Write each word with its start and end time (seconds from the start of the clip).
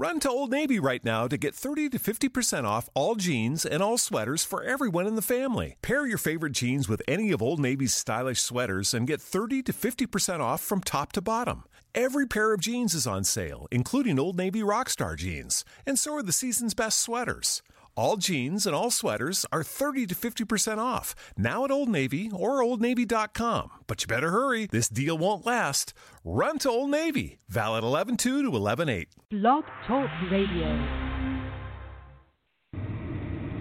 Run 0.00 0.18
to 0.20 0.30
Old 0.30 0.50
Navy 0.50 0.80
right 0.80 1.04
now 1.04 1.28
to 1.28 1.36
get 1.36 1.54
30 1.54 1.90
to 1.90 1.98
50% 1.98 2.64
off 2.64 2.88
all 2.94 3.16
jeans 3.16 3.66
and 3.66 3.82
all 3.82 3.98
sweaters 3.98 4.42
for 4.42 4.62
everyone 4.62 5.06
in 5.06 5.14
the 5.14 5.20
family. 5.20 5.76
Pair 5.82 6.06
your 6.06 6.16
favorite 6.16 6.54
jeans 6.54 6.88
with 6.88 7.02
any 7.06 7.32
of 7.32 7.42
Old 7.42 7.60
Navy's 7.60 7.92
stylish 7.92 8.40
sweaters 8.40 8.94
and 8.94 9.06
get 9.06 9.20
30 9.20 9.62
to 9.64 9.74
50% 9.74 10.40
off 10.40 10.62
from 10.62 10.80
top 10.80 11.12
to 11.12 11.20
bottom. 11.20 11.64
Every 11.94 12.26
pair 12.26 12.54
of 12.54 12.62
jeans 12.62 12.94
is 12.94 13.06
on 13.06 13.24
sale, 13.24 13.66
including 13.70 14.18
Old 14.18 14.38
Navy 14.38 14.62
Rockstar 14.62 15.18
jeans, 15.18 15.66
and 15.84 15.98
so 15.98 16.14
are 16.14 16.22
the 16.22 16.32
season's 16.32 16.72
best 16.72 17.00
sweaters. 17.00 17.60
All 17.96 18.16
jeans 18.16 18.66
and 18.66 18.74
all 18.74 18.90
sweaters 18.90 19.44
are 19.52 19.62
30 19.62 20.06
to 20.08 20.14
50% 20.14 20.78
off 20.78 21.14
now 21.36 21.64
at 21.64 21.70
Old 21.70 21.88
Navy 21.88 22.30
or 22.32 22.60
OldNavy.com. 22.60 23.70
But 23.86 24.02
you 24.02 24.06
better 24.06 24.30
hurry, 24.30 24.66
this 24.66 24.88
deal 24.88 25.18
won't 25.18 25.44
last. 25.46 25.92
Run 26.24 26.58
to 26.60 26.70
Old 26.70 26.90
Navy, 26.90 27.38
valid 27.48 27.84
11 27.84 28.16
2 28.16 28.42
to 28.50 28.56
11 28.56 28.88
8. 28.88 29.08
Blog 29.30 29.64
Talk 29.86 30.08
Radio. 30.30 30.66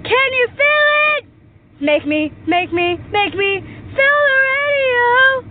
Can 0.04 0.34
you 0.34 0.48
feel 0.48 0.88
it? 1.18 1.26
Make 1.82 2.06
me, 2.06 2.32
make 2.48 2.73
me, 2.73 2.98
make 3.12 3.34
me 3.36 3.59
feel 3.62 4.20
the 4.28 4.38
radio. 4.50 5.50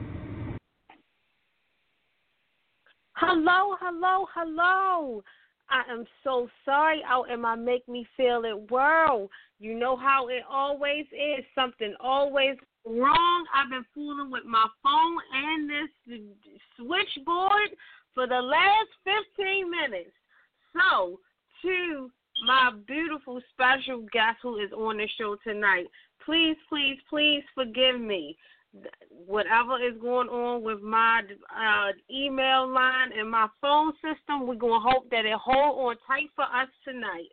Hello, 3.16 3.76
hello, 3.80 4.26
hello. 4.34 5.22
I 5.70 5.82
am 5.92 6.04
so 6.24 6.48
sorry 6.64 7.02
out 7.06 7.30
in 7.30 7.40
my 7.40 7.54
make 7.54 7.86
me 7.88 8.06
feel 8.16 8.44
it 8.44 8.70
world. 8.70 9.30
You 9.58 9.78
know 9.78 9.96
how 9.96 10.28
it 10.28 10.42
always 10.48 11.06
is. 11.12 11.44
Something 11.54 11.94
always 12.00 12.56
wrong. 12.86 13.44
I've 13.54 13.70
been 13.70 13.84
fooling 13.94 14.30
with 14.30 14.44
my 14.44 14.66
phone 14.82 15.18
and 15.34 15.68
this 15.68 16.20
switchboard 16.76 17.70
for 18.14 18.26
the 18.26 18.40
last 18.40 18.88
15 19.36 19.70
minutes. 19.70 20.10
So, 20.72 21.20
to 21.62 22.10
my 22.46 22.72
beautiful 22.86 23.40
special 23.52 24.06
guest 24.12 24.38
who 24.42 24.58
is 24.58 24.72
on 24.72 24.98
the 24.98 25.08
show 25.18 25.36
tonight, 25.44 25.86
please, 26.24 26.56
please, 26.68 26.98
please 27.10 27.42
forgive 27.54 28.00
me 28.00 28.36
whatever 29.10 29.76
is 29.82 29.94
going 30.00 30.28
on 30.28 30.62
with 30.62 30.80
my 30.80 31.22
uh, 31.54 31.92
email 32.10 32.68
line 32.68 33.10
and 33.18 33.30
my 33.30 33.46
phone 33.60 33.92
system, 33.94 34.46
we're 34.46 34.54
going 34.54 34.80
to 34.80 34.88
hope 34.88 35.10
that 35.10 35.24
it 35.24 35.38
hold 35.42 35.88
on 35.88 35.96
tight 36.06 36.28
for 36.34 36.44
us 36.44 36.68
tonight. 36.84 37.28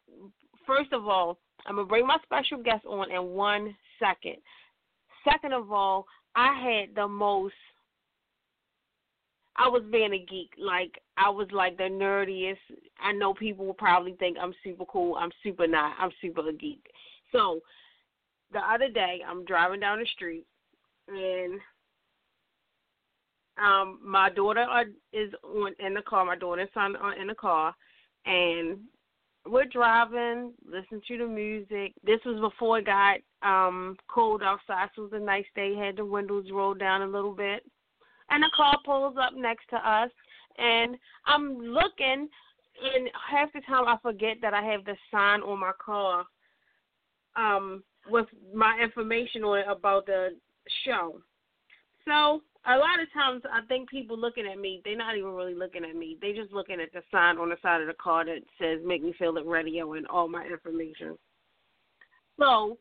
first 0.66 0.92
of 0.92 1.06
all, 1.06 1.38
I'm 1.66 1.76
going 1.76 1.86
to 1.86 1.88
bring 1.88 2.06
my 2.06 2.18
special 2.22 2.62
guest 2.62 2.84
on 2.86 3.10
in 3.10 3.30
one 3.30 3.74
second. 3.98 4.36
Second 5.30 5.52
of 5.52 5.72
all, 5.72 6.06
I 6.36 6.60
had 6.60 6.94
the 6.94 7.08
most 7.08 7.54
I 9.56 9.68
was 9.68 9.82
being 9.90 10.12
a 10.12 10.18
geek. 10.18 10.50
Like 10.58 11.00
I 11.16 11.30
was 11.30 11.48
like 11.52 11.76
the 11.76 11.84
nerdiest. 11.84 12.58
I 13.00 13.12
know 13.12 13.34
people 13.34 13.64
will 13.64 13.74
probably 13.74 14.14
think 14.14 14.36
I'm 14.40 14.54
super 14.64 14.84
cool. 14.84 15.16
I'm 15.16 15.30
super 15.42 15.66
not. 15.66 15.94
I'm 15.98 16.10
super 16.20 16.48
a 16.48 16.52
geek. 16.52 16.84
So 17.30 17.60
the 18.52 18.60
other 18.60 18.88
day 18.88 19.20
I'm 19.28 19.44
driving 19.44 19.80
down 19.80 19.98
the 19.98 20.06
street 20.06 20.46
and 21.08 21.60
um 23.62 23.98
my 24.04 24.30
daughter 24.30 24.60
are, 24.60 24.84
is 25.12 25.32
on 25.44 25.74
in 25.78 25.94
the 25.94 26.02
car. 26.02 26.24
My 26.24 26.36
daughter 26.36 26.62
and 26.62 26.70
son 26.74 26.96
are 26.96 27.14
in 27.14 27.28
the 27.28 27.34
car, 27.34 27.74
and 28.26 28.78
we're 29.46 29.66
driving, 29.66 30.54
listening 30.64 31.02
to 31.06 31.18
the 31.18 31.26
music. 31.26 31.92
This 32.02 32.20
was 32.24 32.40
before 32.40 32.78
it 32.78 32.86
got 32.86 33.18
um 33.42 33.96
cold 34.08 34.42
outside, 34.42 34.88
so 34.94 35.04
it 35.04 35.12
was 35.12 35.22
a 35.22 35.24
nice 35.24 35.44
day. 35.54 35.74
Had 35.74 35.96
the 35.96 36.04
windows 36.04 36.46
rolled 36.52 36.80
down 36.80 37.02
a 37.02 37.06
little 37.06 37.34
bit, 37.34 37.64
and 38.30 38.42
the 38.42 38.50
car 38.56 38.76
pulls 38.84 39.16
up 39.20 39.34
next 39.36 39.68
to 39.70 39.76
us, 39.76 40.10
and 40.58 40.96
I'm 41.26 41.58
looking, 41.58 42.28
and 42.82 43.10
half 43.30 43.52
the 43.52 43.60
time 43.60 43.86
I 43.86 43.98
forget 44.02 44.38
that 44.42 44.54
I 44.54 44.62
have 44.62 44.84
the 44.84 44.96
sign 45.12 45.42
on 45.42 45.60
my 45.60 45.72
car. 45.84 46.24
Um, 47.36 47.82
with 48.08 48.26
my 48.52 48.78
information 48.82 49.44
on 49.44 49.58
it 49.58 49.66
about 49.68 50.06
the 50.06 50.30
show. 50.84 51.20
So 52.04 52.42
a 52.66 52.76
lot 52.76 53.00
of 53.00 53.12
times 53.12 53.42
I 53.52 53.64
think 53.66 53.90
people 53.90 54.18
looking 54.18 54.46
at 54.46 54.58
me, 54.58 54.80
they're 54.84 54.96
not 54.96 55.16
even 55.16 55.30
really 55.32 55.54
looking 55.54 55.84
at 55.84 55.96
me. 55.96 56.16
They're 56.20 56.34
just 56.34 56.52
looking 56.52 56.80
at 56.80 56.92
the 56.92 57.02
sign 57.10 57.38
on 57.38 57.50
the 57.50 57.56
side 57.62 57.80
of 57.80 57.86
the 57.86 57.94
car 57.94 58.24
that 58.24 58.42
says 58.58 58.80
"Make 58.84 59.02
Me 59.02 59.14
Feel 59.18 59.36
It 59.36 59.46
Radio" 59.46 59.94
and 59.94 60.06
all 60.06 60.28
my 60.28 60.44
information. 60.46 61.18
So 62.38 62.78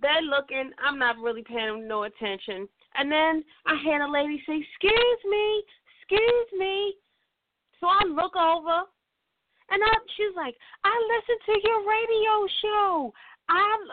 they're 0.00 0.22
looking. 0.22 0.70
I'm 0.82 0.98
not 0.98 1.18
really 1.18 1.42
paying 1.42 1.88
no 1.88 2.04
attention. 2.04 2.68
And 2.94 3.10
then 3.10 3.44
I 3.66 3.76
had 3.84 4.02
a 4.02 4.10
lady 4.10 4.42
say, 4.46 4.56
"Excuse 4.56 5.24
me, 5.28 5.64
excuse 6.00 6.52
me." 6.58 6.94
So 7.80 7.86
I 7.86 8.04
look 8.04 8.36
over, 8.36 8.84
and 9.70 9.82
I, 9.82 9.92
she's 10.16 10.36
like, 10.36 10.56
"I 10.84 10.92
listen 11.08 11.38
to 11.46 11.68
your 11.68 11.88
radio 11.88 12.46
show. 12.62 13.14
I'm 13.48 13.89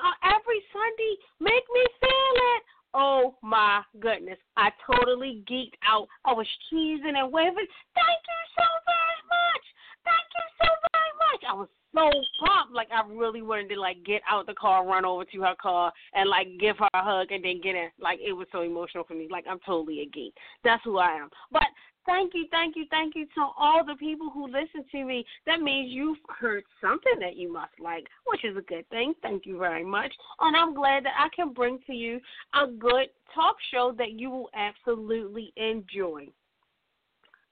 uh. 0.88 1.44
Make 1.44 1.66
me 1.74 1.84
feel 2.00 2.36
it. 2.56 2.64
Oh 2.94 3.36
my 3.44 3.81
goodness! 4.00 4.40
I 4.56 4.70
totally 4.90 5.44
geeked 5.50 5.78
out. 5.88 6.08
I 6.25 6.34
was 6.34 6.48
cheesing 6.72 7.16
and 7.16 7.31
waving. 7.31 7.68
Thank 7.94 8.22
you 8.25 8.42
so 8.58 8.66
very 8.88 9.22
much. 9.28 9.66
Thank 10.03 10.28
you 10.34 10.46
so 10.58 10.68
very 10.92 11.14
much. 11.20 11.42
I 11.48 11.53
was 11.53 11.68
so 11.94 12.09
pumped. 12.40 12.74
Like 12.74 12.88
I 12.92 13.08
really 13.12 13.42
wanted 13.42 13.70
to 13.70 13.80
like 13.80 14.03
get 14.06 14.22
out 14.30 14.48
the 14.48 14.53
car, 14.53 14.86
run 14.88 15.06
over 15.06 15.25
to 15.25 15.42
her 15.42 15.56
car, 15.62 15.92
and 16.14 16.30
like 16.30 16.48
give 16.59 16.78
her 16.78 16.90
a 16.94 17.04
hug, 17.04 17.31
and 17.31 17.44
then 17.44 17.62
get 17.62 17.75
in. 17.75 17.90
Like 18.00 18.19
it 18.25 18.34
was 18.34 18.48
so 18.52 18.62
emotional 18.62 19.04
for 19.04 19.14
me. 19.14 19.28
Like 19.30 19.46
I'm 19.50 19.59
totally 19.66 20.02
a 20.02 20.06
geek. 20.06 20.34
That's 20.64 20.84
who 20.84 20.98
I 20.98 21.12
am. 21.12 21.30
But 21.52 21.68
thank 22.07 22.34
you, 22.34 22.45
thank 22.50 22.75
you, 22.75 22.85
thank 22.90 23.16
you 23.16 23.25
to 23.35 23.41
all 23.57 23.85
the 23.85 23.95
people 23.95 24.31
who 24.34 24.47
listen 24.47 24.84
to 24.91 25.06
me. 25.06 25.23
That 25.45 25.62
means 25.62 25.91
you've 25.91 26.18
heard 26.40 26.63
something 26.81 27.19
that 27.19 27.35
you 27.35 27.53
must 27.53 27.73
like, 27.79 28.07
which 28.25 28.44
is 28.44 28.57
a 28.57 28.62
good 28.62 28.90
thing. 28.90 29.13
Thank 29.22 29.45
you 29.45 29.59
very 29.59 29.85
much. 29.85 30.12
And 30.40 30.56
I'm 30.56 30.73
glad 30.73 31.06
that 31.06 31.13
I 31.19 31.28
can 31.35 31.53
bring 31.53 31.78
to 31.85 31.94
you 31.94 32.19
a 32.56 32.66
good 32.66 33.09
talk 33.35 33.57
show 33.72 33.94
that 34.00 34.13
you 34.13 34.31
will 34.31 34.50
absolutely 34.56 35.53
enjoy. 35.57 36.28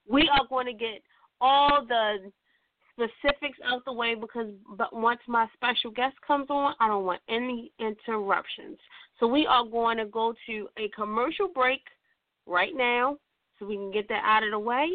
We 0.08 0.28
are 0.32 0.46
going 0.48 0.66
to 0.66 0.72
get 0.72 1.02
all 1.40 1.84
the 1.86 2.32
specifics 2.92 3.58
out 3.64 3.84
the 3.84 3.92
way 3.92 4.14
because 4.14 4.48
but 4.78 4.94
once 4.94 5.20
my 5.28 5.46
special 5.54 5.90
guest 5.90 6.16
comes 6.26 6.46
on, 6.48 6.74
I 6.80 6.88
don't 6.88 7.04
want 7.04 7.20
any 7.28 7.70
interruptions. 7.78 8.78
So 9.20 9.26
we 9.26 9.46
are 9.46 9.66
going 9.66 9.98
to 9.98 10.06
go 10.06 10.34
to 10.46 10.68
a 10.78 10.88
commercial 10.88 11.48
break 11.48 11.82
right 12.46 12.72
now 12.74 13.18
so 13.58 13.66
we 13.66 13.76
can 13.76 13.90
get 13.90 14.08
that 14.08 14.22
out 14.24 14.44
of 14.44 14.50
the 14.50 14.58
way. 14.58 14.88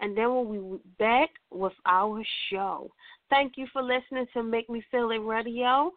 And 0.00 0.16
then 0.16 0.32
we'll 0.32 0.78
be 0.78 0.78
back 0.98 1.30
with 1.50 1.72
our 1.86 2.22
show. 2.50 2.90
Thank 3.30 3.54
you 3.56 3.66
for 3.72 3.82
listening 3.82 4.26
to 4.34 4.42
Make 4.42 4.70
Me 4.70 4.82
Feel 4.90 5.10
It 5.10 5.18
Radio. 5.18 5.92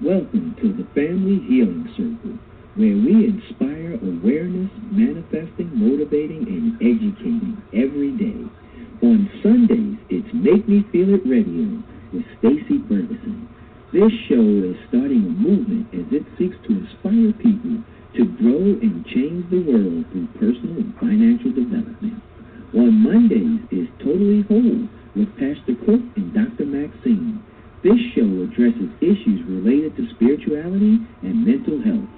Welcome 0.00 0.54
to 0.60 0.72
the 0.72 0.84
Family 0.94 1.40
Healing 1.48 1.86
Circle, 1.96 2.38
where 2.76 2.96
we 2.98 3.26
inspire 3.26 3.94
awareness, 3.94 4.70
manifesting, 4.90 5.70
motivating, 5.74 6.46
and 6.46 6.74
educating 6.76 7.62
every 7.72 8.12
day. 8.12 8.46
On 9.02 9.28
Sundays, 9.42 9.98
it's 10.10 10.28
Make 10.34 10.68
Me 10.68 10.84
Feel 10.92 11.14
It 11.14 11.22
Radio 11.26 11.82
with 12.12 12.24
Stacy 12.38 12.78
Ferguson. 12.88 13.48
This 13.92 14.10
show 14.28 14.42
is 14.42 14.76
starting 14.88 15.24
a 15.24 15.34
movement 15.34 15.86
as 15.94 16.06
it 16.10 16.26
seeks 16.38 16.56
to 16.66 16.74
inspire 16.74 17.32
people 17.38 17.82
to 18.16 18.24
grow 18.38 18.78
and 18.78 19.04
change 19.06 19.42
the 19.50 19.58
world 19.66 20.06
through 20.12 20.28
personal 20.38 20.78
and 20.78 20.94
financial 20.98 21.50
development. 21.50 22.22
On 22.74 22.90
Mondays 22.94 23.62
is 23.70 23.88
Totally 23.98 24.42
Whole 24.46 24.86
with 25.14 25.30
Pastor 25.34 25.74
Cook 25.86 26.02
and 26.14 26.30
Dr. 26.34 26.66
Maxine. 26.66 27.42
This 27.82 27.98
show 28.14 28.26
addresses 28.46 28.90
issues 29.02 29.42
related 29.46 29.96
to 29.98 30.10
spirituality 30.14 31.02
and 31.22 31.44
mental 31.44 31.82
health. 31.82 32.10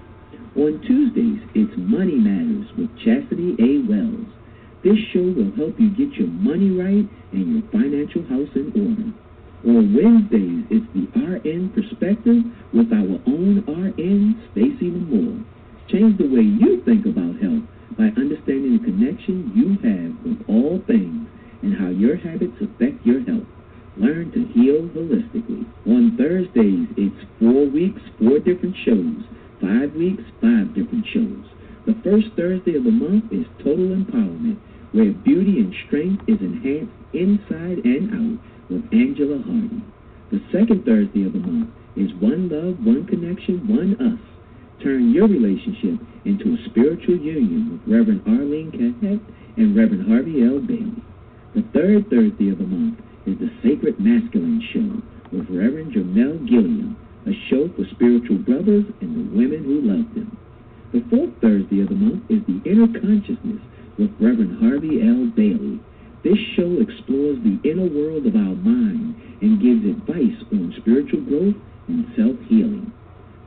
On 0.57 0.81
Tuesdays, 0.85 1.41
it's 1.57 1.77
Money 1.77 2.17
Matters 2.17 2.69
with 2.77 2.93
Chastity 3.01 3.57
A. 3.61 3.85
Wells. 3.89 4.29
This 4.85 4.97
show 5.13 5.25
will 5.25 5.53
help 5.57 5.81
you 5.81 5.91
get 5.97 6.17
your 6.17 6.29
money 6.29 6.71
right 6.71 7.09
and 7.33 7.45
your 7.57 7.65
financial 7.73 8.23
house 8.29 8.53
in 8.55 8.73
order. 8.77 9.13
On 9.65 9.77
On 9.77 9.95
Wednesdays, 9.97 10.65
it's 10.71 10.87
the 10.95 11.09
RN 11.19 11.73
Perspective 11.75 12.45
with 12.73 12.93
our 12.93 13.19
own 13.27 13.65
RN, 13.67 14.39
Stacy 14.53 14.93
Moore. 14.93 15.45
Change 15.88 16.19
the 16.19 16.27
way 16.27 16.43
you 16.43 16.83
think 16.83 17.06
about 17.06 17.38
health 17.38 17.62
by 17.97 18.11
understanding 18.19 18.75
the 18.75 18.83
connection 18.83 19.55
you 19.55 19.79
have 19.87 20.19
with 20.27 20.43
all 20.50 20.83
things 20.83 21.31
and 21.62 21.79
how 21.79 21.94
your 21.94 22.17
habits 22.17 22.59
affect 22.59 23.06
your 23.06 23.23
health. 23.23 23.47
Learn 23.97 24.35
to 24.35 24.43
heal 24.50 24.91
holistically. 24.91 25.62
On 25.87 26.19
Thursdays, 26.19 26.91
it's 26.99 27.23
four 27.38 27.71
weeks, 27.71 28.03
four 28.19 28.43
different 28.43 28.75
shows. 28.83 29.23
Five 29.62 29.94
weeks, 29.94 30.27
five 30.43 30.75
different 30.75 31.06
shows. 31.15 31.47
The 31.87 31.94
first 32.03 32.35
Thursday 32.35 32.75
of 32.75 32.83
the 32.83 32.91
month 32.91 33.31
is 33.31 33.47
Total 33.62 33.94
Empowerment, 33.94 34.59
where 34.91 35.15
beauty 35.23 35.62
and 35.62 35.73
strength 35.87 36.27
is 36.27 36.43
enhanced 36.43 36.93
inside 37.15 37.87
and 37.87 38.11
out 38.11 38.43
with 38.69 38.83
Angela 38.91 39.38
Hardy. 39.38 39.87
The 40.35 40.43
second 40.50 40.85
Thursday 40.85 41.23
of 41.25 41.33
the 41.33 41.47
month 41.47 41.71
is 41.94 42.11
One 42.19 42.50
Love, 42.50 42.83
One 42.85 43.06
Connection, 43.06 43.71
One 43.71 43.94
Us 44.03 44.36
Turn 44.82 45.12
your 45.12 45.26
relationship 45.26 45.99
into 46.25 46.52
a 46.52 46.64
spiritual 46.69 47.17
union 47.17 47.73
with 47.73 47.88
Reverend 47.88 48.23
Arlene 48.28 48.70
Cahet 48.70 49.20
and 49.56 49.75
Reverend 49.75 50.06
Harvey 50.06 50.44
L. 50.44 50.61
Bailey. 50.61 51.00
The 51.55 51.64
third 51.73 52.11
Thursday 52.11 52.52
of 52.52 52.58
the 52.58 52.69
month 52.69 53.00
is 53.25 53.38
the 53.40 53.49
Sacred 53.64 53.99
Masculine 53.99 54.61
Show 54.73 55.00
with 55.32 55.49
Reverend 55.49 55.96
Jamel 55.96 56.44
Gilliam, 56.44 56.96
a 57.25 57.32
show 57.49 57.73
for 57.73 57.88
spiritual 57.96 58.37
brothers 58.44 58.84
and 59.00 59.17
the 59.17 59.26
women 59.32 59.64
who 59.64 59.81
love 59.81 60.12
them. 60.12 60.37
The 60.93 61.02
fourth 61.08 61.32
Thursday 61.40 61.81
of 61.81 61.88
the 61.88 61.96
month 61.96 62.28
is 62.28 62.44
the 62.44 62.61
Inner 62.69 62.87
Consciousness 63.00 63.64
with 63.96 64.12
Reverend 64.20 64.61
Harvey 64.61 65.00
L. 65.00 65.32
Bailey. 65.32 65.81
This 66.23 66.38
show 66.52 66.69
explores 66.84 67.40
the 67.40 67.56
inner 67.64 67.88
world 67.88 68.28
of 68.28 68.37
our 68.37 68.56
mind 68.61 69.17
and 69.40 69.56
gives 69.56 69.88
advice 69.88 70.37
on 70.52 70.76
spiritual 70.76 71.25
growth 71.25 71.56
and 71.88 72.05
self-healing. 72.12 72.93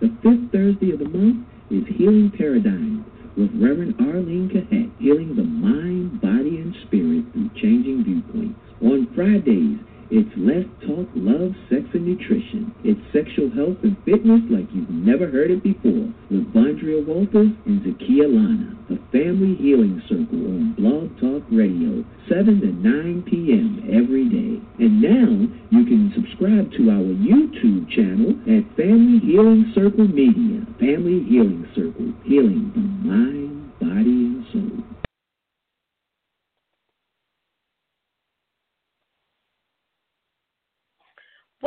The 0.01 0.07
fifth 0.23 0.51
Thursday 0.53 0.91
of 0.91 0.99
the 0.99 1.09
month 1.09 1.45
is 1.69 1.83
Healing 1.97 2.31
Paradigm 2.31 3.03
with 3.35 3.51
Reverend 3.53 3.95
Arlene 3.99 4.47
Cahet, 4.47 4.91
healing 4.97 5.35
the 5.35 5.43
mind, 5.43 6.21
body, 6.21 6.55
and 6.57 6.73
spirit 6.87 7.25
through 7.33 7.49
changing 7.59 8.05
viewpoints. 8.05 8.57
On 8.81 9.07
Fridays, 9.13 9.77
it's 10.11 10.33
Let's 10.37 10.69
Talk 10.81 11.05
Love, 11.13 11.53
Sex, 11.69 11.85
and 11.93 12.05
Nutrition. 12.09 12.73
It's 12.83 12.99
sexual 13.13 13.53
health 13.53 13.77
and 13.85 13.93
fitness 14.05 14.41
like 14.49 14.65
you've 14.73 14.89
never 14.89 15.29
heard 15.29 15.51
it 15.53 15.61
before 15.61 16.09
with 16.33 16.49
Vondria 16.49 17.05
Walters 17.05 17.53
and 17.69 17.77
Zakia 17.85 18.25
Lana. 18.25 18.73
A 18.89 18.97
family 19.13 19.53
healing 19.61 20.01
circle 20.09 20.49
on 20.49 20.73
Blog 20.73 21.13
Talk 21.21 21.45
Radio, 21.53 22.01
7 22.25 22.57
to 22.57 22.73
9 22.73 23.21
p.m. 23.29 23.85
every 23.85 24.25
day. 24.25 24.57
And 24.81 24.97
now 24.97 25.29
you 25.69 25.85
can 25.85 26.09
subscribe 26.17 26.73
to 26.73 26.89
our 26.89 27.13
YouTube 27.13 27.85
channel 27.93 28.33
at 28.49 28.65
Family 28.73 29.21
Healing 29.21 29.69
Circle 29.77 30.09
Media. 30.09 30.65
Family 30.81 31.21
Healing 31.29 31.69
Circle, 31.77 32.17
healing 32.25 32.73
the 32.73 32.81
mind, 33.05 33.77
body, 33.77 34.25
and 34.25 34.45
soul. 34.49 34.78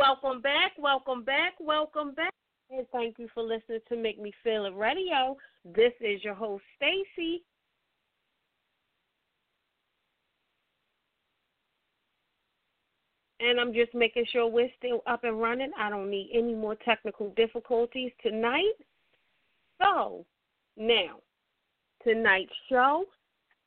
Welcome 0.03 0.41
back, 0.41 0.73
welcome 0.77 1.23
back, 1.23 1.53
welcome 1.61 2.13
back. 2.13 2.33
And 2.69 2.85
thank 2.91 3.17
you 3.17 3.29
for 3.33 3.41
listening 3.41 3.79
to 3.87 3.95
Make 3.95 4.19
Me 4.19 4.33
Feel 4.43 4.65
It 4.65 4.75
Radio. 4.75 5.37
This 5.63 5.93
is 6.01 6.21
your 6.25 6.33
host, 6.33 6.61
Stacy. 6.75 7.41
And 13.39 13.61
I'm 13.61 13.73
just 13.73 13.95
making 13.95 14.25
sure 14.29 14.45
we're 14.45 14.67
still 14.77 15.03
up 15.07 15.23
and 15.23 15.39
running. 15.39 15.71
I 15.79 15.89
don't 15.89 16.09
need 16.09 16.31
any 16.33 16.53
more 16.53 16.75
technical 16.83 17.29
difficulties 17.37 18.11
tonight. 18.21 18.73
So, 19.81 20.25
now, 20.75 21.19
tonight's 22.05 22.51
show, 22.67 23.05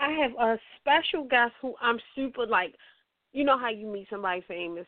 I 0.01 0.11
have 0.11 0.33
a 0.39 0.59
special 0.81 1.25
guest 1.25 1.53
who 1.63 1.75
I'm 1.81 1.99
super 2.15 2.47
like, 2.47 2.75
you 3.33 3.43
know 3.43 3.59
how 3.59 3.71
you 3.71 3.87
meet 3.87 4.09
somebody 4.11 4.45
famous 4.47 4.87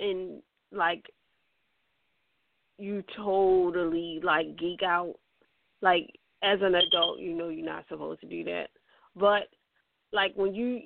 and 0.00 0.42
like 0.72 1.04
you 2.78 3.02
totally 3.16 4.20
like 4.22 4.58
geek 4.58 4.82
out. 4.82 5.14
Like 5.82 6.10
as 6.42 6.58
an 6.62 6.74
adult 6.74 7.18
you 7.18 7.34
know 7.34 7.48
you're 7.48 7.64
not 7.64 7.84
supposed 7.88 8.20
to 8.20 8.26
do 8.26 8.44
that. 8.44 8.68
But 9.16 9.48
like 10.12 10.32
when 10.36 10.54
you 10.54 10.80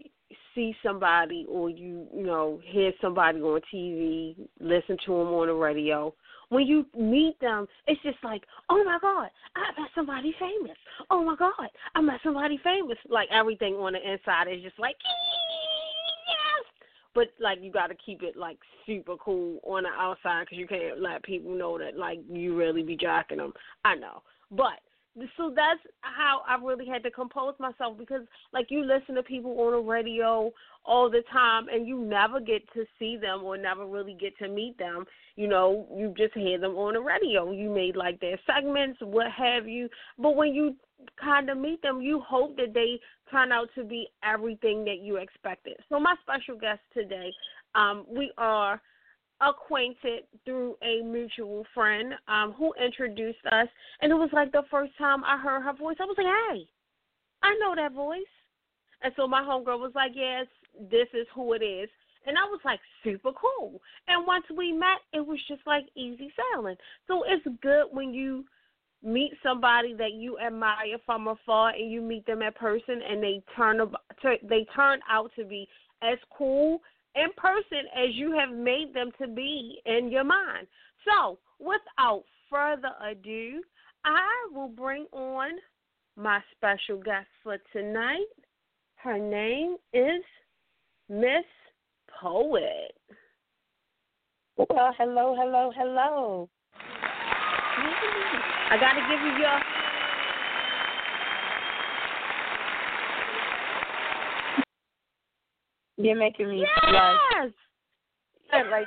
see 0.55 0.75
somebody 0.83 1.47
or 1.49 1.71
you 1.71 2.07
you 2.15 2.25
know 2.25 2.61
hear 2.65 2.93
somebody 3.01 3.41
on 3.41 3.61
TV 3.73 4.37
listen 4.61 4.97
to 5.07 5.13
them 5.13 5.29
on 5.29 5.47
the 5.47 5.55
radio 5.55 6.13
when 6.51 6.67
you 6.67 6.85
meet 6.99 7.39
them 7.41 7.67
it's 7.87 8.03
just 8.03 8.19
like 8.23 8.43
oh 8.69 8.83
my 8.85 8.99
god 9.01 9.31
I 9.57 9.81
met 9.81 9.91
somebody 9.95 10.35
famous. 10.39 10.77
Oh 11.11 11.25
my 11.25 11.37
god 11.37 11.69
I 11.95 12.01
met 12.01 12.21
somebody 12.23 12.59
famous. 12.63 12.99
Like 13.09 13.29
everything 13.33 13.75
on 13.75 13.95
the 13.95 14.13
inside 14.13 14.49
is 14.49 14.63
just 14.63 14.79
like 14.79 14.97
but 17.15 17.29
like 17.41 17.59
you 17.61 17.73
got 17.73 17.89
to 17.89 17.95
keep 17.95 18.23
it 18.23 18.37
like 18.37 18.59
super 18.87 19.17
cool 19.17 19.59
on 19.65 19.85
the 19.85 19.89
outside 19.89 20.45
because 20.45 20.59
you 20.59 20.67
can't 20.67 21.01
let 21.01 21.23
people 21.23 21.55
know 21.55 21.79
that 21.79 21.97
like 21.97 22.19
you 22.31 22.57
really 22.57 22.83
be 22.83 22.97
jacking 22.97 23.39
them. 23.39 23.53
I 23.85 23.95
know, 23.95 24.23
but 24.51 24.81
so 25.37 25.53
that's 25.55 25.81
how 26.01 26.43
I 26.47 26.63
really 26.63 26.87
had 26.87 27.03
to 27.03 27.11
compose 27.11 27.55
myself 27.59 27.99
because 27.99 28.23
like 28.53 28.67
you 28.71 28.85
listen 28.85 29.15
to 29.17 29.23
people 29.23 29.59
on 29.61 29.73
the 29.73 29.79
radio 29.79 30.53
all 30.85 31.11
the 31.11 31.23
time 31.33 31.67
and 31.69 31.87
you 31.87 31.99
never 31.99 32.41
get 32.41 32.63
to 32.75 32.85
see 32.99 33.17
them 33.17 33.43
or 33.43 33.57
never 33.57 33.87
really 33.87 34.15
get 34.15 34.37
to 34.39 34.49
meet 34.49 34.79
them. 34.79 35.05
You 35.37 35.49
know, 35.49 35.87
you 35.95 36.15
just 36.17 36.35
hear 36.35 36.59
them 36.59 36.77
on 36.77 36.95
the 36.95 37.01
radio. 37.01 37.51
You 37.51 37.71
made 37.71 37.97
like 37.97 38.21
their 38.21 38.39
segments, 38.47 38.99
what 39.01 39.31
have 39.33 39.69
you. 39.69 39.89
But 40.19 40.37
when 40.37 40.55
you 40.55 40.77
kind 41.23 41.49
of 41.51 41.59
meet 41.59 41.83
them, 41.83 42.01
you 42.01 42.21
hope 42.21 42.57
that 42.57 42.75
they 42.75 43.01
turn 43.31 43.53
out 43.53 43.69
to 43.75 43.85
be 43.85 44.09
everything 44.23 44.85
that 44.85 44.99
you 45.01 45.17
expected. 45.17 45.77
So 45.89 46.01
my 46.01 46.15
special 46.23 46.59
guest 46.59 46.81
today, 46.93 47.33
um, 47.75 48.05
we 48.09 48.33
are 48.39 48.81
acquainted 49.41 50.25
through 50.45 50.77
a 50.83 51.03
mutual 51.03 51.65
friend 51.75 52.15
um, 52.27 52.55
who 52.59 52.73
introduced 52.83 53.39
us, 53.53 53.69
and 54.01 54.11
it 54.11 54.17
was 54.17 54.31
like 54.33 54.51
the 54.53 54.65
first 54.71 54.93
time 54.99 55.23
I 55.25 55.39
heard 55.39 55.63
her 55.63 55.73
voice. 55.73 55.97
I 56.01 56.05
was 56.05 56.17
like, 56.19 56.27
"Hey, 56.27 56.69
I 57.43 57.55
know 57.61 57.75
that 57.77 57.93
voice," 57.93 58.23
and 59.03 59.13
so 59.17 59.29
my 59.29 59.43
homegirl 59.43 59.79
was 59.79 59.93
like, 59.95 60.13
"Yes, 60.15 60.47
this 60.91 61.09
is 61.15 61.27
who 61.35 61.53
it 61.53 61.63
is." 61.63 61.89
And 62.27 62.37
I 62.37 62.45
was 62.45 62.61
like 62.65 62.81
super 63.05 63.31
cool. 63.33 63.81
And 64.09 64.27
once 64.27 64.45
we 64.55 64.73
met, 64.73 64.99
it 65.13 65.25
was 65.25 65.39
just 65.47 65.63
like 65.67 65.87
easy 65.95 66.33
sailing. 66.37 66.77
So 67.07 67.23
it's 67.27 67.47
good 67.63 67.87
when 67.93 68.13
you 68.13 68.45
meet 69.03 69.33
somebody 69.43 69.95
that 69.95 70.13
you 70.13 70.39
admire 70.39 70.99
from 71.07 71.29
afar 71.29 71.71
and 71.71 71.91
you 71.91 72.01
meet 72.01 72.27
them 72.27 72.43
in 72.43 72.53
person 72.53 73.01
and 73.09 73.23
they 73.23 73.43
turn 73.57 73.81
they 74.43 74.67
turn 74.75 75.01
out 75.11 75.31
to 75.37 75.45
be 75.45 75.69
as 76.03 76.19
cool 76.37 76.81
in 77.15 77.29
person 77.37 77.87
as 77.97 78.15
you 78.15 78.37
have 78.39 78.55
made 78.55 78.93
them 78.95 79.11
to 79.21 79.29
be 79.29 79.81
in 79.87 80.11
your 80.11 80.25
mind. 80.25 80.67
So, 81.05 81.39
without 81.59 82.25
further 82.51 82.93
ado, 83.09 83.63
I 84.05 84.29
will 84.53 84.69
bring 84.69 85.07
on 85.13 85.53
my 86.17 86.41
special 86.57 86.99
guest 86.99 87.29
for 87.43 87.59
tonight. 87.73 88.27
Her 88.97 89.19
name 89.19 89.77
is 89.93 90.23
Miss 91.09 91.45
Poet. 92.21 92.95
Well, 94.57 94.95
hello, 94.99 95.37
hello, 95.39 95.71
hello. 95.77 96.49
I 98.71 98.77
got 98.79 98.93
to 98.93 99.01
give 99.01 99.21
you 99.21 99.33
your. 99.39 99.61
You're 105.97 106.17
making 106.17 106.51
me 106.51 106.61
yes. 106.61 107.53
like. 108.53 108.87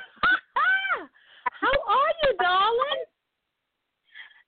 How 1.60 1.68
are 1.88 2.12
you, 2.22 2.36
darling? 2.38 3.04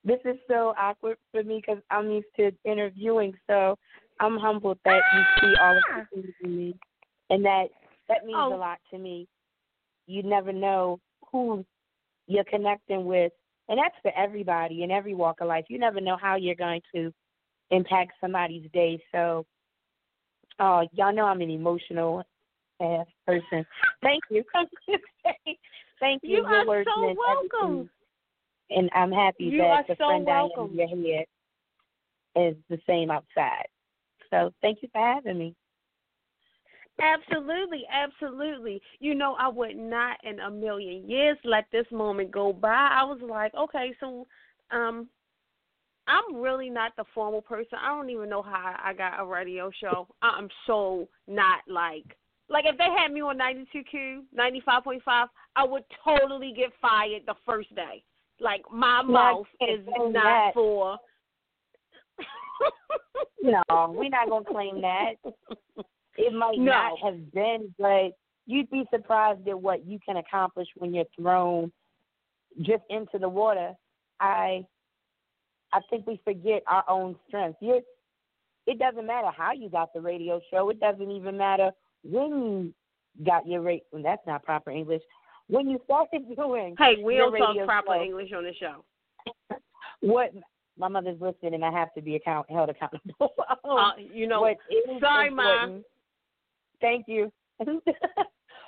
This 0.05 0.21
is 0.25 0.38
so 0.49 0.73
awkward 0.79 1.17
for 1.33 1.43
me 1.43 1.61
because 1.64 1.83
I'm 1.91 2.11
used 2.11 2.26
to 2.37 2.53
interviewing, 2.64 3.35
so 3.49 3.76
I'm 4.21 4.38
humbled 4.38 4.79
that 4.85 5.00
you 5.14 5.23
see 5.41 5.55
all 5.61 5.76
of 5.76 5.83
the 5.88 6.00
ah! 6.00 6.07
things 6.14 6.35
in 6.45 6.57
me, 6.57 6.75
and 7.31 7.45
that 7.45 7.67
that 8.09 8.25
means 8.25 8.38
oh. 8.38 8.55
a 8.55 8.57
lot 8.57 8.79
to 8.93 8.99
me. 8.99 9.26
You 10.07 10.23
never 10.23 10.53
know 10.53 11.00
who 11.33 11.64
you're 12.29 12.45
connecting 12.45 13.05
with 13.05 13.33
and 13.68 13.78
that's 13.78 13.94
for 14.02 14.12
everybody 14.16 14.83
in 14.83 14.90
every 14.90 15.14
walk 15.14 15.40
of 15.40 15.49
life. 15.49 15.64
You 15.68 15.78
never 15.78 16.00
know 16.00 16.16
how 16.21 16.37
you're 16.37 16.54
going 16.54 16.83
to 16.94 17.12
impact 17.71 18.12
somebody's 18.21 18.68
day. 18.73 19.02
So, 19.12 19.47
uh, 20.59 20.83
y'all 20.92 21.14
know 21.14 21.25
I'm 21.25 21.40
an 21.40 21.50
emotional 21.50 22.23
ass 22.80 23.06
person. 23.26 23.64
Thank 24.02 24.23
you. 24.30 24.44
Thank 26.00 26.23
you. 26.23 26.30
You 26.30 26.37
Your 26.37 26.49
are 26.49 26.66
words 26.66 26.90
so 26.94 27.00
meant 27.00 27.18
welcome. 27.18 27.71
Everything. 27.73 27.88
And 28.71 28.90
I'm 28.94 29.12
happy 29.12 29.44
you 29.44 29.59
that 29.59 29.87
the 29.87 29.97
so 29.99 30.06
friend 30.06 30.26
welcome. 30.26 30.78
I 30.80 30.83
am 30.85 30.99
in 30.99 31.04
your 31.04 31.16
head 31.16 31.26
is 32.37 32.56
the 32.68 32.78
same 32.87 33.11
outside. 33.11 33.66
So 34.30 34.52
thank 34.62 34.78
you 34.83 34.88
for 34.92 35.00
having 35.00 35.38
me. 35.38 35.54
Absolutely, 37.01 37.83
absolutely. 37.93 38.81
You 39.01 39.15
know, 39.15 39.37
I 39.39 39.49
would 39.49 39.77
not 39.77 40.19
in 40.25 40.41
a 40.41 40.51
million 40.51 41.09
years 41.09 41.39
let 41.45 41.65
this 41.73 41.87
moment 41.91 42.31
go 42.31 42.53
by. 42.53 42.89
I 42.93 43.05
was 43.05 43.21
like, 43.23 43.55
okay, 43.55 43.95
so 44.01 44.27
um 44.71 45.09
I'm 46.07 46.37
really 46.37 46.69
not 46.69 46.93
the 46.97 47.05
formal 47.15 47.41
person. 47.41 47.79
I 47.83 47.89
don't 47.89 48.11
even 48.11 48.29
know 48.29 48.43
how 48.43 48.77
I 48.83 48.93
got 48.93 49.21
a 49.21 49.25
radio 49.25 49.71
show. 49.81 50.07
I'm 50.23 50.49
so 50.67 51.09
not 51.27 51.61
like 51.67 52.05
like 52.49 52.65
if 52.67 52.77
they 52.77 52.89
had 52.97 53.11
me 53.13 53.23
on 53.23 53.39
92Q, 53.39 54.25
95.5, 54.39 55.01
I 55.57 55.65
would 55.65 55.85
totally 56.05 56.53
get 56.55 56.71
fired 56.81 57.23
the 57.27 57.35
first 57.47 57.75
day. 57.75 58.03
Like 58.41 58.63
my 58.71 59.03
mouth 59.03 59.47
is 59.61 59.81
not 59.87 60.13
that. 60.13 60.51
for. 60.55 60.99
no, 63.43 63.63
we're 63.97 64.09
not 64.11 64.29
gonna 64.29 64.45
claim 64.45 64.83
that. 64.83 65.15
It 66.16 66.33
might 66.33 66.59
No. 66.59 66.73
not 66.73 66.99
have 67.00 67.33
been, 67.33 67.75
but 67.78 68.12
you'd 68.47 68.71
be 68.71 68.85
surprised 68.92 69.47
at 69.49 69.61
what 69.61 69.85
you 69.85 69.99
can 70.00 70.18
accomplish 70.18 70.68
when 70.76 70.94
you're 70.94 71.04
thrown 71.16 71.73
just 72.61 72.85
into 72.90 73.18
the 73.18 73.28
water. 73.28 73.75
I 74.21 74.66
I 75.73 75.80
think 75.90 76.06
we 76.06 76.21
forget 76.25 76.62
our 76.68 76.85
own 76.88 77.16
strength. 77.26 77.59
You're, 77.61 77.80
it 78.66 78.78
doesn't 78.78 79.06
matter 79.06 79.30
how 79.37 79.52
you 79.52 79.68
got 79.68 79.92
the 79.92 80.00
radio 80.00 80.40
show. 80.49 80.71
It 80.71 80.78
doesn't 80.78 81.11
even 81.11 81.37
matter 81.37 81.73
when 82.04 82.30
you 82.30 82.75
got 83.25 83.44
your 83.47 83.61
rate. 83.61 83.83
Well, 83.90 84.02
that's 84.02 84.25
not 84.25 84.44
proper 84.44 84.71
English. 84.71 85.02
When 85.49 85.68
you 85.68 85.80
started 85.85 86.23
doing 86.37 86.76
Hey, 86.78 87.02
we 87.02 87.16
your 87.16 87.30
don't 87.37 87.56
talk 87.56 87.66
proper 87.66 87.94
show, 87.97 88.02
English 88.04 88.30
on 88.33 88.44
the 88.44 88.54
show. 88.54 88.85
what 90.00 90.33
my 90.78 90.87
mother's 90.87 91.21
listening, 91.21 91.54
and 91.54 91.64
I 91.64 91.73
have 91.73 91.92
to 91.94 92.00
be 92.02 92.14
account 92.14 92.49
held 92.50 92.71
accountable. 92.71 93.33
Uh, 93.66 93.92
you 93.97 94.26
know, 94.26 94.47
sorry, 95.00 95.30
Mom. 95.30 95.83
Thank 96.81 97.07
you. 97.09 97.33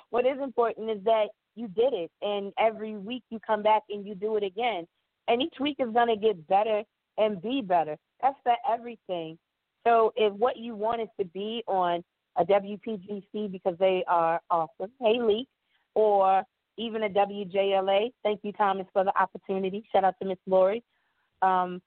what 0.09 0.25
is 0.25 0.39
important 0.41 0.89
is 0.89 1.03
that 1.03 1.27
you 1.55 1.67
did 1.67 1.93
it, 1.93 2.11
and 2.21 2.53
every 2.59 2.95
week 2.95 3.23
you 3.29 3.39
come 3.45 3.63
back 3.63 3.83
and 3.89 4.05
you 4.05 4.15
do 4.15 4.37
it 4.37 4.43
again, 4.43 4.87
and 5.27 5.41
each 5.41 5.55
week 5.59 5.77
is 5.79 5.91
going 5.91 6.07
to 6.07 6.15
get 6.15 6.47
better 6.47 6.83
and 7.17 7.41
be 7.41 7.61
better. 7.61 7.97
That's 8.21 8.37
for 8.43 8.55
everything. 8.69 9.37
So 9.85 10.13
if 10.15 10.33
what 10.33 10.57
you 10.57 10.75
want 10.75 11.01
is 11.01 11.07
to 11.19 11.25
be 11.25 11.63
on 11.67 12.03
a 12.37 12.45
WPGC 12.45 13.51
because 13.51 13.75
they 13.79 14.03
are 14.07 14.39
awesome, 14.51 14.91
hey 15.01 15.19
Lee, 15.19 15.47
or 15.95 16.43
even 16.77 17.03
a 17.03 17.09
WJLA, 17.09 18.11
thank 18.23 18.41
you 18.43 18.51
Thomas 18.53 18.85
for 18.93 19.03
the 19.03 19.13
opportunity. 19.19 19.83
Shout 19.91 20.03
out 20.03 20.13
to 20.21 20.27
Miss 20.27 20.37
Lori. 20.45 20.83
Um, 21.41 21.81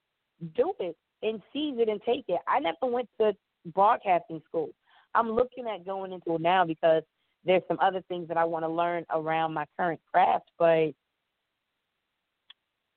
do 0.57 0.73
it 0.81 0.97
and 1.23 1.41
seize 1.53 1.77
it 1.79 1.89
and 1.89 2.01
take 2.03 2.25
it. 2.29 2.41
I 2.49 2.59
never 2.59 2.93
went 2.93 3.09
to 3.21 3.33
broadcasting 3.67 4.43
school. 4.49 4.71
I'm 5.15 5.31
looking 5.31 5.67
at 5.67 5.85
going 5.85 6.13
into 6.13 6.35
it 6.35 6.41
now 6.41 6.65
because 6.65 7.03
there's 7.45 7.63
some 7.69 7.79
other 7.81 8.03
things 8.09 8.29
that 8.29 8.37
I 8.37 8.45
want 8.45 8.65
to 8.65 8.69
learn 8.69 9.05
around 9.11 9.55
my 9.55 9.65
current 9.77 10.01
craft, 10.13 10.51
but 10.59 10.93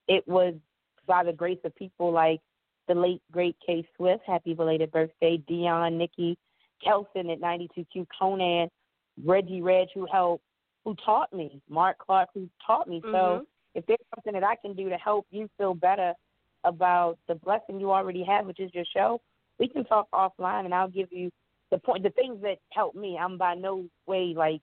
it 0.07 0.27
was 0.27 0.53
by 1.07 1.23
the 1.23 1.33
grace 1.33 1.59
of 1.63 1.75
people 1.75 2.11
like 2.11 2.41
the 2.87 2.93
late 2.93 3.21
great 3.31 3.55
K-Swift, 3.65 4.23
happy 4.27 4.53
belated 4.53 4.91
birthday, 4.91 5.37
Dion, 5.47 5.97
Nikki, 5.97 6.37
Kelson 6.83 7.29
at 7.29 7.39
92Q, 7.39 8.05
Conan, 8.19 8.69
Reggie 9.23 9.61
Reg, 9.61 9.87
who 9.93 10.05
helped, 10.11 10.43
who 10.83 10.95
taught 10.95 11.31
me, 11.31 11.61
Mark 11.69 11.97
Clark, 11.99 12.29
who 12.33 12.49
taught 12.65 12.87
me. 12.87 12.99
Mhm. 12.99 13.11
So 13.11 13.47
if 13.73 13.85
there's 13.85 13.99
something 14.13 14.33
that 14.33 14.43
I 14.43 14.55
can 14.57 14.73
do 14.73 14.89
to 14.89 14.97
help 14.97 15.25
you 15.31 15.49
feel 15.57 15.73
better 15.73 16.13
about 16.65 17.17
the 17.27 17.35
blessing 17.35 17.79
you 17.79 17.91
already 17.91 18.23
have, 18.23 18.45
which 18.45 18.59
is 18.59 18.73
your 18.73 18.85
show, 18.85 19.21
we 19.59 19.67
can 19.67 19.85
talk 19.85 20.09
offline, 20.11 20.65
and 20.65 20.73
I'll 20.73 20.89
give 20.89 21.11
you 21.11 21.31
the 21.73 21.79
point, 21.79 22.03
the 22.03 22.11
things 22.11 22.39
that 22.43 22.59
help 22.71 22.93
me. 22.93 23.17
I'm 23.19 23.37
by 23.37 23.55
no 23.55 23.85
way 24.05 24.33
like 24.37 24.61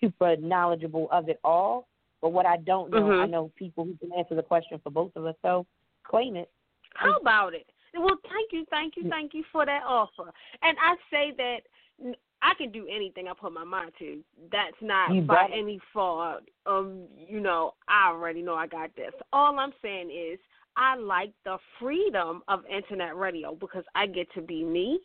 super 0.00 0.36
knowledgeable 0.36 1.08
of 1.12 1.28
it 1.28 1.38
all, 1.44 1.86
but 2.20 2.30
what 2.30 2.46
I 2.46 2.56
don't 2.56 2.90
know, 2.90 3.02
Mhm. 3.02 3.22
I 3.22 3.26
know 3.26 3.52
people 3.54 3.84
who 3.84 3.96
can 3.96 4.12
answer 4.12 4.34
the 4.34 4.42
question 4.42 4.80
for 4.80 4.90
both 4.90 5.14
of 5.14 5.24
us. 5.24 5.36
So 5.42 5.66
claim 6.02 6.34
it. 6.36 6.50
How 6.94 7.16
about 7.16 7.54
it? 7.54 7.70
Well, 7.94 8.16
thank 8.28 8.52
you, 8.52 8.64
thank 8.70 8.96
you, 8.96 9.08
thank 9.08 9.34
you 9.34 9.44
for 9.52 9.64
that 9.64 9.84
offer. 9.84 10.32
And 10.62 10.76
I 10.80 10.96
say 11.10 11.30
that 11.32 11.62
I 12.42 12.54
can 12.54 12.72
do 12.72 12.86
anything 12.88 13.28
I 13.28 13.34
put 13.34 13.52
my 13.52 13.64
mind 13.64 13.92
to. 13.98 14.24
That's 14.50 14.80
not 14.80 15.14
You 15.14 15.22
by 15.22 15.48
any 15.52 15.78
fault. 15.92 16.42
Um, 16.66 17.06
you 17.16 17.38
know, 17.38 17.74
I 17.86 18.08
already 18.08 18.42
know 18.42 18.54
I 18.54 18.66
got 18.66 18.94
this. 18.96 19.12
All 19.32 19.58
I'm 19.58 19.74
saying 19.82 20.10
is 20.10 20.40
I 20.76 20.96
like 20.96 21.32
the 21.44 21.58
freedom 21.78 22.42
of 22.48 22.64
internet 22.66 23.16
radio 23.16 23.54
because 23.54 23.84
I 23.94 24.06
get 24.06 24.32
to 24.32 24.40
be 24.40 24.64
me. 24.64 25.00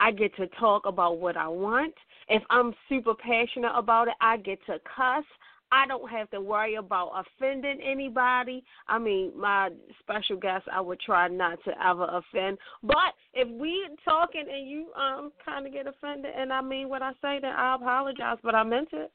I 0.00 0.10
get 0.10 0.34
to 0.36 0.46
talk 0.58 0.86
about 0.86 1.18
what 1.18 1.36
I 1.36 1.46
want. 1.46 1.94
If 2.28 2.42
I'm 2.50 2.72
super 2.88 3.14
passionate 3.14 3.72
about 3.76 4.08
it, 4.08 4.14
I 4.20 4.38
get 4.38 4.58
to 4.66 4.78
cuss. 4.96 5.24
I 5.72 5.86
don't 5.86 6.10
have 6.10 6.28
to 6.30 6.40
worry 6.40 6.74
about 6.74 7.12
offending 7.14 7.80
anybody. 7.80 8.64
I 8.88 8.98
mean, 8.98 9.32
my 9.36 9.70
special 10.00 10.36
guest, 10.36 10.64
I 10.72 10.80
would 10.80 10.98
try 11.00 11.28
not 11.28 11.62
to 11.64 11.72
ever 11.86 12.08
offend. 12.10 12.58
But 12.82 13.14
if 13.34 13.48
we 13.48 13.88
talking 14.04 14.46
and 14.52 14.68
you 14.68 14.88
um 14.98 15.30
kind 15.44 15.66
of 15.66 15.72
get 15.72 15.86
offended, 15.86 16.32
and 16.36 16.52
I 16.52 16.60
mean 16.60 16.88
what 16.88 17.02
I 17.02 17.12
say, 17.22 17.38
then 17.40 17.52
I 17.56 17.76
apologize. 17.76 18.38
But 18.42 18.56
I 18.56 18.64
meant 18.64 18.88
it. 18.92 19.12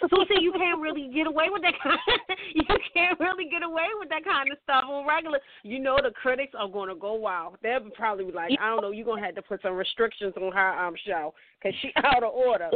So 0.00 0.24
see, 0.28 0.40
you 0.40 0.52
can't 0.52 0.80
really 0.80 1.10
get 1.12 1.26
away 1.26 1.46
with 1.50 1.62
that. 1.62 1.74
Kind 1.82 1.98
you 2.54 2.62
can't 2.94 3.18
really 3.18 3.48
get 3.48 3.62
away 3.62 3.86
with 3.98 4.08
that 4.10 4.24
kind 4.24 4.50
of 4.50 4.58
stuff 4.62 4.84
on 4.88 5.06
regular. 5.06 5.40
You 5.62 5.78
know, 5.78 5.98
the 6.02 6.10
critics 6.10 6.54
are 6.58 6.68
going 6.68 6.88
to 6.88 6.94
go 6.94 7.14
wild. 7.14 7.56
They'll 7.62 7.90
probably 7.94 8.26
be 8.26 8.32
like, 8.32 8.52
I 8.60 8.68
don't 8.68 8.82
know, 8.82 8.90
you're 8.90 9.06
gonna 9.06 9.24
have 9.24 9.34
to 9.34 9.42
put 9.42 9.62
some 9.62 9.74
restrictions 9.74 10.34
on 10.36 10.52
her 10.52 10.78
um 10.78 10.94
show 11.06 11.34
because 11.62 11.78
she 11.80 11.90
out 12.04 12.22
of 12.22 12.32
order. 12.32 12.70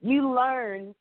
You 0.00 0.34
learn 0.34 0.94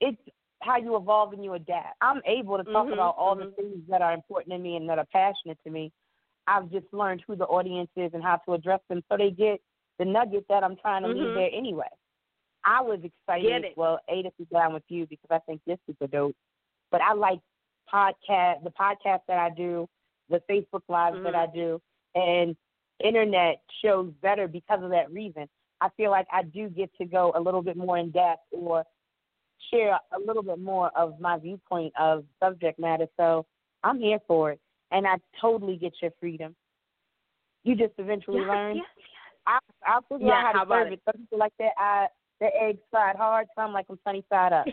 it's 0.00 0.18
how 0.62 0.76
you 0.76 0.96
evolve 0.96 1.32
and 1.32 1.44
you 1.44 1.54
adapt. 1.54 1.96
I'm 2.00 2.20
able 2.24 2.56
to 2.56 2.64
talk 2.64 2.86
Mhm, 2.86 2.92
about 2.92 3.16
all 3.16 3.34
the 3.34 3.46
mhm. 3.46 3.56
things 3.56 3.88
that 3.88 4.00
are 4.00 4.12
important 4.12 4.52
to 4.52 4.58
me 4.58 4.76
and 4.76 4.88
that 4.88 4.98
are 4.98 5.06
passionate 5.06 5.58
to 5.64 5.70
me. 5.70 5.92
I've 6.46 6.70
just 6.70 6.86
learned 6.92 7.22
who 7.26 7.36
the 7.36 7.46
audience 7.46 7.90
is 7.96 8.14
and 8.14 8.22
how 8.22 8.36
to 8.36 8.54
address 8.54 8.80
them 8.88 9.02
so 9.08 9.16
they 9.16 9.30
get 9.30 9.60
the 9.98 10.04
nugget 10.04 10.46
that 10.48 10.64
I'm 10.64 10.76
trying 10.76 11.02
to 11.02 11.08
leave 11.08 11.28
Mhm. 11.28 11.34
there 11.34 11.50
anyway. 11.52 11.88
I 12.64 12.80
was 12.80 13.00
excited. 13.02 13.64
Well, 13.76 13.98
A 14.08 14.22
to 14.22 14.30
sit 14.38 14.50
down 14.50 14.72
with 14.74 14.84
you 14.88 15.06
because 15.06 15.28
I 15.30 15.38
think 15.40 15.60
you're 15.66 15.78
super 15.86 16.06
dope. 16.06 16.36
But 16.90 17.00
I 17.02 17.12
like 17.12 17.40
podcast, 17.92 18.62
the 18.62 18.70
podcast 18.78 19.20
that 19.28 19.38
I 19.38 19.50
do, 19.50 19.88
the 20.28 20.40
Facebook 20.48 20.82
lives 20.88 21.22
that 21.24 21.34
Mhm. 21.34 21.48
I 21.48 21.52
do, 21.52 21.80
and 22.14 22.56
internet 23.00 23.62
shows 23.80 24.12
better 24.22 24.46
because 24.46 24.82
of 24.82 24.90
that 24.90 25.10
reason. 25.10 25.48
I 25.80 25.88
feel 25.90 26.10
like 26.10 26.26
I 26.30 26.42
do 26.44 26.68
get 26.68 26.94
to 26.94 27.04
go 27.04 27.32
a 27.34 27.40
little 27.40 27.62
bit 27.62 27.76
more 27.76 27.98
in 27.98 28.10
depth 28.12 28.46
or 28.52 28.84
share 29.70 29.98
a 30.12 30.18
little 30.18 30.42
bit 30.42 30.58
more 30.58 30.90
of 30.96 31.18
my 31.20 31.36
viewpoint 31.38 31.92
of 31.96 32.24
subject 32.38 32.78
matter. 32.78 33.08
So 33.16 33.46
I'm 33.82 33.98
here 33.98 34.20
for 34.26 34.52
it, 34.52 34.60
and 34.92 35.06
I 35.06 35.16
totally 35.40 35.76
get 35.76 36.00
your 36.00 36.12
freedom. 36.20 36.54
You 37.64 37.74
just 37.74 37.94
eventually 37.98 38.40
Yes, 38.40 38.48
learn. 38.48 38.76
yes, 38.76 38.86
I 39.46 39.58
I'll 39.86 40.02
figure 40.02 40.28
Yeah, 40.28 40.34
out 40.34 40.42
how 40.42 40.52
to 40.52 40.58
how 40.58 40.64
serve 40.68 40.86
it? 40.88 40.92
it. 40.94 41.02
Some 41.04 41.20
people 41.20 41.38
like 41.38 41.56
that. 41.58 41.72
I 41.76 42.08
the 42.40 42.48
eggs 42.60 42.80
fried 42.90 43.16
hard. 43.16 43.46
Some 43.54 43.72
like 43.72 43.86
them 43.88 43.98
sunny 44.04 44.24
side 44.28 44.52
up. 44.52 44.66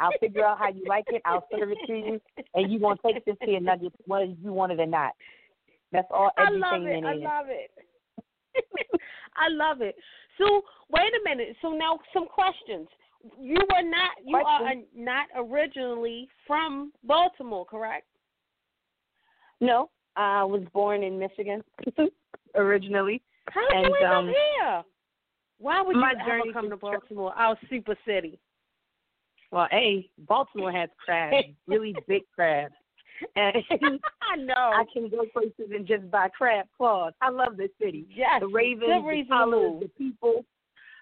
I'll 0.00 0.12
figure 0.20 0.44
out 0.44 0.58
how 0.58 0.68
you 0.68 0.84
like 0.86 1.04
it. 1.08 1.22
I'll 1.24 1.46
serve 1.50 1.70
it 1.70 1.78
to 1.86 1.92
you, 1.92 2.20
and 2.54 2.72
you 2.72 2.78
gonna 2.78 2.96
take 3.04 3.24
this 3.24 3.36
to 3.44 3.50
your 3.50 3.60
nuggets 3.60 3.96
whether 4.06 4.24
you 4.24 4.52
want 4.52 4.72
it 4.72 4.80
or 4.80 4.86
not. 4.86 5.12
That's 5.92 6.08
all 6.10 6.30
I 6.36 6.50
love 6.50 6.82
it. 6.82 7.04
I 7.04 7.14
love 7.14 7.46
it. 7.48 7.70
I 9.36 9.48
love 9.48 9.80
it. 9.80 9.96
So 10.38 10.62
wait 10.90 11.12
a 11.12 11.28
minute. 11.28 11.56
So 11.62 11.72
now 11.72 11.98
some 12.12 12.26
questions. 12.26 12.88
You 13.38 13.56
were 13.56 13.88
not. 13.88 14.10
You 14.24 14.36
are 14.36 14.74
not 14.96 15.26
originally 15.36 16.28
from 16.46 16.92
Baltimore, 17.04 17.66
correct? 17.66 18.06
No, 19.60 19.90
I 20.16 20.42
was 20.44 20.62
born 20.72 21.02
in 21.02 21.18
Michigan 21.18 21.62
originally. 22.54 23.20
How 23.50 23.68
did 23.68 23.76
And, 23.76 23.86
you 23.86 23.94
end 23.96 24.14
um, 24.14 24.28
up 24.28 24.34
here? 24.34 24.82
Why 25.60 25.82
would 25.82 25.94
my 25.94 26.12
you 26.12 26.32
ever 26.32 26.52
come 26.54 26.70
to 26.70 26.76
Baltimore, 26.76 27.34
our 27.34 27.56
super 27.68 27.94
city? 28.06 28.38
Well, 29.52 29.68
A, 29.72 30.08
Baltimore 30.18 30.72
has 30.72 30.88
crabs, 31.04 31.48
really 31.66 31.94
big 32.08 32.22
crabs. 32.34 32.72
And 33.36 33.56
I 34.22 34.36
know. 34.36 34.54
I 34.54 34.84
can 34.90 35.10
go 35.10 35.26
places 35.32 35.70
and 35.74 35.86
just 35.86 36.10
buy 36.10 36.28
crab 36.30 36.66
claws. 36.76 37.12
I 37.20 37.28
love 37.28 37.58
this 37.58 37.68
city. 37.80 38.06
yes. 38.08 38.40
The 38.40 38.48
ravens, 38.48 39.04
the 39.04 39.24
colors, 39.28 39.82
the 39.82 39.88
people. 39.98 40.46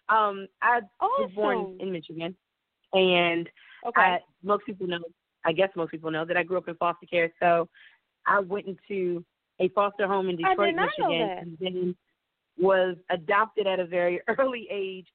Um, 0.08 0.48
I 0.60 0.80
was 1.00 1.30
born 1.34 1.76
in 1.80 1.92
Michigan, 1.92 2.34
and 2.92 3.48
Okay. 3.86 4.00
I, 4.00 4.18
most 4.42 4.66
people 4.66 4.88
know, 4.88 4.98
I 5.44 5.52
guess 5.52 5.68
most 5.76 5.92
people 5.92 6.10
know 6.10 6.24
that 6.24 6.36
I 6.36 6.42
grew 6.42 6.58
up 6.58 6.66
in 6.66 6.74
foster 6.76 7.06
care. 7.06 7.30
So 7.40 7.68
I 8.26 8.40
went 8.40 8.66
into 8.66 9.24
a 9.60 9.68
foster 9.68 10.08
home 10.08 10.28
in 10.30 10.36
Detroit, 10.36 10.58
did 10.58 10.76
not 10.76 10.88
know 10.98 11.08
Michigan, 11.08 11.38
and 11.38 11.58
then 11.60 11.96
was 12.58 12.96
adopted 13.10 13.66
at 13.66 13.80
a 13.80 13.86
very 13.86 14.20
early 14.38 14.68
age. 14.70 15.06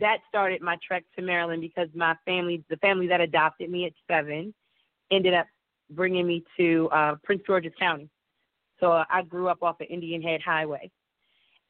That 0.00 0.18
started 0.28 0.62
my 0.62 0.76
trek 0.86 1.04
to 1.16 1.22
Maryland 1.22 1.62
because 1.62 1.88
my 1.94 2.16
family, 2.24 2.64
the 2.68 2.76
family 2.78 3.06
that 3.06 3.20
adopted 3.20 3.70
me 3.70 3.86
at 3.86 3.92
seven, 4.10 4.52
ended 5.10 5.34
up 5.34 5.46
bringing 5.90 6.26
me 6.26 6.44
to 6.56 6.88
uh, 6.92 7.14
Prince 7.22 7.42
George's 7.46 7.72
County. 7.78 8.08
So 8.80 9.04
I 9.08 9.22
grew 9.22 9.48
up 9.48 9.62
off 9.62 9.80
of 9.80 9.86
Indian 9.88 10.20
Head 10.20 10.40
Highway. 10.42 10.90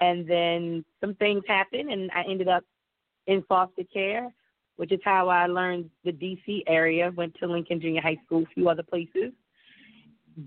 And 0.01 0.29
then 0.29 0.85
some 1.01 1.15
things 1.15 1.43
happened, 1.47 1.91
and 1.91 2.11
I 2.13 2.23
ended 2.29 2.49
up 2.49 2.65
in 3.27 3.43
foster 3.49 3.85
care, 3.93 4.33
which 4.77 4.93
is 4.93 5.01
how 5.05 5.29
I 5.29 5.47
learned 5.47 5.91
the 6.05 6.13
D.C. 6.13 6.65
area. 6.67 7.13
Went 7.17 7.35
to 7.37 7.47
Lincoln 7.47 7.81
Junior 7.81 8.03
High 8.03 8.19
School, 8.27 8.43
a 8.43 8.55
few 8.55 8.69
other 8.69 8.83
places. 8.83 9.33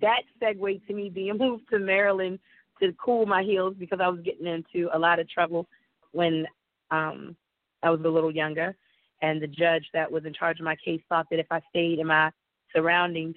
That 0.01 0.21
segued 0.39 0.85
to 0.87 0.93
me 0.93 1.09
being 1.09 1.37
moved 1.39 1.63
to 1.71 1.79
Maryland 1.79 2.39
to 2.79 2.93
cool 2.93 3.25
my 3.25 3.43
heels 3.43 3.75
because 3.77 3.99
I 4.01 4.07
was 4.07 4.21
getting 4.21 4.47
into 4.47 4.89
a 4.93 4.99
lot 4.99 5.19
of 5.19 5.29
trouble 5.29 5.67
when 6.11 6.45
um 6.91 7.35
I 7.83 7.89
was 7.89 8.01
a 8.03 8.09
little 8.09 8.31
younger. 8.33 8.75
And 9.21 9.41
the 9.41 9.47
judge 9.47 9.85
that 9.93 10.09
was 10.09 10.25
in 10.25 10.33
charge 10.33 10.59
of 10.59 10.65
my 10.65 10.77
case 10.77 11.01
thought 11.09 11.27
that 11.29 11.39
if 11.39 11.47
I 11.51 11.61
stayed 11.69 11.99
in 11.99 12.07
my 12.07 12.31
surroundings, 12.73 13.35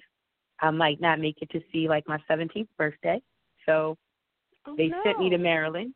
I 0.61 0.71
might 0.71 1.01
not 1.01 1.19
make 1.19 1.41
it 1.41 1.49
to 1.51 1.61
see 1.71 1.89
like 1.89 2.07
my 2.07 2.19
17th 2.29 2.67
birthday. 2.77 3.21
So 3.65 3.97
Oh, 4.65 4.75
they 4.77 4.87
no. 4.87 5.01
sent 5.03 5.19
me 5.19 5.29
to 5.29 5.37
Maryland. 5.37 5.93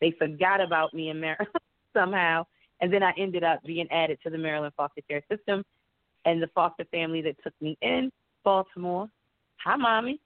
They 0.00 0.12
forgot 0.12 0.60
about 0.60 0.92
me 0.94 1.10
in 1.10 1.20
Maryland 1.20 1.48
somehow. 1.96 2.46
And 2.80 2.92
then 2.92 3.02
I 3.02 3.12
ended 3.18 3.44
up 3.44 3.62
being 3.64 3.90
added 3.90 4.18
to 4.22 4.30
the 4.30 4.38
Maryland 4.38 4.74
foster 4.76 5.02
care 5.08 5.22
system. 5.30 5.64
And 6.24 6.42
the 6.42 6.48
foster 6.48 6.84
family 6.90 7.22
that 7.22 7.36
took 7.42 7.54
me 7.60 7.78
in, 7.80 8.10
Baltimore. 8.44 9.08
Hi, 9.64 9.76
mommy. 9.76 10.20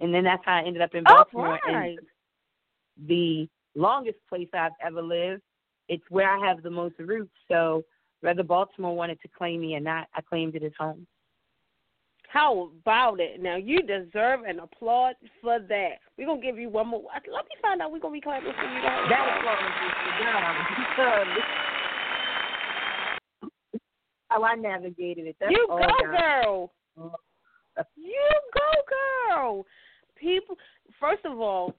And 0.00 0.12
then 0.12 0.24
that's 0.24 0.42
how 0.44 0.56
I 0.56 0.62
ended 0.62 0.82
up 0.82 0.94
in 0.94 1.04
Oh, 1.06 1.14
Baltimore. 1.14 1.58
right. 1.64 1.98
And 1.98 3.08
the 3.08 3.48
longest 3.74 4.18
place 4.28 4.48
I've 4.52 4.72
ever 4.84 5.02
lived, 5.02 5.42
it's 5.88 6.04
where 6.10 6.30
I 6.30 6.46
have 6.46 6.62
the 6.62 6.70
most 6.70 6.94
roots. 6.98 7.34
So 7.48 7.84
whether 8.20 8.42
Baltimore 8.42 8.96
wanted 8.96 9.20
to 9.22 9.28
claim 9.28 9.60
me 9.60 9.74
or 9.76 9.80
not, 9.80 10.08
I 10.14 10.20
claimed 10.20 10.54
it 10.54 10.62
as 10.62 10.72
home. 10.78 11.06
How 12.28 12.70
about 12.82 13.20
it? 13.20 13.40
Now 13.40 13.56
you 13.56 13.80
deserve 13.82 14.42
an 14.46 14.58
applaud 14.60 15.14
for 15.40 15.58
that. 15.58 16.00
We're 16.18 16.26
gonna 16.26 16.42
give 16.42 16.58
you 16.58 16.68
one 16.68 16.88
more. 16.88 17.02
Let 17.14 17.44
me 17.44 17.56
find 17.62 17.80
out. 17.80 17.92
We're 17.92 18.00
gonna 18.00 18.12
be 18.12 18.20
clapping 18.20 18.52
for 18.52 18.62
you. 18.62 18.82
Guys. 18.82 19.08
That 19.08 19.38
applause 19.38 19.58
is 19.60 19.94
for 20.96 21.24
because 23.40 23.50
How 24.28 24.42
I 24.42 24.54
navigated 24.56 25.28
it. 25.28 25.36
That's 25.40 25.52
you 25.52 25.66
all 25.70 25.78
go, 25.78 25.86
God. 25.86 26.20
girl. 26.20 26.72
Mm. 26.98 27.12
You 27.96 28.28
go, 28.54 28.70
girl. 28.88 29.66
People. 30.16 30.56
First 30.98 31.24
of 31.24 31.40
all, 31.40 31.74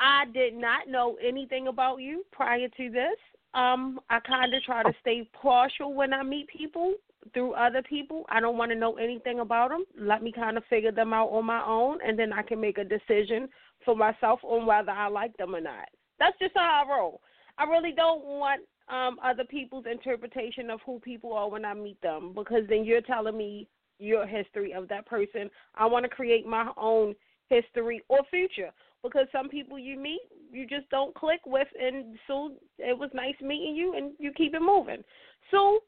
I 0.00 0.24
did 0.32 0.54
not 0.54 0.88
know 0.88 1.16
anything 1.24 1.68
about 1.68 1.96
you 1.96 2.24
prior 2.32 2.68
to 2.68 2.90
this. 2.90 3.16
Um, 3.54 4.00
I 4.10 4.18
kind 4.20 4.52
of 4.52 4.62
try 4.64 4.82
to 4.82 4.92
stay 5.00 5.28
partial 5.40 5.94
when 5.94 6.12
I 6.12 6.22
meet 6.22 6.48
people 6.48 6.94
through 7.32 7.52
other 7.52 7.82
people. 7.82 8.24
I 8.28 8.40
don't 8.40 8.58
want 8.58 8.72
to 8.72 8.76
know 8.76 8.96
anything 8.96 9.40
about 9.40 9.70
them. 9.70 9.84
Let 9.96 10.22
me 10.22 10.32
kind 10.32 10.56
of 10.56 10.64
figure 10.68 10.92
them 10.92 11.12
out 11.12 11.28
on 11.28 11.46
my 11.46 11.64
own, 11.64 11.98
and 12.06 12.18
then 12.18 12.32
I 12.32 12.42
can 12.42 12.60
make 12.60 12.78
a 12.78 12.84
decision 12.84 13.48
for 13.84 13.94
myself 13.94 14.40
on 14.42 14.66
whether 14.66 14.90
I 14.90 15.08
like 15.08 15.36
them 15.36 15.54
or 15.54 15.60
not. 15.60 15.88
That's 16.18 16.38
just 16.38 16.52
how 16.54 16.84
I 16.84 16.90
roll. 16.90 17.20
I 17.58 17.64
really 17.64 17.92
don't 17.92 18.24
want 18.24 18.62
um 18.88 19.16
other 19.24 19.44
people's 19.44 19.86
interpretation 19.90 20.68
of 20.68 20.80
who 20.84 20.98
people 21.00 21.32
are 21.32 21.48
when 21.48 21.64
I 21.64 21.72
meet 21.72 22.00
them 22.02 22.32
because 22.34 22.64
then 22.68 22.84
you're 22.84 23.00
telling 23.00 23.36
me 23.36 23.66
your 23.98 24.26
history 24.26 24.72
of 24.72 24.88
that 24.88 25.06
person. 25.06 25.48
I 25.74 25.86
want 25.86 26.04
to 26.04 26.08
create 26.08 26.46
my 26.46 26.70
own 26.76 27.14
history 27.48 28.02
or 28.08 28.20
future 28.30 28.70
because 29.02 29.26
some 29.32 29.48
people 29.48 29.78
you 29.78 29.98
meet 29.98 30.20
you 30.50 30.66
just 30.66 30.88
don't 30.90 31.14
click 31.14 31.40
with 31.46 31.68
and 31.80 32.16
so 32.26 32.52
it 32.78 32.96
was 32.96 33.10
nice 33.12 33.34
meeting 33.42 33.74
you 33.74 33.94
and 33.96 34.12
you 34.18 34.32
keep 34.32 34.54
it 34.54 34.62
moving. 34.62 35.02
So 35.50 35.80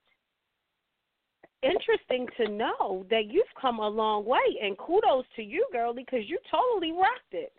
interesting 1.63 2.27
to 2.37 2.51
know 2.51 3.07
that 3.11 3.27
you've 3.31 3.45
come 3.61 3.79
a 3.79 3.89
long 3.89 4.25
way 4.25 4.59
and 4.63 4.77
kudos 4.77 5.25
to 5.37 5.43
you 5.43 5.67
girl 5.73 5.95
because 5.95 6.21
you 6.27 6.39
totally 6.51 6.93
rocked 6.93 7.33
it. 7.33 7.53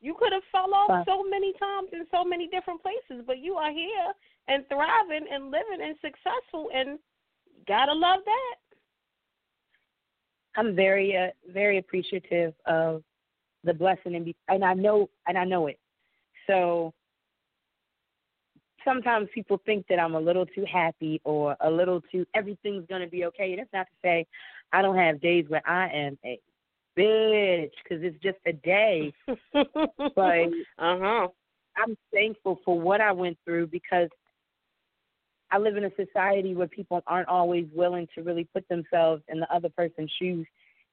You 0.00 0.14
could 0.18 0.32
have 0.32 0.42
fell 0.52 0.74
off 0.74 1.04
so 1.06 1.24
many 1.28 1.52
times 1.54 1.88
in 1.92 2.06
so 2.10 2.22
many 2.22 2.46
different 2.48 2.82
places, 2.82 3.24
but 3.26 3.38
you 3.38 3.54
are 3.54 3.72
here 3.72 4.12
and 4.46 4.64
thriving 4.68 5.26
and 5.32 5.46
living 5.46 5.80
and 5.82 5.96
successful 6.00 6.68
and 6.74 6.98
gotta 7.66 7.92
love 7.92 8.20
that. 8.24 8.56
I'm 10.58 10.74
very, 10.76 11.16
uh, 11.16 11.30
very 11.52 11.78
appreciative 11.78 12.54
of 12.66 13.02
the 13.66 13.74
blessing, 13.74 14.14
and 14.14 14.24
be- 14.24 14.36
and 14.48 14.64
I 14.64 14.74
know, 14.74 15.10
and 15.26 15.36
I 15.36 15.44
know 15.44 15.66
it. 15.66 15.78
So 16.46 16.94
sometimes 18.84 19.28
people 19.34 19.60
think 19.66 19.86
that 19.88 19.98
I'm 19.98 20.14
a 20.14 20.20
little 20.20 20.46
too 20.46 20.64
happy 20.70 21.20
or 21.24 21.56
a 21.60 21.70
little 21.70 22.00
too 22.12 22.24
everything's 22.34 22.86
gonna 22.88 23.08
be 23.08 23.24
okay. 23.26 23.56
That's 23.56 23.72
not 23.72 23.86
to 23.86 23.96
say 24.02 24.26
I 24.72 24.80
don't 24.80 24.96
have 24.96 25.20
days 25.20 25.44
where 25.48 25.66
I 25.68 25.88
am 25.88 26.18
a 26.24 26.38
bitch 26.96 27.72
because 27.82 28.02
it's 28.02 28.22
just 28.22 28.38
a 28.46 28.52
day. 28.52 29.12
But 30.14 30.48
uh 30.78 30.98
huh. 30.98 31.28
I'm 31.76 31.96
thankful 32.12 32.58
for 32.64 32.80
what 32.80 33.00
I 33.02 33.12
went 33.12 33.36
through 33.44 33.66
because 33.66 34.08
I 35.50 35.58
live 35.58 35.76
in 35.76 35.84
a 35.84 35.90
society 35.94 36.54
where 36.54 36.68
people 36.68 37.02
aren't 37.06 37.28
always 37.28 37.66
willing 37.74 38.08
to 38.14 38.22
really 38.22 38.44
put 38.44 38.66
themselves 38.68 39.22
in 39.28 39.40
the 39.40 39.52
other 39.54 39.68
person's 39.68 40.10
shoes. 40.18 40.46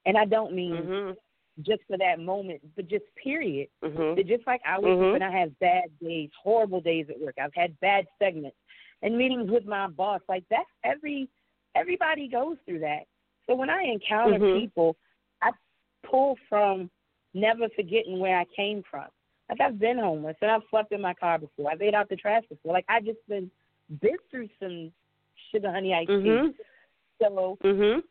And 0.05 0.17
I 0.17 0.25
don't 0.25 0.53
mean 0.53 0.83
Mhm. 0.83 1.17
Just 1.61 1.81
for 1.87 1.97
that 1.97 2.19
moment, 2.19 2.61
but 2.75 2.87
just 2.87 3.05
period. 3.15 3.69
Mhm. 3.83 4.15
But 4.15 4.25
just 4.25 4.45
like 4.47 4.61
I 4.65 4.79
wake 4.79 4.99
up 4.99 5.13
and 5.13 5.23
I 5.23 5.31
have 5.31 5.57
bad 5.59 5.85
days, 5.99 6.29
horrible 6.41 6.81
days 6.81 7.09
at 7.09 7.19
work. 7.19 7.35
I've 7.39 7.53
had 7.53 7.79
bad 7.79 8.07
segments 8.17 8.57
and 9.01 9.17
meetings 9.17 9.51
with 9.51 9.65
my 9.65 9.87
boss. 9.87 10.21
Like 10.27 10.43
that's 10.49 10.69
every 10.83 11.29
everybody 11.75 12.27
goes 12.27 12.57
through 12.65 12.79
that. 12.79 13.03
So 13.45 13.55
when 13.55 13.69
I 13.69 13.83
encounter 13.83 14.39
Mhm. 14.39 14.61
people, 14.61 14.95
I 15.41 15.51
pull 16.03 16.37
from 16.49 16.89
never 17.33 17.69
forgetting 17.69 18.19
where 18.19 18.37
I 18.37 18.45
came 18.45 18.83
from. 18.83 19.07
Like 19.49 19.61
I've 19.61 19.79
been 19.79 19.99
homeless 19.99 20.37
and 20.41 20.49
I've 20.49 20.63
slept 20.69 20.91
in 20.91 21.01
my 21.01 21.13
car 21.13 21.37
before. 21.37 21.69
I've 21.71 21.81
ate 21.81 21.93
out 21.93 22.09
the 22.09 22.15
trash 22.15 22.43
before. 22.47 22.73
Like 22.73 22.85
I 22.87 22.99
just 22.99 23.19
been 23.27 23.51
been 24.01 24.17
through 24.31 24.49
some 24.59 24.91
sugar 25.51 25.71
honey 25.71 25.93
iced 25.93 26.09
Mhm. 26.09 26.53
tea. 26.53 26.63
So 27.21 27.59
Mhm. 27.61 28.03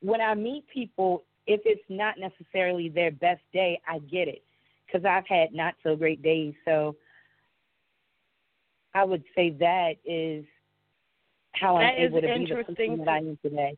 when 0.00 0.20
I 0.20 0.34
meet 0.34 0.66
people, 0.68 1.24
if 1.46 1.60
it's 1.64 1.82
not 1.88 2.16
necessarily 2.18 2.88
their 2.88 3.10
best 3.10 3.42
day, 3.52 3.80
I 3.86 3.98
get 4.00 4.28
it 4.28 4.42
because 4.86 5.04
I've 5.04 5.26
had 5.26 5.52
not 5.52 5.74
so 5.82 5.96
great 5.96 6.22
days. 6.22 6.54
So 6.64 6.96
I 8.94 9.04
would 9.04 9.24
say 9.34 9.50
that 9.58 9.94
is 10.04 10.44
how 11.52 11.78
That 11.78 11.94
I'm 11.94 11.98
able 11.98 12.20
to 12.20 12.26
be 12.26 12.46
the 12.46 12.64
person 12.64 12.98
that 12.98 13.08
I 13.08 13.18
am 13.18 13.38
today. 13.42 13.76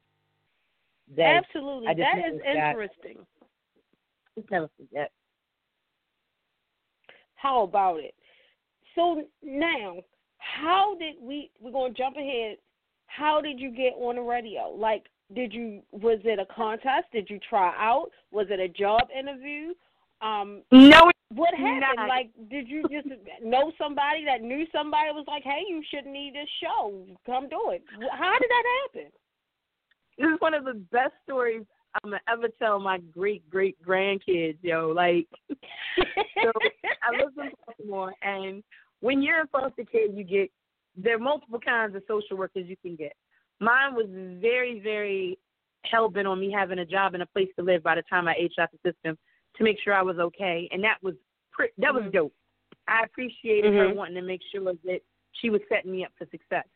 That 1.17 1.45
Absolutely. 1.45 1.87
that 1.87 1.97
is 1.97 1.97
just 1.97 2.09
That 2.15 2.17
never 2.17 2.35
is 2.35 2.41
forgot. 2.41 2.71
interesting. 2.71 3.27
just 4.37 4.51
never 4.51 4.71
forget. 4.77 5.13
How 7.37 7.63
about 7.63 8.01
it? 8.01 8.15
So 8.95 9.23
now, 9.43 9.97
how 10.39 10.97
did 10.99 11.17
we? 11.21 11.51
We're 11.61 11.73
gonna 11.73 11.93
jump 11.93 12.17
ahead. 12.17 12.57
How 13.07 13.41
did 13.41 13.61
you 13.61 13.71
get 13.71 13.93
on 13.99 14.17
the 14.17 14.23
radio? 14.23 14.71
Like, 14.71 15.05
did 15.33 15.53
you? 15.53 15.83
Was 15.93 16.19
it 16.25 16.39
a 16.39 16.47
contest? 16.55 17.07
Did 17.13 17.29
you 17.31 17.39
try 17.49 17.73
out? 17.79 18.11
Was 18.31 18.47
it 18.51 18.61
a 18.61 18.69
job 18.69 19.03
interview? 19.17 19.73
Um, 20.21 20.63
No, 20.71 21.11
what 21.35 21.55
happened? 21.55 21.97
not. 21.97 22.09
Like, 22.09 22.31
did 22.51 22.69
you 22.69 22.83
just 22.91 23.09
know 23.43 23.73
somebody 23.79 24.25
that 24.27 24.43
knew 24.43 24.67
somebody 24.73 25.11
was 25.13 25.25
like, 25.27 25.43
"Hey, 25.43 25.63
you 25.69 25.83
should 25.91 26.07
need 26.07 26.35
this 26.35 26.49
show. 26.63 27.07
Come 27.27 27.49
do 27.49 27.71
it." 27.71 27.83
How 28.13 28.39
did 28.39 28.49
that 28.51 28.65
happen? 28.83 29.13
this 30.19 30.29
is 30.29 30.41
one 30.41 30.55
of 30.55 30.65
the 30.65 30.75
best 30.93 31.13
stories 31.25 31.65
I'm 32.03 32.11
gonna 32.11 32.21
ever 32.29 32.49
tell 32.59 32.79
my 32.79 32.99
great 32.99 33.49
great 33.51 33.77
grandkids. 33.83 34.59
Yo, 34.63 34.89
like 34.91 35.27
So, 35.99 36.53
I 37.03 37.17
live 37.17 37.33
in 37.39 37.51
Baltimore, 37.67 38.13
and 38.23 38.63
when 39.01 39.23
you're 39.23 39.41
in 39.41 39.47
foster 39.49 39.85
care, 39.85 40.07
you 40.07 40.25
get 40.25 40.51
there 40.97 41.17
are 41.17 41.19
multiple 41.19 41.59
kinds 41.59 41.97
of 41.97 42.03
social 42.07 42.37
workers 42.37 42.67
you 42.69 42.77
can 42.77 42.97
get. 42.97 43.15
Mine 43.61 43.95
was 43.95 44.07
very, 44.41 44.81
very 44.81 45.39
hell 45.85 46.09
bent 46.09 46.27
on 46.27 46.41
me 46.41 46.51
having 46.51 46.79
a 46.79 46.85
job 46.87 47.15
and 47.15 47.23
a 47.23 47.27
place 47.27 47.49
to 47.59 47.65
live 47.65 47.83
by 47.83 47.95
the 47.95 48.03
time 48.03 48.27
I 48.29 48.35
aged 48.39 48.59
out 48.59 48.71
the 48.73 48.93
system 48.93 49.19
to 49.57 49.65
make 49.65 49.77
sure 49.83 49.95
I 49.95 50.03
was 50.03 50.19
okay, 50.19 50.69
and 50.73 50.83
that 50.83 50.99
was 51.03 51.15
pre- 51.53 51.71
that 51.79 51.95
was 51.95 52.03
Mhm. 52.05 52.13
dope. 52.13 52.35
I 52.89 53.03
appreciated 53.05 53.73
her 53.75 53.89
Mhm. 53.89 53.95
wanting 53.95 54.17
to 54.17 54.23
make 54.23 54.43
sure 54.51 54.61
that 54.63 55.03
she 55.33 55.51
was 55.51 55.61
setting 55.69 55.93
me 55.93 56.05
up 56.05 56.13
for 56.17 56.27
success. 56.27 56.67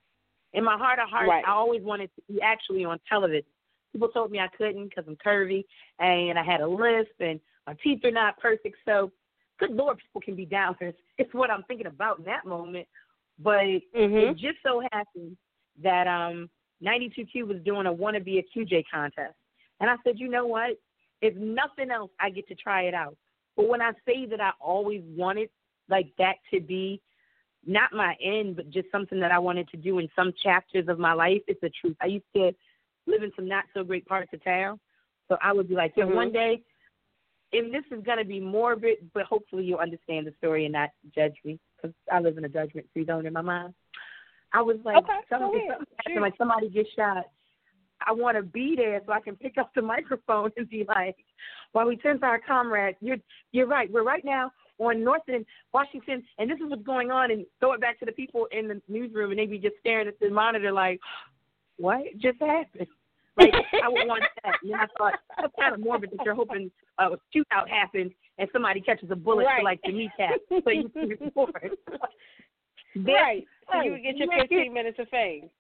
In 0.53 0.65
my 0.65 0.77
heart 0.77 0.99
of 0.99 1.09
hearts, 1.09 1.29
Right. 1.29 1.47
I 1.47 1.51
always 1.51 1.83
wanted 1.83 2.15
to 2.15 2.23
be 2.33 2.41
actually 2.41 2.85
on 2.85 2.99
television. 3.01 3.51
People 3.93 4.09
told 4.09 4.31
me 4.31 4.41
I 4.41 4.49
couldn't 4.49 4.89
because 4.89 5.07
I'm 5.07 5.17
curvy 5.17 5.65
and 5.99 6.39
I 6.39 6.43
had 6.43 6.61
a 6.61 6.67
lisp 6.67 7.21
and 7.21 7.41
my 7.67 7.75
teeth 7.75 8.05
are 8.05 8.11
not 8.11 8.39
perfect. 8.39 8.79
So, 8.85 9.13
good 9.59 9.71
Lord, 9.71 9.99
people 9.99 10.21
can 10.21 10.35
be 10.35 10.47
downers. 10.47 10.95
It's 11.19 11.35
what 11.35 11.51
I'm 11.51 11.65
thinking 11.65 11.87
about 11.87 12.19
in 12.19 12.25
that 12.25 12.47
moment. 12.47 12.89
But 13.39 13.65
Mhm. 13.95 14.31
it 14.31 14.37
just 14.37 14.63
so 14.63 14.81
happened 14.93 15.37
that 15.83 16.07
um 16.07 16.49
92Q 16.83 17.47
was 17.47 17.59
doing 17.65 17.87
a 17.87 17.93
wanna 17.93 18.21
be 18.21 18.39
a 18.39 18.59
QJ 18.59 18.85
contest. 18.93 19.35
And 19.81 19.91
I 19.91 19.97
said, 20.05 20.19
you 20.19 20.29
know 20.29 20.47
what? 20.47 20.79
If 21.21 21.35
nothing 21.37 21.91
else, 21.91 22.11
I 22.21 22.31
get 22.31 22.47
to 22.49 22.55
try 22.55 22.83
it 22.83 22.95
out. 22.95 23.17
But 23.57 23.69
when 23.69 23.83
I 23.83 23.93
say 24.07 24.27
that 24.27 24.41
I 24.41 24.53
always 24.61 25.03
wanted 25.17 25.51
like 25.89 26.13
that 26.19 26.37
to 26.53 26.61
be 26.61 27.01
not 27.67 27.93
my 27.93 28.17
end, 28.23 28.57
but 28.57 28.71
just 28.71 28.91
something 28.93 29.19
that 29.21 29.33
I 29.33 29.39
wanted 29.39 29.69
to 29.71 29.77
do 29.77 29.99
in 29.99 30.09
some 30.15 30.33
chapters 30.43 30.87
of 30.89 30.99
my 30.99 31.13
life, 31.13 31.43
it's 31.47 31.61
the 31.61 31.71
truth. 31.81 31.97
I 32.01 32.07
used 32.07 32.25
to 32.37 32.53
live 33.07 33.23
in 33.23 33.33
some 33.35 33.49
not 33.49 33.65
so 33.75 33.83
great 33.83 34.07
parts 34.07 34.33
of 34.33 34.43
town. 34.45 34.79
So 35.29 35.37
I 35.43 35.53
would 35.53 35.69
be 35.69 35.75
like, 35.75 35.97
yo, 35.97 36.07
Mhm. 36.07 36.15
one 36.15 36.33
day, 36.33 36.63
and 37.53 37.73
this 37.73 37.85
is 37.91 38.03
going 38.05 38.19
to 38.19 38.25
be 38.25 38.41
morbid, 38.41 39.11
but 39.13 39.25
hopefully 39.25 39.65
you'll 39.65 39.79
understand 39.79 40.27
the 40.27 40.33
story 40.33 40.65
and 40.65 40.73
not 40.73 40.91
judge 41.15 41.37
me. 41.45 41.59
because 41.77 41.95
I 42.11 42.19
live 42.19 42.37
in 42.37 42.45
a 42.45 42.49
judgment 42.49 42.89
free 42.93 43.05
zone 43.05 43.25
in 43.25 43.33
my 43.33 43.41
mind. 43.41 43.73
I 44.53 44.63
was 44.63 44.77
like, 44.85 44.97
Okay, 44.97 45.19
something 45.29 45.69
happened, 45.69 46.23
like 46.23 46.35
somebody 46.39 46.69
gets 46.71 46.89
shot. 46.97 47.27
I 48.07 48.13
want 48.13 48.37
to 48.37 48.43
be 48.43 48.75
there 48.77 49.01
so 49.07 49.13
I 49.13 49.21
can 49.21 49.37
pick 49.37 49.59
up 49.59 49.73
the 49.75 49.83
microphone 49.95 50.51
and 50.57 50.69
be 50.69 50.85
like, 50.89 51.17
while 51.73 51.87
we 51.87 51.97
turn 51.97 52.21
to 52.21 52.27
our 52.27 52.41
comrades, 52.41 52.97
you're 53.01 53.19
you're 53.53 53.67
right. 53.67 53.91
We're 53.91 54.05
right 54.05 54.25
now 54.25 54.51
on 54.79 55.03
North 55.03 55.23
End, 55.29 55.45
Washington, 55.75 56.23
and 56.39 56.49
this 56.51 56.57
is 56.59 56.71
what's 56.71 56.85
going 56.85 57.11
on, 57.11 57.31
and 57.31 57.45
throw 57.61 57.73
it 57.73 57.81
back 57.81 57.99
to 57.99 58.07
the 58.07 58.13
people 58.13 58.47
in 58.53 58.69
the 58.69 58.81
newsroom, 58.89 59.31
and 59.31 59.39
they 59.39 59.47
be 59.47 59.59
just 59.59 59.75
staring 59.81 60.07
at 60.09 60.19
the 60.21 60.31
monitor 60.31 60.73
like, 60.73 61.01
what 61.77 62.03
just 62.19 62.41
happened? 62.41 62.87
Like 63.37 63.53
I 63.85 63.89
would 63.89 64.07
want 64.07 64.23
that. 64.45 64.55
And 64.63 64.75
I 64.75 64.87
thought 64.97 65.15
that's 65.37 65.53
kind 65.59 65.75
of 65.75 65.81
morbid 65.81 66.11
that 66.11 66.25
you're 66.25 66.35
hoping 66.35 66.71
uh, 66.99 67.11
a 67.13 67.17
shootout 67.37 67.69
happens 67.69 68.13
and 68.39 68.49
somebody 68.53 68.81
catches 68.81 69.11
a 69.11 69.17
bullet 69.17 69.45
Right. 69.45 69.59
for 69.59 69.65
like 69.65 69.81
the 69.85 69.93
kneecap, 69.93 70.39
so 70.49 70.71
you 70.71 70.89
can 70.89 71.09
report. 71.09 71.55
right. 72.97 73.45
So 73.71 73.83
you 73.83 73.93
would 73.93 74.03
get 74.03 74.17
your 74.17 74.29
Yeah. 74.33 74.43
15 74.43 74.73
minutes 74.73 74.99
of 74.99 75.09
fame. 75.09 75.51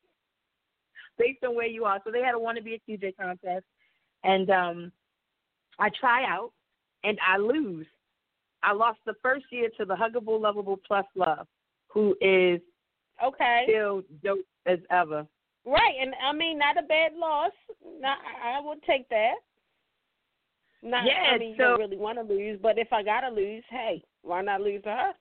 based 1.19 1.43
on 1.43 1.55
where 1.57 1.67
you 1.67 1.85
are. 1.85 2.01
So 2.05 2.13
they 2.13 2.23
had 2.23 2.35
a 2.35 2.39
want 2.39 2.57
to 2.59 2.63
be 2.63 2.75
a 2.75 2.79
QJ 2.79 3.17
contest, 3.17 3.65
and 4.23 4.49
um, 4.51 4.93
I 5.81 5.91
try 5.91 6.25
out 6.25 6.53
and 7.03 7.19
I 7.27 7.39
lose. 7.39 7.87
I 8.63 8.73
lost 8.73 9.01
the 9.05 9.15
first 9.23 9.47
year 9.51 9.69
to 9.79 9.85
the 9.85 9.95
Huggable, 9.95 10.41
Lovable 10.41 10.79
Plus 10.87 11.07
Love, 11.17 11.47
who 11.89 12.17
is 12.21 12.61
Okay. 13.23 13.65
still 13.69 14.03
dope 14.23 14.47
as 14.67 14.79
ever. 14.91 15.27
Right, 15.65 15.95
and 16.01 16.15
I 16.25 16.33
mean, 16.33 16.59
not 16.59 16.79
a 16.79 16.83
bad 16.83 17.15
loss. 17.15 17.53
Not, 18.01 18.19
I 18.43 18.61
would 18.61 18.83
take 18.85 19.09
that. 19.09 19.35
Not, 20.83 21.05
Yeah, 21.05 21.33
I 21.35 21.39
mean, 21.39 21.51
you 21.51 21.57
don't 21.57 21.81
really 21.81 21.97
want 21.97 22.19
to 22.19 22.23
lose, 22.23 22.59
but 22.63 22.79
if 22.79 22.93
I 22.93 23.03
gotta 23.03 23.29
lose, 23.29 23.65
hey, 23.69 24.03
why 24.23 24.41
not 24.43 24.61
lose 24.61 24.83
to 24.85 24.91
her? 24.91 25.13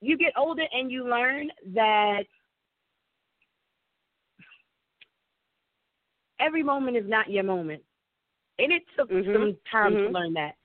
You 0.00 0.16
get 0.16 0.32
older 0.36 0.64
and 0.72 0.90
you 0.90 1.08
learn 1.08 1.50
that 1.74 2.24
every 6.38 6.62
moment 6.62 6.96
is 6.96 7.04
not 7.06 7.30
your 7.30 7.44
moment. 7.44 7.82
And 8.58 8.72
it 8.72 8.82
took 8.96 9.10
Mhm. 9.10 9.32
some 9.32 9.58
time 9.70 9.96
to 9.96 10.02
Mhm. 10.02 10.12
learn 10.12 10.32
that. 10.34 10.56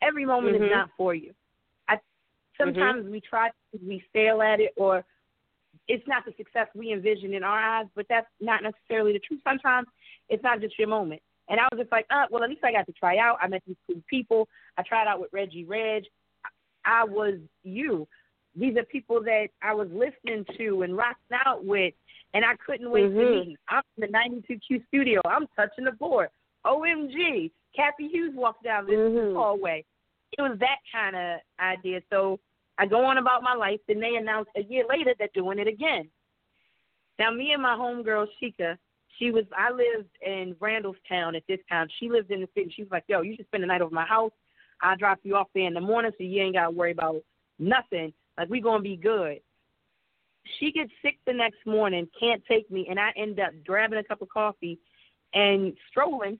Every 0.00 0.24
moment 0.24 0.56
Mhm. 0.56 0.64
is 0.64 0.70
not 0.70 0.90
for 0.96 1.14
you. 1.14 1.34
I 1.88 2.00
sometimes 2.56 3.08
we 3.08 3.20
try 3.20 3.50
we 3.86 4.00
fail 4.12 4.42
at 4.42 4.60
it 4.60 4.72
or 4.76 5.04
it's 5.88 6.06
not 6.06 6.24
the 6.24 6.32
success 6.34 6.68
we 6.74 6.92
envision 6.92 7.34
in 7.34 7.42
our 7.42 7.58
eyes, 7.58 7.86
but 7.94 8.06
that's 8.08 8.30
not 8.40 8.62
necessarily 8.62 9.12
the 9.12 9.18
truth. 9.18 9.40
Sometimes 9.44 9.88
it's 10.28 10.42
not 10.42 10.60
just 10.60 10.78
your 10.78 10.88
moment. 10.88 11.22
And 11.48 11.60
I 11.60 11.68
was 11.72 11.80
just 11.80 11.92
like, 11.92 12.06
uh, 12.10 12.26
well, 12.30 12.42
at 12.42 12.50
least 12.50 12.64
I 12.64 12.72
got 12.72 12.86
to 12.86 12.92
try 12.92 13.18
out. 13.18 13.38
I 13.40 13.48
met 13.48 13.62
these 13.66 13.76
cool 13.86 14.02
people. 14.08 14.48
I 14.76 14.82
tried 14.82 15.08
out 15.08 15.20
with 15.20 15.32
Reggie 15.32 15.64
Reg. 15.64 16.04
I 16.84 17.04
was 17.04 17.34
you. 17.62 18.08
These 18.54 18.76
are 18.76 18.84
people 18.84 19.22
that 19.22 19.48
I 19.62 19.72
was 19.74 19.88
listening 19.90 20.44
to 20.58 20.82
and 20.82 20.96
rocking 20.96 21.38
out 21.46 21.64
with, 21.64 21.94
and 22.34 22.44
I 22.44 22.54
couldn't 22.56 22.90
wait 22.90 23.02
to 23.02 23.08
Mhm. 23.08 23.46
meet. 23.46 23.58
I'm 23.68 23.82
in 23.96 24.00
the 24.02 24.08
92Q 24.08 24.82
studio. 24.88 25.20
I'm 25.24 25.46
touching 25.48 25.84
the 25.84 25.92
board. 25.92 26.28
OMG. 26.64 27.50
Cathy 27.74 28.08
Hughes 28.08 28.34
walked 28.34 28.62
down 28.62 28.86
this 28.86 28.96
Mhm. 28.96 29.34
hallway. 29.34 29.84
It 30.36 30.42
was 30.42 30.58
that 30.58 30.78
kind 30.90 31.16
of 31.16 31.40
idea. 31.58 32.02
So 32.10 32.38
I 32.78 32.86
go 32.86 33.04
on 33.04 33.18
about 33.18 33.42
my 33.42 33.54
life, 33.54 33.80
and 33.88 34.02
they 34.02 34.16
announce 34.16 34.48
a 34.56 34.62
year 34.62 34.84
later 34.86 35.14
they're 35.14 35.28
doing 35.28 35.58
it 35.58 35.66
again. 35.66 36.10
Now, 37.18 37.30
me 37.30 37.52
and 37.52 37.62
my 37.62 37.74
homegirl, 37.74 38.28
Shika, 38.40 38.78
she 39.18 39.30
was, 39.30 39.44
I 39.56 39.70
lived 39.70 40.10
in 40.20 40.54
Randallstown 40.56 41.36
at 41.36 41.46
this 41.46 41.60
time. 41.68 41.88
She 41.98 42.10
lived 42.10 42.30
in 42.30 42.40
the 42.40 42.48
city. 42.54 42.70
She 42.70 42.82
was 42.82 42.90
like, 42.90 43.04
yo, 43.06 43.20
you 43.20 43.36
should 43.36 43.46
spend 43.46 43.62
the 43.62 43.66
night 43.66 43.82
over 43.82 43.94
my 43.94 44.06
house. 44.06 44.32
I'll 44.80 44.96
drop 44.96 45.20
you 45.22 45.36
off 45.36 45.48
there 45.54 45.66
in 45.66 45.74
the 45.74 45.80
morning 45.80 46.12
so 46.16 46.24
you 46.24 46.42
ain't 46.42 46.54
got 46.54 46.64
to 46.64 46.70
worry 46.70 46.92
about 46.92 47.22
nothing. 47.58 48.12
Like, 48.38 48.48
we 48.48 48.60
going 48.60 48.80
to 48.80 48.82
be 48.82 48.96
good. 48.96 49.38
She 50.58 50.72
gets 50.72 50.90
sick 51.02 51.18
the 51.26 51.32
next 51.32 51.64
morning, 51.66 52.08
can't 52.18 52.42
take 52.46 52.70
me, 52.70 52.86
and 52.90 52.98
I 52.98 53.10
end 53.16 53.38
up 53.38 53.52
grabbing 53.64 53.98
a 53.98 54.04
cup 54.04 54.22
of 54.22 54.28
coffee 54.28 54.78
and 55.34 55.72
strolling 55.88 56.38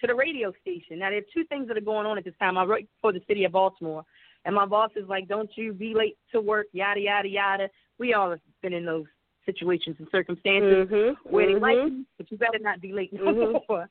to 0.00 0.06
the 0.06 0.14
radio 0.14 0.52
station. 0.60 0.98
Now, 1.00 1.10
there 1.10 1.18
are 1.18 1.34
two 1.34 1.44
things 1.44 1.68
that 1.68 1.76
are 1.76 1.82
going 1.82 2.06
on 2.06 2.18
at 2.18 2.24
this 2.24 2.34
time. 2.38 2.56
I 2.56 2.64
work 2.64 2.82
for 3.00 3.12
the 3.12 3.20
city 3.28 3.44
of 3.44 3.52
Baltimore, 3.52 4.04
and 4.44 4.54
my 4.54 4.66
boss 4.66 4.90
is 4.96 5.08
like, 5.08 5.28
don't 5.28 5.50
you 5.54 5.72
be 5.72 5.94
late 5.94 6.16
to 6.32 6.40
work, 6.40 6.66
yada, 6.72 7.00
yada, 7.00 7.28
yada. 7.28 7.68
We 7.98 8.14
all 8.14 8.30
have 8.30 8.40
been 8.62 8.72
in 8.72 8.86
those 8.86 9.04
situations 9.44 9.96
and 9.98 10.08
circumstances 10.10 10.88
Mm-hmm. 10.88 11.28
where 11.28 11.46
they 11.46 11.60
like 11.60 11.76
mm-hmm. 11.76 11.96
you, 11.96 12.06
but 12.16 12.30
you 12.30 12.38
better 12.38 12.58
not 12.60 12.80
be 12.80 12.92
late 12.92 13.12
no 13.12 13.24
Mhm. 13.24 13.68
more. 13.68 13.88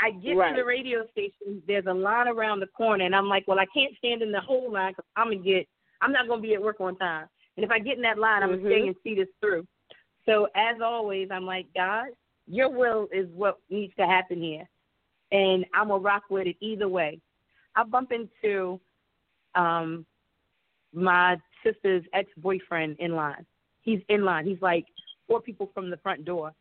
I 0.00 0.12
get 0.12 0.36
Right. 0.36 0.50
to 0.50 0.56
the 0.62 0.64
radio 0.64 1.06
station. 1.08 1.62
There's 1.66 1.86
a 1.86 1.92
line 1.92 2.28
around 2.28 2.60
the 2.60 2.68
corner, 2.68 3.04
and 3.04 3.14
I'm 3.14 3.28
like, 3.28 3.46
well, 3.48 3.58
I 3.58 3.66
can't 3.66 3.96
stand 3.96 4.22
in 4.22 4.30
the 4.32 4.40
whole 4.40 4.70
line 4.70 4.92
because 4.92 5.04
I'm 5.16 5.26
gonna 5.30 5.42
get. 5.42 5.68
I'm 6.00 6.12
not 6.12 6.28
gonna 6.28 6.42
be 6.42 6.54
at 6.54 6.62
work 6.62 6.80
on 6.80 6.96
time. 6.96 7.28
And 7.56 7.64
if 7.64 7.70
I 7.70 7.78
get 7.78 7.96
in 7.96 8.02
that 8.02 8.18
line, 8.18 8.42
I'm 8.42 8.50
Mhm. 8.50 8.62
gonna 8.62 8.70
stay 8.70 8.86
and 8.86 8.96
see 9.02 9.14
this 9.14 9.28
through. 9.40 9.66
So 10.24 10.48
as 10.54 10.80
always, 10.80 11.30
I'm 11.30 11.46
like, 11.46 11.72
God, 11.74 12.08
Your 12.50 12.70
will 12.70 13.08
is 13.12 13.28
what 13.32 13.60
needs 13.68 13.94
to 13.96 14.06
happen 14.06 14.40
here, 14.40 14.66
and 15.32 15.66
I'm 15.74 15.88
gonna 15.88 16.02
rock 16.02 16.30
with 16.30 16.46
it 16.46 16.56
either 16.60 16.88
way. 16.88 17.20
I 17.74 17.82
bump 17.84 18.10
into 18.10 18.80
um 19.54 20.06
my 20.94 21.38
sister's 21.62 22.04
ex 22.14 22.30
boyfriend 22.38 22.96
in 23.00 23.14
line. 23.14 23.44
He's 23.82 24.00
in 24.08 24.24
line. 24.24 24.46
He's 24.46 24.62
like 24.62 24.86
four 25.26 25.42
people 25.42 25.66
from 25.74 25.90
the 25.90 25.98
front 25.98 26.24
door. 26.24 26.54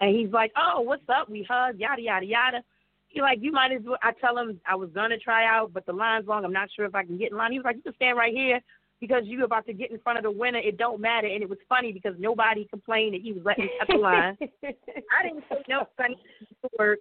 And 0.00 0.14
he's 0.14 0.30
like, 0.30 0.52
Oh, 0.56 0.80
what's 0.80 1.08
up? 1.08 1.28
We 1.28 1.42
hug, 1.42 1.78
yada 1.78 2.00
yada 2.00 2.26
yada. 2.26 2.64
He 3.16 3.22
like, 3.22 3.38
You 3.40 3.50
might 3.50 3.72
as 3.72 3.80
well 3.82 3.96
I 4.02 4.12
tell 4.20 4.36
him 4.36 4.60
I 4.66 4.74
was 4.74 4.90
gonna 4.94 5.16
try 5.16 5.46
out, 5.46 5.72
but 5.72 5.86
the 5.86 5.92
line's 5.92 6.26
long, 6.26 6.44
I'm 6.44 6.52
not 6.52 6.68
sure 6.76 6.84
if 6.84 6.94
I 6.94 7.02
can 7.02 7.16
get 7.16 7.30
in 7.32 7.38
line. 7.38 7.50
He 7.50 7.58
was 7.58 7.64
like, 7.64 7.76
You 7.76 7.82
can 7.82 7.94
stand 7.94 8.18
right 8.18 8.32
here 8.32 8.60
because 9.00 9.22
you're 9.24 9.44
about 9.44 9.66
to 9.66 9.72
get 9.72 9.90
in 9.90 9.98
front 10.00 10.18
of 10.18 10.24
the 10.24 10.30
winner, 10.30 10.58
it 10.58 10.76
don't 10.76 11.00
matter 11.00 11.26
and 11.26 11.42
it 11.42 11.48
was 11.48 11.58
funny 11.66 11.92
because 11.92 12.14
nobody 12.18 12.66
complained 12.66 13.14
that 13.14 13.22
he 13.22 13.32
was 13.32 13.42
letting 13.42 13.64
me 13.64 13.70
cut 13.78 13.88
the 13.88 13.96
line. 13.96 14.36
I 14.64 15.22
didn't 15.22 15.44
say 15.50 15.64
no 15.66 15.88
funny 15.96 16.18
work 16.78 16.98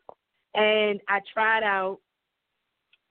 and 0.54 1.02
I 1.10 1.20
tried 1.34 1.64
out 1.64 2.00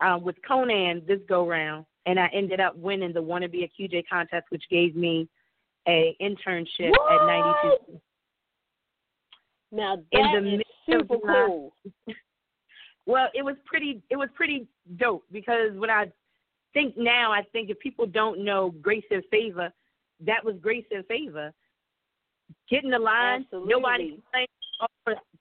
uh, 0.01 0.19
with 0.19 0.37
Conan 0.47 1.03
this 1.07 1.21
go 1.29 1.47
round 1.47 1.85
and 2.07 2.19
I 2.19 2.31
ended 2.33 2.61
up 2.61 2.75
winning 2.75 3.13
the 3.13 3.23
Wanna 3.23 3.51
Be 3.51 3.65
a 3.65 3.83
QJ 3.83 4.05
contest 4.11 4.47
which 4.49 4.65
gave 4.71 4.97
me 4.97 5.29
a 5.87 6.17
internship 6.23 6.93
at 7.11 7.27
ninety 7.27 7.51
two 7.63 8.01
Now 9.73 9.99
In 10.13 10.45
the 10.45 10.55
is 10.55 10.63
super 10.87 11.19
cool. 11.19 11.75
Well, 13.07 13.29
it 13.35 13.43
was 13.45 13.57
pretty 13.65 14.03
it 14.11 14.17
was 14.17 14.29
pretty 14.35 14.67
dope 14.97 15.25
because 15.31 15.73
when 15.75 15.91
I 15.91 16.11
think 16.73 16.97
now 16.97 17.33
I 17.33 17.43
think 17.53 17.71
if 17.71 17.79
people 17.79 18.07
don't 18.07 18.45
know 18.45 18.71
Grace 18.83 19.05
and 19.11 19.23
Favor, 19.31 19.73
that 20.21 20.45
was 20.45 20.57
Grace 20.61 20.87
and 20.91 21.05
Favor. 21.07 21.53
Getting 22.71 22.91
the 22.91 22.99
line, 22.99 23.43
Absolutely. 23.43 23.71
nobody 23.73 24.11
complained. 24.13 24.49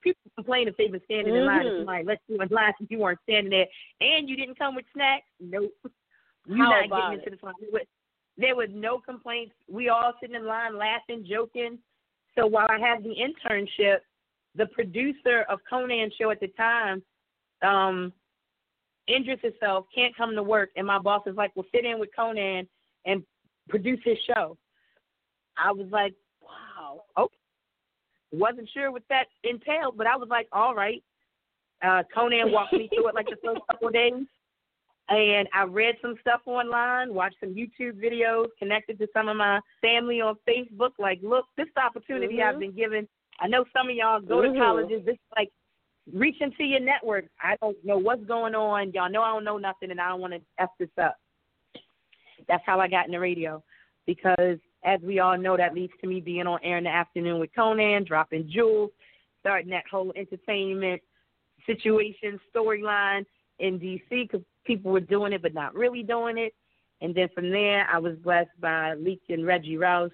People 0.00 0.30
complain 0.36 0.68
if 0.68 0.76
they've 0.76 0.92
been 0.92 1.00
standing 1.06 1.34
in 1.34 1.44
line. 1.46 1.66
If 1.66 1.72
Mhm. 1.72 1.78
somebody 1.80 2.04
let 2.04 2.20
you 2.28 2.40
in 2.40 2.48
line 2.48 2.72
and 2.78 2.90
you 2.90 2.98
weren't 2.98 3.18
standing 3.22 3.50
there, 3.50 3.66
and 4.00 4.28
you 4.28 4.36
didn't 4.36 4.56
come 4.56 4.74
with 4.74 4.84
snacks. 4.92 5.26
Nope, 5.40 5.72
you're 6.46 6.58
How 6.58 6.86
not 6.86 6.90
getting 7.12 7.18
into 7.24 7.36
the 7.36 7.46
line. 7.46 7.54
There 7.60 7.70
was- 7.72 7.86
There 8.36 8.56
was 8.56 8.68
no 8.70 8.98
complaints. 8.98 9.54
We 9.68 9.90
all 9.90 10.12
sitting 10.20 10.34
in 10.34 10.44
line, 10.44 10.76
laughing, 10.76 11.24
joking. 11.24 11.78
So 12.34 12.48
while 12.48 12.66
I 12.68 12.80
had 12.80 13.04
the 13.04 13.14
internship, 13.14 14.00
the 14.56 14.66
producer 14.66 15.42
of 15.42 15.60
Conan 15.70 16.10
show 16.18 16.30
at 16.30 16.40
the 16.40 16.48
time 16.48 17.00
um 17.64 18.12
injures 19.06 19.40
herself, 19.42 19.86
can't 19.94 20.16
come 20.16 20.34
to 20.34 20.42
work, 20.42 20.70
and 20.76 20.86
my 20.86 20.98
boss 20.98 21.22
is 21.26 21.36
like, 21.36 21.52
"Well, 21.54 21.66
sit 21.72 21.84
in 21.84 21.98
with 21.98 22.10
Conan 22.14 22.68
and 23.04 23.24
produce 23.68 24.00
his 24.04 24.18
show." 24.26 24.56
I 25.56 25.72
was 25.72 25.88
like, 25.90 26.14
"Wow, 26.40 27.04
okay." 27.16 27.36
Wasn't 28.32 28.68
sure 28.70 28.90
what 28.90 29.02
that 29.08 29.26
entailed, 29.44 29.96
but 29.96 30.06
I 30.06 30.16
was 30.16 30.28
like, 30.28 30.48
"All 30.52 30.74
right." 30.74 31.02
Uh, 31.82 32.02
Conan 32.14 32.50
walked 32.50 32.72
me 32.72 32.88
through 32.88 33.08
it 33.08 33.14
like 33.14 33.28
the 33.28 33.36
first 33.44 33.60
couple 33.66 33.88
of 33.88 33.94
days, 33.94 34.26
and 35.08 35.48
I 35.52 35.64
read 35.64 35.96
some 36.00 36.14
stuff 36.20 36.40
online, 36.46 37.12
watched 37.12 37.36
some 37.40 37.54
YouTube 37.54 38.00
videos, 38.02 38.46
connected 38.58 38.98
to 39.00 39.08
some 39.12 39.28
of 39.28 39.36
my 39.36 39.60
family 39.82 40.20
on 40.20 40.36
Facebook. 40.48 40.92
Like, 40.98 41.18
look, 41.22 41.44
this 41.56 41.68
opportunity 41.76 42.42
I've 42.42 42.56
Mhm. 42.56 42.60
been 42.60 42.72
given. 42.72 43.08
I 43.40 43.48
know 43.48 43.64
some 43.72 43.90
of 43.90 43.94
y'all 43.94 44.20
go 44.20 44.40
Mhm. 44.40 44.54
to 44.54 44.58
colleges. 44.58 45.04
This 45.04 45.16
is 45.16 45.32
like 45.36 45.52
reach 46.12 46.36
into 46.40 46.64
your 46.64 46.80
network. 46.80 47.26
I 47.40 47.56
don't 47.60 47.76
know 47.84 47.98
what's 47.98 48.24
going 48.24 48.54
on. 48.54 48.92
Y'all 48.92 49.10
know 49.10 49.22
I 49.22 49.32
don't 49.32 49.44
know 49.44 49.58
nothing, 49.58 49.90
and 49.90 50.00
I 50.00 50.08
don't 50.08 50.20
want 50.20 50.34
to 50.34 50.40
f 50.58 50.70
this 50.78 50.88
up. 51.00 51.16
That's 52.48 52.62
how 52.66 52.80
I 52.80 52.88
got 52.88 53.06
in 53.06 53.12
the 53.12 53.20
radio, 53.20 53.62
because 54.06 54.58
as 54.84 55.00
we 55.00 55.18
all 55.18 55.38
know, 55.38 55.56
that 55.56 55.74
leads 55.74 55.92
to 56.00 56.06
me 56.06 56.20
being 56.20 56.46
on 56.46 56.58
air 56.62 56.78
in 56.78 56.84
the 56.84 56.90
afternoon 56.90 57.40
with 57.40 57.50
Conan, 57.56 58.04
dropping 58.04 58.50
jewels, 58.52 58.90
starting 59.40 59.70
that 59.70 59.84
whole 59.90 60.12
entertainment 60.14 61.00
situation 61.66 62.38
storyline 62.54 63.24
in 63.58 63.78
DC 63.78 64.02
because 64.10 64.42
people 64.64 64.92
were 64.92 65.00
doing 65.00 65.32
it 65.32 65.40
but 65.40 65.54
not 65.54 65.74
really 65.74 66.02
doing 66.02 66.36
it. 66.36 66.54
And 67.00 67.14
then 67.14 67.28
from 67.34 67.50
there, 67.50 67.86
I 67.90 67.98
was 67.98 68.16
blessed 68.16 68.50
by 68.60 68.94
Leek 68.94 69.22
and 69.28 69.46
Reggie 69.46 69.76
Rouse 69.76 70.10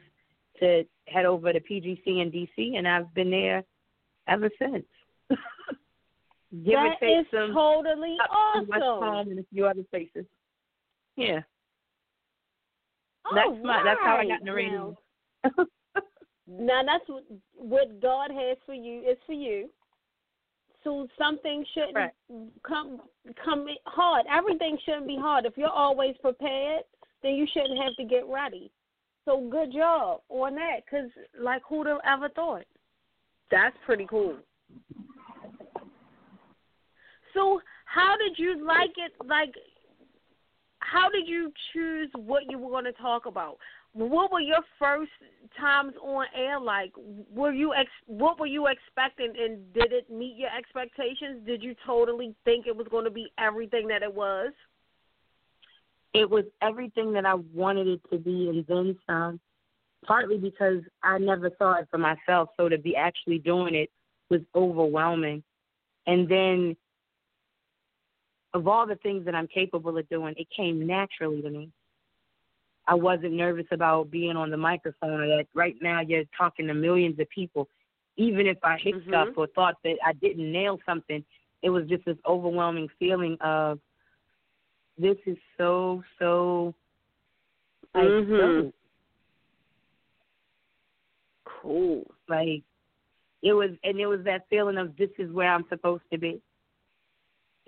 to 0.60 0.84
head 1.06 1.24
over 1.24 1.52
to 1.52 1.60
PGC 1.60 2.02
in 2.06 2.30
DC, 2.30 2.76
and 2.76 2.86
I've 2.86 3.12
been 3.14 3.30
there 3.30 3.64
ever 4.28 4.50
since. 4.58 4.84
Give 6.52 6.74
That 6.74 6.96
is 7.02 7.26
some 7.30 7.52
totally 7.54 8.16
in 8.16 8.70
awesome. 8.74 9.30
And 9.30 9.38
a 9.38 9.44
few 9.52 9.66
other 9.66 9.82
places. 9.90 10.26
Yeah. 11.16 11.40
that's 13.34 13.46
All 13.48 13.56
my 13.62 13.82
that's 13.84 14.00
how 14.02 14.16
I 14.16 14.24
got 14.24 14.30
right 14.32 14.40
in 14.40 14.46
the 14.46 14.52
radio. 14.52 14.96
now. 15.44 15.50
Now 16.52 16.82
that's 16.84 17.08
what, 17.08 17.22
what 17.54 18.02
God 18.02 18.32
has 18.32 18.56
for 18.66 18.74
you 18.74 19.02
is 19.08 19.16
for 19.24 19.34
you. 19.34 19.70
So 20.82 21.06
something 21.16 21.64
shouldn't 21.74 21.94
Right. 21.94 22.10
come 22.66 23.00
come 23.44 23.66
hard. 23.86 24.26
Everything 24.28 24.76
shouldn't 24.84 25.06
be 25.06 25.16
hard. 25.16 25.44
If 25.44 25.56
you're 25.56 25.68
always 25.68 26.16
prepared, 26.20 26.82
then 27.22 27.34
you 27.34 27.46
shouldn't 27.52 27.78
have 27.80 27.94
to 27.96 28.04
get 28.04 28.26
ready. 28.26 28.72
So 29.26 29.48
good 29.48 29.72
job 29.72 30.22
on 30.28 30.56
that, 30.56 30.80
because 30.84 31.10
like 31.38 31.62
who'd 31.68 31.86
have 31.86 32.00
ever 32.04 32.28
thought? 32.30 32.64
That's 33.52 33.76
pretty 33.86 34.06
cool. 34.08 34.36
So 37.34 37.60
how 37.84 38.16
did 38.16 38.38
you 38.38 38.64
like 38.64 38.92
it? 38.96 39.12
Like, 39.26 39.54
how 40.80 41.08
did 41.08 41.28
you 41.28 41.52
choose 41.72 42.10
what 42.14 42.44
you 42.48 42.58
were 42.58 42.70
going 42.70 42.84
to 42.84 42.92
talk 42.92 43.26
about? 43.26 43.58
What 43.92 44.32
were 44.32 44.40
your 44.40 44.60
first 44.78 45.10
times 45.58 45.94
on 46.00 46.26
air 46.34 46.60
like? 46.60 46.92
Were 46.96 47.52
you 47.52 47.74
ex- 47.74 47.90
what 48.06 48.38
were 48.38 48.46
you 48.46 48.68
expecting, 48.68 49.32
and 49.38 49.72
did 49.72 49.92
it 49.92 50.10
meet 50.10 50.36
your 50.36 50.50
expectations? 50.56 51.44
Did 51.44 51.62
you 51.62 51.74
totally 51.84 52.34
think 52.44 52.66
it 52.66 52.76
was 52.76 52.86
going 52.88 53.04
to 53.04 53.10
be 53.10 53.32
everything 53.38 53.88
that 53.88 54.02
it 54.02 54.14
was? 54.14 54.52
It 56.14 56.28
was 56.28 56.44
everything 56.62 57.12
that 57.14 57.26
I 57.26 57.34
wanted 57.34 57.86
it 57.86 58.00
to 58.10 58.18
be 58.18 58.48
and 58.48 58.64
then 58.66 58.96
some. 59.06 59.40
Partly 60.06 60.38
because 60.38 60.82
I 61.02 61.18
never 61.18 61.50
saw 61.58 61.78
it 61.78 61.88
for 61.90 61.98
myself, 61.98 62.48
so 62.56 62.68
to 62.68 62.78
be 62.78 62.96
actually 62.96 63.38
doing 63.38 63.74
it 63.74 63.90
was 64.30 64.40
overwhelming. 64.54 65.42
And 66.06 66.28
then 66.28 66.76
of 68.54 68.66
all 68.66 68.86
the 68.86 68.96
things 68.96 69.24
that 69.24 69.34
I'm 69.34 69.46
capable 69.46 69.96
of 69.96 70.08
doing, 70.08 70.34
it 70.36 70.48
came 70.54 70.86
naturally 70.86 71.42
to 71.42 71.50
me. 71.50 71.70
I 72.86 72.94
wasn't 72.94 73.34
nervous 73.34 73.66
about 73.70 74.10
being 74.10 74.36
on 74.36 74.50
the 74.50 74.56
microphone 74.56 75.20
or 75.20 75.26
that 75.28 75.46
right 75.54 75.76
now 75.80 76.00
you're 76.00 76.24
talking 76.36 76.66
to 76.66 76.74
millions 76.74 77.18
of 77.20 77.28
people. 77.30 77.68
Even 78.16 78.46
if 78.46 78.58
I 78.64 78.76
hit 78.78 78.94
Mhm. 78.96 79.08
stuff 79.08 79.28
or 79.36 79.46
thought 79.48 79.76
that 79.84 79.98
I 80.04 80.12
didn't 80.14 80.50
nail 80.50 80.78
something, 80.84 81.24
it 81.62 81.70
was 81.70 81.86
just 81.86 82.04
this 82.04 82.18
overwhelming 82.26 82.88
feeling 82.98 83.36
of 83.40 83.80
this 84.98 85.18
is 85.26 85.38
so, 85.56 86.02
so 86.18 86.74
like 87.94 88.08
Mhm. 88.08 88.38
dope. 88.38 88.74
Cool. 91.44 92.14
Like 92.28 92.62
it 93.42 93.52
was 93.52 93.70
and 93.84 94.00
it 94.00 94.06
was 94.06 94.22
that 94.24 94.48
feeling 94.48 94.78
of 94.78 94.96
this 94.96 95.10
is 95.18 95.30
where 95.32 95.52
I'm 95.52 95.66
supposed 95.68 96.04
to 96.10 96.18
be. 96.18 96.42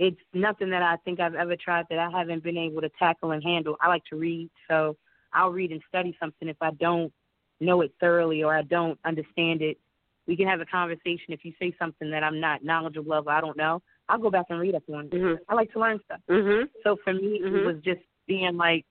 It's 0.02 0.20
nothing 0.34 0.68
that 0.70 0.82
I 0.82 0.96
think 1.04 1.20
I've 1.20 1.36
ever 1.36 1.54
tried 1.54 1.86
that 1.88 1.98
I 2.00 2.10
haven't 2.10 2.42
been 2.42 2.56
able 2.56 2.80
to 2.80 2.90
tackle 2.98 3.30
and 3.30 3.40
handle. 3.40 3.76
I 3.80 3.86
like 3.86 4.02
to 4.06 4.16
read, 4.16 4.50
so 4.68 4.96
I'll 5.32 5.50
read 5.50 5.70
and 5.70 5.80
study 5.88 6.16
something 6.18 6.48
if 6.48 6.56
I 6.60 6.72
don't 6.72 7.12
know 7.60 7.82
it 7.82 7.92
thoroughly 8.00 8.42
or 8.42 8.52
I 8.52 8.62
don't 8.62 8.98
understand 9.04 9.62
it. 9.62 9.78
We 10.26 10.36
can 10.36 10.48
have 10.48 10.60
a 10.60 10.66
conversation 10.66 11.26
if 11.28 11.44
you 11.44 11.52
say 11.56 11.72
something 11.78 12.10
that 12.10 12.24
I'm 12.24 12.40
not 12.40 12.64
knowledgeable 12.64 13.12
of, 13.12 13.28
I 13.28 13.40
don't 13.40 13.56
know. 13.56 13.80
I'll 14.08 14.18
go 14.18 14.28
back 14.28 14.46
and 14.50 14.58
read 14.58 14.74
up 14.74 14.82
on 14.92 15.04
it. 15.04 15.10
Mhm. 15.12 15.38
I 15.48 15.54
like 15.54 15.72
to 15.72 15.78
learn 15.78 16.00
stuff. 16.04 16.20
Mhm. 16.28 16.68
So 16.82 16.96
for 16.96 17.12
me, 17.12 17.38
Mhm. 17.38 17.58
it 17.60 17.64
was 17.64 17.80
just 17.82 18.02
being 18.26 18.56
like, 18.56 18.84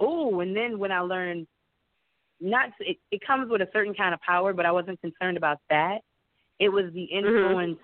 oh, 0.00 0.40
and 0.40 0.56
then 0.56 0.80
when 0.80 0.90
I 0.90 0.98
learned, 0.98 1.46
not 2.40 2.72
it, 2.80 2.98
it 3.12 3.20
comes 3.20 3.48
with 3.48 3.62
a 3.62 3.70
certain 3.72 3.94
kind 3.94 4.12
of 4.12 4.20
power, 4.20 4.52
but 4.52 4.66
I 4.66 4.72
wasn't 4.72 5.00
concerned 5.00 5.36
about 5.36 5.60
that. 5.70 6.02
It 6.58 6.70
was 6.70 6.92
the 6.92 7.04
influence 7.04 7.78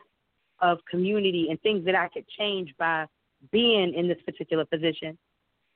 of 0.61 0.79
community 0.91 1.47
and 1.51 1.61
things 1.63 1.85
that 1.85 1.95
I 1.95 2.09
could 2.09 2.27
change 2.39 2.75
by 2.79 3.07
being 3.51 3.95
in 3.95 4.09
this 4.09 4.19
particular 4.25 4.65
position 4.65 5.17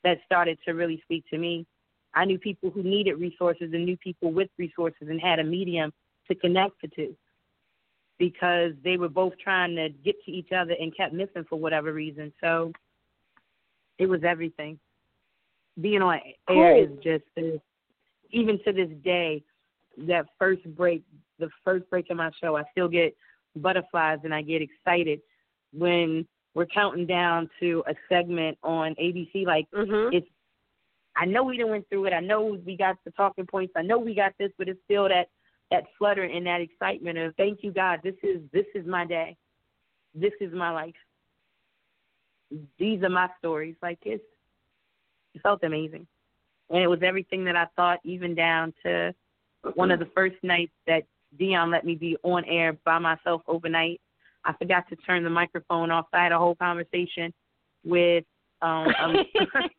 that 0.03 0.19
started 0.27 0.59
to 0.67 0.73
really 0.73 1.01
speak 1.03 1.25
to 1.31 1.39
me. 1.39 1.67
I 2.15 2.25
knew 2.25 2.39
people 2.39 2.71
who 2.71 2.83
needed 2.83 3.15
resources 3.15 3.71
and 3.73 3.85
knew 3.85 3.97
people 3.97 4.33
with 4.33 4.49
resources 4.59 5.09
and 5.09 5.21
had 5.21 5.39
a 5.39 5.45
medium 5.45 5.93
to 6.29 6.35
connect 6.35 6.81
the 6.83 6.89
two 6.89 7.17
because 8.19 8.73
they 8.85 8.97
were 8.97 9.09
both 9.09 9.33
trying 9.43 9.75
to 9.77 9.89
get 10.05 10.15
to 10.25 10.31
each 10.31 10.53
other 10.53 10.75
and 10.79 10.97
kept 10.97 11.13
missing 11.13 11.45
for 11.49 11.59
whatever 11.59 11.93
reason. 11.93 12.33
So 12.41 12.73
it 13.99 14.07
was 14.07 14.21
everything. 14.25 14.79
Being 15.81 16.03
on 16.03 16.21
air 16.49 16.77
is 16.77 16.91
just 17.03 17.25
even 18.31 18.61
to 18.65 18.73
this 18.73 18.91
day. 19.03 19.43
That 19.97 20.27
first 20.39 20.65
break, 20.77 21.03
the 21.39 21.49
first 21.65 21.89
break 21.89 22.11
of 22.11 22.17
my 22.17 22.31
show, 22.43 22.57
I 22.57 22.65
still 22.73 22.89
get 22.89 23.17
butterflies 23.57 24.19
and 24.25 24.35
I 24.35 24.43
get 24.43 24.63
excited 24.63 25.21
when 25.73 26.27
we're 26.55 26.67
counting 26.67 27.07
down 27.07 27.51
to 27.61 27.83
a 27.87 27.95
segment 28.09 28.59
on 28.63 28.95
ABC. 28.95 29.45
Like 29.45 29.69
Mhm. 29.71 30.15
it's, 30.15 30.29
I 31.17 31.27
know 31.27 31.45
we 31.45 31.63
went 31.63 31.89
through 31.89 32.07
it. 32.07 32.13
I 32.13 32.21
know 32.21 32.55
we 32.65 32.77
got 32.77 32.97
the 33.05 33.11
talking 33.13 33.47
points. 33.47 33.75
I 33.77 33.83
know 33.83 33.99
we 33.99 34.15
got 34.15 34.37
this, 34.39 34.53
but 34.59 34.69
it's 34.69 34.83
still 34.85 35.09
that 35.09 35.29
that 35.71 35.85
flutter 35.97 36.25
and 36.25 36.47
that 36.47 36.61
excitement 36.61 37.19
of 37.19 37.35
thank 37.37 37.65
you 37.65 37.73
God. 37.73 38.01
This 38.03 38.17
is 38.23 38.41
this 38.53 38.67
is 38.75 38.87
my 38.87 39.05
day. 39.05 39.37
This 40.15 40.33
is 40.41 40.53
my 40.53 40.71
life. 40.71 40.95
These 42.79 43.03
are 43.03 43.09
my 43.09 43.29
stories. 43.39 43.77
Like 43.83 43.99
it's 44.03 44.25
it 45.35 45.43
felt 45.43 45.65
amazing, 45.65 46.07
and 46.71 46.83
it 46.83 46.87
was 46.87 47.03
everything 47.03 47.45
that 47.45 47.57
I 47.57 47.67
thought, 47.77 48.01
even 48.05 48.35
down 48.35 48.73
to 48.85 49.15
one 49.75 49.91
of 49.91 49.99
the 49.99 50.07
first 50.15 50.37
nights 50.43 50.75
that 50.87 51.05
Dion 51.39 51.71
let 51.71 51.85
me 51.85 51.95
be 51.95 52.17
on 52.23 52.45
air 52.45 52.77
by 52.85 52.99
myself 52.99 53.43
overnight. 53.47 54.01
I 54.45 54.53
forgot 54.53 54.89
to 54.91 54.97
turn 54.97 55.25
the 55.25 55.31
microphone 55.31 55.91
off. 55.91 56.07
I 56.13 56.23
had 56.23 56.33
a 56.33 56.39
whole 56.39 56.55
conversation 56.55 57.33
with 57.85 58.25
um, 58.63 58.89
um 59.01 59.17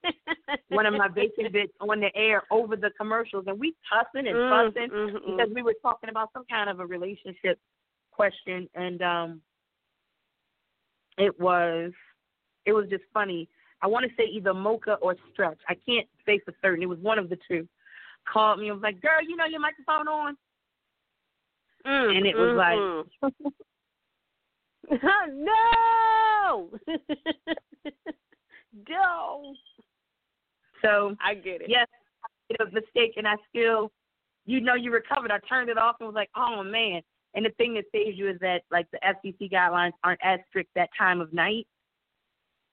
one 0.70 0.86
of 0.86 0.94
my 0.94 1.08
bacon 1.08 1.52
bits 1.52 1.74
on 1.80 2.00
the 2.00 2.16
air 2.16 2.44
over 2.52 2.76
the 2.76 2.92
commercials, 2.98 3.46
and 3.48 3.60
we 3.60 3.76
cussing 3.92 4.28
and 4.28 4.38
Mm, 4.38 4.74
fussing 4.74 4.90
mm, 4.90 5.12
mm. 5.12 5.26
because 5.26 5.54
we 5.54 5.64
were 5.64 5.76
talking 5.82 6.10
about 6.10 6.30
some 6.34 6.44
kind 6.50 6.70
of 6.70 6.80
a 6.80 6.86
relationship 6.86 7.60
question, 8.12 8.68
and 8.76 9.02
um, 9.02 9.42
it 11.18 11.40
was 11.40 11.92
it 12.66 12.74
was 12.74 12.88
just 12.90 13.04
funny. 13.14 13.48
I 13.82 13.88
want 13.88 14.06
to 14.06 14.12
say 14.18 14.28
either 14.30 14.54
Mocha 14.54 14.96
or 15.02 15.16
Stretch. 15.32 15.60
I 15.70 15.76
can't 15.88 16.08
say 16.26 16.40
for 16.44 16.54
certain. 16.62 16.84
It 16.84 16.90
was 16.90 17.00
one 17.00 17.20
of 17.20 17.30
the 17.30 17.38
two. 17.48 17.68
Called 18.32 18.60
me 18.60 18.70
and 18.70 18.82
was 18.82 18.84
like, 18.84 19.02
"Girl, 19.02 19.22
you 19.22 19.36
know 19.36 19.46
your 19.46 19.60
microphone 19.60 20.08
on?" 20.08 20.38
Mm, 21.86 22.18
and 22.18 22.26
it 22.26 22.36
was 22.36 22.50
mm, 22.50 22.58
like, 22.58 22.80
mm. 22.80 23.06
no, 25.34 26.70
no. 28.90 29.56
so 30.82 31.16
I 31.22 31.36
get 31.36 31.62
it. 31.62 31.70
yes, 31.70 31.88
I 32.24 32.28
made 32.50 32.62
a 32.62 32.66
mistake, 32.72 33.14
and 33.18 33.28
I 33.28 33.36
still, 33.50 33.92
you 34.46 34.62
know, 34.62 34.76
you 34.76 34.92
recovered. 34.92 35.32
I 35.32 35.40
turned 35.48 35.70
it 35.70 35.78
off 35.78 35.98
and 36.00 36.08
was 36.08 36.16
like, 36.16 36.30
"Oh 36.36 36.64
man." 36.64 37.02
And 37.36 37.46
the 37.46 37.52
thing 37.52 37.76
that 37.76 37.86
saves 37.92 38.18
you 38.18 38.30
is 38.30 38.40
that 38.40 38.64
like 38.72 38.88
the 38.92 39.00
FCC 39.00 39.52
guidelines 39.52 39.92
aren't 40.04 40.22
as 40.24 40.40
strict 40.50 40.74
that 40.76 40.90
time 40.98 41.22
of 41.22 41.34
night. 41.34 41.68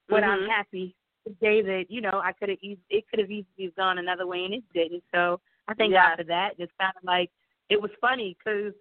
But 0.09 0.25
I'm 0.25 0.43
Mhm. 0.43 0.49
happy 0.49 0.95
today 1.27 1.63
that 1.63 1.91
you 1.91 2.01
know 2.01 2.21
I 2.23 2.33
could 2.33 2.49
have 2.49 2.59
eas- 2.63 2.79
it 2.91 3.09
could 3.09 3.19
have 3.19 3.31
easily 3.31 3.69
gone 3.77 3.99
another 3.99 4.27
way 4.27 4.45
and 4.45 4.55
it 4.55 4.65
didn't. 4.73 5.05
So 5.13 5.41
I 5.69 5.75
thank 5.75 5.93
Yes. 5.93 6.11
God 6.11 6.17
for 6.17 6.25
that. 6.25 6.55
It's 6.59 6.73
kind 6.79 6.97
of 6.97 7.05
like 7.05 7.31
it 7.69 7.81
was 7.81 7.91
funny 8.01 8.37
because 8.39 8.75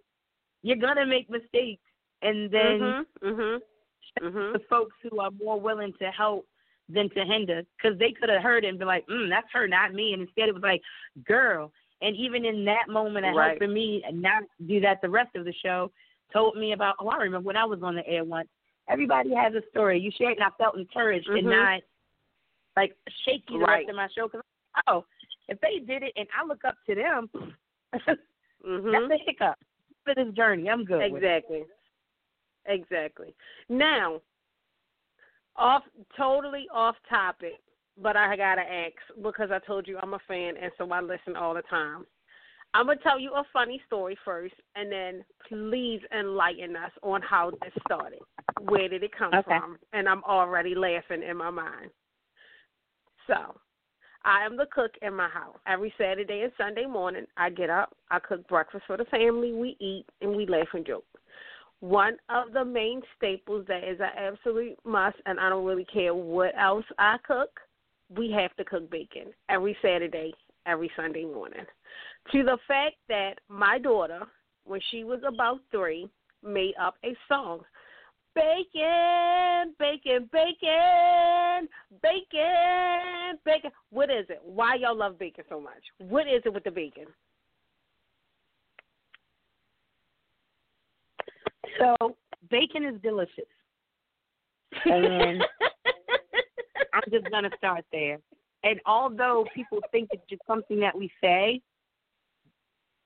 you're 0.64 0.78
gonna 0.78 1.06
make 1.06 1.30
mistakes, 1.30 1.84
and 2.22 2.52
then 2.52 2.80
Mhm. 2.80 3.06
Mhm. 3.22 3.62
Mhm. 4.20 4.54
the 4.54 4.60
folks 4.70 4.96
who 5.02 5.20
are 5.20 5.32
more 5.32 5.60
willing 5.60 5.94
to 5.94 6.12
help 6.12 6.48
than 6.90 7.10
to 7.12 7.24
hinder, 7.24 7.64
because 7.78 7.98
they 7.98 8.12
could 8.12 8.30
have 8.30 8.44
heard 8.44 8.66
it 8.66 8.68
and 8.68 8.80
be 8.80 8.86
like, 8.86 9.06
mm, 9.08 9.30
"That's 9.30 9.50
her, 9.54 9.68
not 9.68 9.94
me," 9.94 10.14
and 10.14 10.24
instead 10.24 10.50
it 10.50 10.54
was 10.54 10.64
like, 10.64 10.82
"Girl." 11.24 11.74
And 12.02 12.16
even 12.16 12.46
in 12.46 12.66
that 12.66 12.90
moment 12.90 13.26
of 13.26 13.36
Right. 13.36 13.52
helping 13.52 13.74
me 13.74 14.04
and 14.04 14.22
not 14.22 14.44
do 14.66 14.80
that 14.82 15.02
the 15.02 15.10
rest 15.10 15.36
of 15.36 15.46
the 15.46 15.54
show, 15.54 15.92
told 16.32 16.58
me 16.58 16.74
about. 16.74 16.96
Oh, 17.00 17.10
I 17.10 17.18
remember 17.18 17.46
when 17.46 17.58
I 17.58 17.66
was 17.66 17.84
on 17.84 17.96
the 17.96 18.08
air 18.08 18.24
once. 18.24 18.50
Everybody 18.88 19.34
has 19.34 19.54
a 19.54 19.62
story. 19.70 20.00
You 20.00 20.12
shared, 20.12 20.38
and 20.38 20.44
I 20.44 20.50
felt 20.58 20.76
encouraged 20.76 21.30
and 21.30 21.46
Mhm. 21.46 21.52
not 21.52 21.84
like 22.76 22.98
shaky 23.26 23.54
the 23.54 23.60
Right. 23.60 23.86
rest 23.86 23.90
of 23.90 23.96
my 23.96 24.08
show. 24.10 24.28
Because 24.28 24.44
oh, 24.88 25.06
if 25.48 25.60
they 25.62 25.80
did 25.80 26.04
it 26.04 26.14
and 26.16 26.28
I 26.34 26.44
look 26.44 26.66
up 26.66 26.78
to 26.86 26.96
them, 26.96 27.30
Mhm. 27.34 27.52
that's 29.10 29.12
a 29.12 29.18
hiccup 29.18 29.60
for 30.04 30.16
this 30.16 30.34
journey. 30.34 30.70
I'm 30.70 30.86
good. 30.86 31.02
Exactly. 31.02 31.64
Exactly. 32.66 33.34
Now, 33.70 34.22
off 35.56 35.84
totally 36.18 36.68
off 36.74 36.96
topic, 37.10 37.60
but 38.02 38.16
I 38.16 38.36
gotta 38.36 38.62
ask 38.62 38.94
because 39.22 39.50
I 39.52 39.60
told 39.60 39.88
you 39.88 39.98
I'm 40.02 40.14
a 40.14 40.20
fan 40.28 40.56
and 40.62 40.72
so 40.78 40.90
I 40.92 41.02
listen 41.02 41.36
all 41.36 41.54
the 41.54 41.64
time. 41.64 42.06
I'm 42.74 42.86
gonna 42.86 43.00
tell 43.04 43.20
you 43.20 43.34
a 43.34 43.44
funny 43.52 43.82
story 43.86 44.18
first, 44.24 44.54
and 44.76 44.92
then 44.92 45.26
please 45.50 46.00
enlighten 46.18 46.76
us 46.76 46.92
on 47.04 47.22
how 47.22 47.52
this 47.62 47.74
started. 47.86 48.20
Where 48.62 48.88
did 48.88 49.04
it 49.04 49.12
come 49.18 49.34
Okay. 49.34 49.44
from? 49.44 49.78
And 49.92 50.08
I'm 50.08 50.24
already 50.24 50.74
laughing 50.74 51.22
in 51.22 51.36
my 51.36 51.50
mind. 51.50 51.92
So, 53.28 53.60
I 54.24 54.46
am 54.46 54.58
the 54.58 54.68
cook 54.72 54.92
in 55.02 55.16
my 55.16 55.30
house. 55.30 55.58
Every 55.68 55.94
Saturday 55.98 56.42
and 56.42 56.52
Sunday 56.58 56.86
morning, 56.86 57.26
I 57.38 57.50
get 57.50 57.70
up, 57.70 57.96
I 58.10 58.20
cook 58.20 58.48
breakfast 58.48 58.84
for 58.88 58.98
the 58.98 59.06
family, 59.06 59.54
we 59.54 59.76
eat, 59.80 60.06
and 60.22 60.36
we 60.36 60.46
laugh 60.46 60.68
and 60.74 60.86
joke. 60.86 61.06
One 61.80 62.18
of 62.30 62.54
the 62.54 62.64
main 62.64 63.02
staples 63.18 63.66
that 63.68 63.84
is 63.84 64.00
an 64.00 64.12
absolute 64.16 64.78
must, 64.86 65.18
and 65.26 65.40
I 65.40 65.50
don't 65.50 65.66
really 65.66 65.86
care 65.86 66.14
what 66.14 66.54
else 66.58 66.86
I 67.00 67.18
cook, 67.26 67.60
we 68.16 68.32
have 68.32 68.56
to 68.58 68.66
cook 68.66 68.90
bacon 68.92 69.34
every 69.50 69.76
Saturday 69.82 70.34
every 70.66 70.92
Sunday 70.96 71.26
morning. 71.26 71.66
To 72.32 72.44
the 72.44 72.58
fact 72.68 72.96
that 73.10 73.40
my 73.50 73.80
daughter, 73.80 74.22
when 74.66 74.80
she 74.92 75.04
was 75.04 75.22
about 75.28 75.60
three, 75.72 76.08
made 76.44 76.74
up 76.80 76.96
a 77.04 77.16
song. 77.28 77.62
Bacon, 78.34 79.76
bacon, 79.78 80.30
bacon, 80.32 81.68
bacon, 82.02 83.40
bacon. 83.46 83.72
What 83.90 84.10
is 84.10 84.26
it? 84.30 84.40
Why 84.44 84.76
y'all 84.76 84.96
love 84.96 85.20
bacon 85.20 85.44
so 85.50 85.60
much? 85.60 85.84
What 85.98 86.28
is 86.28 86.42
it 86.46 86.54
with 86.54 86.64
the 86.64 86.72
bacon? 86.72 87.08
So 91.78 92.16
bacon 92.50 92.86
is 92.86 93.02
delicious. 93.02 93.46
And 94.86 95.44
I'm 96.94 97.12
just 97.12 97.30
gonna 97.32 97.50
start 97.58 97.84
there. 97.92 98.18
And 98.64 98.80
although 98.86 99.46
people 99.54 99.80
think 99.92 100.10
it's 100.12 100.24
just 100.30 100.42
something 100.48 100.80
that 100.80 100.98
we 100.98 101.12
say, 101.20 101.62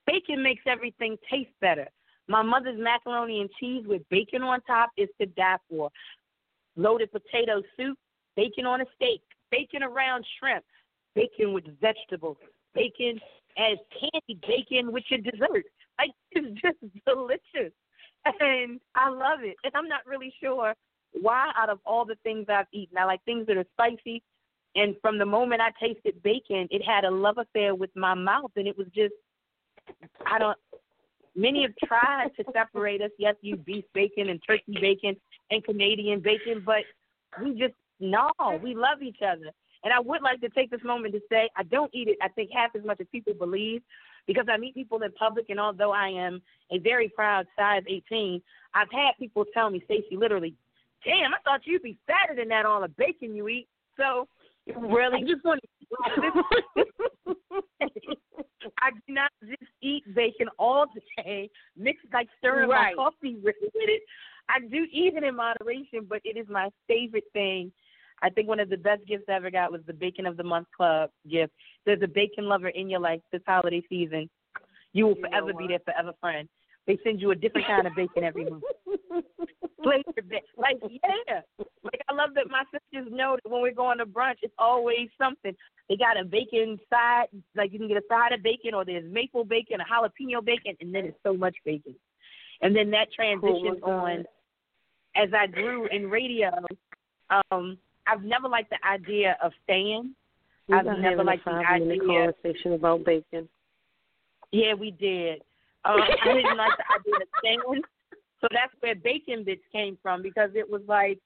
bacon 0.05 0.43
makes 0.43 0.63
everything 0.67 1.17
taste 1.31 1.51
better. 1.61 1.87
My 2.27 2.41
mother's 2.41 2.79
macaroni 2.79 3.41
and 3.41 3.49
cheese 3.59 3.83
with 3.85 4.01
bacon 4.09 4.41
on 4.41 4.61
top 4.61 4.91
is 4.97 5.09
to 5.19 5.27
die 5.27 5.57
for. 5.69 5.89
Loaded 6.75 7.11
potato 7.11 7.61
soup, 7.77 7.97
bacon 8.35 8.65
on 8.65 8.81
a 8.81 8.85
steak, 8.95 9.21
bacon 9.51 9.83
around 9.83 10.25
shrimp, 10.39 10.65
bacon 11.13 11.53
with 11.53 11.63
vegetables, 11.79 12.37
bacon 12.73 13.19
as 13.57 13.77
candy 13.91 14.39
bacon 14.47 14.91
with 14.91 15.03
your 15.09 15.19
dessert. 15.19 15.65
Like 15.97 16.11
it's 16.31 16.61
just 16.61 16.75
delicious. 17.07 17.71
And 18.41 18.81
I 18.95 19.07
love 19.07 19.39
it. 19.43 19.55
And 19.63 19.71
I'm 19.75 19.87
not 19.87 20.05
really 20.05 20.33
sure 20.41 20.73
why 21.13 21.51
out 21.57 21.69
of 21.69 21.79
all 21.85 22.03
the 22.03 22.17
things 22.21 22.47
I've 22.49 22.65
eaten, 22.73 22.97
I 22.97 23.05
like 23.05 23.23
things 23.23 23.47
that 23.47 23.55
are 23.55 23.65
spicy. 23.71 24.21
And 24.75 24.95
from 25.01 25.17
the 25.17 25.25
moment 25.25 25.61
I 25.61 25.69
tasted 25.79 26.21
bacon, 26.21 26.67
it 26.69 26.83
had 26.85 27.05
a 27.05 27.09
love 27.09 27.37
affair 27.37 27.75
with 27.75 27.91
my 27.95 28.13
mouth, 28.13 28.51
and 28.57 28.67
it 28.67 28.77
was 28.77 28.87
just, 28.93 29.13
I 30.25 30.37
don't. 30.37 30.57
Many 31.35 31.63
have 31.63 31.75
tried 31.87 32.29
to 32.37 32.43
separate 32.53 33.01
us. 33.01 33.11
Yes, 33.17 33.35
you 33.41 33.57
beef 33.57 33.83
bacon 33.93 34.29
and 34.29 34.41
turkey 34.45 34.77
bacon 34.79 35.15
and 35.51 35.63
Canadian 35.63 36.21
bacon, 36.21 36.63
but 36.65 36.83
we 37.41 37.51
just 37.51 37.73
no, 37.99 38.31
we 38.61 38.75
love 38.75 39.01
each 39.01 39.19
other. 39.21 39.51
And 39.83 39.93
I 39.93 39.99
would 39.99 40.21
like 40.21 40.41
to 40.41 40.49
take 40.49 40.71
this 40.71 40.83
moment 40.83 41.13
to 41.13 41.21
say 41.29 41.49
I 41.55 41.63
don't 41.63 41.93
eat 41.93 42.07
it. 42.07 42.17
I 42.21 42.29
think 42.29 42.49
half 42.53 42.75
as 42.75 42.83
much 42.83 42.99
as 42.99 43.07
people 43.11 43.33
believe, 43.33 43.81
because 44.27 44.45
I 44.49 44.57
meet 44.57 44.73
people 44.73 45.01
in 45.03 45.11
public, 45.11 45.45
and 45.49 45.59
although 45.59 45.91
I 45.91 46.09
am 46.09 46.41
a 46.71 46.79
very 46.79 47.09
proud 47.09 47.45
size 47.57 47.83
18, 47.87 48.41
I've 48.73 48.91
had 48.91 49.11
people 49.19 49.45
tell 49.53 49.69
me, 49.69 49.81
Stacey, 49.85 50.17
literally, 50.17 50.55
damn, 51.05 51.33
I 51.33 51.37
thought 51.43 51.61
you'd 51.65 51.83
be 51.83 51.97
fatter 52.07 52.35
than 52.35 52.49
that 52.49 52.65
all 52.65 52.81
the 52.81 52.87
bacon 52.87 53.35
you 53.35 53.47
eat. 53.47 53.67
So 53.95 54.27
really, 54.75 55.17
I 55.17 55.21
just 55.21 55.45
want 55.45 55.61
to. 55.61 55.67
I 58.79 58.91
do 58.91 59.13
not 59.13 59.31
just 59.47 59.71
eat 59.81 60.03
bacon 60.15 60.47
all 60.57 60.85
day, 61.17 61.49
mix 61.77 61.99
like 62.13 62.27
stirring 62.39 62.69
right. 62.69 62.95
my 62.95 63.03
coffee 63.03 63.35
with 63.43 63.55
it. 63.61 64.03
I 64.49 64.59
do 64.59 64.85
eat 64.91 65.13
it 65.15 65.23
in 65.23 65.35
moderation, 65.35 66.05
but 66.07 66.21
it 66.23 66.37
is 66.37 66.45
my 66.49 66.69
favorite 66.87 67.23
thing. 67.33 67.71
I 68.21 68.29
think 68.29 68.47
one 68.47 68.59
of 68.59 68.69
the 68.69 68.77
best 68.77 69.05
gifts 69.07 69.25
I 69.29 69.33
ever 69.33 69.51
got 69.51 69.71
was 69.71 69.81
the 69.87 69.93
Bacon 69.93 70.25
of 70.25 70.37
the 70.37 70.43
Month 70.43 70.67
Club 70.75 71.09
gift. 71.29 71.53
There's 71.85 72.01
a 72.01 72.07
bacon 72.07 72.47
lover 72.47 72.69
in 72.69 72.89
your 72.89 72.99
life 72.99 73.21
this 73.31 73.41
holiday 73.45 73.83
season. 73.89 74.29
You 74.93 75.07
will 75.07 75.15
You 75.15 75.21
forever 75.21 75.53
be 75.53 75.67
their 75.67 75.79
forever 75.79 76.13
friend. 76.21 76.47
They 76.87 76.99
send 77.03 77.19
you 77.19 77.31
a 77.31 77.35
different 77.35 77.67
kind 77.67 77.87
of 77.87 77.95
bacon 77.95 78.23
every 78.23 78.45
month. 78.49 78.63
Flavor 79.83 80.13
bacon. 80.27 80.47
Like, 80.57 80.77
yeah. 80.81 81.41
Like, 81.83 82.01
I 82.09 82.13
love 82.13 82.31
that 82.35 82.45
my 82.49 82.63
sisters 82.71 83.11
know 83.11 83.37
that 83.43 83.49
when 83.49 83.61
we're 83.61 83.73
going 83.73 83.97
to 83.97 84.05
brunch, 84.05 84.35
it's 84.41 84.53
always 84.57 85.09
something. 85.17 85.55
They 85.89 85.97
got 85.97 86.19
a 86.19 86.25
bacon 86.25 86.79
side, 86.89 87.27
like 87.55 87.71
you 87.71 87.79
can 87.79 87.87
get 87.87 87.97
a 87.97 88.03
side 88.09 88.33
of 88.33 88.43
bacon, 88.43 88.73
or 88.73 88.85
there's 88.85 89.11
maple 89.11 89.45
bacon, 89.45 89.77
a 89.81 89.83
jalapeno 89.83 90.43
bacon, 90.43 90.75
and 90.79 90.93
then 90.93 91.05
it's 91.05 91.17
so 91.23 91.33
much 91.33 91.55
bacon. 91.65 91.95
And 92.61 92.75
then 92.75 92.89
that 92.91 93.11
transitions 93.13 93.79
Oh, 93.83 93.85
God. 93.85 93.91
on 93.91 94.25
as 95.15 95.29
I 95.33 95.47
grew 95.47 95.87
in 95.87 96.09
radio. 96.09 96.51
Um, 97.51 97.77
I've 98.07 98.23
never 98.23 98.47
liked 98.47 98.69
the 98.69 98.87
idea 98.87 99.37
of 99.43 99.51
staying. 99.63 100.13
I've 100.71 100.85
never 100.85 101.23
liked 101.23 101.45
the 101.45 101.51
idea. 101.51 101.97
conversation 101.99 102.73
about 102.73 103.05
bacon. 103.05 103.47
Yeah, 104.51 104.73
we 104.73 104.91
did. 104.91 105.41
Um, 105.85 106.01
I 106.25 106.33
didn't 106.33 106.57
like 106.57 106.71
the 106.77 106.83
idea 106.99 107.15
of 107.15 107.27
staying. 107.39 107.81
So 108.41 108.47
that's 108.51 108.73
where 108.79 108.95
Bacon 108.95 109.43
Bits 109.43 109.63
came 109.71 109.97
from 110.01 110.21
because 110.21 110.51
it 110.55 110.69
was 110.69 110.81
like, 110.87 111.19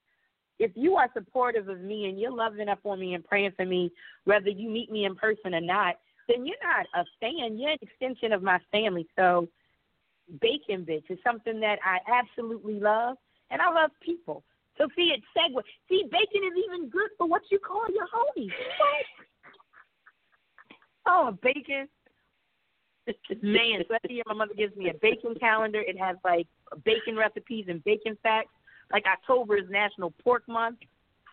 if 0.58 0.70
you 0.74 0.96
are 0.96 1.08
supportive 1.14 1.68
of 1.68 1.80
me 1.80 2.08
and 2.08 2.20
you're 2.20 2.30
loving 2.30 2.68
up 2.68 2.80
on 2.84 3.00
me 3.00 3.14
and 3.14 3.24
praying 3.24 3.52
for 3.56 3.64
me, 3.64 3.90
whether 4.24 4.50
you 4.50 4.68
meet 4.68 4.90
me 4.90 5.06
in 5.06 5.14
person 5.16 5.54
or 5.54 5.60
not, 5.60 5.96
then 6.28 6.46
you're 6.46 6.56
not 6.62 6.86
a 6.94 7.04
fan. 7.18 7.58
You're 7.58 7.72
an 7.72 7.78
extension 7.80 8.32
of 8.32 8.42
my 8.42 8.58
family. 8.70 9.06
So 9.16 9.48
Bacon 10.40 10.84
Bits 10.84 11.06
is 11.08 11.18
something 11.24 11.60
that 11.60 11.78
I 11.84 11.98
absolutely 12.10 12.78
love, 12.78 13.16
and 13.50 13.60
I 13.60 13.72
love 13.72 13.90
people. 14.02 14.44
So 14.78 14.86
see, 14.96 15.12
it 15.14 15.22
segue. 15.36 15.62
See, 15.88 16.04
bacon 16.04 16.46
is 16.46 16.64
even 16.66 16.88
good 16.88 17.10
for 17.18 17.26
what 17.26 17.42
you 17.50 17.58
call 17.58 17.84
your 17.92 18.06
homies. 18.06 18.50
What? 18.50 19.06
Oh, 21.06 21.36
bacon. 21.42 21.88
Man, 23.42 23.82
so 23.88 23.96
every 24.02 24.16
year 24.16 24.22
my 24.26 24.34
mother 24.34 24.54
gives 24.54 24.76
me 24.76 24.88
a 24.90 24.94
bacon 24.94 25.34
calendar. 25.38 25.80
It 25.80 25.98
has 25.98 26.16
like 26.24 26.46
bacon 26.84 27.16
recipes 27.16 27.66
and 27.68 27.82
bacon 27.84 28.16
facts. 28.22 28.50
Like 28.92 29.04
October 29.06 29.56
is 29.56 29.64
National 29.70 30.12
Pork 30.22 30.46
Month. 30.48 30.78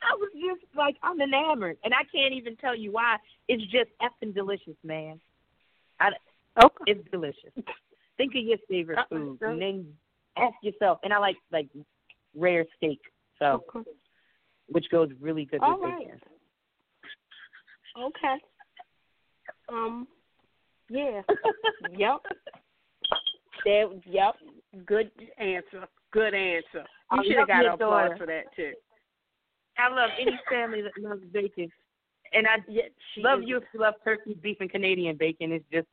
I 0.03 0.15
was 0.15 0.29
just 0.33 0.63
like 0.75 0.95
I'm 1.03 1.19
enamored, 1.19 1.77
and 1.83 1.93
I 1.93 2.03
can't 2.11 2.33
even 2.33 2.55
tell 2.55 2.75
you 2.75 2.91
why. 2.91 3.17
It's 3.47 3.63
just 3.63 3.89
effing 4.01 4.33
delicious, 4.33 4.77
man. 4.83 5.19
I, 5.99 6.11
Okay. 6.63 6.91
it's 6.91 7.11
delicious. 7.11 7.53
Think 8.17 8.33
of 8.35 8.43
your 8.43 8.57
favorite 8.67 8.97
Uh, 8.99 9.05
food, 9.09 9.39
and 9.41 9.61
then 9.61 9.93
ask 10.37 10.55
yourself. 10.63 10.99
And 11.03 11.13
I 11.13 11.17
like 11.19 11.37
like 11.51 11.69
rare 12.35 12.65
steak, 12.77 12.99
so 13.39 13.63
which 14.67 14.89
goes 14.89 15.09
really 15.19 15.45
good 15.45 15.61
All 15.61 15.79
with 15.79 15.91
right. 15.91 15.99
bacon. 15.99 16.19
Okay. 17.97 18.35
Um. 19.69 20.07
Yeah. 20.89 21.21
yep. 21.97 22.17
There. 23.65 23.87
Yep. 24.05 24.35
Good 24.85 25.11
answer. 25.37 25.87
Good 26.11 26.33
answer. 26.33 26.85
You 27.13 27.23
should 27.25 27.37
have 27.37 27.47
got 27.47 27.65
an 27.65 27.71
applause 27.73 28.11
for 28.17 28.25
that 28.25 28.43
too. 28.55 28.71
I 29.77 29.89
love 29.93 30.09
any 30.19 30.39
family 30.49 30.81
that 30.81 30.91
loves 30.99 31.21
bacon, 31.31 31.69
and 32.33 32.47
I 32.47 32.57
Yeah, 32.67 32.83
she 33.13 33.21
love 33.21 33.41
is- 33.41 33.45
you 33.47 33.57
if 33.57 33.63
you 33.73 33.79
love 33.79 33.93
turkey, 34.03 34.33
beef, 34.41 34.57
and 34.59 34.69
Canadian 34.71 35.15
bacon. 35.17 35.51
It's 35.51 35.65
just 35.71 35.87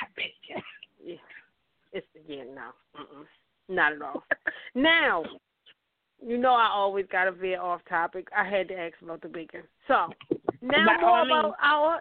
not 0.00 0.10
bacon. 0.16 0.62
Yeah. 1.04 1.16
It's 1.92 2.06
yeah, 2.26 2.44
no, 2.44 2.70
Mm-mm. 2.98 3.24
not 3.68 3.92
at 3.92 4.02
all. 4.02 4.24
now, 4.74 5.24
you 6.24 6.36
know 6.38 6.52
I 6.54 6.68
always 6.72 7.06
got 7.12 7.24
to 7.24 7.32
veer 7.32 7.60
off 7.60 7.80
topic. 7.88 8.28
I 8.36 8.44
had 8.48 8.68
to 8.68 8.74
ask 8.78 8.94
about 9.02 9.20
the 9.22 9.28
bacon. 9.28 9.62
So 9.86 10.08
now 10.62 10.86
By 10.86 11.00
more 11.00 11.22
about 11.22 11.44
means. 11.44 11.54
our 11.62 12.00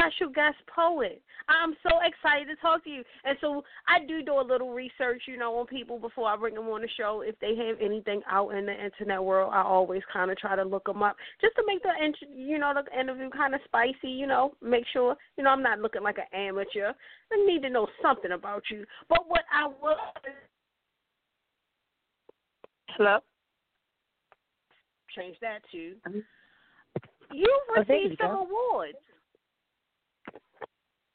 special 0.00 0.32
guest 0.32 0.56
poet. 0.74 1.22
I'm 1.48 1.74
so 1.82 1.98
excited 2.04 2.46
to 2.48 2.56
talk 2.60 2.84
to 2.84 2.90
you. 2.90 3.02
And 3.24 3.36
so 3.40 3.62
I 3.88 4.04
do 4.06 4.22
do 4.22 4.40
a 4.40 4.42
little 4.42 4.72
research, 4.72 5.22
you 5.26 5.36
know, 5.36 5.56
on 5.58 5.66
people 5.66 5.98
before 5.98 6.28
I 6.28 6.36
bring 6.36 6.54
them 6.54 6.68
on 6.68 6.82
the 6.82 6.88
show. 6.96 7.22
If 7.26 7.38
they 7.40 7.56
have 7.56 7.76
anything 7.80 8.22
out 8.30 8.50
in 8.50 8.66
the 8.66 8.72
internet 8.72 9.22
world, 9.22 9.52
I 9.54 9.62
always 9.62 10.02
kind 10.12 10.30
of 10.30 10.38
try 10.38 10.56
to 10.56 10.62
look 10.62 10.86
them 10.86 11.02
up 11.02 11.16
just 11.40 11.56
to 11.56 11.64
make 11.66 11.82
the 11.82 11.90
you 12.34 12.58
know 12.58 12.72
the 12.74 12.98
interview 12.98 13.30
kind 13.30 13.54
of 13.54 13.60
spicy. 13.64 14.08
You 14.08 14.26
know, 14.26 14.52
make 14.62 14.84
sure 14.92 15.16
you 15.36 15.44
know 15.44 15.50
I'm 15.50 15.62
not 15.62 15.80
looking 15.80 16.02
like 16.02 16.18
an 16.18 16.38
amateur. 16.38 16.92
I 17.32 17.46
need 17.46 17.62
to 17.62 17.70
know 17.70 17.86
something 18.02 18.32
about 18.32 18.62
you. 18.70 18.84
But 19.08 19.28
what 19.28 19.42
I 19.52 19.66
will 19.66 19.96
Hello. 22.96 23.18
change 25.16 25.36
that 25.40 25.60
to 25.72 25.96
Mhm. 26.06 26.24
you 27.32 27.60
Oh, 27.70 27.84
there 27.86 27.96
you 27.96 28.02
received 28.04 28.20
some 28.20 28.32
go. 28.32 28.42
awards 28.42 28.98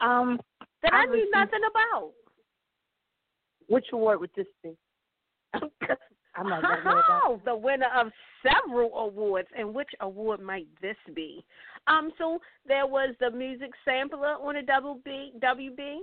Um, 0.05 0.39
that 0.83 0.93
I 0.93 1.01
I, 1.01 1.05
knew 1.05 1.29
nothing 1.31 1.61
about. 1.69 2.11
which 3.67 3.85
award 3.91 4.19
would 4.19 4.29
this 4.35 4.45
be? 4.63 4.71
I'm 6.35 6.49
not 6.49 6.61
gonna 6.61 6.83
know 6.83 6.91
about. 6.91 7.21
Oh, 7.25 7.41
the 7.45 7.55
winner 7.55 7.87
of 7.95 8.07
several 8.43 8.93
awards, 8.97 9.47
and 9.57 9.73
which 9.73 9.89
award 10.01 10.41
might 10.41 10.67
this 10.81 10.97
be? 11.15 11.43
Um, 11.87 12.11
so 12.17 12.39
there 12.67 12.85
was 12.85 13.15
the 13.19 13.31
music 13.31 13.71
sampler 13.83 14.35
on 14.41 14.57
a 14.57 14.61
double 14.63 14.99
B 15.05 15.31
WB, 15.41 15.97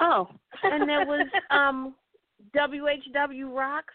Oh, 0.00 0.28
and 0.64 0.88
there 0.88 1.06
was 1.06 1.26
um 1.50 1.94
WHW 2.54 3.54
Rocks 3.56 3.94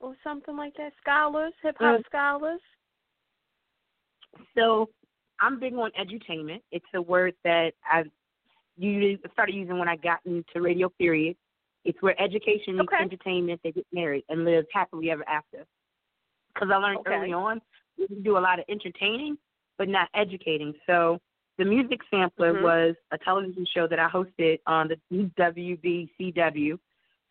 or 0.00 0.14
something 0.22 0.56
like 0.56 0.74
that. 0.76 0.92
Scholars, 1.00 1.52
hip 1.62 1.76
hop 1.78 2.00
Mm. 2.00 2.06
scholars. 2.06 2.60
So 4.54 4.90
I'm 5.40 5.58
big 5.60 5.74
on 5.74 5.90
edutainment. 5.98 6.62
It's 6.70 6.86
a 6.94 7.02
word 7.02 7.34
that 7.44 7.74
I 7.84 8.04
started 9.32 9.54
using 9.54 9.78
when 9.78 9.88
I 9.88 9.96
got 9.96 10.20
into 10.24 10.60
radio. 10.60 10.88
Period. 10.88 11.36
It's 11.84 12.00
where 12.02 12.20
education 12.20 12.76
meets 12.76 12.92
Okay. 12.92 13.02
entertainment. 13.02 13.60
They 13.62 13.72
get 13.72 13.86
married 13.92 14.24
and 14.28 14.44
live 14.44 14.66
happily 14.72 15.10
ever 15.10 15.28
after. 15.28 15.66
Because 16.52 16.70
I 16.70 16.76
learned 16.76 16.98
Okay. 17.00 17.14
early 17.14 17.32
on 17.32 17.60
we 17.98 18.06
can 18.06 18.22
do 18.22 18.36
a 18.36 18.40
lot 18.40 18.58
of 18.58 18.64
entertaining, 18.68 19.38
but 19.78 19.88
not 19.88 20.08
educating. 20.14 20.74
So 20.86 21.20
The 21.58 21.64
music 21.64 22.02
sampler 22.10 22.52
Mhm. 22.52 22.60
was 22.60 22.96
a 23.12 23.16
television 23.16 23.64
show 23.64 23.86
that 23.86 23.98
I 23.98 24.10
hosted 24.10 24.60
on 24.66 24.88
the 24.88 25.00
WBCW, 25.38 26.78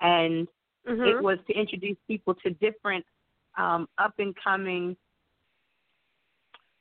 and 0.02 0.48
Mhm. 0.88 1.06
it 1.06 1.22
was 1.22 1.38
to 1.46 1.54
introduce 1.54 1.98
people 2.08 2.34
to 2.34 2.50
different 2.50 3.06
um, 3.58 3.88
up 4.00 4.18
and 4.20 4.36
coming. 4.36 4.98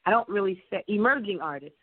I 0.06 0.10
don't 0.10 0.28
really 0.28 0.62
say 0.70 0.84
emerging 0.88 1.40
artists, 1.40 1.78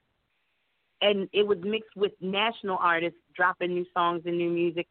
and 1.01 1.27
it 1.33 1.45
was 1.45 1.57
mixed 1.61 1.95
with 1.95 2.11
national 2.21 2.77
artists 2.77 3.19
dropping 3.35 3.73
new 3.73 3.85
songs 3.93 4.21
and 4.25 4.37
new 4.37 4.49
music. 4.49 4.87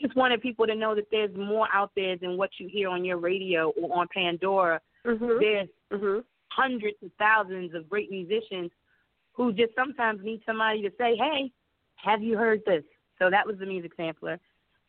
Just 0.00 0.14
wanted 0.14 0.40
people 0.40 0.66
to 0.66 0.74
know 0.76 0.94
that 0.94 1.10
there's 1.10 1.34
more 1.34 1.66
out 1.72 1.90
there 1.96 2.16
than 2.16 2.36
what 2.36 2.50
you 2.58 2.68
hear 2.68 2.88
on 2.88 3.04
your 3.04 3.16
radio 3.16 3.70
or 3.70 3.98
on 3.98 4.06
Pandora. 4.14 4.80
Mhm. 5.04 5.40
There's 5.40 5.68
Mhm. 5.90 6.24
hundreds 6.50 7.02
of 7.02 7.12
thousands 7.18 7.74
of 7.74 7.88
great 7.88 8.10
musicians 8.10 8.70
who 9.32 9.52
just 9.52 9.74
sometimes 9.74 10.22
need 10.22 10.42
somebody 10.44 10.82
to 10.82 10.92
say, 10.96 11.16
"Hey, 11.16 11.52
have 11.96 12.22
you 12.22 12.36
heard 12.36 12.64
this?" 12.64 12.84
So 13.18 13.28
that 13.30 13.46
was 13.46 13.58
the 13.58 13.66
music 13.66 13.94
sampler. 13.94 14.38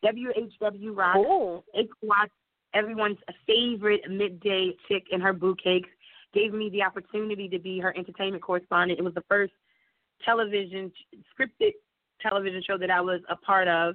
WHW 0.02 0.92
Rock. 0.92 1.14
Cool. 1.14 1.64
Watched 2.02 2.32
everyone's 2.72 3.18
favorite 3.46 4.08
midday 4.08 4.76
chick 4.86 5.08
in 5.10 5.20
her 5.20 5.32
boo 5.32 5.56
cakes. 5.56 5.90
Gave 6.32 6.52
me 6.52 6.70
the 6.70 6.82
opportunity 6.82 7.48
to 7.48 7.58
be 7.58 7.80
her 7.80 7.96
entertainment 7.96 8.42
correspondent. 8.42 8.98
It 8.98 9.02
was 9.02 9.14
the 9.14 9.24
first 9.28 9.52
television 10.24 10.92
scripted 11.32 11.72
television 12.20 12.62
show 12.66 12.78
that 12.78 12.90
I 12.90 13.00
was 13.00 13.20
a 13.28 13.36
part 13.36 13.68
of. 13.68 13.94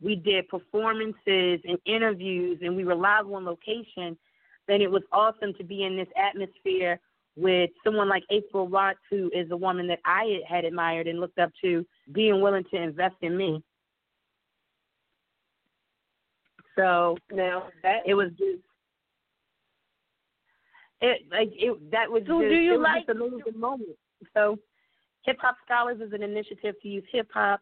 We 0.00 0.16
did 0.16 0.48
performances 0.48 1.60
and 1.64 1.78
interviews, 1.86 2.58
and 2.62 2.76
we 2.76 2.84
were 2.84 2.94
live 2.94 3.26
on 3.26 3.44
location. 3.44 4.16
Then 4.66 4.80
it 4.80 4.90
was 4.90 5.02
awesome 5.12 5.52
to 5.58 5.64
be 5.64 5.84
in 5.84 5.96
this 5.96 6.08
atmosphere 6.16 6.98
with 7.36 7.70
someone 7.82 8.08
like 8.08 8.22
April 8.30 8.68
Watts, 8.68 9.00
who 9.10 9.30
is 9.34 9.50
a 9.50 9.56
woman 9.56 9.86
that 9.88 10.00
I 10.04 10.40
had 10.48 10.64
admired 10.64 11.06
and 11.06 11.20
looked 11.20 11.38
up 11.38 11.50
to, 11.62 11.84
being 12.12 12.40
willing 12.40 12.64
to 12.72 12.80
invest 12.80 13.16
in 13.22 13.36
me. 13.36 13.62
So 16.76 17.16
Now 17.32 17.68
that 17.82 18.02
it 18.06 18.14
was 18.14 18.30
just 18.30 18.62
it 21.04 21.22
like 21.30 21.50
it 21.52 21.90
that 21.90 22.10
was 22.10 22.22
So 22.26 22.40
just, 22.40 22.50
do 22.50 22.56
you 22.56 22.78
like- 22.78 23.04
amazing 23.08 23.58
moment. 23.58 23.96
So 24.32 24.58
Hip 25.24 25.36
Hop 25.40 25.56
Scholars 25.64 26.00
is 26.00 26.12
an 26.12 26.22
initiative 26.22 26.74
to 26.82 26.88
use 26.88 27.04
hip 27.12 27.28
hop 27.32 27.60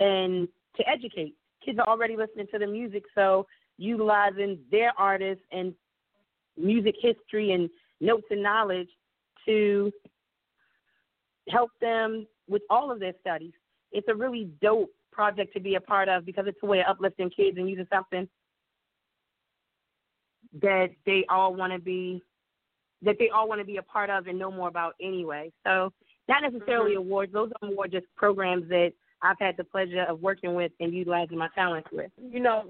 and 0.00 0.48
to 0.76 0.88
educate. 0.88 1.34
Kids 1.64 1.78
are 1.78 1.88
already 1.88 2.16
listening 2.16 2.46
to 2.52 2.58
the 2.58 2.66
music, 2.66 3.04
so 3.14 3.46
utilizing 3.78 4.58
their 4.70 4.92
artists 4.98 5.44
and 5.52 5.74
music 6.56 6.94
history 7.00 7.52
and 7.52 7.68
notes 8.00 8.26
and 8.30 8.42
knowledge 8.42 8.88
to 9.46 9.90
help 11.48 11.70
them 11.80 12.26
with 12.48 12.62
all 12.70 12.90
of 12.90 13.00
their 13.00 13.14
studies. 13.20 13.52
It's 13.92 14.08
a 14.08 14.14
really 14.14 14.50
dope 14.60 14.90
project 15.12 15.54
to 15.54 15.60
be 15.60 15.76
a 15.76 15.80
part 15.80 16.08
of 16.08 16.26
because 16.26 16.46
it's 16.46 16.58
a 16.62 16.66
way 16.66 16.80
of 16.80 16.86
uplifting 16.88 17.30
kids 17.30 17.56
and 17.56 17.68
using 17.68 17.86
something 17.92 18.28
that 20.60 20.88
they 21.04 21.24
all 21.28 21.54
want 21.54 21.72
to 21.72 21.78
be 21.78 22.22
that 23.02 23.16
they 23.18 23.28
all 23.28 23.48
want 23.48 23.60
to 23.60 23.66
be 23.66 23.76
a 23.76 23.82
part 23.82 24.10
of 24.10 24.26
and 24.26 24.38
know 24.38 24.50
more 24.50 24.68
about 24.68 24.94
anyway. 25.00 25.52
So 25.64 25.92
not 26.28 26.42
necessarily 26.42 26.92
mm-hmm. 26.92 27.00
awards; 27.00 27.32
those 27.32 27.50
are 27.62 27.70
more 27.70 27.86
just 27.86 28.06
programs 28.16 28.68
that 28.68 28.92
I've 29.22 29.38
had 29.38 29.56
the 29.56 29.64
pleasure 29.64 30.02
of 30.02 30.20
working 30.20 30.54
with 30.54 30.72
and 30.78 30.92
utilizing 30.92 31.38
my 31.38 31.48
talents 31.54 31.88
with. 31.92 32.10
you 32.30 32.40
know, 32.40 32.64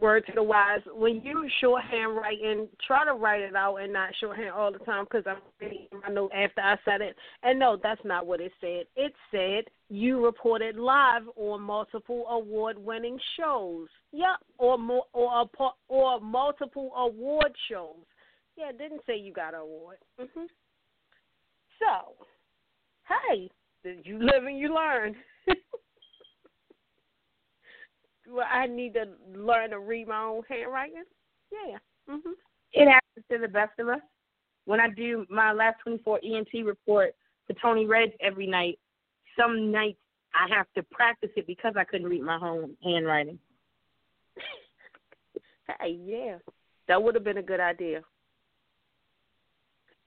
word 0.00 0.24
to 0.26 0.32
the 0.34 0.42
wise, 0.42 0.80
when 0.94 1.20
you 1.22 1.46
shorthand 1.60 2.16
writing, 2.16 2.68
try 2.86 3.04
to 3.04 3.12
write 3.12 3.42
it 3.42 3.54
out 3.54 3.76
and 3.76 3.92
not 3.92 4.10
shorthand 4.18 4.50
all 4.50 4.72
the 4.72 4.78
time 4.80 5.04
because 5.04 5.24
I'm 5.26 5.42
reading 5.60 5.86
my 6.02 6.12
note 6.12 6.32
after 6.34 6.60
I 6.62 6.76
said 6.84 7.00
it. 7.00 7.16
And 7.42 7.58
no, 7.58 7.78
that's 7.82 8.00
not 8.04 8.26
what 8.26 8.40
it 8.40 8.52
said. 8.60 8.84
It 8.96 9.12
said 9.30 9.64
you 9.88 10.24
reported 10.24 10.76
live 10.76 11.22
on 11.36 11.60
multiple 11.60 12.24
award-winning 12.30 13.18
shows. 13.38 13.88
Yeah, 14.12 14.36
or 14.58 14.78
more, 14.78 15.04
or 15.12 15.42
a, 15.42 15.68
or 15.88 16.20
multiple 16.20 16.92
award 16.96 17.52
shows. 17.68 17.96
Yeah, 18.60 18.72
didn't 18.72 19.00
say 19.06 19.16
you 19.16 19.32
got 19.32 19.54
an 19.54 19.60
award. 19.60 19.96
hmm 20.18 20.44
So, 21.78 22.14
hey, 23.08 23.50
did 23.82 24.04
you 24.04 24.18
live 24.18 24.44
and 24.44 24.58
you 24.58 24.74
learn? 24.74 25.16
well, 28.30 28.46
I 28.50 28.66
need 28.66 28.94
to 28.94 29.06
learn 29.34 29.70
to 29.70 29.78
read 29.80 30.08
my 30.08 30.22
own 30.22 30.42
handwriting. 30.46 31.04
Yeah. 31.50 31.78
Mhm. 32.08 32.34
It 32.72 32.86
happens 32.86 33.24
to 33.30 33.38
the 33.38 33.48
best 33.48 33.78
of 33.78 33.88
us. 33.88 34.00
When 34.66 34.78
I 34.78 34.88
do 34.90 35.26
my 35.30 35.52
last 35.52 35.80
24 35.82 36.20
ENT 36.22 36.48
report 36.64 37.14
to 37.48 37.54
Tony 37.62 37.86
Red 37.86 38.12
every 38.20 38.46
night, 38.46 38.78
some 39.38 39.72
nights 39.72 39.98
I 40.34 40.54
have 40.54 40.66
to 40.76 40.82
practice 40.82 41.30
it 41.34 41.46
because 41.46 41.74
I 41.76 41.84
couldn't 41.84 42.08
read 42.08 42.22
my 42.22 42.38
own 42.40 42.76
handwriting. 42.84 43.38
Hey, 45.78 46.00
yeah, 46.04 46.38
that 46.88 47.00
would 47.00 47.14
have 47.14 47.22
been 47.22 47.36
a 47.38 47.42
good 47.42 47.60
idea. 47.60 48.02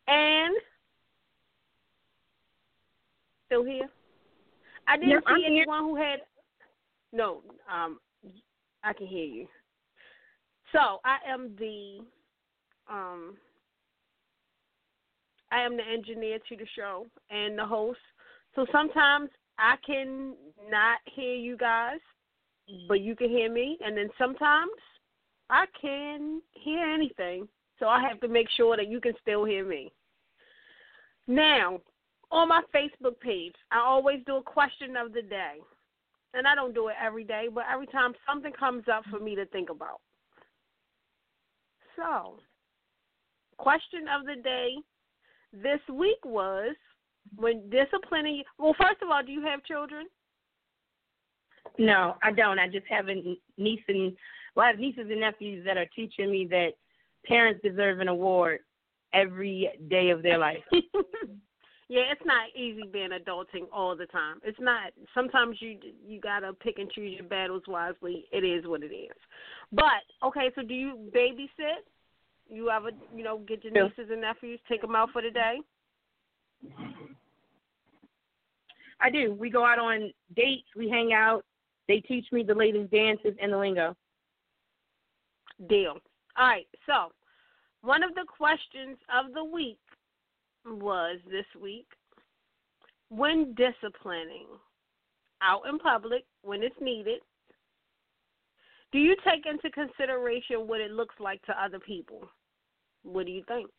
And 0.07 0.55
still 3.45 3.63
here. 3.63 3.89
I 4.87 4.97
didn't 4.97 5.09
Yeah, 5.11 5.19
see 5.19 5.23
I'm 5.27 5.39
here. 5.39 5.61
anyone 5.61 5.83
who 5.83 5.95
had. 5.95 6.19
No, 7.11 7.41
um, 7.71 7.99
I 8.83 8.93
can 8.93 9.07
hear 9.07 9.25
you. 9.25 9.47
So 10.71 10.99
I 11.05 11.17
am 11.31 11.55
the, 11.59 11.99
um, 12.89 13.37
I 15.51 15.61
am 15.61 15.77
the 15.77 15.83
engineer 15.83 16.39
to 16.49 16.57
the 16.57 16.65
show 16.75 17.05
and 17.29 17.57
the 17.57 17.65
host. 17.65 17.99
So 18.55 18.65
sometimes 18.71 19.29
I 19.59 19.75
can 19.85 20.33
not 20.69 20.97
hear 21.05 21.35
you 21.35 21.55
guys, 21.55 21.99
but 22.87 23.01
you 23.01 23.15
can 23.15 23.29
hear 23.29 23.51
me, 23.51 23.77
and 23.85 23.95
then 23.95 24.09
sometimes 24.17 24.71
I 25.49 25.65
can 25.79 26.41
hear 26.51 26.83
anything. 26.83 27.47
So 27.79 27.87
I 27.87 28.01
have 28.07 28.19
to 28.21 28.27
make 28.27 28.47
sure 28.55 28.77
that 28.77 28.87
you 28.87 29.01
can 29.01 29.13
still 29.21 29.45
hear 29.45 29.65
me. 29.65 29.91
Now, 31.27 31.79
on 32.31 32.49
my 32.49 32.61
Facebook 32.73 33.19
page, 33.19 33.55
I 33.71 33.79
always 33.79 34.19
do 34.25 34.37
a 34.37 34.43
question 34.43 34.95
of 34.97 35.13
the 35.13 35.21
day. 35.21 35.55
And 36.33 36.47
I 36.47 36.55
don't 36.55 36.73
do 36.73 36.87
it 36.87 36.95
every 37.01 37.23
day, 37.23 37.47
but 37.53 37.65
every 37.71 37.85
time 37.87 38.13
something 38.27 38.51
comes 38.53 38.85
up 38.91 39.03
for 39.11 39.19
me 39.19 39.35
to 39.35 39.45
think 39.47 39.69
about. 39.69 40.01
So, 41.95 42.39
question 43.57 44.05
of 44.07 44.25
the 44.25 44.41
day 44.41 44.73
this 45.51 45.79
week 45.93 46.17
was 46.25 46.75
when 47.35 47.69
disciplining. 47.69 48.43
Well, 48.57 48.75
first 48.79 49.01
of 49.03 49.09
all, 49.11 49.23
do 49.23 49.31
you 49.31 49.43
have 49.43 49.63
children? 49.63 50.07
No, 51.77 52.15
I 52.23 52.31
don't. 52.31 52.59
I 52.59 52.67
just 52.67 52.87
have 52.89 53.09
a 53.09 53.37
niece 53.57 53.81
and 53.87 54.15
well, 54.55 54.65
I 54.65 54.69
have 54.69 54.79
nieces 54.79 55.07
and 55.09 55.21
nephews 55.21 55.65
that 55.65 55.77
are 55.77 55.87
teaching 55.95 56.31
me 56.31 56.47
that 56.49 56.73
parents 57.25 57.61
deserve 57.63 57.99
an 57.99 58.07
award 58.07 58.59
every 59.13 59.69
day 59.89 60.09
of 60.09 60.23
their 60.23 60.37
life. 60.37 60.63
yeah, 60.71 62.03
it's 62.11 62.25
not 62.25 62.49
easy 62.55 62.83
being 62.91 63.09
adulting 63.09 63.65
all 63.71 63.95
the 63.95 64.05
time. 64.07 64.39
It's 64.43 64.59
not. 64.59 64.91
Sometimes 65.13 65.57
you 65.59 65.77
you 66.05 66.19
gotta 66.19 66.53
pick 66.53 66.79
and 66.79 66.91
choose 66.91 67.13
your 67.17 67.27
battles 67.27 67.63
wisely. 67.67 68.25
It 68.31 68.43
is 68.43 68.65
what 68.67 68.83
it 68.83 68.93
is. 68.93 69.17
But 69.71 70.03
okay, 70.25 70.51
so 70.55 70.61
do 70.61 70.73
you 70.73 71.11
babysit? 71.15 71.83
You 72.49 72.69
ever 72.69 72.89
you 73.15 73.23
know 73.23 73.39
get 73.39 73.63
your 73.63 73.73
nieces 73.73 74.09
and 74.11 74.21
nephews 74.21 74.59
take 74.67 74.81
them 74.81 74.95
out 74.95 75.09
for 75.11 75.21
the 75.21 75.31
day? 75.31 75.59
I 78.99 79.09
do. 79.09 79.35
We 79.37 79.49
go 79.49 79.65
out 79.65 79.79
on 79.79 80.11
dates. 80.35 80.67
We 80.75 80.89
hang 80.89 81.13
out. 81.13 81.43
They 81.87 81.99
teach 81.99 82.25
me 82.31 82.43
the 82.43 82.55
latest 82.55 82.91
dances 82.91 83.35
and 83.41 83.51
the 83.51 83.57
lingo. 83.57 83.95
Deal. 85.67 85.97
All 86.37 86.47
right. 86.47 86.67
So 86.85 87.11
one 87.81 88.03
of 88.03 88.13
the 88.15 88.25
questions 88.25 88.97
of 89.13 89.33
the 89.33 89.43
week 89.43 89.77
was 90.65 91.19
this 91.29 91.45
week 91.61 91.87
when 93.09 93.53
disciplining 93.55 94.47
out 95.41 95.63
in 95.69 95.77
public 95.77 96.23
when 96.41 96.63
it's 96.63 96.75
needed. 96.81 97.19
Do 98.91 98.99
you 98.99 99.15
take 99.27 99.45
into 99.45 99.69
consideration 99.71 100.67
what 100.67 100.79
it 100.79 100.91
looks 100.91 101.15
like 101.19 101.41
to 101.43 101.63
other 101.63 101.79
people? 101.79 102.29
What 103.03 103.25
do 103.25 103.31
you 103.31 103.43
think? 103.47 103.69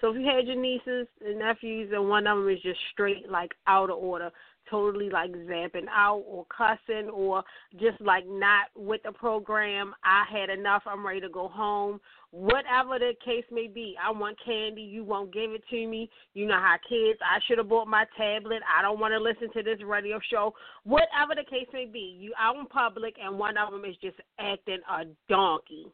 So 0.00 0.10
if 0.10 0.16
you 0.16 0.26
had 0.26 0.46
your 0.46 0.56
nieces 0.56 1.08
and 1.24 1.38
nephews 1.38 1.90
and 1.92 2.08
one 2.08 2.26
of 2.26 2.38
them 2.38 2.48
is 2.48 2.60
just 2.62 2.78
straight 2.92 3.28
like 3.28 3.52
out 3.66 3.90
of 3.90 3.96
order, 3.98 4.30
totally 4.70 5.10
like 5.10 5.32
zapping 5.32 5.86
out 5.90 6.22
or 6.26 6.46
cussing 6.56 7.08
or 7.10 7.42
just 7.80 8.00
like 8.00 8.24
not 8.28 8.66
with 8.76 9.02
the 9.04 9.12
program, 9.12 9.94
I 10.04 10.24
had 10.30 10.50
enough, 10.50 10.82
I'm 10.86 11.06
ready 11.06 11.20
to 11.22 11.28
go 11.28 11.48
home. 11.48 12.00
Whatever 12.30 12.98
the 12.98 13.14
case 13.24 13.44
may 13.50 13.66
be, 13.66 13.96
I 14.02 14.10
want 14.10 14.36
candy, 14.44 14.82
you 14.82 15.02
won't 15.02 15.32
give 15.32 15.50
it 15.52 15.62
to 15.70 15.86
me. 15.86 16.10
You 16.34 16.46
know 16.46 16.60
how 16.60 16.76
kids, 16.88 17.18
I 17.22 17.40
should 17.46 17.58
have 17.58 17.68
bought 17.68 17.88
my 17.88 18.04
tablet. 18.16 18.60
I 18.68 18.82
don't 18.82 19.00
want 19.00 19.12
to 19.14 19.20
listen 19.20 19.52
to 19.54 19.62
this 19.62 19.82
radio 19.84 20.20
show. 20.30 20.54
Whatever 20.84 21.34
the 21.34 21.48
case 21.48 21.68
may 21.72 21.86
be, 21.86 22.16
you 22.20 22.32
out 22.38 22.56
in 22.56 22.66
public 22.66 23.14
and 23.22 23.38
one 23.38 23.56
of 23.56 23.72
them 23.72 23.84
is 23.84 23.96
just 24.02 24.18
acting 24.38 24.80
a 24.90 25.04
donkey 25.28 25.86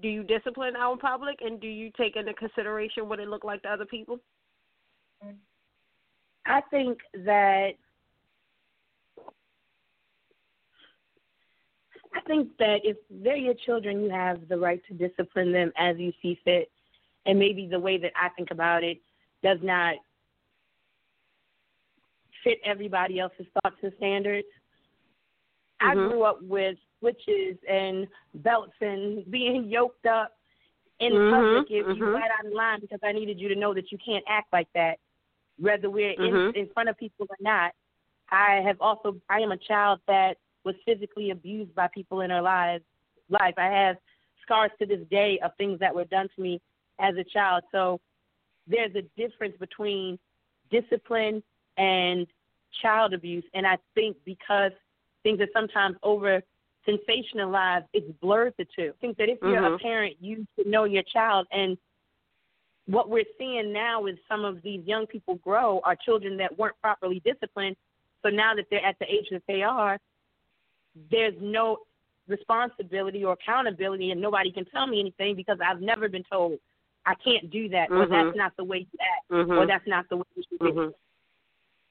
do 0.00 0.08
you 0.08 0.22
discipline 0.24 0.74
our 0.76 0.96
public 0.96 1.38
and 1.40 1.60
do 1.60 1.68
you 1.68 1.90
take 1.96 2.16
into 2.16 2.34
consideration 2.34 3.08
what 3.08 3.20
it 3.20 3.28
looked 3.28 3.44
like 3.44 3.62
to 3.62 3.68
other 3.68 3.84
people? 3.84 4.18
I 6.46 6.60
think 6.70 6.98
that 7.24 7.70
I 12.14 12.20
think 12.26 12.56
that 12.58 12.80
if 12.84 12.96
they're 13.10 13.36
your 13.36 13.54
children, 13.54 14.02
you 14.02 14.10
have 14.10 14.48
the 14.48 14.56
right 14.56 14.80
to 14.88 14.94
discipline 14.94 15.52
them 15.52 15.72
as 15.76 15.96
you 15.98 16.12
see 16.22 16.38
fit. 16.44 16.70
And 17.26 17.38
maybe 17.38 17.66
the 17.66 17.80
way 17.80 17.98
that 17.98 18.12
I 18.20 18.28
think 18.30 18.50
about 18.50 18.84
it 18.84 18.98
does 19.42 19.58
not 19.62 19.96
fit 22.44 22.58
everybody 22.64 23.18
else's 23.18 23.46
thoughts 23.54 23.76
and 23.82 23.92
standards. 23.96 24.46
Mm-hmm. 25.84 25.98
I 25.98 26.08
grew 26.08 26.22
up 26.22 26.42
with 26.42 26.76
switches 27.00 27.56
and 27.68 28.06
belts 28.34 28.72
and 28.80 29.28
being 29.30 29.64
yoked 29.64 30.06
up 30.06 30.32
in 31.00 31.12
Mhm, 31.12 31.30
public 31.30 31.70
if 31.70 31.96
you 31.96 32.04
mhm. 32.04 32.12
got 32.12 32.30
out 32.38 32.46
of 32.46 32.52
line 32.52 32.80
because 32.80 33.00
I 33.02 33.12
needed 33.12 33.40
you 33.40 33.48
to 33.48 33.56
know 33.56 33.74
that 33.74 33.90
you 33.90 33.98
can't 33.98 34.24
act 34.28 34.52
like 34.52 34.68
that, 34.74 34.98
whether 35.58 35.90
we're 35.90 36.12
in, 36.12 36.52
in 36.54 36.68
front 36.72 36.88
of 36.88 36.96
people 36.96 37.26
or 37.28 37.36
not. 37.40 37.72
I 38.30 38.62
have 38.64 38.80
also 38.80 39.20
I 39.28 39.40
am 39.40 39.52
a 39.52 39.56
child 39.56 40.00
that 40.06 40.38
was 40.64 40.74
physically 40.86 41.30
abused 41.30 41.74
by 41.74 41.88
people 41.88 42.20
in 42.22 42.30
her 42.30 42.40
lives 42.40 42.84
life. 43.28 43.54
I 43.58 43.66
have 43.66 43.96
scars 44.42 44.70
to 44.78 44.86
this 44.86 45.00
day 45.10 45.38
of 45.42 45.52
things 45.56 45.78
that 45.80 45.94
were 45.94 46.04
done 46.04 46.28
to 46.34 46.42
me 46.42 46.60
as 47.00 47.16
a 47.16 47.24
child. 47.24 47.64
So 47.72 48.00
there's 48.66 48.94
a 48.94 49.02
difference 49.20 49.56
between 49.58 50.18
discipline 50.70 51.42
and 51.76 52.26
child 52.82 53.14
abuse 53.14 53.44
and 53.54 53.66
I 53.66 53.78
think 53.94 54.16
because 54.24 54.72
things 55.24 55.40
are 55.40 55.48
sometimes 55.52 55.96
over 56.04 56.40
sensationalized, 56.86 57.86
it's 57.92 58.06
blurred 58.20 58.54
the 58.58 58.66
two. 58.76 58.92
I 58.94 59.00
think 59.00 59.16
that 59.16 59.28
if 59.28 59.38
you're 59.42 59.66
a 59.66 59.70
Mhm. 59.70 59.80
parent, 59.80 60.16
you 60.20 60.46
should 60.54 60.68
know 60.68 60.84
your 60.84 61.02
child. 61.02 61.48
And 61.50 61.76
what 62.86 63.08
we're 63.08 63.24
seeing 63.38 63.72
now 63.72 64.06
is 64.06 64.16
some 64.28 64.44
of 64.44 64.62
these 64.62 64.86
young 64.86 65.06
people 65.06 65.36
grow 65.36 65.80
are 65.82 65.96
children 65.96 66.36
that 66.36 66.56
weren't 66.56 66.78
properly 66.80 67.20
disciplined. 67.24 67.76
So 68.22 68.28
now 68.28 68.54
that 68.54 68.66
they're 68.70 68.84
at 68.84 68.98
the 68.98 69.12
age 69.12 69.28
that 69.30 69.42
they 69.48 69.62
are, 69.62 69.98
there's 71.10 71.34
no 71.40 71.78
responsibility 72.28 73.24
or 73.24 73.32
accountability, 73.32 74.10
and 74.10 74.20
nobody 74.20 74.52
can 74.52 74.64
tell 74.66 74.86
me 74.86 75.00
anything 75.00 75.34
because 75.34 75.58
I've 75.64 75.80
never 75.80 76.08
been 76.08 76.24
told 76.30 76.58
I 77.06 77.14
can't 77.16 77.50
do 77.50 77.68
that, 77.70 77.90
or 77.90 78.06
Mhm. 78.06 78.10
that's 78.10 78.36
not 78.36 78.56
the 78.56 78.64
way 78.64 78.78
you 78.78 78.98
act, 79.00 79.30
or 79.30 79.44
Mhm. 79.46 79.66
that's 79.66 79.86
not 79.86 80.08
the 80.08 80.16
way 80.18 80.24
you 80.36 80.42
should 80.48 80.58
do 80.58 80.66
it. 80.66 80.74
Mhm. 80.74 80.94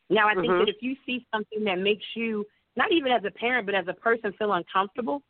Now, 0.10 0.28
I 0.28 0.36
think 0.36 0.54
Mhm. 0.54 0.60
that 0.60 0.70
if 0.70 0.82
you 0.82 0.96
see 1.06 1.26
something 1.32 1.64
that 1.66 1.80
makes 1.80 2.06
you, 2.16 2.48
not 2.76 2.92
even 2.92 3.12
as 3.12 3.24
a 3.26 3.32
parent, 3.32 3.66
but 3.66 3.76
as 3.76 3.88
a 3.88 3.94
person, 3.94 4.34
feel 4.34 4.54
uncomfortable, 4.54 5.22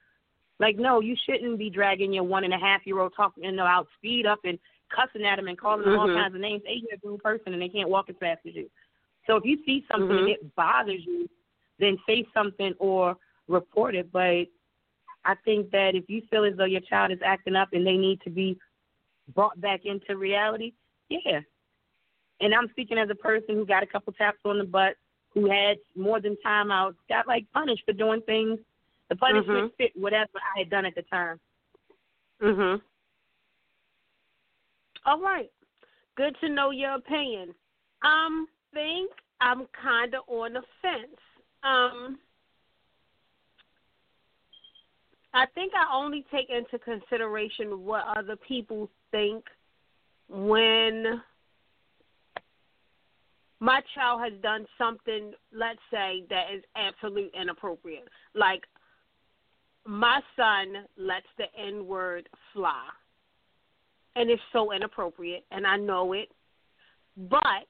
like, 0.59 0.77
no, 0.77 1.01
you 1.01 1.15
shouldn't 1.25 1.57
be 1.57 1.69
dragging 1.69 2.13
your 2.13 2.23
one 2.23 2.43
and 2.43 2.53
a 2.53 2.57
half 2.57 2.85
year 2.85 2.99
old 2.99 3.13
talking 3.15 3.43
you 3.43 3.51
know, 3.51 3.65
out 3.65 3.87
speed 3.97 4.25
up 4.25 4.39
and 4.45 4.57
cussing 4.89 5.25
at 5.25 5.39
him 5.39 5.47
and 5.47 5.57
calling 5.57 5.85
him 5.85 5.95
all 5.99 6.07
Mhm. 6.07 6.13
kinds 6.13 6.35
of 6.35 6.41
names. 6.41 6.63
Are 6.65 6.93
a 6.93 6.97
grown 6.97 7.19
person 7.19 7.53
and 7.53 7.61
they 7.61 7.69
can't 7.69 7.89
walk 7.89 8.09
as 8.09 8.15
fast 8.17 8.45
as 8.45 8.55
you. 8.55 8.69
So 9.25 9.35
if 9.35 9.45
you 9.45 9.63
see 9.65 9.85
something 9.91 10.17
and 10.17 10.27
Mhm. 10.27 10.33
it 10.33 10.55
bothers 10.55 11.05
you, 11.05 11.29
then 11.79 11.97
say 12.05 12.25
something 12.33 12.73
or 12.79 13.17
report 13.47 13.95
it. 13.95 14.11
But 14.11 14.47
I 15.25 15.35
think 15.43 15.71
that 15.71 15.95
if 15.95 16.09
you 16.09 16.21
feel 16.29 16.45
as 16.45 16.55
though 16.55 16.65
your 16.65 16.81
child 16.81 17.11
is 17.11 17.21
acting 17.23 17.55
up 17.55 17.73
and 17.73 17.85
they 17.85 17.97
need 17.97 18.21
to 18.21 18.29
be 18.29 18.59
brought 19.33 19.59
back 19.59 19.85
into 19.85 20.17
reality, 20.17 20.73
yeah, 21.09 21.41
and 22.39 22.53
I'm 22.53 22.69
speaking 22.69 22.97
as 22.97 23.09
a 23.09 23.15
person 23.15 23.55
who 23.55 23.65
got 23.65 23.83
a 23.83 23.87
couple 23.87 24.13
taps 24.13 24.39
on 24.45 24.57
the 24.57 24.65
butt, 24.65 24.97
who 25.33 25.49
had 25.49 25.77
more 25.95 26.19
than 26.19 26.37
timeouts, 26.45 26.95
got 27.09 27.27
like 27.27 27.45
punished 27.53 27.83
for 27.85 27.93
doing 27.93 28.21
things. 28.21 28.59
The 29.09 29.15
punishment 29.15 29.71
Mhm. 29.71 29.77
fit 29.77 29.95
whatever 29.95 30.39
I 30.55 30.59
had 30.59 30.69
done 30.69 30.85
at 30.85 30.95
the 30.95 31.01
time. 31.03 31.39
Mhm. 32.39 32.81
All 35.05 35.19
right. 35.19 35.51
Good 36.15 36.39
to 36.39 36.49
know 36.49 36.69
your 36.71 36.93
opinion. 36.93 37.55
Um, 38.01 38.47
think 38.73 39.11
I'm 39.39 39.67
kind 39.67 40.13
of 40.13 40.23
on 40.27 40.53
the 40.53 40.63
fence. 40.81 41.19
Um, 41.63 42.19
I 45.33 45.47
think 45.47 45.73
I 45.73 45.91
only 45.91 46.23
take 46.23 46.49
into 46.49 46.77
consideration 46.79 47.83
what 47.85 48.05
other 48.05 48.35
people 48.35 48.89
think 49.11 49.49
when 50.27 51.23
my 53.63 53.79
child 53.95 54.19
has 54.19 54.33
done 54.41 54.65
something, 54.77 55.31
let's 55.53 55.79
say, 55.89 56.25
that 56.29 56.47
is 56.53 56.61
absolute 56.75 57.31
inappropriate. 57.33 58.09
Like 58.35 58.63
my 59.85 60.19
son 60.35 60.85
lets 60.97 61.27
the 61.37 61.45
N 61.57 61.87
word 61.87 62.27
fly. 62.51 62.83
And 64.17 64.29
it's 64.29 64.41
so 64.51 64.73
inappropriate 64.73 65.45
and 65.49 65.65
I 65.65 65.77
know 65.77 66.11
it. 66.11 66.27
But 67.15 67.69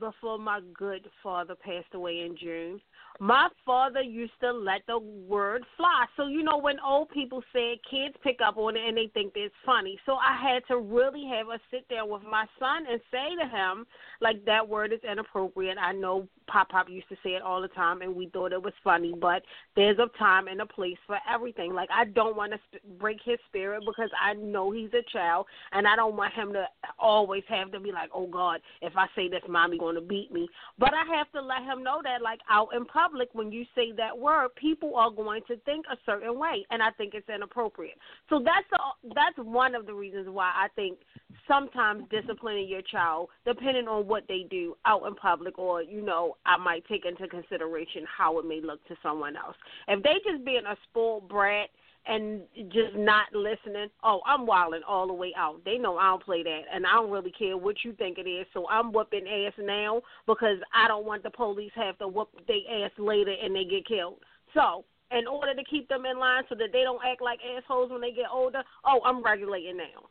before 0.00 0.38
my 0.38 0.60
good 0.74 1.06
father 1.22 1.54
passed 1.54 1.94
away 1.94 2.20
in 2.26 2.36
June, 2.36 2.80
my 3.20 3.48
father 3.66 4.00
used 4.00 4.32
to 4.40 4.50
let 4.50 4.80
the 4.86 4.98
word 4.98 5.62
fly. 5.76 6.06
So 6.16 6.26
you 6.26 6.42
know 6.42 6.58
when 6.58 6.76
old 6.80 7.10
people 7.10 7.42
say 7.52 7.74
it, 7.74 7.80
kids 7.88 8.16
pick 8.24 8.38
up 8.44 8.56
on 8.56 8.76
it 8.76 8.88
and 8.88 8.96
they 8.96 9.10
think 9.12 9.32
it's 9.36 9.54
funny. 9.64 9.98
So 10.06 10.14
I 10.14 10.36
had 10.40 10.62
to 10.68 10.78
really 10.78 11.30
have 11.36 11.48
a 11.48 11.60
sit 11.70 11.86
down 11.88 12.08
with 12.08 12.22
my 12.22 12.46
son 12.58 12.86
and 12.90 13.00
say 13.10 13.36
to 13.40 13.48
him, 13.48 13.86
like 14.20 14.44
that 14.46 14.66
word 14.66 14.92
is 14.92 15.00
inappropriate. 15.10 15.76
I 15.78 15.92
know 15.92 16.26
Pop 16.50 16.68
Pop 16.68 16.88
used 16.88 17.08
to 17.08 17.16
say 17.22 17.30
it 17.30 17.42
all 17.42 17.62
the 17.62 17.68
time 17.68 18.02
and 18.02 18.14
we 18.14 18.28
thought 18.28 18.52
it 18.52 18.62
was 18.62 18.72
funny, 18.82 19.14
but 19.18 19.42
there's 19.76 19.98
a 19.98 20.06
time 20.18 20.48
and 20.48 20.60
a 20.60 20.66
place 20.66 20.96
for 21.06 21.18
everything. 21.32 21.72
Like 21.72 21.88
I 21.94 22.04
don't 22.04 22.36
want 22.36 22.52
to 22.52 22.58
sp- 22.66 22.82
break 22.98 23.18
his 23.24 23.38
spirit 23.48 23.84
because 23.86 24.10
I 24.20 24.34
know 24.34 24.72
he's 24.72 24.90
a 24.92 25.02
child 25.12 25.46
and 25.72 25.86
I 25.86 25.94
don't 25.94 26.16
want 26.16 26.34
him 26.34 26.52
to 26.54 26.64
always 26.98 27.44
have 27.48 27.70
to 27.72 27.80
be 27.80 27.92
like, 27.92 28.10
"Oh 28.12 28.26
God, 28.26 28.60
if 28.82 28.96
I 28.96 29.06
say 29.14 29.28
this, 29.28 29.42
mommy 29.48 29.78
going 29.78 29.94
to 29.94 30.00
beat 30.00 30.32
me." 30.32 30.48
But 30.78 30.90
I 30.92 31.04
have 31.16 31.30
to 31.32 31.40
let 31.40 31.62
him 31.62 31.84
know 31.84 32.00
that 32.02 32.22
like 32.22 32.40
out 32.50 32.68
in 32.74 32.84
public 32.84 33.28
when 33.32 33.52
you 33.52 33.64
say 33.74 33.92
that 33.96 34.16
word, 34.16 34.48
people 34.56 34.96
are 34.96 35.10
going 35.10 35.42
to 35.46 35.56
think 35.58 35.86
a 35.90 35.96
certain 36.04 36.38
way 36.38 36.66
and 36.70 36.82
I 36.82 36.90
think 36.92 37.14
it's 37.14 37.28
inappropriate. 37.28 37.96
So 38.28 38.42
that's 38.44 38.66
the, 38.70 39.12
that's 39.14 39.38
one 39.38 39.74
of 39.74 39.86
the 39.86 39.94
reasons 39.94 40.28
why 40.28 40.50
I 40.54 40.68
think 40.74 40.98
sometimes 41.46 42.04
disciplining 42.10 42.68
your 42.68 42.82
child 42.82 43.28
depending 43.46 43.86
on 43.88 44.06
what 44.06 44.24
they 44.28 44.46
do 44.50 44.76
out 44.84 45.06
in 45.06 45.14
public 45.14 45.58
or 45.58 45.82
you 45.82 46.02
know 46.02 46.36
I 46.46 46.56
might 46.56 46.86
take 46.86 47.04
into 47.04 47.28
consideration 47.28 48.04
how 48.06 48.38
it 48.38 48.46
may 48.46 48.60
look 48.60 48.86
to 48.88 48.96
someone 49.02 49.36
else. 49.36 49.56
If 49.88 50.02
they 50.02 50.14
just 50.28 50.44
being 50.44 50.64
a 50.66 50.76
spoiled 50.88 51.28
brat 51.28 51.68
and 52.06 52.42
just 52.68 52.96
not 52.96 53.26
listening, 53.34 53.88
oh, 54.02 54.20
I'm 54.24 54.46
wilding 54.46 54.80
all 54.88 55.06
the 55.06 55.12
way 55.12 55.32
out. 55.36 55.60
They 55.64 55.76
know 55.76 55.98
I 55.98 56.08
don't 56.08 56.24
play 56.24 56.42
that, 56.42 56.62
and 56.72 56.86
I 56.86 56.94
don't 56.94 57.10
really 57.10 57.30
care 57.30 57.56
what 57.56 57.76
you 57.84 57.92
think 57.92 58.18
it 58.18 58.28
is. 58.28 58.46
So 58.54 58.66
I'm 58.68 58.92
whooping 58.92 59.28
ass 59.28 59.52
now 59.58 60.00
because 60.26 60.58
I 60.74 60.88
don't 60.88 61.04
want 61.04 61.22
the 61.22 61.30
police 61.30 61.72
have 61.74 61.98
to 61.98 62.08
whoop 62.08 62.30
their 62.46 62.84
ass 62.84 62.92
later 62.98 63.34
and 63.42 63.54
they 63.54 63.64
get 63.64 63.86
killed. 63.86 64.20
So 64.54 64.84
in 65.10 65.26
order 65.26 65.54
to 65.54 65.64
keep 65.64 65.88
them 65.88 66.06
in 66.06 66.18
line 66.18 66.44
so 66.48 66.54
that 66.54 66.72
they 66.72 66.82
don't 66.82 67.02
act 67.04 67.20
like 67.20 67.40
assholes 67.44 67.90
when 67.90 68.00
they 68.00 68.12
get 68.12 68.26
older, 68.32 68.62
oh, 68.84 69.00
I'm 69.04 69.22
regulating 69.22 69.76
now. 69.76 70.08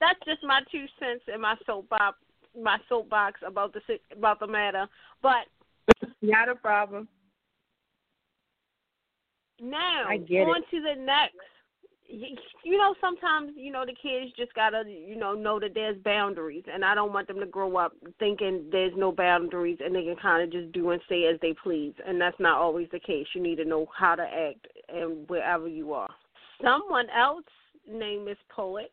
That's 0.00 0.18
just 0.26 0.42
my 0.42 0.60
two 0.70 0.86
cents 0.98 1.22
in 1.32 1.40
my 1.40 1.54
soapbox, 1.64 2.18
my 2.60 2.78
soapbox 2.88 3.40
about 3.46 3.72
the 3.72 3.80
about 4.16 4.40
the 4.40 4.46
matter. 4.46 4.86
But 5.22 5.46
Not 6.20 6.48
a 6.48 6.54
problem. 6.54 7.08
now 9.60 10.04
I 10.08 10.16
get 10.18 10.42
on 10.48 10.58
it. 10.58 10.64
to 10.70 10.80
the 10.82 11.00
next. 11.00 11.36
You 12.08 12.76
know, 12.76 12.94
sometimes 13.00 13.52
you 13.56 13.72
know 13.72 13.86
the 13.86 13.94
kids 13.94 14.32
just 14.36 14.52
gotta 14.54 14.82
you 14.86 15.16
know 15.16 15.32
know 15.34 15.58
that 15.60 15.72
there's 15.74 15.96
boundaries, 16.04 16.64
and 16.70 16.84
I 16.84 16.94
don't 16.94 17.12
want 17.12 17.26
them 17.26 17.40
to 17.40 17.46
grow 17.46 17.76
up 17.76 17.92
thinking 18.18 18.64
there's 18.70 18.92
no 18.96 19.12
boundaries 19.12 19.78
and 19.82 19.94
they 19.94 20.04
can 20.04 20.16
kind 20.16 20.42
of 20.42 20.52
just 20.52 20.72
do 20.72 20.90
and 20.90 21.00
say 21.08 21.24
as 21.24 21.40
they 21.40 21.54
please, 21.62 21.94
and 22.06 22.20
that's 22.20 22.38
not 22.38 22.58
always 22.58 22.88
the 22.92 23.00
case. 23.00 23.26
You 23.34 23.42
need 23.42 23.56
to 23.56 23.64
know 23.64 23.86
how 23.96 24.14
to 24.14 24.22
act 24.22 24.66
and 24.88 25.26
wherever 25.28 25.68
you 25.68 25.94
are. 25.94 26.10
Someone 26.62 27.06
else 27.10 27.44
named 27.90 28.26
Miss 28.26 28.36
Poet 28.54 28.92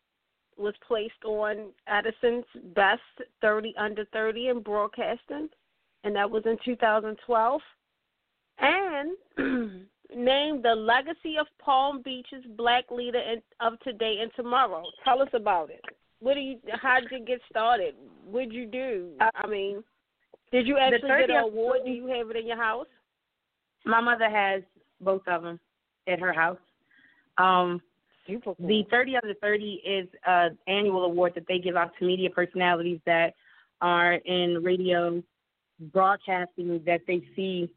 was 0.59 0.73
placed 0.87 1.23
on 1.25 1.71
Edison's 1.87 2.45
Best 2.75 3.01
30 3.41 3.73
Under 3.77 4.05
30 4.11 4.49
in 4.49 4.61
Broadcasting, 4.61 5.49
and 6.03 6.15
that 6.15 6.29
was 6.29 6.43
in 6.45 6.57
2012. 6.63 7.61
And 8.61 9.11
named 10.15 10.63
the 10.63 10.75
Legacy 10.75 11.37
of 11.39 11.47
Palm 11.63 12.01
Beach's 12.03 12.45
Black 12.57 12.85
Leader 12.91 13.19
in, 13.19 13.41
of 13.61 13.79
Today 13.81 14.17
and 14.21 14.31
Tomorrow. 14.35 14.83
Tell 15.03 15.21
us 15.21 15.29
about 15.33 15.69
it. 15.69 15.81
What 16.19 16.33
do 16.33 16.41
you? 16.41 16.57
How 16.81 16.99
did 16.99 17.11
you 17.11 17.25
get 17.25 17.39
started? 17.49 17.95
What'd 18.29 18.51
you 18.51 18.65
do? 18.65 19.11
I 19.21 19.47
mean, 19.47 19.83
did 20.51 20.67
you 20.67 20.77
actually 20.77 21.01
get 21.01 21.07
30 21.07 21.33
an 21.33 21.43
award? 21.43 21.79
Do 21.85 21.91
you 21.91 22.07
have 22.07 22.29
it 22.29 22.35
in 22.35 22.47
your 22.47 22.57
house? 22.57 22.87
My 23.85 24.01
mother 24.01 24.29
has 24.29 24.61
both 24.99 25.21
of 25.27 25.43
them 25.43 25.59
at 26.07 26.19
her 26.19 26.33
house. 26.33 26.57
Um, 27.37 27.81
The 28.59 28.83
30 28.91 29.15
under 29.15 29.33
30 29.35 29.81
is 29.85 30.07
an 30.25 30.57
annual 30.67 31.05
award 31.05 31.33
that 31.35 31.45
they 31.47 31.59
give 31.59 31.75
out 31.75 31.91
to 31.99 32.05
media 32.05 32.29
personalities 32.29 32.99
that 33.05 33.33
are 33.81 34.15
in 34.15 34.61
radio 34.63 35.21
broadcasting 35.93 36.81
that 36.85 37.01
they 37.07 37.23
see 37.35 37.69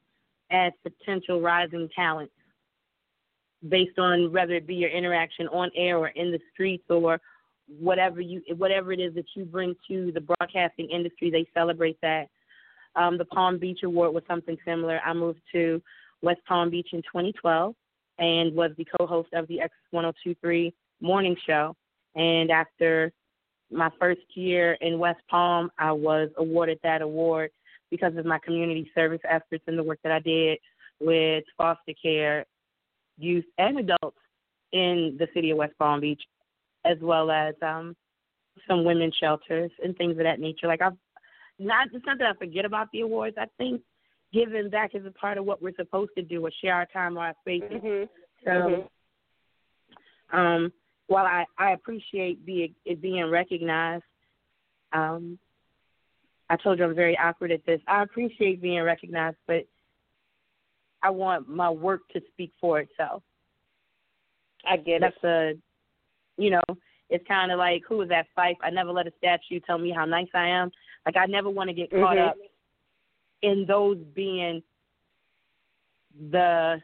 as 0.50 0.72
potential 0.82 1.40
rising 1.40 1.88
talents 1.94 2.32
based 3.68 3.98
on 3.98 4.32
whether 4.32 4.54
it 4.54 4.66
be 4.66 4.74
your 4.74 4.90
interaction 4.90 5.46
on 5.48 5.70
air 5.76 5.96
or 5.96 6.08
in 6.08 6.32
the 6.32 6.40
streets 6.52 6.84
or 6.90 7.20
whatever 7.78 8.20
you 8.20 8.42
whatever 8.56 8.92
it 8.92 8.98
is 8.98 9.14
that 9.14 9.24
you 9.34 9.44
bring 9.44 9.74
to 9.88 10.10
the 10.12 10.20
broadcasting 10.20 10.90
industry 10.90 11.30
they 11.30 11.46
celebrate 11.54 11.98
that. 12.02 12.28
Um, 12.94 13.16
the 13.16 13.24
palm 13.24 13.58
beach 13.58 13.80
award 13.84 14.12
was 14.12 14.24
something 14.28 14.56
similar. 14.66 15.00
I 15.04 15.14
moved 15.14 15.40
to 15.52 15.80
west 16.20 16.40
palm 16.46 16.68
beach 16.68 16.88
in 16.92 17.00
2012 17.02 17.74
and 18.22 18.54
was 18.54 18.70
the 18.78 18.86
co-host 18.96 19.28
of 19.32 19.48
the 19.48 19.60
X1023 19.92 20.72
morning 21.00 21.36
show. 21.44 21.74
And 22.14 22.52
after 22.52 23.12
my 23.70 23.90
first 23.98 24.20
year 24.34 24.74
in 24.80 25.00
West 25.00 25.20
Palm, 25.28 25.70
I 25.76 25.90
was 25.90 26.28
awarded 26.36 26.78
that 26.84 27.02
award 27.02 27.50
because 27.90 28.16
of 28.16 28.24
my 28.24 28.38
community 28.38 28.88
service 28.94 29.20
efforts 29.28 29.64
and 29.66 29.76
the 29.76 29.82
work 29.82 29.98
that 30.04 30.12
I 30.12 30.20
did 30.20 30.58
with 31.00 31.42
foster 31.58 31.92
care, 32.00 32.46
youth, 33.18 33.44
and 33.58 33.80
adults 33.80 34.18
in 34.72 35.16
the 35.18 35.26
city 35.34 35.50
of 35.50 35.58
West 35.58 35.74
Palm 35.76 36.00
Beach, 36.00 36.22
as 36.84 36.98
well 37.00 37.28
as 37.32 37.54
um, 37.60 37.96
some 38.68 38.84
women's 38.84 39.16
shelters 39.16 39.72
and 39.82 39.96
things 39.96 40.12
of 40.12 40.22
that 40.22 40.38
nature. 40.38 40.68
Like 40.68 40.80
I've 40.80 40.96
not 41.58 41.88
it's 41.92 42.06
not 42.06 42.18
that 42.18 42.28
I 42.28 42.38
forget 42.38 42.64
about 42.64 42.86
the 42.92 43.00
awards. 43.00 43.36
I 43.36 43.46
think 43.58 43.82
giving 44.32 44.70
back 44.70 44.94
is 44.94 45.04
a 45.06 45.10
part 45.10 45.38
of 45.38 45.44
what 45.44 45.62
we're 45.62 45.74
supposed 45.76 46.10
to 46.16 46.22
do, 46.22 46.44
or 46.44 46.50
share 46.60 46.74
our 46.74 46.86
time 46.86 47.16
or 47.16 47.26
our 47.26 47.34
spaces. 47.40 47.70
Mm-hmm. 47.70 48.04
So, 48.44 48.50
mm-hmm. 48.50 50.36
um, 50.36 50.72
while 51.06 51.26
I 51.26 51.44
I 51.58 51.72
appreciate 51.72 52.44
be, 52.44 52.74
it 52.84 53.02
being 53.02 53.28
recognized, 53.30 54.04
um, 54.92 55.38
I 56.48 56.56
told 56.56 56.78
you 56.78 56.84
I'm 56.84 56.94
very 56.94 57.16
awkward 57.18 57.52
at 57.52 57.64
this. 57.66 57.80
I 57.86 58.02
appreciate 58.02 58.62
being 58.62 58.82
recognized, 58.82 59.36
but 59.46 59.66
I 61.02 61.10
want 61.10 61.48
my 61.48 61.70
work 61.70 62.02
to 62.14 62.20
speak 62.32 62.52
for 62.60 62.80
itself. 62.80 63.22
I 64.68 64.76
get 64.76 65.00
That's 65.00 65.16
it. 65.22 65.26
a, 65.26 65.52
you 66.42 66.50
know, 66.50 66.62
it's 67.10 67.26
kind 67.26 67.52
of 67.52 67.58
like 67.58 67.82
who 67.88 67.98
was 67.98 68.08
that 68.08 68.26
Phife? 68.36 68.56
I 68.62 68.70
never 68.70 68.92
let 68.92 69.06
a 69.06 69.12
statue 69.18 69.60
tell 69.66 69.78
me 69.78 69.92
how 69.94 70.04
nice 70.04 70.28
I 70.34 70.46
am. 70.48 70.70
Like 71.04 71.16
I 71.16 71.26
never 71.26 71.50
want 71.50 71.68
to 71.68 71.74
get 71.74 71.90
caught 71.90 72.16
Mhm. 72.16 72.28
up 72.28 72.36
in 73.42 73.64
those 73.66 73.98
being 74.14 74.62
the 76.30 76.80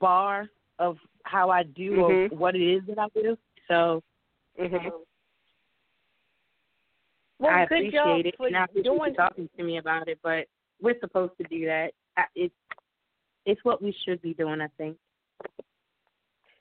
bar 0.00 0.48
of 0.78 0.98
how 1.24 1.50
I 1.50 1.62
do 1.62 1.92
Mhm. 1.92 2.32
or 2.32 2.36
what 2.36 2.54
it 2.56 2.62
is 2.62 2.84
that 2.86 2.98
I 2.98 3.08
do. 3.10 3.38
So 3.68 4.02
Mhm. 4.58 5.06
Well, 7.38 7.52
I 7.52 7.66
good 7.66 7.90
job 7.92 8.06
appreciate 8.06 8.26
it, 8.26 8.36
for 8.36 8.46
and 8.46 8.56
I 8.56 8.64
appreciate 8.64 8.84
doing 8.84 9.10
you 9.10 9.16
talking 9.16 9.48
to 9.56 9.62
me 9.64 9.78
about 9.78 10.08
it. 10.08 10.18
But 10.22 10.48
we're 10.80 10.98
supposed 11.00 11.36
to 11.38 11.44
do 11.44 11.66
that. 11.66 11.92
I- 12.16 12.28
It's 12.34 12.54
it's 13.44 13.62
what 13.64 13.82
we 13.82 13.92
should 13.92 14.22
be 14.22 14.32
doing. 14.34 14.60
I 14.60 14.68
think. 14.68 14.98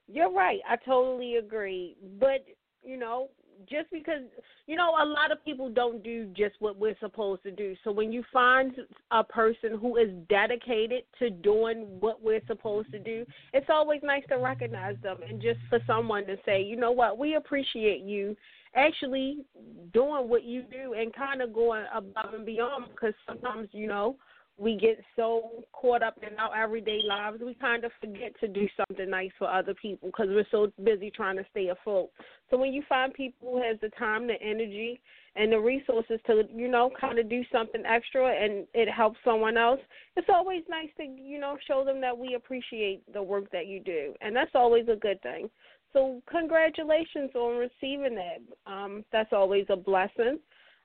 You're 0.07 0.31
right. 0.31 0.61
I 0.67 0.75
totally 0.75 1.38
agree. 1.38 1.95
But, 2.19 2.45
you 2.84 2.97
know, 2.97 3.29
just 3.70 3.89
because, 3.91 4.22
you 4.68 4.76
know, 4.76 4.91
a 5.01 5.06
lot 5.06 5.32
of 5.32 5.43
people 5.43 5.70
don't 5.70 6.04
do 6.04 6.26
just 6.36 6.56
what 6.60 6.78
we're 6.78 6.97
supposed 6.99 7.43
to 7.43 7.51
do. 7.51 7.76
So 7.84 7.91
when 7.91 8.12
you 8.12 8.24
find 8.32 8.74
a 9.12 9.24
person 9.24 9.78
who 9.80 9.97
is 9.97 10.10
dedicated 10.30 11.04
to 11.20 11.30
doing 11.30 11.88
what 11.99 12.22
we're 12.22 12.41
supposed 12.47 12.91
to 12.91 12.99
do, 12.99 13.26
it's 13.54 13.68
always 13.70 14.01
nice 14.04 14.24
to 14.30 14.36
recognize 14.36 14.95
them 15.01 15.18
and 15.28 15.41
just 15.41 15.60
for 15.70 15.80
someone 15.88 16.26
to 16.28 16.38
say, 16.45 16.62
you 16.62 16.76
know 16.76 16.91
what, 16.91 17.18
we 17.18 17.36
appreciate 17.36 18.01
you 18.01 18.36
actually 18.76 19.45
doing 19.93 20.28
what 20.28 20.43
you 20.43 20.64
do 20.64 20.93
and 20.93 21.14
kind 21.14 21.41
of 21.41 21.54
going 21.54 21.86
above 21.93 22.34
and 22.34 22.45
beyond 22.45 22.86
because 22.91 23.14
sometimes, 23.28 23.68
you 23.72 23.88
know, 23.88 24.16
we 24.58 24.78
get 24.78 24.99
so 25.16 25.64
caught 25.72 26.04
up 26.04 26.18
in 26.22 26.38
our 26.38 26.56
everyday 26.56 27.01
lives, 27.08 27.41
we 27.43 27.56
kind 27.56 27.84
of 27.84 27.91
forget 27.99 28.34
to 28.39 28.47
do 28.47 28.68
something 28.78 29.10
nice 29.10 29.32
for 29.39 29.49
other 29.49 29.74
people 29.74 30.10
because 30.10 30.28
we're 30.30 30.45
so 30.51 30.72
busy 30.84 31.10
trying 31.10 31.38
to 31.38 31.45
stay 31.51 31.70
afloat. 31.70 32.10
So 32.49 32.58
when 32.58 32.72
you 32.72 32.84
find 32.88 33.14
people 33.14 33.51
who 33.51 33.64
has 33.64 33.78
the 33.82 33.89
time, 33.97 34.28
the 34.28 34.39
energy, 34.41 35.01
and 35.36 35.51
the 35.51 35.60
resources 35.60 36.20
to, 36.28 36.43
you 36.54 36.68
know, 36.68 36.91
kind 37.01 37.18
of 37.18 37.28
do 37.28 37.41
something 37.51 37.84
extra 37.86 38.28
and 38.28 38.68
it 38.76 38.88
helps 38.88 39.18
someone 39.26 39.58
else, 39.58 39.80
it's 40.16 40.30
always 40.32 40.62
nice 40.70 40.89
to, 40.97 41.04
you 41.04 41.39
know, 41.39 41.58
show 41.68 41.84
them 41.84 41.99
that 42.01 42.16
we 42.16 42.36
appreciate 42.36 43.01
the 43.12 43.24
work 43.24 43.49
that 43.51 43.66
you 43.66 43.80
do, 43.80 44.14
and 44.22 44.36
that's 44.36 44.51
always 44.54 44.88
a 44.88 44.95
good 44.95 45.20
thing. 45.24 45.49
So 45.93 46.22
congratulations 46.30 47.32
on 47.36 47.58
receiving 47.58 48.16
that. 48.16 48.72
Um, 48.72 49.04
that's 49.12 49.32
always 49.32 49.66
a 49.70 49.76
blessing 49.76 50.39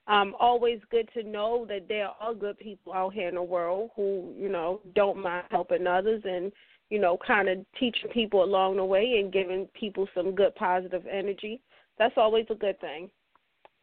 um, 0.09 0.33
always 0.39 0.79
good 0.89 1.07
to 1.13 1.21
know 1.21 1.65
that 1.69 1.87
there 1.87 2.09
are 2.19 2.33
good 2.33 2.57
people 2.57 2.93
out 2.93 3.13
here 3.13 3.29
in 3.29 3.35
the 3.35 3.43
world 3.43 3.91
who, 3.95 4.33
you 4.35 4.49
know, 4.49 4.81
don't 4.95 5.21
mind 5.21 5.45
helping 5.51 5.85
others 5.85 6.23
and, 6.25 6.51
you 6.89 6.99
know, 6.99 7.15
kind 7.25 7.47
of 7.47 7.59
teaching 7.79 8.09
people 8.09 8.43
along 8.43 8.77
the 8.77 8.83
way 8.83 9.19
and 9.19 9.31
giving 9.31 9.67
people 9.79 10.07
some 10.15 10.33
good 10.33 10.55
positive 10.55 11.03
energy. 11.05 11.61
That's 11.99 12.15
always 12.17 12.47
a 12.49 12.55
good 12.55 12.79
thing. 12.81 13.11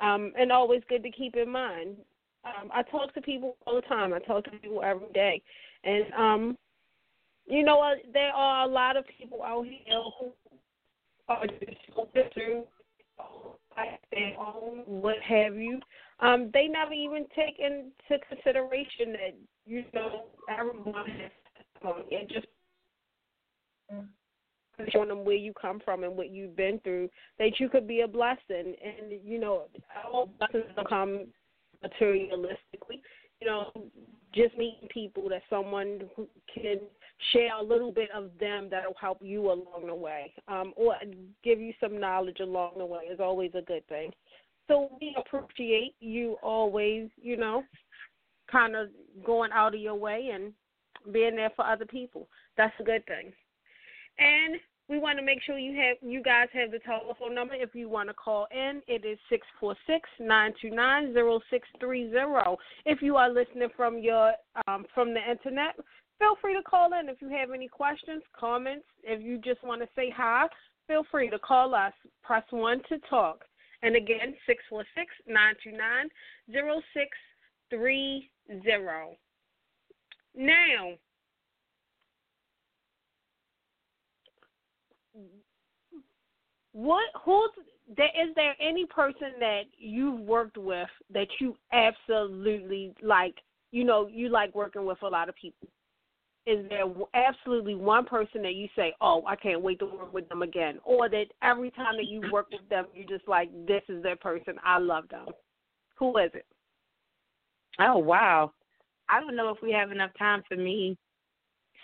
Um, 0.00 0.32
and 0.36 0.50
always 0.50 0.82
good 0.88 1.04
to 1.04 1.10
keep 1.12 1.36
in 1.36 1.48
mind. 1.48 1.96
Um, 2.44 2.70
I 2.74 2.82
talk 2.82 3.14
to 3.14 3.22
people 3.22 3.56
all 3.64 3.76
the 3.76 3.82
time. 3.82 4.12
I 4.12 4.18
talk 4.18 4.44
to 4.44 4.50
people 4.50 4.82
every 4.82 5.12
day. 5.14 5.40
And, 5.84 6.04
um, 6.18 6.58
you 7.46 7.62
know, 7.62 7.80
uh, 7.80 7.94
there 8.12 8.32
are 8.32 8.64
a 8.64 8.70
lot 8.70 8.96
of 8.96 9.04
people 9.16 9.44
out 9.44 9.64
here 9.64 10.02
who 10.18 10.32
are 11.28 11.46
just 11.46 11.76
going 11.94 12.30
through 12.34 12.64
their 14.10 14.34
own, 14.38 14.82
what 14.86 15.16
have 15.22 15.54
you 15.54 15.80
um, 16.20 16.50
they 16.52 16.66
never 16.66 16.92
even 16.92 17.26
take 17.34 17.58
into 17.58 18.24
consideration 18.28 19.12
that 19.12 19.34
you 19.66 19.84
know 19.92 20.24
everyone 20.48 21.06
has 21.06 21.30
testimony 21.74 22.16
and 22.18 22.28
just 22.28 22.46
showing 24.92 25.08
them 25.08 25.24
where 25.24 25.36
you 25.36 25.52
come 25.60 25.80
from 25.84 26.04
and 26.04 26.16
what 26.16 26.30
you've 26.30 26.56
been 26.56 26.78
through 26.80 27.08
that 27.38 27.58
you 27.58 27.68
could 27.68 27.86
be 27.86 28.00
a 28.00 28.08
blessing. 28.08 28.74
And 28.84 29.20
you 29.24 29.38
know 29.38 29.64
all 30.10 30.30
blessings 30.38 30.64
don't 30.74 30.88
come 30.88 31.26
materialistically. 31.84 33.00
You 33.40 33.46
know 33.46 33.70
just 34.34 34.56
meeting 34.56 34.88
people 34.90 35.28
that 35.30 35.42
someone 35.48 36.02
who 36.14 36.28
can 36.52 36.78
share 37.32 37.56
a 37.58 37.62
little 37.62 37.90
bit 37.90 38.10
of 38.14 38.30
them 38.38 38.68
that'll 38.70 38.94
help 39.00 39.18
you 39.22 39.46
along 39.46 39.86
the 39.86 39.94
way 39.94 40.32
um, 40.48 40.74
or 40.76 40.94
give 41.42 41.58
you 41.58 41.72
some 41.80 41.98
knowledge 41.98 42.40
along 42.40 42.72
the 42.76 42.84
way 42.84 43.00
is 43.10 43.18
always 43.18 43.50
a 43.54 43.62
good 43.62 43.86
thing 43.88 44.10
so 44.68 44.90
we 45.00 45.16
appreciate 45.18 45.94
you 46.00 46.36
always, 46.42 47.08
you 47.20 47.36
know, 47.36 47.62
kind 48.50 48.76
of 48.76 48.88
going 49.24 49.50
out 49.52 49.74
of 49.74 49.80
your 49.80 49.94
way 49.94 50.30
and 50.32 50.52
being 51.12 51.36
there 51.36 51.52
for 51.54 51.64
other 51.64 51.86
people. 51.86 52.28
That's 52.56 52.74
a 52.80 52.84
good 52.84 53.04
thing. 53.06 53.32
And 54.18 54.56
we 54.88 54.98
want 54.98 55.18
to 55.18 55.24
make 55.24 55.42
sure 55.42 55.58
you 55.58 55.76
have 55.80 55.96
you 56.00 56.22
guys 56.22 56.48
have 56.52 56.70
the 56.70 56.78
telephone 56.80 57.34
number 57.34 57.54
if 57.54 57.74
you 57.74 57.88
want 57.88 58.08
to 58.08 58.14
call 58.14 58.46
in. 58.50 58.82
It 58.86 59.04
is 59.04 59.18
six 59.28 59.46
four 59.58 59.74
six 59.86 60.08
nine 60.20 60.52
two 60.60 60.70
nine 60.70 61.12
zero 61.12 61.40
six 61.50 61.68
three 61.80 62.08
zero. 62.10 62.56
If 62.84 63.02
you 63.02 63.16
are 63.16 63.28
listening 63.28 63.68
from 63.76 63.98
your 63.98 64.32
um, 64.68 64.86
from 64.94 65.12
the 65.12 65.20
internet, 65.20 65.74
feel 66.18 66.36
free 66.40 66.54
to 66.54 66.62
call 66.62 66.90
in 66.98 67.08
if 67.08 67.20
you 67.20 67.28
have 67.28 67.50
any 67.50 67.68
questions, 67.68 68.22
comments. 68.38 68.86
If 69.02 69.22
you 69.22 69.38
just 69.38 69.62
want 69.64 69.82
to 69.82 69.88
say 69.96 70.12
hi, 70.16 70.46
feel 70.86 71.04
free 71.10 71.30
to 71.30 71.38
call 71.38 71.74
us. 71.74 71.92
Press 72.22 72.44
one 72.50 72.80
to 72.88 72.98
talk. 73.10 73.44
And 73.82 73.96
again, 73.96 74.34
646 74.46 75.06
929 75.26 76.08
0630. 76.50 78.30
Now, 80.34 80.92
what 86.72 87.04
there 87.96 88.06
is 88.06 88.34
there 88.34 88.54
any 88.60 88.84
person 88.86 89.32
that 89.40 89.62
you've 89.78 90.20
worked 90.20 90.58
with 90.58 90.88
that 91.12 91.28
you 91.40 91.56
absolutely 91.72 92.92
like 93.02 93.34
you 93.72 93.82
know 93.84 94.06
you 94.08 94.28
like 94.28 94.54
working 94.54 94.84
with 94.84 95.00
a 95.02 95.08
lot 95.08 95.28
of 95.28 95.34
people 95.36 95.68
is 96.46 96.68
there 96.68 96.84
absolutely 97.14 97.74
one 97.74 98.04
person 98.04 98.40
that 98.42 98.54
you 98.54 98.68
say, 98.76 98.94
"Oh, 99.00 99.24
I 99.26 99.34
can't 99.34 99.60
wait 99.60 99.80
to 99.80 99.86
work 99.86 100.12
with 100.12 100.28
them 100.28 100.42
again," 100.42 100.78
or 100.84 101.08
that 101.08 101.26
every 101.42 101.70
time 101.72 101.96
that 101.96 102.06
you 102.06 102.22
work 102.30 102.48
with 102.50 102.66
them, 102.68 102.86
you're 102.94 103.06
just 103.06 103.26
like, 103.28 103.50
"This 103.66 103.82
is 103.88 104.02
their 104.02 104.16
person. 104.16 104.58
I 104.62 104.78
love 104.78 105.08
them." 105.08 105.26
Who 105.96 106.16
is 106.18 106.32
it? 106.34 106.46
Oh 107.78 107.98
wow, 107.98 108.52
I 109.08 109.20
don't 109.20 109.36
know 109.36 109.50
if 109.50 109.60
we 109.60 109.72
have 109.72 109.90
enough 109.90 110.12
time 110.18 110.42
for 110.48 110.56
me 110.56 110.96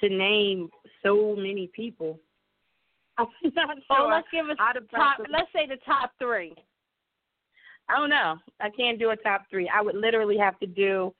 to 0.00 0.08
name 0.08 0.70
so 1.02 1.34
many 1.36 1.68
people. 1.74 2.20
I'm 3.18 3.26
not 3.54 3.78
oh, 3.90 3.96
sure. 3.96 4.06
Oh, 4.06 4.08
let's 4.08 4.28
give 4.32 4.48
us 4.48 4.56
top. 4.90 5.18
Let's 5.28 5.52
say 5.52 5.66
the 5.66 5.76
top 5.84 6.12
three. 6.18 6.54
I 7.88 7.96
don't 7.96 8.10
know. 8.10 8.38
I 8.60 8.70
can't 8.70 8.98
do 8.98 9.10
a 9.10 9.16
top 9.16 9.44
three. 9.50 9.68
I 9.68 9.82
would 9.82 9.96
literally 9.96 10.38
have 10.38 10.58
to 10.60 10.66
do 10.66 11.12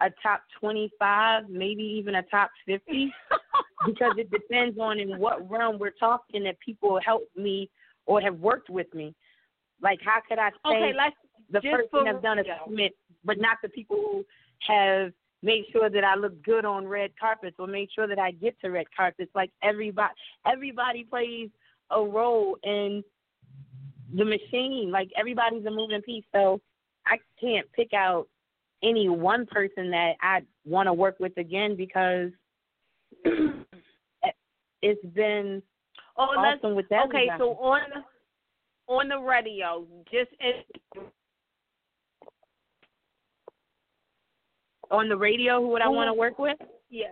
a 0.00 0.10
top 0.22 0.42
25, 0.60 1.48
maybe 1.48 1.82
even 1.82 2.16
a 2.16 2.22
top 2.24 2.50
50, 2.66 3.12
because 3.86 4.12
it 4.16 4.30
depends 4.30 4.78
on 4.78 4.98
in 5.00 5.18
what 5.18 5.48
realm 5.50 5.78
we're 5.78 5.90
talking 5.90 6.44
that 6.44 6.58
people 6.60 6.98
help 7.04 7.22
me 7.36 7.70
or 8.06 8.20
have 8.20 8.38
worked 8.38 8.70
with 8.70 8.92
me. 8.94 9.14
Like, 9.82 9.98
how 10.04 10.20
could 10.28 10.38
I 10.38 10.50
say 10.50 10.56
Okay, 10.70 10.92
the 11.50 11.60
person 11.60 11.88
for 11.90 12.06
has 12.06 12.22
done 12.22 12.38
a 12.38 12.42
real. 12.42 12.56
segment, 12.66 12.92
but 13.24 13.38
not 13.38 13.58
the 13.62 13.68
people 13.68 13.96
who 13.96 14.24
have 14.60 15.12
made 15.42 15.64
sure 15.72 15.88
that 15.88 16.04
I 16.04 16.14
look 16.16 16.42
good 16.42 16.64
on 16.64 16.86
red 16.86 17.10
carpets 17.18 17.56
or 17.58 17.66
made 17.66 17.88
sure 17.94 18.06
that 18.08 18.18
I 18.18 18.32
get 18.32 18.58
to 18.60 18.70
red 18.70 18.86
carpets. 18.96 19.30
Like 19.34 19.50
everybody, 19.62 20.14
everybody 20.46 21.04
plays 21.04 21.50
a 21.90 22.02
role 22.02 22.58
in 22.64 23.02
the 24.14 24.24
machine. 24.24 24.90
Like 24.90 25.10
everybody's 25.16 25.64
a 25.66 25.70
moving 25.70 26.02
piece. 26.02 26.24
So 26.34 26.60
I 27.06 27.18
can't 27.40 27.70
pick 27.72 27.92
out 27.94 28.26
any 28.82 29.08
one 29.08 29.46
person 29.46 29.90
that 29.90 30.14
I 30.20 30.40
want 30.64 30.86
to 30.86 30.92
work 30.92 31.16
with 31.18 31.36
again 31.36 31.76
because 31.76 32.30
it's 34.82 35.06
been 35.14 35.62
oh, 36.16 36.22
awesome 36.22 36.74
with 36.74 36.88
that. 36.90 37.06
Okay, 37.06 37.28
so 37.38 37.50
on 37.54 37.80
on 38.86 39.08
the 39.08 39.18
radio, 39.18 39.86
just 40.10 40.30
on 44.90 45.08
the 45.08 45.16
radio, 45.16 45.60
who 45.60 45.68
would 45.68 45.82
I 45.82 45.88
want 45.88 46.08
to 46.08 46.14
work 46.14 46.38
with? 46.38 46.56
Yes. 46.90 47.10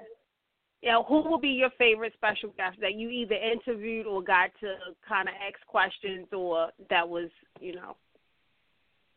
Yeah, 0.82 1.02
who 1.06 1.22
will 1.22 1.40
be 1.40 1.48
your 1.48 1.70
favorite 1.78 2.12
special 2.14 2.50
guest 2.56 2.78
that 2.80 2.94
you 2.94 3.08
either 3.08 3.34
interviewed 3.34 4.06
or 4.06 4.22
got 4.22 4.50
to 4.60 4.74
kind 5.06 5.28
of 5.28 5.34
ask 5.34 5.66
questions 5.66 6.26
or 6.32 6.70
that 6.90 7.08
was, 7.08 7.28
you 7.60 7.74
know, 7.74 7.96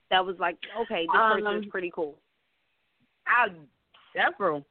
that 0.09 0.25
was 0.25 0.35
like, 0.39 0.57
okay, 0.81 1.05
this 1.05 1.21
um, 1.21 1.41
person 1.41 1.63
is 1.63 1.69
pretty 1.69 1.91
cool? 1.93 2.17
I 3.29 3.49
several. 4.15 4.65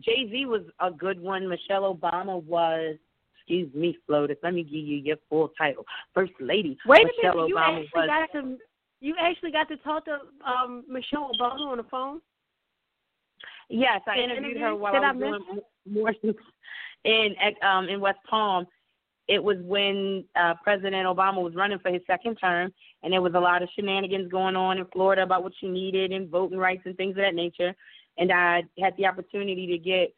Jay 0.00 0.28
Z 0.30 0.46
was 0.46 0.62
a 0.80 0.90
good 0.90 1.20
one. 1.20 1.48
Michelle 1.48 1.94
Obama 1.94 2.42
was. 2.42 2.96
Excuse 3.38 3.74
me, 3.74 3.98
Flotus. 4.08 4.36
Let 4.44 4.54
me 4.54 4.62
give 4.62 4.72
you 4.72 4.98
your 4.98 5.16
full 5.28 5.50
title. 5.58 5.84
First 6.14 6.32
Lady. 6.38 6.78
Wait 6.86 7.04
Michelle 7.04 7.32
a 7.32 7.36
minute. 7.36 7.48
You 7.48 7.56
Obama 7.56 7.82
actually 7.82 8.00
was, 8.00 8.28
got 8.32 8.40
to. 8.40 8.58
You 9.00 9.14
actually 9.20 9.50
got 9.50 9.68
to 9.68 9.76
talk 9.78 10.04
to 10.04 10.18
um 10.46 10.84
Michelle 10.88 11.30
Obama 11.36 11.66
on 11.66 11.78
the 11.78 11.82
phone. 11.84 12.20
Yes, 13.68 14.00
I 14.06 14.18
interviewed 14.18 14.60
her 14.60 14.76
while 14.76 14.92
Did 14.92 15.02
I 15.02 15.08
I 15.08 15.12
was 15.12 15.40
miss 15.86 15.94
doing 15.94 16.14
more 16.24 16.34
in 17.04 17.34
um 17.62 17.88
in 17.88 18.00
West 18.00 18.20
Palm. 18.28 18.66
It 19.28 19.42
was 19.42 19.56
when 19.60 20.24
uh 20.34 20.54
President 20.62 21.06
Obama 21.06 21.42
was 21.42 21.54
running 21.54 21.78
for 21.78 21.90
his 21.90 22.02
second 22.06 22.36
term, 22.36 22.72
and 23.02 23.12
there 23.12 23.22
was 23.22 23.34
a 23.34 23.40
lot 23.40 23.62
of 23.62 23.68
shenanigans 23.74 24.30
going 24.30 24.56
on 24.56 24.78
in 24.78 24.86
Florida 24.86 25.22
about 25.22 25.42
what 25.42 25.52
she 25.60 25.68
needed 25.68 26.12
and 26.12 26.28
voting 26.28 26.58
rights 26.58 26.82
and 26.84 26.96
things 26.96 27.12
of 27.12 27.22
that 27.22 27.34
nature. 27.34 27.74
And 28.18 28.32
I 28.32 28.64
had 28.80 28.96
the 28.96 29.06
opportunity 29.06 29.66
to 29.68 29.78
get 29.78 30.14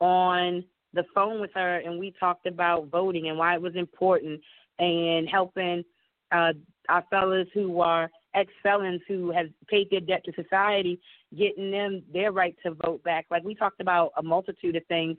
on 0.00 0.64
the 0.92 1.04
phone 1.14 1.40
with 1.40 1.50
her, 1.54 1.78
and 1.78 1.98
we 1.98 2.14
talked 2.18 2.46
about 2.46 2.88
voting 2.88 3.28
and 3.28 3.38
why 3.38 3.54
it 3.54 3.62
was 3.62 3.76
important, 3.76 4.40
and 4.78 5.28
helping 5.28 5.84
uh 6.32 6.52
our 6.88 7.04
fellas 7.10 7.48
who 7.52 7.80
are 7.80 8.10
ex 8.34 8.52
felons 8.62 9.00
who 9.08 9.32
have 9.32 9.48
paid 9.68 9.88
their 9.90 10.00
debt 10.00 10.22
to 10.24 10.32
society, 10.40 11.00
getting 11.36 11.70
them 11.70 12.02
their 12.12 12.32
right 12.32 12.56
to 12.64 12.74
vote 12.84 13.02
back. 13.02 13.26
Like 13.30 13.44
we 13.44 13.54
talked 13.54 13.80
about 13.80 14.12
a 14.16 14.22
multitude 14.22 14.76
of 14.76 14.86
things. 14.86 15.16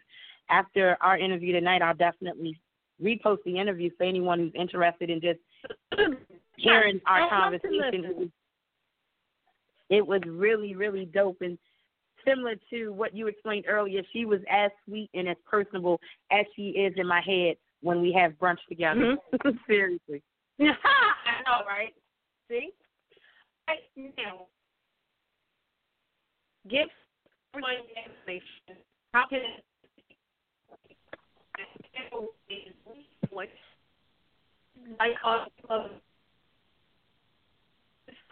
After 0.49 0.97
our 1.01 1.17
interview 1.17 1.51
tonight, 1.51 1.81
I'll 1.81 1.93
definitely 1.93 2.57
repost 3.03 3.39
the 3.45 3.57
interview 3.57 3.89
for 3.97 4.03
anyone 4.03 4.39
who's 4.39 4.51
interested 4.55 5.09
in 5.09 5.21
just 5.21 5.39
hearing 6.57 6.99
our 7.05 7.21
I'd 7.21 7.51
love 7.51 7.61
to 7.61 7.67
conversation. 7.67 8.31
It 9.89 10.05
was 10.05 10.21
really, 10.25 10.75
really 10.75 11.05
dope 11.05 11.37
and 11.41 11.57
similar 12.27 12.55
to 12.71 12.89
what 12.89 13.15
you 13.15 13.27
explained 13.27 13.65
earlier. 13.67 14.01
She 14.11 14.25
was 14.25 14.41
as 14.51 14.71
sweet 14.85 15.09
and 15.13 15.29
as 15.29 15.37
personable 15.49 15.99
as 16.31 16.45
she 16.55 16.69
is 16.69 16.93
in 16.97 17.07
my 17.07 17.21
head 17.21 17.55
when 17.81 18.01
we 18.01 18.11
have 18.13 18.33
brunch 18.33 18.57
together. 18.67 19.15
Mm-hmm. 19.33 19.49
Seriously. 19.67 20.21
I 20.59 20.65
know, 20.65 21.65
right? 21.67 21.93
See? 22.49 22.71
Right 23.67 23.79
now, 24.17 24.47
give 26.69 26.87
everyone 27.53 27.75
information. 27.95 28.83
How 29.13 29.27
can 29.27 29.39
like 33.31 33.49
uh, 35.69 35.87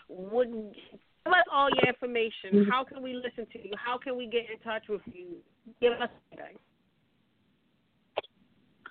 wouldn't 0.09 0.73
give 0.73 1.33
us 1.33 1.43
all 1.51 1.69
your 1.69 1.87
information. 1.87 2.67
How 2.69 2.83
can 2.83 3.01
we 3.01 3.13
listen 3.13 3.47
to 3.53 3.59
you? 3.63 3.71
How 3.77 3.97
can 3.97 4.17
we 4.17 4.27
get 4.27 4.45
in 4.51 4.59
touch 4.63 4.83
with 4.87 5.01
you? 5.11 5.37
Give 5.81 5.93
us 5.93 6.09
everything. 6.31 6.57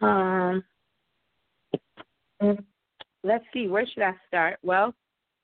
Um, 0.00 0.64
let's 3.22 3.44
see, 3.52 3.68
where 3.68 3.86
should 3.86 4.02
I 4.02 4.12
start? 4.28 4.58
Well, 4.62 4.94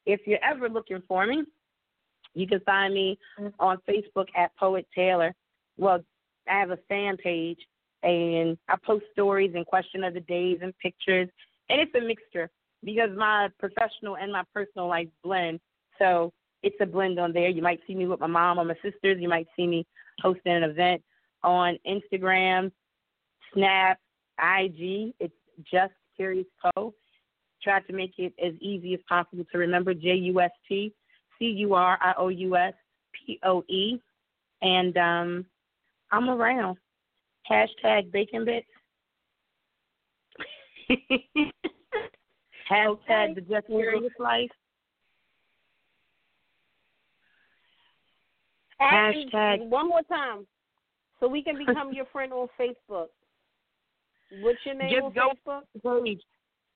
if 0.06 0.20
you're 0.26 0.44
ever 0.44 0.68
looking 0.68 1.02
for 1.06 1.26
me, 1.26 1.44
you 2.34 2.46
can 2.46 2.60
find 2.60 2.92
me 2.92 3.18
on 3.58 3.78
Facebook 3.88 4.26
at 4.36 4.54
Poet 4.56 4.86
Taylor. 4.94 5.34
Well, 5.78 6.00
I 6.48 6.58
have 6.58 6.70
a 6.70 6.78
fan 6.88 7.16
page, 7.16 7.58
and 8.02 8.56
I 8.68 8.76
post 8.84 9.04
stories 9.12 9.52
and 9.54 9.66
question 9.66 10.04
of 10.04 10.14
the 10.14 10.20
days 10.20 10.58
and 10.62 10.76
pictures, 10.78 11.28
and 11.68 11.80
it's 11.80 11.94
a 11.94 12.00
mixture 12.00 12.50
because 12.84 13.10
my 13.16 13.48
professional 13.58 14.16
and 14.16 14.32
my 14.32 14.42
personal 14.54 14.88
life 14.88 15.08
blend. 15.22 15.60
So 15.98 16.32
it's 16.62 16.76
a 16.80 16.86
blend 16.86 17.18
on 17.18 17.32
there. 17.32 17.48
You 17.48 17.62
might 17.62 17.80
see 17.86 17.94
me 17.94 18.06
with 18.06 18.20
my 18.20 18.26
mom 18.26 18.58
or 18.58 18.64
my 18.64 18.74
sisters. 18.82 19.18
You 19.20 19.28
might 19.28 19.48
see 19.56 19.66
me 19.66 19.86
hosting 20.20 20.52
an 20.52 20.62
event 20.62 21.02
on 21.42 21.78
Instagram, 21.86 22.70
Snap, 23.54 23.98
IG. 24.38 25.14
It's 25.20 25.34
just 25.70 25.92
Curious 26.16 26.46
Poe. 26.62 26.94
Tried 27.62 27.86
to 27.86 27.92
make 27.92 28.12
it 28.18 28.32
as 28.42 28.54
easy 28.60 28.94
as 28.94 29.00
possible 29.08 29.44
to 29.52 29.58
remember. 29.58 29.92
J 29.92 30.14
U 30.14 30.40
S 30.40 30.50
T 30.66 30.94
C 31.38 31.44
U 31.46 31.74
R 31.74 31.98
I 32.00 32.14
O 32.16 32.28
U 32.28 32.56
S 32.56 32.74
P 33.12 33.38
O 33.44 33.62
E, 33.68 33.98
and 34.62 34.96
um, 34.96 35.46
I'm 36.10 36.30
around. 36.30 36.78
Hashtag 37.50 38.10
Bacon 38.12 38.44
Bits. 38.44 38.66
Hashtag 42.70 42.86
Okay. 42.88 43.34
the 43.34 43.40
Just 43.42 43.66
Curious 43.66 44.12
Life. 44.18 44.50
Ask- 48.80 49.16
Hashtag- 49.16 49.68
one 49.68 49.88
more 49.88 50.02
time, 50.02 50.46
so 51.18 51.28
we 51.28 51.42
can 51.42 51.58
become 51.58 51.92
your 51.94 52.06
friend 52.06 52.32
on 52.32 52.48
Facebook. 52.58 53.08
What's 54.40 54.58
your 54.64 54.76
name 54.76 54.90
Just 54.90 55.02
on 55.04 55.12
go- 55.12 55.32
Facebook? 55.84 56.04
page. 56.04 56.22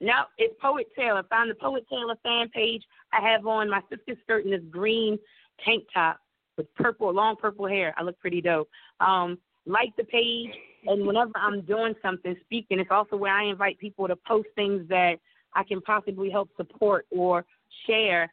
No, 0.01 0.25
it's 0.39 0.55
Poet 0.61 0.87
Taylor. 0.97 1.23
Find 1.31 1.49
the 1.49 1.55
Poet 1.55 1.85
Taylor 1.89 2.17
fan 2.23 2.49
page. 2.51 2.83
I 3.13 3.21
have 3.31 3.47
on 3.47 3.71
my 3.71 3.81
sister's 3.89 4.19
skirt 4.25 4.45
in 4.45 4.51
this 4.51 4.61
green 4.71 5.19
tank 5.65 5.85
top 5.95 6.19
with 6.59 6.67
purple, 6.75 7.13
long 7.13 7.37
purple 7.37 7.67
hair. 7.69 7.95
I 7.97 8.03
look 8.03 8.19
pretty 8.19 8.41
dope. 8.43 8.69
Um, 9.01 9.39
like 9.67 9.95
the 9.97 10.05
page, 10.05 10.51
and 10.87 11.07
whenever 11.07 11.33
I'm 11.37 11.63
doing 11.63 11.95
something, 12.03 12.37
speaking, 12.45 12.79
it's 12.79 12.91
also 12.91 13.17
where 13.17 13.33
I 13.33 13.45
invite 13.45 13.79
people 13.79 14.07
to 14.09 14.17
post 14.17 14.49
things 14.55 14.87
that 14.89 15.17
I 15.55 15.63
can 15.65 15.81
possibly 15.81 16.31
help 16.31 16.51
support 16.57 17.07
or 17.11 17.45
share. 17.87 18.31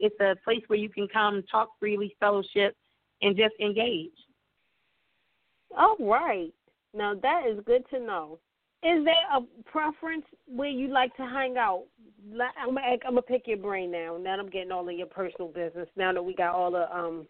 It's 0.00 0.18
a 0.20 0.36
place 0.44 0.62
where 0.68 0.78
you 0.78 0.88
can 0.88 1.08
come 1.12 1.42
talk 1.50 1.70
freely, 1.78 2.16
fellowship, 2.18 2.76
and 3.22 3.36
just 3.36 3.54
engage. 3.60 4.10
All 5.76 5.96
right. 6.00 6.52
Now 6.94 7.14
that 7.22 7.42
is 7.48 7.60
good 7.66 7.84
to 7.90 7.98
know. 7.98 8.38
Is 8.82 9.04
there 9.04 9.14
a 9.34 9.40
preference 9.70 10.24
where 10.46 10.68
you 10.68 10.88
like 10.88 11.16
to 11.16 11.22
hang 11.22 11.56
out? 11.56 11.84
I'm 12.30 12.74
gonna, 12.74 12.80
I'm 12.80 12.98
gonna 13.02 13.22
pick 13.22 13.46
your 13.46 13.56
brain 13.56 13.90
now. 13.90 14.18
Now 14.20 14.38
I'm 14.38 14.50
getting 14.50 14.72
all 14.72 14.88
of 14.88 14.94
your 14.94 15.06
personal 15.06 15.48
business. 15.48 15.88
Now 15.96 16.12
that 16.12 16.22
we 16.22 16.34
got 16.34 16.54
all 16.54 16.70
the 16.70 16.94
um 16.94 17.26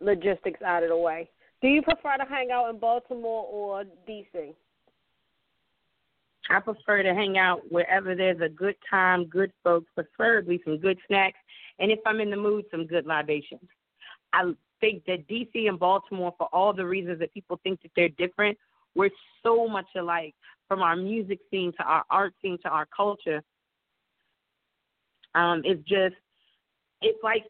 logistics 0.00 0.62
out 0.62 0.82
of 0.82 0.88
the 0.88 0.96
way. 0.96 1.28
Do 1.62 1.68
you 1.68 1.80
prefer 1.80 2.16
to 2.16 2.24
hang 2.28 2.50
out 2.50 2.70
in 2.70 2.78
Baltimore 2.78 3.46
or 3.48 3.84
DC? 4.08 4.52
I 6.50 6.58
prefer 6.58 7.04
to 7.04 7.14
hang 7.14 7.38
out 7.38 7.60
wherever 7.70 8.16
there's 8.16 8.40
a 8.40 8.48
good 8.48 8.74
time, 8.90 9.26
good 9.26 9.52
folks, 9.62 9.86
preferably 9.94 10.60
some 10.64 10.78
good 10.78 10.98
snacks, 11.06 11.38
and 11.78 11.92
if 11.92 12.00
I'm 12.04 12.20
in 12.20 12.30
the 12.30 12.36
mood, 12.36 12.64
some 12.70 12.86
good 12.86 13.06
libations. 13.06 13.68
I 14.32 14.52
think 14.80 15.04
that 15.06 15.28
DC 15.28 15.68
and 15.68 15.78
Baltimore, 15.78 16.34
for 16.36 16.48
all 16.52 16.72
the 16.72 16.84
reasons 16.84 17.20
that 17.20 17.32
people 17.32 17.60
think 17.62 17.80
that 17.82 17.92
they're 17.94 18.08
different, 18.08 18.58
we're 18.96 19.10
so 19.44 19.68
much 19.68 19.86
alike 19.96 20.34
from 20.66 20.82
our 20.82 20.96
music 20.96 21.38
scene 21.50 21.72
to 21.78 21.84
our 21.84 22.04
art 22.10 22.34
scene 22.42 22.58
to 22.64 22.68
our 22.68 22.86
culture. 22.94 23.40
Um, 25.36 25.62
it's 25.64 25.82
just, 25.88 26.16
it's 27.02 27.22
like 27.22 27.44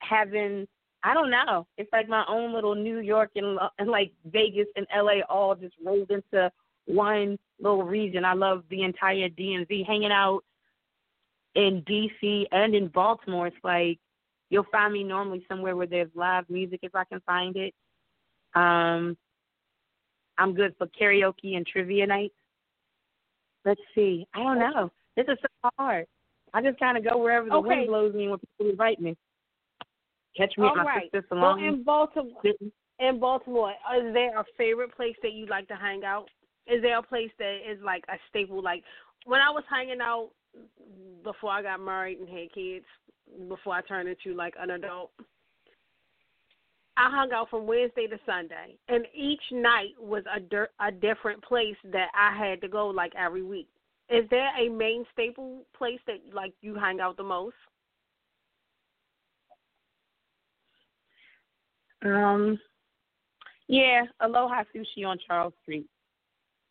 having, 0.00 0.68
I 1.04 1.14
don't 1.14 1.30
know, 1.30 1.66
it's 1.78 1.92
like 1.92 2.08
my 2.08 2.24
own 2.28 2.52
little 2.52 2.74
New 2.74 3.00
York 3.00 3.30
and, 3.36 3.58
and 3.78 3.90
like 3.90 4.12
Vegas 4.26 4.68
and 4.76 4.86
LA 4.94 5.20
all 5.28 5.54
just 5.54 5.74
rolled 5.84 6.10
into 6.10 6.50
one 6.86 7.38
little 7.60 7.82
region. 7.82 8.24
I 8.24 8.34
love 8.34 8.64
the 8.70 8.82
entire 8.82 9.28
DMV. 9.28 9.86
Hanging 9.86 10.12
out 10.12 10.42
in 11.54 11.82
DC 11.82 12.46
and 12.52 12.74
in 12.74 12.88
Baltimore, 12.88 13.48
it's 13.48 13.56
like 13.62 13.98
you'll 14.50 14.66
find 14.70 14.92
me 14.92 15.02
normally 15.02 15.44
somewhere 15.48 15.76
where 15.76 15.86
there's 15.86 16.10
live 16.14 16.48
music 16.48 16.80
if 16.82 16.94
I 16.94 17.04
can 17.04 17.20
find 17.26 17.56
it. 17.56 17.74
Um, 18.54 19.16
I'm 20.38 20.54
good 20.54 20.74
for 20.78 20.86
karaoke 20.88 21.56
and 21.56 21.66
trivia 21.66 22.06
nights. 22.06 22.34
Let's 23.64 23.80
see. 23.94 24.26
I 24.34 24.40
don't 24.40 24.58
know. 24.58 24.90
This 25.16 25.26
is 25.28 25.38
so 25.42 25.70
hard. 25.78 26.06
I 26.54 26.62
just 26.62 26.78
kind 26.78 26.98
of 26.98 27.04
go 27.04 27.18
wherever 27.18 27.48
the 27.48 27.56
Okay. 27.56 27.68
wind 27.68 27.86
blows 27.86 28.14
me 28.14 28.22
and 28.22 28.30
when 28.32 28.40
people 28.40 28.70
invite 28.70 29.00
me. 29.00 29.16
Catch 30.36 30.54
me 30.56 30.64
All 30.64 30.76
my 30.76 30.84
right. 30.84 31.10
sister's 31.12 31.24
Well, 31.30 31.56
in 31.56 31.82
Baltimore, 31.82 32.42
in 32.98 33.20
Baltimore, 33.20 33.74
is 33.96 34.14
there 34.14 34.38
a 34.38 34.44
favorite 34.56 34.94
place 34.94 35.16
that 35.22 35.32
you 35.32 35.46
like 35.46 35.68
to 35.68 35.76
hang 35.76 36.04
out? 36.04 36.26
Is 36.66 36.80
there 36.82 36.98
a 36.98 37.02
place 37.02 37.30
that 37.38 37.58
is 37.68 37.78
like 37.84 38.04
a 38.08 38.16
staple? 38.28 38.62
Like 38.62 38.82
when 39.26 39.40
I 39.40 39.50
was 39.50 39.64
hanging 39.68 40.00
out 40.00 40.30
before 41.24 41.50
I 41.50 41.62
got 41.62 41.80
married 41.80 42.18
and 42.18 42.28
had 42.28 42.52
kids, 42.52 42.84
before 43.48 43.74
I 43.74 43.82
turned 43.82 44.08
into 44.08 44.36
like 44.36 44.54
an 44.58 44.70
adult, 44.70 45.10
I 46.96 47.10
hung 47.10 47.32
out 47.32 47.50
from 47.50 47.66
Wednesday 47.66 48.06
to 48.06 48.18
Sunday, 48.26 48.76
and 48.88 49.06
each 49.14 49.42
night 49.50 49.94
was 49.98 50.24
a 50.34 50.40
di- 50.40 50.66
a 50.80 50.92
different 50.92 51.42
place 51.42 51.76
that 51.92 52.08
I 52.14 52.36
had 52.36 52.60
to 52.60 52.68
go 52.68 52.88
like 52.88 53.12
every 53.16 53.42
week. 53.42 53.68
Is 54.08 54.28
there 54.30 54.50
a 54.58 54.68
main 54.68 55.04
staple 55.12 55.64
place 55.76 56.00
that 56.06 56.18
like 56.32 56.52
you 56.60 56.74
hang 56.74 57.00
out 57.00 57.16
the 57.16 57.22
most? 57.22 57.56
Um, 62.04 62.58
yeah, 63.68 64.04
Aloha 64.20 64.64
Sushi 64.74 65.06
on 65.06 65.18
Charles 65.26 65.54
Street. 65.62 65.86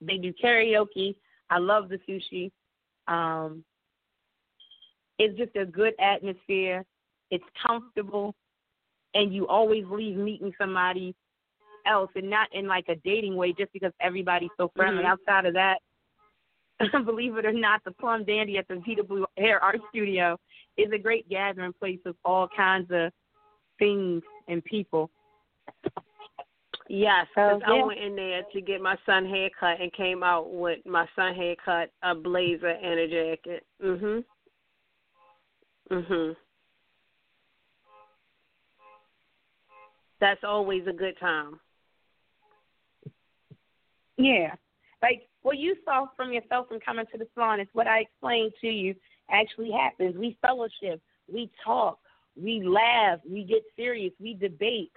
They 0.02 0.18
do 0.18 0.34
karaoke. 0.34 1.16
I 1.50 1.58
love 1.58 1.90
the 1.90 2.00
sushi. 2.08 2.52
Um, 3.08 3.64
it's 5.20 5.38
just 5.38 5.56
a 5.56 5.66
good 5.66 5.94
atmosphere. 6.00 6.84
It's 7.30 7.44
comfortable, 7.66 8.36
and 9.14 9.34
you 9.34 9.48
always 9.48 9.86
leave 9.90 10.18
meeting 10.18 10.54
somebody 10.58 11.16
else, 11.86 12.10
and 12.16 12.30
not 12.30 12.48
in 12.54 12.68
like 12.68 12.86
a 12.90 12.96
dating 13.04 13.36
way, 13.36 13.54
just 13.54 13.72
because 13.74 13.92
everybody's 14.00 14.50
so 14.58 14.72
friendly. 14.76 15.04
Mhm. 15.04 15.08
Outside 15.08 15.46
of 15.46 15.54
that, 15.54 15.80
believe 17.06 17.38
it 17.38 17.46
or 17.46 17.52
not, 17.54 17.84
the 17.84 17.92
Plum 17.92 18.26
Dandy 18.26 18.58
at 18.58 18.68
the 18.68 18.82
Vita 18.86 19.04
Blue 19.04 19.26
Hair 19.38 19.64
Art 19.64 19.80
Studio 19.90 20.38
is 20.78 20.92
a 20.92 20.98
great 20.98 21.30
gathering 21.30 21.74
place 21.74 22.00
of 22.06 22.16
all 22.26 22.48
kinds 22.48 22.90
of 22.92 23.12
things 23.78 24.24
and 24.48 24.64
people. 24.66 25.10
Yes, 26.88 27.28
So, 27.36 27.60
'cause 27.60 27.62
I 27.66 27.76
yeah. 27.78 27.86
went 27.86 28.00
in 28.00 28.16
there 28.16 28.44
to 28.44 28.62
get 28.62 28.82
my 28.82 28.98
son 29.06 29.26
haircut 29.26 29.80
and 29.80 29.94
came 29.94 30.24
out 30.24 30.52
with 30.52 30.86
my 30.86 31.08
son 31.16 31.34
haircut, 31.34 31.90
a 32.02 32.14
blazer, 32.14 32.68
and 32.68 33.00
a 33.00 33.08
jacket. 33.08 33.66
Mhm. 33.82 34.26
Mhm. 35.90 36.36
That's 40.20 40.44
always 40.44 40.86
a 40.88 40.94
good 40.94 41.18
time. 41.18 41.60
Yeah. 44.18 44.56
Like 45.02 45.28
what 45.42 45.58
you 45.58 45.76
saw 45.84 46.08
from 46.16 46.32
yourself 46.34 46.68
from 46.68 46.80
coming 46.80 47.06
to 47.08 47.18
the 47.18 47.28
salon 47.34 47.60
is 47.60 47.68
what 47.74 47.88
I 47.88 48.00
explained 48.02 48.54
to 48.62 48.68
you 48.68 48.96
actually 49.30 49.72
happens. 49.72 50.16
We 50.18 50.34
fellowship, 50.42 51.02
we 51.28 51.50
talk, 51.64 52.00
we 52.36 52.62
laugh, 52.62 53.20
we 53.26 53.44
get 53.44 53.64
serious, 53.76 54.14
we 54.20 54.36
debate. 54.36 54.92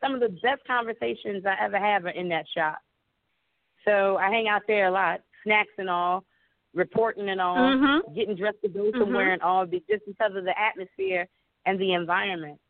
Some 0.00 0.14
of 0.14 0.20
the 0.20 0.28
best 0.42 0.62
conversations 0.66 1.44
I 1.44 1.56
ever 1.60 1.78
have 1.78 2.04
are 2.04 2.10
in 2.10 2.28
that 2.28 2.46
shop. 2.56 2.78
So 3.84 4.16
I 4.16 4.28
hang 4.30 4.48
out 4.48 4.62
there 4.66 4.88
a 4.88 4.90
lot, 4.90 5.20
snacks 5.44 5.72
and 5.78 5.90
all, 5.90 6.24
reporting 6.74 7.30
and 7.30 7.40
all, 7.40 7.56
Mhm. 7.56 8.14
getting 8.14 8.36
dressed 8.36 8.60
to 8.62 8.68
go 8.68 8.90
Mhm. 8.92 8.98
somewhere 8.98 9.32
and 9.32 9.42
all, 9.42 9.66
just 9.66 10.06
because 10.06 10.34
of 10.34 10.44
the 10.44 10.58
atmosphere 10.58 11.26
and 11.66 11.78
the 11.78 11.94
environment. 11.94 12.60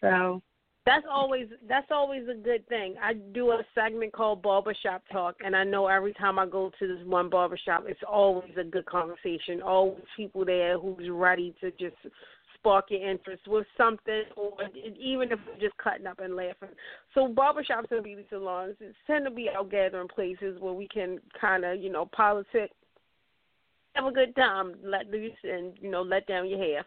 So 0.00 0.42
That's 0.86 1.06
always 1.06 1.48
that's 1.64 1.90
always 1.90 2.26
a 2.28 2.34
good 2.34 2.66
thing. 2.68 2.96
I 2.98 3.12
do 3.12 3.50
a 3.50 3.62
segment 3.74 4.14
called 4.14 4.40
Barbershop 4.40 5.02
Talk, 5.12 5.36
and 5.44 5.54
I 5.54 5.62
know 5.62 5.86
every 5.86 6.14
time 6.14 6.38
I 6.38 6.46
go 6.46 6.70
to 6.78 6.86
this 6.86 7.04
one 7.04 7.28
barbershop, 7.28 7.84
it's 7.86 8.02
always 8.04 8.56
a 8.56 8.64
good 8.64 8.86
conversation. 8.86 9.60
Always 9.60 10.02
people 10.16 10.46
there 10.46 10.78
who's 10.78 11.10
ready 11.10 11.54
to 11.60 11.70
just 11.72 11.96
spark 12.60 12.86
your 12.90 13.08
interest 13.08 13.46
with 13.46 13.66
something, 13.76 14.22
or 14.36 14.52
even 14.98 15.32
if 15.32 15.38
we're 15.46 15.60
just 15.60 15.76
cutting 15.78 16.06
up 16.06 16.20
and 16.20 16.36
laughing. 16.36 16.70
So 17.14 17.28
barbershops 17.28 17.90
and 17.90 18.04
beauty 18.04 18.26
salons 18.30 18.76
tend 19.06 19.24
to 19.24 19.30
be 19.30 19.48
our 19.48 19.64
gathering 19.64 20.08
places 20.08 20.60
where 20.60 20.72
we 20.72 20.88
can 20.88 21.18
kind 21.40 21.64
of 21.64 21.78
you 21.80 21.90
know 21.90 22.06
politic, 22.06 22.70
have 23.94 24.06
a 24.06 24.12
good 24.12 24.34
time, 24.36 24.74
let 24.82 25.08
loose, 25.10 25.32
and 25.44 25.72
you 25.80 25.90
know 25.90 26.02
let 26.02 26.26
down 26.26 26.48
your 26.48 26.58
hair. 26.58 26.84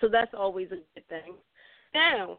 So 0.00 0.08
that's 0.08 0.32
always 0.34 0.68
a 0.68 0.76
good 0.94 1.08
thing. 1.08 1.34
Now. 1.94 2.38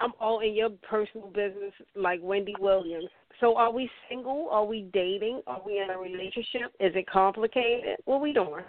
I'm 0.00 0.12
all 0.18 0.40
in 0.40 0.54
your 0.54 0.70
personal 0.90 1.28
business, 1.28 1.72
like 1.94 2.18
Wendy 2.22 2.56
Williams. 2.58 3.08
So, 3.38 3.56
are 3.56 3.70
we 3.70 3.88
single? 4.08 4.48
Are 4.50 4.64
we 4.64 4.88
dating? 4.92 5.42
Are 5.46 5.62
we 5.64 5.78
in 5.78 5.90
a 5.90 5.98
relationship? 5.98 6.72
Is 6.80 6.92
it 6.96 7.06
complicated? 7.08 7.98
What 8.04 8.20
we 8.20 8.32
doing? 8.32 8.64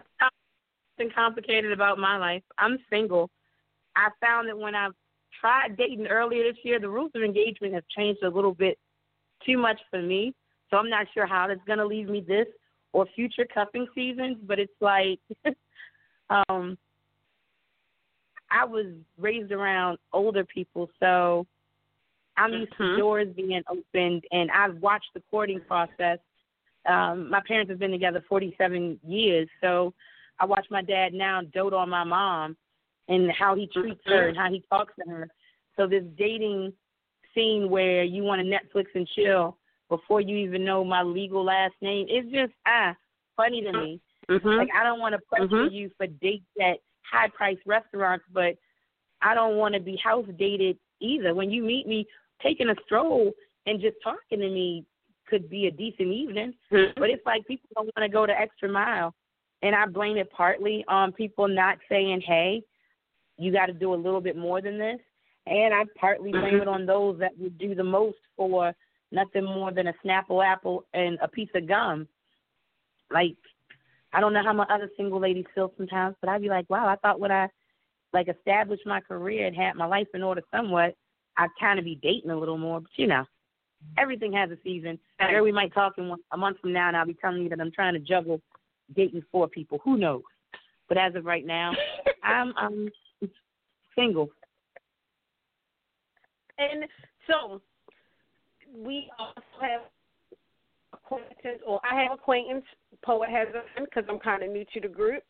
Nothing 0.98 1.12
complicated 1.14 1.72
about 1.72 1.98
my 1.98 2.18
life. 2.18 2.44
I'm 2.58 2.78
single. 2.90 3.30
I 3.96 4.10
found 4.22 4.48
that 4.50 4.58
when 4.58 4.76
I 4.76 4.90
tried 5.40 5.78
dating 5.78 6.08
earlier 6.08 6.44
this 6.44 6.60
year, 6.64 6.80
the 6.80 6.90
rules 6.90 7.12
of 7.16 7.22
engagement 7.24 7.74
have 7.74 7.88
changed 7.96 8.24
a 8.24 8.30
little 8.30 8.54
bit 8.54 8.78
too 9.46 9.58
much 9.58 9.80
for 9.90 10.02
me. 10.02 10.34
So 10.70 10.78
I'm 10.78 10.90
not 10.90 11.08
sure 11.14 11.26
how 11.26 11.48
that's 11.48 11.64
going 11.68 11.80
to 11.80 11.86
leave 11.86 12.10
me 12.10 12.22
this 12.22 12.48
or 12.92 13.06
future 13.16 13.46
cuffing 13.54 13.88
seasons. 13.94 14.38
But 14.44 14.60
it's 14.60 14.74
like, 14.82 15.20
um, 16.50 16.78
I 18.50 18.66
was 18.66 18.86
raised 19.18 19.52
around 19.52 19.98
older 20.12 20.44
people, 20.46 20.90
so 21.00 21.46
I'm 22.38 22.54
used 22.54 22.78
to 22.78 22.84
Mhm. 22.84 22.98
doors 22.98 23.28
being 23.36 23.64
opened, 23.68 24.26
and 24.32 24.50
I've 24.52 24.78
watched 24.78 25.14
the 25.14 25.22
courting 25.32 25.62
process. 25.62 26.20
Um, 26.86 27.30
my 27.30 27.42
parents 27.42 27.70
have 27.70 27.80
been 27.80 27.92
together 27.92 28.22
47 28.28 29.00
years, 29.08 29.48
so 29.62 29.94
I 30.44 30.46
watch 30.46 30.68
my 30.70 30.82
dad 30.82 31.14
now 31.14 31.40
dote 31.54 31.74
on 31.74 31.90
my 31.90 32.04
mom 32.04 32.58
and 33.08 33.32
how 33.32 33.56
he 33.56 33.66
treats 33.68 34.02
her 34.06 34.28
and 34.28 34.38
how 34.38 34.50
he 34.52 34.62
talks 34.70 34.94
to 35.00 35.10
her. 35.10 35.30
So 35.78 35.88
this 35.88 36.04
dating 36.18 36.74
scene 37.34 37.70
where 37.70 38.04
you 38.04 38.24
want 38.24 38.42
to 38.42 38.46
Netflix 38.46 38.88
and 38.94 39.08
chill 39.16 39.58
before 39.88 40.20
you 40.20 40.36
even 40.36 40.66
know 40.66 40.84
my 40.84 41.02
legal 41.02 41.46
last 41.46 41.76
name 41.82 42.08
is 42.10 42.30
just 42.30 42.52
ah 42.68 42.94
funny 43.38 43.62
to 43.62 43.72
me. 43.72 44.02
Mm-hmm. 44.30 44.50
Like 44.50 44.68
I 44.78 44.84
don't 44.84 45.00
want 45.00 45.16
to 45.16 45.22
pressure 45.30 45.48
Mhm. 45.48 45.72
you 45.72 45.90
for 45.98 46.08
dates 46.08 46.44
at 46.62 46.80
high 47.10 47.30
priced 47.30 47.66
restaurants, 47.66 48.26
but 48.34 48.58
I 49.22 49.34
don't 49.34 49.56
want 49.56 49.76
to 49.76 49.80
be 49.80 49.96
house 49.96 50.28
dated 50.38 50.78
either. 51.00 51.34
When 51.34 51.52
you 51.52 51.64
meet 51.64 51.88
me, 51.88 52.06
taking 52.42 52.68
a 52.68 52.76
stroll 52.86 53.32
and 53.66 53.80
just 53.80 53.96
talking 54.04 54.40
to 54.40 54.50
me 54.50 54.84
could 55.26 55.50
be 55.50 55.68
a 55.68 55.72
decent 55.72 56.12
evening. 56.12 56.54
But 56.70 57.10
it's 57.10 57.26
like 57.26 57.48
people 57.48 57.70
don't 57.76 57.90
want 57.96 58.04
to 58.06 58.10
go 58.10 58.26
the 58.28 58.38
extra 58.38 58.68
mile. 58.68 59.16
And 59.64 59.74
I 59.74 59.86
blame 59.86 60.18
it 60.18 60.30
partly 60.30 60.84
on 60.88 61.14
people 61.14 61.48
not 61.48 61.78
saying, 61.90 62.22
hey, 62.22 62.62
you 63.38 63.52
got 63.52 63.68
to 63.68 63.74
do 63.74 63.94
a 63.94 63.96
little 63.96 64.22
bit 64.22 64.38
more 64.38 64.62
than 64.62 64.78
this. 64.78 65.00
And 65.48 65.74
I 65.74 65.86
partly 65.98 66.32
mm-hmm. 66.32 66.42
blame 66.42 66.62
it 66.62 66.68
on 66.68 66.86
those 66.86 67.18
that 67.20 67.32
would 67.40 67.58
do 67.58 67.74
the 67.74 67.84
most 67.84 68.18
for 68.36 68.74
nothing 69.12 69.46
more 69.46 69.72
than 69.72 69.88
a 69.88 69.94
Snapple 70.06 70.46
apple 70.46 70.86
and 70.94 71.18
a 71.22 71.28
piece 71.28 71.50
of 71.56 71.68
gum. 71.68 72.08
Like, 73.10 73.38
I 74.12 74.20
don't 74.20 74.34
know 74.34 74.44
how 74.44 74.54
my 74.54 74.66
other 74.66 74.90
single 74.98 75.20
ladies 75.20 75.46
feel 75.56 75.72
sometimes, 75.78 76.16
but 76.20 76.30
I'd 76.30 76.42
be 76.42 76.50
like, 76.50 76.70
wow, 76.70 76.88
I 76.88 76.98
thought 76.98 77.20
when 77.20 77.32
I 77.32 77.48
like 78.12 78.28
established 78.28 78.86
my 78.86 79.00
career 79.02 79.48
and 79.48 79.56
had 79.56 79.76
my 79.76 79.86
life 79.86 80.08
in 80.14 80.24
order 80.24 80.44
somewhat, 80.54 80.96
I'd 81.38 81.50
kind 81.60 81.80
of 81.80 81.86
be 81.86 82.00
dating 82.04 82.32
a 82.32 82.38
little 82.38 82.58
more. 82.58 82.82
But 82.82 82.92
you 82.96 83.08
know, 83.08 83.26
everything 83.98 84.34
has 84.34 84.52
a 84.52 84.58
season. 84.64 85.00
Sure, 85.20 85.42
we 85.42 85.52
might 85.52 85.74
talk 85.74 85.94
in 85.98 86.10
one, 86.10 86.20
a 86.32 86.38
month 86.38 86.60
from 86.60 86.74
now, 86.74 86.90
and 86.90 86.98
I'll 86.98 87.08
be 87.08 87.16
telling 87.16 87.42
you 87.42 87.50
that 87.50 87.60
I'm 87.60 87.72
trying 87.72 87.94
to 87.94 88.00
juggle 88.00 88.42
dating 88.96 89.24
four 89.32 89.48
people. 89.48 89.80
Who 89.84 89.98
knows? 89.98 90.24
But 90.90 90.98
as 90.98 91.16
of 91.16 91.26
right 91.26 91.46
now, 91.46 91.74
I'm 92.24 92.54
um 92.58 92.90
single. 93.96 94.30
And 96.58 96.86
so 97.28 97.62
we 98.76 99.10
also 99.20 99.42
have 99.62 99.82
acquaintance, 100.94 101.62
or 101.66 101.80
I 101.90 102.02
have 102.04 102.12
acquaintance. 102.12 102.66
Poet 103.04 103.30
has 103.30 103.48
a 103.50 103.82
because 103.82 104.04
I'm 104.10 104.20
kind 104.20 104.44
of 104.44 104.50
new 104.50 104.66
to 104.74 104.82
the 104.82 104.88
group. 104.88 105.24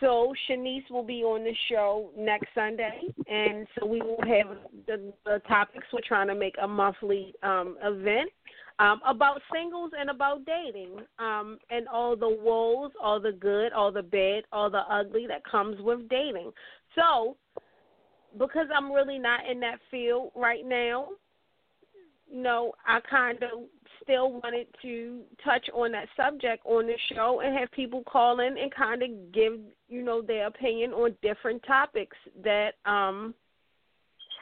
So 0.00 0.34
Shanice 0.48 0.90
will 0.90 1.04
be 1.04 1.22
on 1.22 1.44
the 1.44 1.54
show 1.68 2.10
next 2.16 2.48
Sunday, 2.54 3.00
and 3.28 3.66
so 3.78 3.86
we 3.86 4.00
will 4.00 4.20
have 4.26 4.56
the, 4.86 5.12
the 5.24 5.40
topics. 5.46 5.86
We're 5.92 6.00
trying 6.06 6.28
to 6.28 6.34
make 6.34 6.56
a 6.60 6.66
monthly 6.66 7.32
um, 7.42 7.76
event 7.82 8.30
um, 8.78 9.00
about 9.06 9.40
singles 9.52 9.92
and 9.98 10.10
about 10.10 10.44
dating, 10.44 10.98
um, 11.18 11.58
and 11.70 11.86
all 11.88 12.16
the 12.16 12.28
woes, 12.28 12.90
all 13.02 13.20
the 13.20 13.32
good, 13.32 13.72
all 13.72 13.92
the 13.92 14.02
bad, 14.02 14.44
all 14.52 14.68
the 14.68 14.82
ugly 14.90 15.26
that 15.28 15.44
comes 15.44 15.80
with 15.80 16.08
dating. 16.08 16.50
So, 16.94 17.36
because 18.38 18.66
I'm 18.74 18.90
really 18.90 19.18
not 19.18 19.48
in 19.48 19.60
that 19.60 19.78
field 19.90 20.32
right 20.34 20.66
now, 20.66 21.08
you 22.28 22.42
know, 22.42 22.72
I 22.86 22.98
kind 23.08 23.40
of 23.44 23.60
still 24.02 24.32
wanted 24.32 24.66
to 24.82 25.20
touch 25.44 25.68
on 25.72 25.92
that 25.92 26.08
subject 26.16 26.64
on 26.66 26.86
the 26.86 26.96
show 27.14 27.40
and 27.44 27.56
have 27.56 27.70
people 27.70 28.02
call 28.04 28.40
in 28.40 28.58
and 28.58 28.74
kind 28.74 29.02
of 29.02 29.08
give, 29.32 29.60
you 29.88 30.02
know, 30.02 30.20
their 30.20 30.48
opinion 30.48 30.92
on 30.92 31.14
different 31.22 31.62
topics 31.66 32.16
that 32.42 32.72
um 32.86 33.34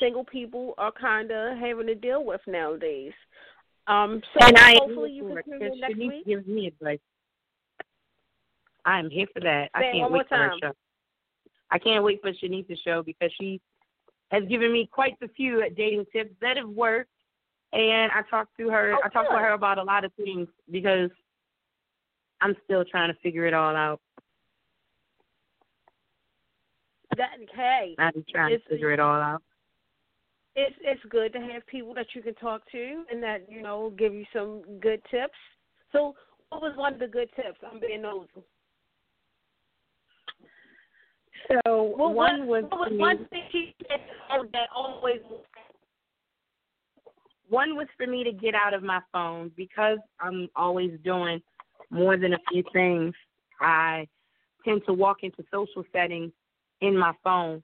single 0.01 0.25
people 0.25 0.75
are 0.79 0.93
kind 0.93 1.31
of 1.31 1.59
having 1.59 1.87
to 1.87 1.95
deal 1.95 2.25
with 2.25 2.41
nowadays. 2.47 3.13
Um, 3.87 4.23
so 4.33 4.47
and 4.47 4.57
I 4.57 4.75
hopefully 4.75 5.13
you 5.13 5.25
can 5.25 5.43
tune 5.45 5.63
in 5.63 5.81
next 5.81 5.95
Shanice 5.95 6.09
week. 6.09 6.27
gives 6.27 6.47
me 6.47 6.67
advice. 6.69 7.01
I'm 8.85 9.11
here 9.11 9.27
for 9.33 9.41
that. 9.41 9.71
I 9.75 9.81
Say 9.81 9.89
it 9.89 9.93
can't 9.95 10.13
wait 10.13 10.29
for 10.29 10.37
her 10.37 10.53
show. 10.61 10.73
I 11.71 11.79
can't 11.79 12.05
wait 12.05 12.21
for 12.21 12.33
Shanice's 12.33 12.81
show 12.85 13.03
because 13.03 13.31
she 13.41 13.61
has 14.31 14.45
given 14.45 14.73
me 14.73 14.89
quite 14.91 15.17
a 15.23 15.29
few 15.29 15.63
dating 15.77 16.07
tips 16.13 16.35
that 16.41 16.57
have 16.57 16.69
worked. 16.69 17.11
And 17.73 18.13
I 18.13 18.23
talked 18.29 18.57
to 18.59 18.69
her. 18.69 18.95
Oh, 18.95 19.01
I 19.05 19.09
talked 19.09 19.31
to 19.31 19.39
her 19.39 19.53
about 19.53 19.79
a 19.79 19.83
lot 19.83 20.05
of 20.05 20.13
things 20.15 20.47
because 20.71 21.11
I'm 22.41 22.55
still 22.65 22.85
trying 22.85 23.13
to 23.13 23.19
figure 23.21 23.47
it 23.47 23.55
all 23.55 23.75
out. 23.75 24.01
That 27.17 27.31
hey, 27.55 27.95
I'm 27.99 28.25
trying 28.31 28.59
to 28.59 28.69
figure 28.69 28.91
it 28.91 29.01
all 29.01 29.21
out. 29.21 29.43
It's 30.55 30.77
it's 30.83 31.03
good 31.09 31.33
to 31.33 31.41
have 31.41 31.67
people 31.67 31.95
that 31.95 32.07
you 32.15 32.23
can 32.23 32.35
talk 32.35 32.63
to 32.73 33.05
and 33.11 33.23
that 33.23 33.47
you 33.49 33.63
know 33.63 33.93
give 33.99 34.15
you 34.15 34.25
some 34.33 34.63
good 34.81 35.01
tips. 35.11 35.33
So, 35.93 36.15
what 36.51 36.63
was 36.63 36.77
one 36.77 36.95
of 36.95 37.01
the 37.01 37.07
good 37.07 37.29
tips? 37.37 37.59
I'm 37.71 37.81
being 37.81 38.03
nosy. 38.03 38.29
So 41.49 41.95
well, 41.97 42.13
one 42.13 42.47
what, 42.47 42.63
was, 42.63 42.71
what 42.71 42.91
was 42.91 42.99
one 42.99 43.27
thing 43.31 43.43
she 43.51 43.75
said 43.89 44.01
that 44.53 44.69
always. 44.75 45.21
One 47.49 47.77
was 47.77 47.87
for 47.99 48.07
me 48.07 48.25
to 48.25 48.33
get 48.33 48.55
out 48.55 48.73
of 48.73 48.83
my 48.83 49.01
phone 49.13 49.51
because 49.57 49.99
I'm 50.21 50.49
always 50.57 50.93
doing 51.05 51.43
more 51.91 52.17
than 52.17 52.33
a 52.33 52.39
few 52.51 52.63
things. 52.73 53.15
I 53.61 54.07
tend 54.65 54.83
to 54.87 54.95
walk 54.95 55.19
into 55.23 55.45
social 55.51 55.85
settings 55.93 56.33
in 56.81 56.97
my 56.97 57.13
phone, 57.23 57.63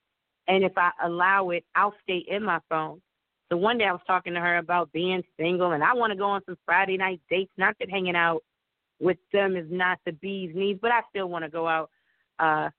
and 0.49 0.63
if 0.63 0.73
I 0.77 0.91
allow 1.03 1.51
it, 1.51 1.63
I'll 1.75 1.93
stay 2.03 2.25
in 2.27 2.43
my 2.43 2.59
phone. 2.67 3.01
So 3.49 3.57
one 3.57 3.77
day 3.77 3.85
I 3.85 3.93
was 3.93 4.01
talking 4.05 4.33
to 4.33 4.39
her 4.39 4.57
about 4.57 4.91
being 4.91 5.23
single, 5.39 5.71
and 5.71 5.83
I 5.83 5.93
want 5.93 6.11
to 6.11 6.17
go 6.17 6.25
on 6.25 6.41
some 6.45 6.57
Friday 6.65 6.97
night 6.97 7.21
dates. 7.29 7.51
Not 7.57 7.75
that 7.79 7.89
hanging 7.89 8.15
out 8.15 8.43
with 8.99 9.17
them 9.31 9.55
is 9.55 9.67
not 9.69 9.99
the 10.05 10.11
bee's 10.11 10.53
knees, 10.53 10.77
but 10.81 10.91
I 10.91 11.01
still 11.09 11.29
want 11.29 11.45
to 11.45 11.49
go 11.49 11.67
out 11.67 11.89
uh 12.39 12.69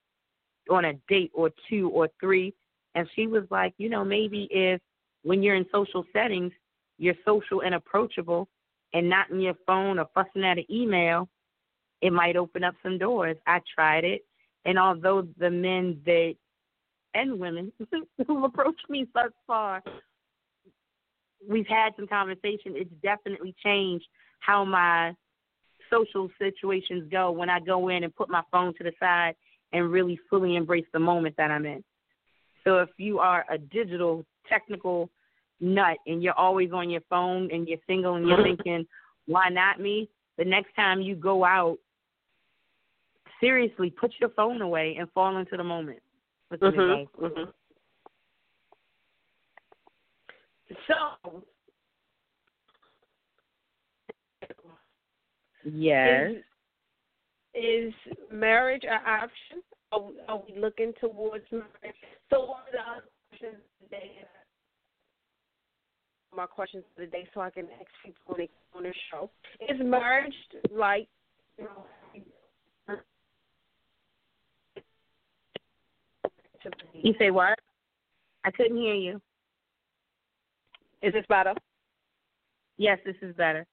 on 0.69 0.85
a 0.85 0.93
date 1.09 1.31
or 1.33 1.49
two 1.69 1.89
or 1.89 2.07
three. 2.19 2.53
And 2.93 3.07
she 3.15 3.25
was 3.25 3.43
like, 3.49 3.73
you 3.77 3.89
know, 3.89 4.03
maybe 4.03 4.47
if 4.51 4.79
when 5.23 5.41
you're 5.41 5.55
in 5.55 5.65
social 5.71 6.05
settings, 6.13 6.51
you're 6.97 7.15
social 7.25 7.61
and 7.61 7.73
approachable 7.73 8.47
and 8.93 9.09
not 9.09 9.29
in 9.29 9.39
your 9.39 9.55
phone 9.65 9.97
or 9.97 10.07
fussing 10.13 10.43
at 10.43 10.57
an 10.57 10.65
email, 10.69 11.29
it 12.01 12.11
might 12.11 12.35
open 12.35 12.63
up 12.63 12.75
some 12.83 12.97
doors. 12.97 13.37
I 13.47 13.59
tried 13.73 14.03
it. 14.03 14.21
And 14.65 14.77
although 14.77 15.27
the 15.37 15.49
men 15.49 15.99
that 16.05 16.35
and 17.13 17.39
women 17.39 17.71
who've 18.27 18.43
approached 18.43 18.89
me 18.89 19.07
thus 19.13 19.31
far, 19.47 19.83
we've 21.47 21.67
had 21.67 21.93
some 21.95 22.07
conversation, 22.07 22.73
it's 22.75 22.91
definitely 23.03 23.55
changed 23.63 24.05
how 24.39 24.65
my 24.65 25.13
social 25.89 26.29
situations 26.39 27.07
go 27.11 27.31
when 27.31 27.49
I 27.49 27.59
go 27.59 27.89
in 27.89 28.03
and 28.03 28.15
put 28.15 28.29
my 28.29 28.41
phone 28.51 28.73
to 28.77 28.83
the 28.83 28.91
side 28.99 29.35
and 29.73 29.91
really 29.91 30.19
fully 30.29 30.55
embrace 30.55 30.85
the 30.93 30.99
moment 30.99 31.35
that 31.37 31.51
I'm 31.51 31.65
in. 31.65 31.83
So 32.63 32.79
if 32.79 32.89
you 32.97 33.19
are 33.19 33.45
a 33.49 33.57
digital 33.57 34.25
technical 34.47 35.09
nut 35.59 35.97
and 36.05 36.21
you're 36.21 36.37
always 36.37 36.71
on 36.71 36.89
your 36.89 37.01
phone 37.09 37.49
and 37.51 37.67
you're 37.67 37.79
single 37.87 38.15
and 38.15 38.27
you're 38.27 38.37
mm-hmm. 38.37 38.55
thinking, 38.57 38.87
why 39.25 39.49
not 39.49 39.79
me? 39.79 40.09
The 40.37 40.45
next 40.45 40.75
time 40.75 41.01
you 41.01 41.15
go 41.15 41.43
out, 41.43 41.77
seriously, 43.39 43.89
put 43.89 44.11
your 44.19 44.29
phone 44.29 44.61
away 44.61 44.97
and 44.99 45.09
fall 45.11 45.37
into 45.37 45.57
the 45.57 45.63
moment. 45.63 45.99
Mm-hmm, 46.51 47.25
mm-hmm. 47.25 47.49
So, 50.87 51.43
yes, 55.63 56.31
is, 57.55 57.93
is 57.93 57.93
marriage 58.31 58.83
an 58.83 58.99
option? 59.05 59.63
Are, 59.91 60.01
are 60.27 60.43
we 60.47 60.59
looking 60.59 60.93
towards 60.99 61.45
marriage? 61.51 61.95
So, 62.29 62.41
one 62.41 62.61
of 62.67 62.73
the 62.73 62.79
other 62.79 63.03
questions 63.29 63.61
today, 63.83 64.11
my 66.35 66.45
questions 66.45 66.83
for 66.95 67.01
the 67.01 67.11
day, 67.11 67.27
so 67.33 67.41
I 67.41 67.49
can 67.49 67.65
ask 67.79 67.89
people 68.05 68.35
on 68.75 68.83
the 68.83 68.93
show, 69.09 69.29
is 69.69 69.79
marriage 69.83 70.33
like 70.73 71.07
you 71.57 71.65
know, 71.65 71.85
You 76.93 77.13
say 77.19 77.31
what? 77.31 77.59
I 78.43 78.51
couldn't 78.51 78.77
hear 78.77 78.95
you. 78.95 79.21
Is 81.01 81.13
this 81.13 81.25
better? 81.29 81.53
Yes, 82.77 82.99
this 83.05 83.15
is 83.21 83.35
better. 83.35 83.65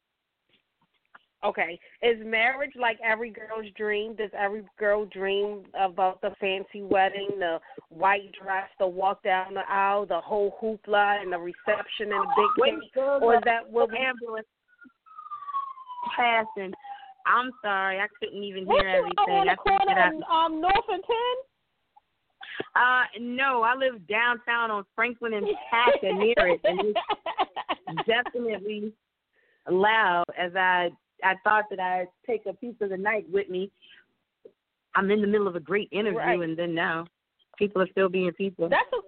Okay. 1.45 1.79
Is 2.03 2.17
marriage 2.25 2.73
like 2.79 2.99
every 3.05 3.31
girl's 3.31 3.71
dream? 3.77 4.15
Does 4.17 4.31
every 4.37 4.63
girl 4.79 5.07
dream 5.07 5.65
about 5.79 6.21
the 6.21 6.31
fancy 6.41 6.83
wedding, 6.83 7.29
the 7.39 7.59
white 7.91 8.33
dress, 8.43 8.69
the 8.79 8.87
walk 8.87 9.23
down 9.23 9.55
the 9.55 9.69
aisle, 9.69 10.05
the 10.05 10.21
whole 10.21 10.57
hoopla, 10.61 11.23
and 11.23 11.33
the 11.33 11.39
reception 11.39 12.13
and 12.13 12.25
the 12.25 12.49
big 12.65 12.65
cake? 12.65 13.03
Or 13.23 13.37
is 13.37 13.43
that 13.45 13.71
what 13.71 13.91
ambulance 13.95 14.49
passing? 16.17 16.73
I'm 17.27 17.51
sorry, 17.63 18.01
I 18.01 18.07
couldn't 18.19 18.43
even 18.43 18.67
hear 18.67 18.81
you 18.81 18.89
everything. 18.89 19.49
I 19.49 19.57
think 19.63 19.83
that 19.87 19.99
I- 19.99 20.45
um, 20.45 20.61
North 20.61 20.89
and 20.89 21.05
Ten? 21.05 21.37
Uh, 22.75 23.05
no, 23.21 23.63
I 23.63 23.75
live 23.75 24.07
downtown 24.07 24.71
on 24.71 24.85
Franklin 24.95 25.35
and 25.35 25.47
Packer 25.71 26.13
near 26.13 26.35
it, 26.37 26.61
and 26.65 26.81
it's 27.89 28.07
definitely 28.07 28.93
loud. 29.71 30.25
As 30.37 30.53
I 30.57 30.91
I 31.25 31.35
thought 31.45 31.65
that 31.71 31.81
I'd 31.81 32.09
take 32.27 32.47
a 32.47 32.53
piece 32.53 32.77
of 32.81 32.91
the 32.91 32.97
night 32.97 33.27
with 33.31 33.49
me. 33.49 33.71
I'm 34.95 35.11
in 35.11 35.21
the 35.21 35.27
middle 35.27 35.47
of 35.47 35.55
a 35.57 35.61
great 35.61 35.89
interview, 35.93 36.19
Right. 36.19 36.41
and 36.41 36.57
then 36.59 36.75
now 36.75 37.07
people 37.59 37.83
are 37.83 37.89
still 37.91 38.09
being 38.09 38.33
people. 38.33 38.69
That's 38.69 38.93
a, 38.93 39.01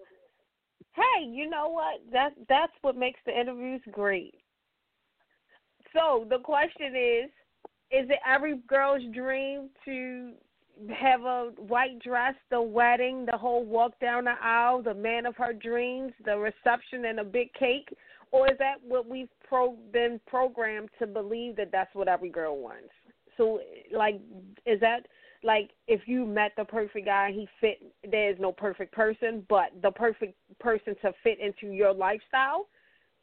hey, 0.93 1.27
you 1.27 1.49
know 1.49 1.69
what? 1.69 2.01
That 2.13 2.31
that's 2.49 2.73
what 2.83 2.97
makes 2.97 3.21
the 3.27 3.39
interviews 3.39 3.81
great. 3.91 4.35
So 5.93 6.27
the 6.29 6.39
question 6.39 6.95
is, 6.95 7.31
is 7.91 8.09
it 8.11 8.19
every 8.27 8.59
girl's 8.69 9.03
dream 9.13 9.71
to 9.85 10.33
have 10.89 11.23
a 11.23 11.51
white 11.59 11.99
dress, 12.01 12.35
the 12.51 12.61
wedding, 12.61 13.27
the 13.27 13.37
whole 13.37 13.65
walk 13.65 13.99
down 14.01 14.25
the 14.25 14.35
aisle, 14.43 14.83
the 14.83 14.95
man 14.95 15.27
of 15.27 15.37
her 15.37 15.53
dreams, 15.53 16.13
the 16.25 16.37
reception, 16.37 17.05
and 17.07 17.21
a 17.21 17.25
big 17.25 17.53
cake? 17.55 17.95
Or 18.33 18.51
is 18.51 18.57
that 18.59 18.77
what 18.87 19.09
we've 19.09 19.29
pro- 19.47 19.77
been 19.93 20.21
programmed 20.27 20.89
to 20.99 21.07
believe 21.07 21.57
that 21.57 21.71
that's 21.73 21.95
what 21.95 22.09
every 22.09 22.31
girl 22.31 22.59
wants? 22.59 22.91
So, 23.37 23.61
like, 23.93 24.21
is 24.67 24.81
that 24.81 25.07
like 25.43 25.71
if 25.89 26.03
you 26.07 26.27
met 26.27 26.53
the 26.57 26.65
perfect 26.65 27.07
guy, 27.07 27.33
he 27.33 27.49
fit? 27.61 27.83
There 28.09 28.31
is 28.31 28.37
no 28.39 28.53
perfect 28.53 28.93
person, 28.93 29.45
but 29.49 29.71
the 29.83 29.91
perfect 29.91 30.35
person 30.59 30.95
to 31.03 31.13
fit 31.23 31.39
into 31.41 31.75
your 31.75 31.93
lifestyle. 31.93 32.67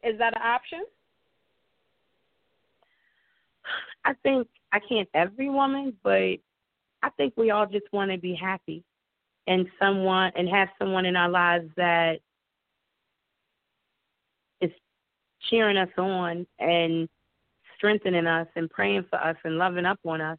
Is 0.02 0.18
that 0.18 0.36
an 0.36 0.42
option? 0.42 0.84
I 4.04 4.14
think 4.22 4.48
I 4.72 4.80
can't 4.80 5.08
every 5.14 5.48
woman, 5.48 5.94
but 6.02 6.38
I 7.02 7.10
think 7.10 7.34
we 7.36 7.50
all 7.50 7.66
just 7.66 7.86
want 7.92 8.10
to 8.10 8.18
be 8.18 8.34
happy 8.34 8.82
and 9.46 9.66
someone 9.78 10.32
and 10.36 10.48
have 10.48 10.68
someone 10.78 11.06
in 11.06 11.16
our 11.16 11.28
lives 11.28 11.70
that 11.76 12.20
is 14.60 14.70
cheering 15.48 15.76
us 15.76 15.88
on 15.96 16.46
and 16.58 17.08
strengthening 17.76 18.26
us 18.26 18.48
and 18.56 18.68
praying 18.68 19.06
for 19.08 19.16
us 19.16 19.36
and 19.44 19.56
loving 19.56 19.86
up 19.86 20.00
on 20.04 20.20
us. 20.20 20.38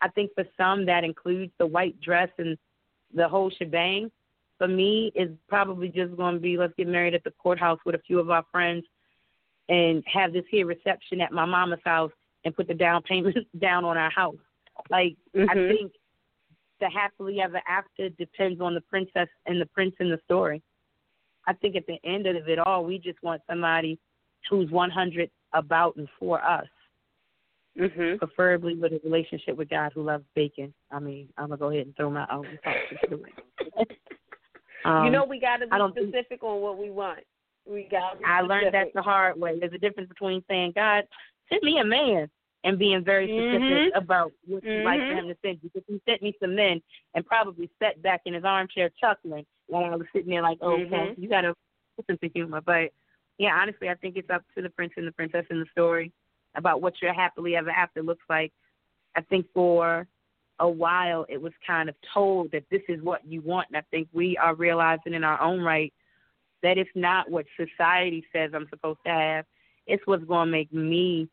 I 0.00 0.08
think 0.08 0.32
for 0.34 0.44
some 0.56 0.86
that 0.86 1.04
includes 1.04 1.52
the 1.58 1.66
white 1.66 2.00
dress 2.00 2.28
and 2.38 2.58
the 3.14 3.28
whole 3.28 3.50
shebang. 3.50 4.10
For 4.58 4.68
me, 4.68 5.12
it's 5.14 5.32
probably 5.48 5.88
just 5.88 6.16
going 6.16 6.34
to 6.34 6.40
be 6.40 6.58
let's 6.58 6.74
get 6.76 6.88
married 6.88 7.14
at 7.14 7.24
the 7.24 7.30
courthouse 7.30 7.78
with 7.86 7.94
a 7.94 8.00
few 8.06 8.18
of 8.18 8.30
our 8.30 8.44
friends 8.50 8.84
and 9.68 10.02
have 10.06 10.32
this 10.32 10.44
here 10.50 10.66
reception 10.66 11.20
at 11.20 11.32
my 11.32 11.44
mama's 11.44 11.80
house 11.84 12.12
and 12.44 12.54
put 12.54 12.68
the 12.68 12.74
down 12.74 13.02
payment 13.02 13.36
down 13.60 13.84
on 13.84 13.96
our 13.96 14.10
house. 14.10 14.36
Like 14.90 15.16
I 15.34 15.38
Mhm. 15.38 15.68
think 15.76 15.92
the 16.80 16.88
happily 16.88 17.40
ever 17.40 17.60
after 17.66 18.08
depends 18.10 18.60
on 18.60 18.74
the 18.74 18.80
princess 18.82 19.28
and 19.46 19.60
the 19.60 19.66
prince 19.66 19.94
in 20.00 20.10
the 20.10 20.18
story. 20.24 20.62
I 21.46 21.52
think 21.54 21.76
at 21.76 21.86
the 21.86 21.98
end 22.04 22.26
of 22.26 22.48
it 22.48 22.58
all, 22.58 22.84
we 22.84 22.98
just 22.98 23.22
want 23.22 23.42
somebody 23.46 23.98
who's 24.48 24.70
100 24.70 25.30
about 25.52 25.96
and 25.96 26.08
for 26.18 26.42
us, 26.42 26.68
Mhm. 27.76 28.18
preferably 28.18 28.74
with 28.74 28.92
a 28.92 29.00
relationship 29.02 29.56
with 29.56 29.68
God 29.68 29.92
who 29.92 30.02
loves 30.02 30.24
bacon. 30.34 30.72
I 30.90 30.98
mean, 31.00 31.32
I'm 31.36 31.48
gonna 31.48 31.58
go 31.58 31.70
ahead 31.70 31.86
and 31.86 31.96
throw 31.96 32.10
my 32.10 32.26
own 32.30 32.58
thoughts 32.62 32.78
into 33.02 33.24
it. 33.24 33.98
um, 34.84 35.04
you 35.06 35.10
know, 35.10 35.24
we 35.24 35.38
got 35.40 35.58
to 35.58 35.66
be 35.66 35.72
I 35.72 35.78
don't 35.78 35.94
think- 35.94 36.08
specific 36.10 36.42
on 36.44 36.60
what 36.60 36.78
we 36.78 36.90
want. 36.90 37.24
We 37.66 37.84
got. 37.84 38.18
I 38.24 38.40
learned 38.40 38.72
that 38.74 38.92
the 38.94 39.02
hard 39.02 39.38
way. 39.38 39.58
There's 39.58 39.72
a 39.74 39.78
difference 39.78 40.08
between 40.08 40.42
saying, 40.48 40.72
God, 40.72 41.06
send 41.50 41.62
me 41.62 41.78
a 41.80 41.84
man 41.84 42.30
and 42.64 42.78
being 42.78 43.04
very 43.04 43.26
specific 43.28 43.62
Mhm. 43.62 43.96
about 43.96 44.32
what 44.46 44.64
you'd 44.64 44.84
like 44.84 45.00
for 45.06 45.14
Mhm. 45.14 45.18
him 45.18 45.28
to 45.28 45.36
send 45.42 45.62
you. 45.62 45.70
Because 45.70 45.86
he 45.86 46.00
sent 46.04 46.22
me 46.22 46.36
some 46.40 46.54
men 46.54 46.82
and 47.14 47.24
probably 47.24 47.70
sat 47.78 48.00
back 48.02 48.22
in 48.24 48.34
his 48.34 48.44
armchair 48.44 48.90
chuckling 49.00 49.46
while 49.66 49.84
I 49.84 49.96
was 49.96 50.06
sitting 50.12 50.30
there 50.30 50.42
like, 50.42 50.58
oh, 50.60 50.72
okay, 50.82 51.10
Mhm. 51.10 51.18
you 51.18 51.28
got 51.28 51.42
to 51.42 51.54
listen 51.96 52.18
to 52.18 52.28
humor. 52.28 52.60
But 52.60 52.92
yeah, 53.38 53.60
honestly, 53.60 53.88
I 53.88 53.94
think 53.94 54.16
it's 54.16 54.30
up 54.30 54.42
to 54.54 54.62
the 54.62 54.70
prince 54.70 54.92
and 54.96 55.06
the 55.06 55.12
princess 55.12 55.46
in 55.50 55.60
the 55.60 55.66
story 55.66 56.12
about 56.56 56.80
what 56.80 57.00
your 57.00 57.12
happily 57.12 57.54
ever 57.54 57.70
after 57.70 58.02
looks 58.02 58.24
like. 58.28 58.52
I 59.14 59.20
think 59.22 59.46
for 59.52 60.08
a 60.58 60.68
while 60.68 61.24
it 61.28 61.40
was 61.40 61.52
kind 61.64 61.88
of 61.88 61.94
told 62.12 62.50
that 62.50 62.68
this 62.70 62.82
is 62.88 63.00
what 63.02 63.24
you 63.24 63.40
want. 63.40 63.68
And 63.68 63.76
I 63.76 63.82
think 63.92 64.08
we 64.12 64.36
are 64.36 64.54
realizing 64.54 65.14
in 65.14 65.22
our 65.22 65.40
own 65.40 65.60
right 65.60 65.94
that 66.62 66.78
it's 66.78 66.90
not 66.96 67.30
what 67.30 67.46
society 67.56 68.26
says 68.32 68.50
I'm 68.52 68.68
supposed 68.68 68.98
to 69.06 69.12
have. 69.12 69.46
It's 69.86 70.04
what's 70.06 70.24
going 70.24 70.46
to 70.48 70.52
make 70.52 70.72
me 70.72 71.28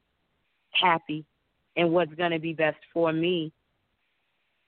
happy 0.76 1.26
and 1.76 1.91
what's 1.91 2.13
going 2.15 2.32
to 2.32 2.39
be 2.39 2.53
best 2.53 2.78
for 2.93 3.11
me. 3.11 3.51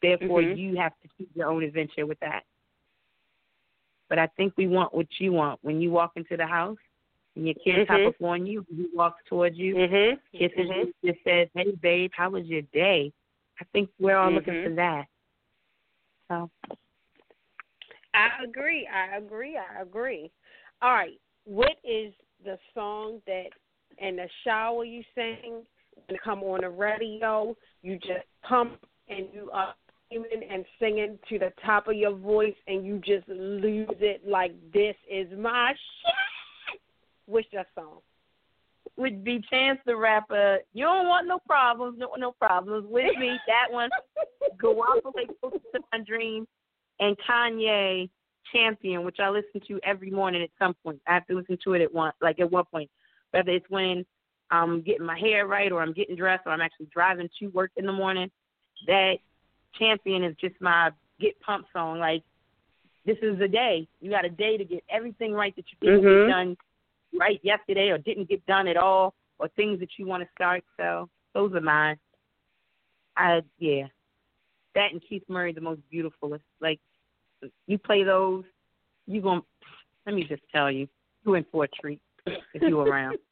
Therefore, 0.01 0.41
Mhm. 0.41 0.57
you 0.57 0.75
have 0.77 0.93
to 1.01 1.09
choose 1.17 1.29
your 1.35 1.49
own 1.49 1.63
adventure 1.63 2.05
with 2.05 2.19
that. 2.19 2.43
but 4.09 4.19
I 4.19 4.27
think 4.37 4.53
we 4.57 4.67
want 4.67 4.93
what 4.93 5.07
you 5.19 5.33
want 5.33 5.59
when 5.63 5.81
you 5.81 5.91
walk 5.91 6.13
into 6.15 6.37
the 6.37 6.45
house 6.47 6.77
and 7.35 7.45
your 7.45 7.55
kid 7.55 7.79
Mhm. 7.79 7.87
hop 7.87 8.13
up 8.13 8.21
on 8.21 8.45
you, 8.45 8.65
he 8.69 8.87
walks 8.93 9.21
towards 9.25 9.57
you, 9.57 9.75
Mhm. 9.75 10.19
kisses 10.31 10.55
you, 10.57 10.93
just 11.03 11.23
says, 11.23 11.49
"Hey, 11.53 11.71
babe, 11.71 12.11
how 12.13 12.29
was 12.29 12.45
your 12.45 12.61
day?" 12.73 13.11
I 13.59 13.63
think 13.65 13.89
we're 13.99 14.15
all 14.15 14.31
looking 14.31 14.53
Mhm. 14.55 14.63
for 14.63 14.69
that. 14.75 15.07
So 16.29 16.49
I 18.13 18.43
agree. 18.43 18.87
I 18.87 19.17
agree. 19.17 19.57
I 19.57 19.81
agree. 19.81 20.31
All 20.81 20.93
right. 20.93 21.19
What 21.43 21.77
is 21.83 22.13
the 22.43 22.59
song 22.73 23.21
that 23.25 23.49
in 23.97 24.15
the 24.15 24.29
shower 24.43 24.83
you 24.85 25.03
sing 25.15 25.65
it 26.09 26.19
come 26.23 26.43
on 26.43 26.61
the 26.61 26.69
radio? 26.69 27.55
You 27.81 27.97
just 27.97 28.25
pump 28.43 28.79
and 29.09 29.27
you 29.33 29.49
are 29.51 29.73
screaming 30.05 30.47
and 30.49 30.65
singing 30.79 31.19
to 31.29 31.39
the 31.39 31.51
top 31.65 31.87
of 31.87 31.95
your 31.95 32.15
voice, 32.15 32.55
and 32.67 32.85
you 32.85 32.99
just 33.05 33.27
lose 33.27 33.87
it 33.99 34.27
like 34.27 34.53
this 34.73 34.95
is 35.09 35.27
my 35.37 35.71
shit. 35.71 36.81
What's 37.25 37.47
that 37.53 37.67
song? 37.75 37.99
would 38.97 39.23
be 39.23 39.41
Chance 39.49 39.79
the 39.85 39.95
Rapper. 39.95 40.59
You 40.73 40.85
don't 40.85 41.07
want 41.07 41.27
no 41.27 41.39
problems, 41.47 41.97
no 41.99 42.09
no 42.17 42.31
problems 42.31 42.85
with 42.89 43.15
me. 43.17 43.37
That 43.47 43.71
one, 43.71 43.89
Lake, 45.15 45.29
Closer 45.39 45.57
to 45.75 45.79
My 45.91 45.99
Dream, 46.05 46.47
and 46.99 47.15
Kanye 47.29 48.09
Champion, 48.51 49.05
which 49.05 49.17
I 49.19 49.29
listen 49.29 49.61
to 49.67 49.79
every 49.83 50.09
morning 50.09 50.41
at 50.41 50.49
some 50.59 50.75
point. 50.83 50.99
I 51.07 51.13
have 51.13 51.27
to 51.27 51.35
listen 51.35 51.57
to 51.63 51.73
it 51.73 51.81
at 51.81 51.93
one, 51.93 52.11
like 52.21 52.39
at 52.39 52.51
one 52.51 52.65
point, 52.65 52.89
whether 53.31 53.51
it's 53.51 53.69
when 53.69 54.05
I'm 54.49 54.81
getting 54.81 55.05
my 55.05 55.17
hair 55.17 55.45
right 55.47 55.71
or 55.71 55.81
I'm 55.81 55.93
getting 55.93 56.15
dressed 56.15 56.43
or 56.45 56.51
I'm 56.51 56.61
actually 56.61 56.87
driving 56.93 57.29
to 57.39 57.47
work 57.47 57.71
in 57.75 57.85
the 57.85 57.93
morning. 57.93 58.31
That 58.85 59.17
Champion 59.77 60.23
is 60.23 60.35
just 60.39 60.55
my 60.61 60.91
get 61.19 61.39
pumped 61.41 61.71
song. 61.73 61.99
Like 61.99 62.23
this 63.05 63.17
is 63.21 63.39
a 63.41 63.47
day. 63.47 63.87
You 64.01 64.09
got 64.09 64.25
a 64.25 64.29
day 64.29 64.57
to 64.57 64.65
get 64.65 64.83
everything 64.89 65.33
right 65.33 65.55
that 65.55 65.65
you 65.71 65.77
didn't 65.87 66.03
Mhm. 66.03 66.25
get 66.25 66.31
done 66.31 66.57
right 67.13 67.39
yesterday 67.43 67.89
or 67.89 67.97
didn't 67.97 68.29
get 68.29 68.45
done 68.45 68.67
at 68.67 68.77
all 68.77 69.15
or 69.39 69.47
things 69.49 69.79
that 69.79 69.97
you 69.97 70.05
want 70.05 70.23
to 70.23 70.29
start. 70.35 70.63
So 70.77 71.09
those 71.33 71.53
are 71.53 71.61
mine. 71.61 71.99
I 73.15 73.41
yeah. 73.59 73.87
That 74.75 74.91
and 74.91 75.01
Keith 75.01 75.23
Murray 75.27 75.53
the 75.53 75.61
most 75.61 75.81
beautiful. 75.89 76.37
Like 76.59 76.79
you 77.65 77.77
play 77.77 78.03
those, 78.03 78.43
you 79.05 79.21
going 79.21 79.41
to, 79.41 79.47
let 80.05 80.15
me 80.15 80.23
just 80.23 80.43
tell 80.51 80.71
you, 80.71 80.87
you 81.25 81.33
in 81.35 81.45
for 81.51 81.63
a 81.63 81.67
treat 81.67 82.01
if 82.25 82.61
you 82.61 82.79
around. 82.79 83.17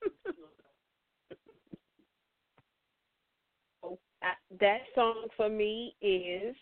That- 4.59 4.81
song 4.93 5.27
for 5.35 5.49
me 5.49 5.95
is 6.01 6.55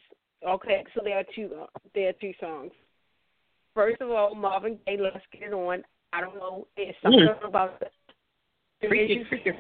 okay. 0.48 0.84
So 0.94 1.02
there 1.04 1.18
are 1.20 1.26
two. 1.36 1.50
There 1.94 2.10
are 2.10 2.14
two 2.14 2.34
songs. 2.40 2.72
First 3.74 4.02
of 4.02 4.10
all, 4.12 4.36
Marvin 4.36 4.80
Gaye, 4.86 4.98
"Let's 4.98 5.26
Get 5.32 5.44
It 5.44 5.54
On." 5.54 5.84
I 6.12 6.22
don't 6.22 6.36
know. 6.36 6.68
It's 6.78 6.98
something 7.02 7.28
Mm. 7.28 7.44
about 7.48 7.80
the. 7.80 7.90
Freaky, 8.88 9.24
freaky. 9.26 9.52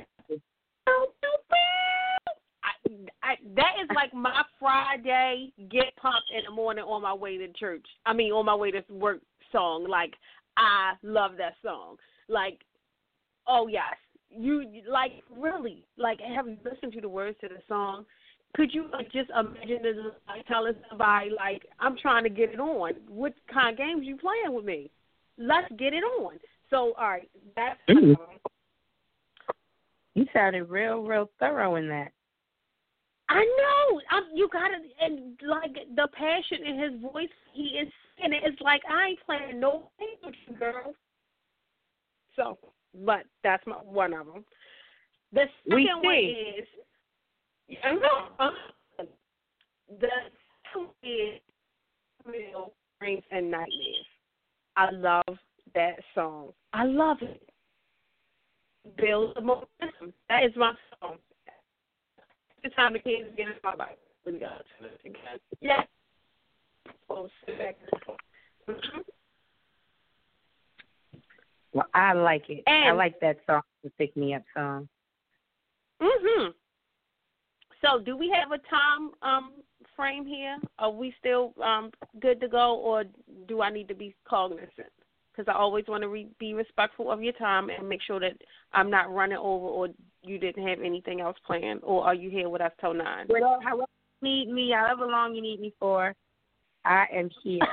I, 2.64 2.72
I, 3.24 3.36
that 3.56 3.76
is 3.82 3.90
like 3.96 4.14
my 4.14 4.44
Friday 4.60 5.52
get 5.70 5.96
pumped 5.96 6.30
in 6.32 6.44
the 6.46 6.52
morning 6.52 6.84
on 6.84 7.02
my 7.02 7.14
way 7.14 7.38
to 7.38 7.48
church. 7.54 7.86
I 8.06 8.14
mean, 8.14 8.32
on 8.32 8.46
my 8.46 8.56
way 8.56 8.72
to 8.72 8.84
work 8.90 9.22
song. 9.52 9.86
Like 9.88 10.14
I 10.58 10.94
love 11.04 11.38
that 11.38 11.56
song. 11.64 11.98
Like, 12.28 12.60
oh 13.48 13.68
yes, 13.68 13.96
you 14.30 14.66
like 14.88 15.24
really 15.36 15.86
like 15.98 16.20
have 16.22 16.48
you 16.48 16.58
listened 16.64 16.94
to 16.94 17.02
the 17.02 17.10
words 17.10 17.38
to 17.42 17.48
the 17.48 17.62
song? 17.68 18.06
Could 18.56 18.74
you 18.74 18.86
like 18.92 19.12
just 19.12 19.32
imagine 19.32 19.82
this 19.82 19.96
like 20.28 20.46
telling 20.48 20.76
somebody 20.90 21.32
like 21.36 21.66
I'm 21.80 21.98
trying 21.98 22.24
to 22.24 22.30
get 22.30 22.52
it 22.52 22.60
on? 22.60 22.94
What 23.08 23.34
kind 23.52 23.72
of 23.72 23.78
games 23.78 24.06
you 24.06 24.18
playing 24.18 24.56
with 24.56 24.66
me? 24.66 24.92
Let's 25.38 25.72
get 25.78 25.94
it 25.94 26.04
on. 26.04 26.40
So 26.70 26.94
all 26.98 27.10
right, 27.10 27.30
that's 27.56 27.80
Mm. 27.90 28.16
You 30.16 30.26
sounded 30.32 30.66
real, 30.66 31.02
real 31.02 31.30
thorough 31.40 31.76
in 31.76 31.90
that. 31.90 32.12
I 33.30 33.44
know. 33.44 34.02
I'm, 34.12 34.24
you 34.36 34.48
gotta 34.54 34.76
and 35.02 35.40
like 35.48 35.76
the 35.96 36.08
passion 36.14 36.66
in 36.66 36.78
his 36.78 37.02
voice. 37.02 37.30
He 37.54 37.80
is 37.82 37.92
and 38.24 38.34
it's 38.34 38.62
like 38.62 38.82
I 38.88 39.08
ain't 39.08 39.20
playing 39.26 39.60
no 39.60 39.90
games 40.00 40.20
with 40.24 40.36
you, 40.48 40.56
girl. 40.56 40.94
So, 42.36 42.60
but 43.04 43.24
that's 43.44 43.66
my 43.66 43.76
one 43.78 44.14
of 44.14 44.28
them. 44.28 44.46
The 45.32 45.46
second 45.68 45.76
We 45.76 45.90
one 46.04 46.16
is 46.16 46.68
I 47.84 47.94
know. 47.94 48.28
uh, 48.40 48.52
The 50.00 50.08
is 51.04 51.40
Real 52.26 52.74
Dreams 53.00 53.24
and 53.32 53.52
Nightmares. 53.52 54.06
I 54.76 54.90
love 54.92 55.38
that 55.76 56.00
song. 56.16 56.54
I 56.74 56.86
love 56.86 57.18
it. 57.22 57.42
Build 58.98 59.36
the 59.36 59.42
momentum. 59.42 60.14
That 60.30 60.44
is 60.44 60.52
my 60.56 60.74
song. 61.00 61.18
The 62.64 62.70
time 62.70 62.94
the 62.94 63.00
kids 63.00 63.30
get 63.36 63.48
in 63.48 63.54
my 63.64 63.76
bike. 63.76 63.98
We 64.26 64.34
got 64.34 64.40
to 64.40 64.64
turn 64.80 64.92
it 64.94 65.00
again. 65.06 65.40
Yeah. 65.62 65.84
Oh, 67.10 67.30
sit 67.46 67.58
back. 67.58 67.78
Mhm. 68.68 69.04
Well, 71.74 71.88
I 71.94 72.14
like 72.14 72.50
it. 72.50 72.64
I 72.68 72.92
like 72.92 73.20
that 73.20 73.38
song, 73.48 73.62
the 73.84 73.90
pick 73.92 74.16
me 74.16 74.34
up 74.34 74.44
song. 74.56 74.88
Mhm. 76.00 76.54
So, 77.84 78.00
do 78.00 78.16
we 78.18 78.34
have 78.34 78.52
a 78.52 78.62
time 78.70 79.12
um 79.22 79.52
frame 79.96 80.26
here? 80.26 80.58
Are 80.80 80.92
we 80.92 81.14
still 81.20 81.54
um 81.64 81.92
good 82.22 82.40
to 82.42 82.48
go, 82.48 82.76
or 82.78 83.04
do 83.48 83.62
I 83.62 83.70
need 83.70 83.88
to 83.90 83.96
be 83.96 84.16
cognizant? 84.28 84.92
Because 85.32 85.52
I 85.54 85.58
always 85.58 85.86
want 85.88 86.04
to 86.04 86.10
re- 86.10 86.30
be 86.40 86.54
respectful 86.54 87.12
of 87.12 87.22
your 87.22 87.34
time 87.34 87.70
and 87.70 87.90
make 87.90 88.02
sure 88.02 88.20
that 88.20 88.34
I'm 88.72 88.90
not 88.90 89.14
running 89.14 89.38
over, 89.38 89.66
or 89.66 89.88
you 90.22 90.38
didn't 90.38 90.68
have 90.68 90.80
anything 90.80 91.22
else 91.22 91.38
planned, 91.46 91.82
or 91.84 92.06
are 92.06 92.14
you 92.14 92.30
here 92.30 92.50
with 92.50 92.62
us 92.62 92.72
till 92.80 92.94
nine? 92.94 93.26
Well, 93.30 93.60
however 93.64 93.88
you 94.22 94.30
need 94.30 94.54
me, 94.54 94.72
however 94.72 95.08
long 95.08 95.34
you 95.36 95.42
need 95.42 95.60
me 95.60 95.74
for, 95.80 96.14
I 96.86 97.06
am 97.14 97.30
here. 97.44 97.60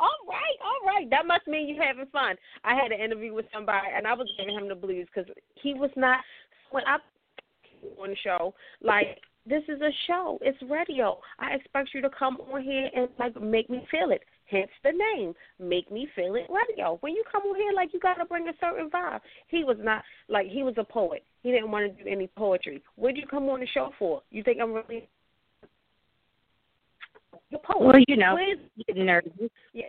All 0.00 0.10
right, 0.28 0.58
all 0.60 0.92
right. 0.92 1.08
That 1.10 1.26
must 1.26 1.46
mean 1.46 1.68
you're 1.68 1.82
having 1.82 2.06
fun. 2.06 2.34
I 2.64 2.74
had 2.74 2.90
an 2.90 3.00
interview 3.00 3.32
with 3.32 3.46
somebody, 3.54 3.86
and 3.96 4.04
I 4.04 4.12
was 4.12 4.28
giving 4.36 4.52
him 4.52 4.68
the 4.68 4.74
blues 4.74 5.06
because 5.14 5.30
he 5.54 5.74
was 5.74 5.90
not 5.96 6.18
when 6.72 6.82
I 6.84 6.96
on 8.00 8.10
the 8.10 8.16
show. 8.22 8.54
Like 8.82 9.18
this 9.46 9.62
is 9.68 9.80
a 9.80 9.90
show. 10.06 10.38
It's 10.42 10.58
radio. 10.70 11.18
I 11.38 11.54
expect 11.54 11.90
you 11.94 12.00
to 12.02 12.10
come 12.10 12.38
on 12.52 12.62
here 12.62 12.88
and 12.94 13.08
like 13.18 13.40
make 13.40 13.68
me 13.68 13.86
feel 13.90 14.10
it. 14.10 14.22
Hence 14.46 14.70
the 14.82 14.92
name, 14.92 15.34
make 15.58 15.90
me 15.90 16.06
feel 16.14 16.34
it 16.34 16.46
radio. 16.50 16.98
When 17.00 17.14
you 17.14 17.24
come 17.30 17.42
on 17.42 17.56
here, 17.56 17.72
like 17.74 17.90
you 17.92 18.00
got 18.00 18.14
to 18.14 18.24
bring 18.26 18.48
a 18.48 18.52
certain 18.60 18.90
vibe. 18.90 19.20
He 19.48 19.64
was 19.64 19.76
not 19.80 20.02
like 20.28 20.48
he 20.48 20.62
was 20.62 20.74
a 20.76 20.84
poet. 20.84 21.24
He 21.42 21.50
didn't 21.50 21.70
want 21.70 21.96
to 21.96 22.04
do 22.04 22.08
any 22.08 22.26
poetry. 22.36 22.82
What'd 22.96 23.16
you 23.16 23.26
come 23.26 23.44
on 23.48 23.60
the 23.60 23.66
show 23.66 23.90
for? 23.98 24.22
You 24.30 24.42
think 24.42 24.60
I'm 24.60 24.72
really? 24.72 25.08
You're 27.50 27.60
a 27.60 27.66
poet. 27.72 27.84
well, 27.84 28.02
you 28.08 28.16
know, 28.16 28.34
Where's 28.34 28.58
nervous. 28.96 29.32
yeah. 29.72 29.86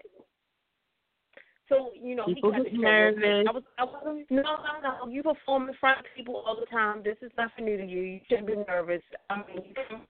So 1.68 1.92
you 2.00 2.16
know, 2.16 2.26
People 2.26 2.52
he 2.52 2.58
got 2.58 2.64
get 2.64 2.72
the 2.74 2.78
show. 2.78 2.82
nervous. 2.84 3.48
I 3.48 3.52
was, 3.52 3.64
I 3.80 3.84
was, 3.86 4.26
no, 4.30 4.42
no, 4.42 5.06
no. 5.06 5.12
You 5.12 5.24
perform 5.24 5.68
in 5.68 5.76
front 5.80 6.00
of 6.00 6.06
people 6.16 6.44
all 6.46 6.56
the 6.60 6.68
time. 6.68 7.02
This 7.04 7.18
is 7.22 7.32
nothing 7.38 7.66
new 7.66 7.78
to 7.78 7.86
you. 7.86 8.02
You 8.02 8.20
shouldn't 8.30 8.48
be 8.48 8.56
nervous. 8.68 9.02
I 9.30 9.38
mean, 9.38 9.64
you 9.68 9.74
can- 9.74 10.02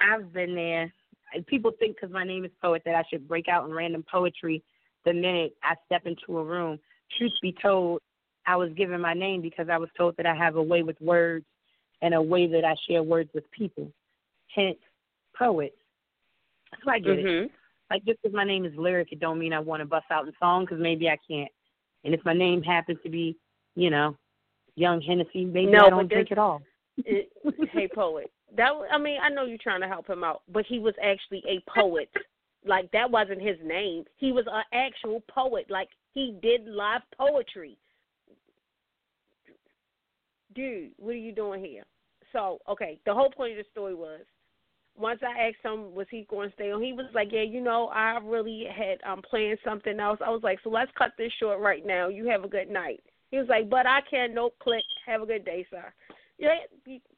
I've 0.00 0.32
been 0.32 0.54
there. 0.54 0.92
People 1.46 1.72
think 1.78 1.96
because 1.96 2.12
my 2.12 2.24
name 2.24 2.44
is 2.44 2.50
poet 2.62 2.82
that 2.84 2.94
I 2.94 3.02
should 3.10 3.26
break 3.26 3.48
out 3.48 3.66
in 3.68 3.74
random 3.74 4.04
poetry 4.10 4.62
the 5.04 5.12
minute 5.12 5.54
I 5.62 5.74
step 5.86 6.06
into 6.06 6.38
a 6.38 6.44
room. 6.44 6.78
Truth 7.18 7.32
be 7.42 7.54
told, 7.60 8.00
I 8.46 8.56
was 8.56 8.72
given 8.74 9.00
my 9.00 9.14
name 9.14 9.40
because 9.42 9.68
I 9.68 9.78
was 9.78 9.88
told 9.96 10.16
that 10.16 10.26
I 10.26 10.34
have 10.34 10.56
a 10.56 10.62
way 10.62 10.82
with 10.82 11.00
words 11.00 11.46
and 12.02 12.14
a 12.14 12.22
way 12.22 12.46
that 12.46 12.64
I 12.64 12.74
share 12.88 13.02
words 13.02 13.30
with 13.34 13.50
people. 13.50 13.90
Hence, 14.54 14.78
poet. 15.36 15.74
I 16.88 16.98
get 16.98 17.18
it. 17.18 17.24
Mhm. 17.24 17.50
Like 17.90 18.04
just 18.04 18.20
because 18.22 18.34
my 18.34 18.44
name 18.44 18.64
is 18.64 18.72
lyric, 18.76 19.12
it 19.12 19.20
don't 19.20 19.38
mean 19.38 19.52
I 19.52 19.60
want 19.60 19.80
to 19.80 19.86
bust 19.86 20.06
out 20.10 20.26
in 20.26 20.32
song 20.40 20.64
because 20.64 20.80
maybe 20.80 21.08
I 21.08 21.18
can't. 21.28 21.50
And 22.04 22.14
if 22.14 22.24
my 22.24 22.32
name 22.32 22.62
happens 22.62 22.98
to 23.02 23.10
be, 23.10 23.36
you 23.76 23.90
know, 23.90 24.16
Young 24.76 25.00
Hennessy, 25.00 25.44
maybe 25.44 25.72
No, 25.72 25.86
I 25.86 25.90
don't 25.90 26.08
drink 26.10 26.32
at 26.32 26.38
all. 26.38 26.62
It, 26.98 27.30
hey, 27.72 27.88
poet. 27.94 28.30
That 28.56 28.72
I 28.90 28.98
mean, 28.98 29.18
I 29.22 29.28
know 29.28 29.44
you're 29.44 29.58
trying 29.58 29.80
to 29.80 29.88
help 29.88 30.08
him 30.08 30.24
out, 30.24 30.42
but 30.48 30.64
he 30.66 30.78
was 30.78 30.94
actually 31.02 31.42
a 31.48 31.62
poet. 31.70 32.08
like 32.66 32.90
that 32.92 33.10
wasn't 33.10 33.42
his 33.42 33.56
name. 33.64 34.04
He 34.16 34.32
was 34.32 34.46
an 34.50 34.62
actual 34.72 35.22
poet. 35.28 35.66
Like 35.70 35.88
he 36.12 36.36
did 36.42 36.66
live 36.66 37.02
poetry. 37.16 37.76
Dude, 40.54 40.92
what 40.98 41.10
are 41.10 41.14
you 41.14 41.32
doing 41.32 41.64
here? 41.64 41.84
So, 42.32 42.58
okay, 42.68 42.98
the 43.06 43.14
whole 43.14 43.30
point 43.30 43.52
of 43.52 43.58
the 43.58 43.70
story 43.70 43.94
was 43.94 44.20
once 44.96 45.20
I 45.22 45.48
asked 45.48 45.64
him 45.64 45.94
was 45.94 46.06
he 46.10 46.26
going 46.28 46.50
to 46.50 46.54
stay 46.54 46.70
on, 46.70 46.82
he 46.82 46.92
was 46.92 47.06
like, 47.14 47.28
"Yeah, 47.32 47.42
you 47.42 47.60
know, 47.60 47.88
I 47.88 48.18
really 48.22 48.66
had 48.74 48.98
um 49.08 49.22
planned 49.22 49.58
something 49.64 49.98
else." 49.98 50.18
I 50.24 50.30
was 50.30 50.42
like, 50.42 50.60
"So 50.62 50.70
let's 50.70 50.90
cut 50.96 51.12
this 51.18 51.32
short 51.40 51.60
right 51.60 51.84
now. 51.84 52.08
You 52.08 52.26
have 52.28 52.44
a 52.44 52.48
good 52.48 52.70
night." 52.70 53.02
He 53.30 53.38
was 53.38 53.48
like, 53.48 53.68
"But 53.68 53.86
I 53.86 54.00
can't. 54.08 54.34
Nope. 54.34 54.54
Click. 54.60 54.84
Have 55.06 55.22
a 55.22 55.26
good 55.26 55.44
day, 55.44 55.66
sir." 55.70 55.92
Yeah, 56.36 56.56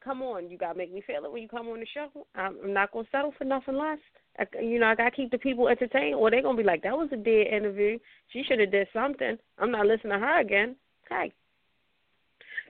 come 0.03 0.21
on, 0.21 0.49
you 0.49 0.57
gotta 0.59 0.77
make 0.77 0.93
me 0.93 1.01
feel 1.01 1.25
it 1.25 1.31
when 1.31 1.41
you 1.41 1.47
come 1.47 1.67
on 1.69 1.79
the 1.79 1.87
show. 1.91 2.27
I'm, 2.35 2.55
I'm 2.63 2.73
not 2.73 2.91
gonna 2.91 3.07
settle 3.11 3.33
for 3.35 3.45
nothing 3.45 3.75
less. 3.75 3.97
I, 4.37 4.45
you 4.61 4.79
know, 4.79 4.85
I 4.85 4.95
gotta 4.95 5.09
keep 5.09 5.31
the 5.31 5.39
people 5.39 5.67
entertained, 5.67 6.15
or 6.15 6.29
they're 6.29 6.43
gonna 6.43 6.57
be 6.57 6.63
like, 6.63 6.83
"That 6.83 6.95
was 6.95 7.09
a 7.11 7.17
dead 7.17 7.47
interview. 7.47 7.97
She 8.29 8.43
should 8.43 8.59
have 8.59 8.71
did 8.71 8.87
something. 8.93 9.37
I'm 9.57 9.71
not 9.71 9.87
listening 9.87 10.13
to 10.13 10.19
her 10.19 10.39
again." 10.39 10.75
Okay. 11.05 11.33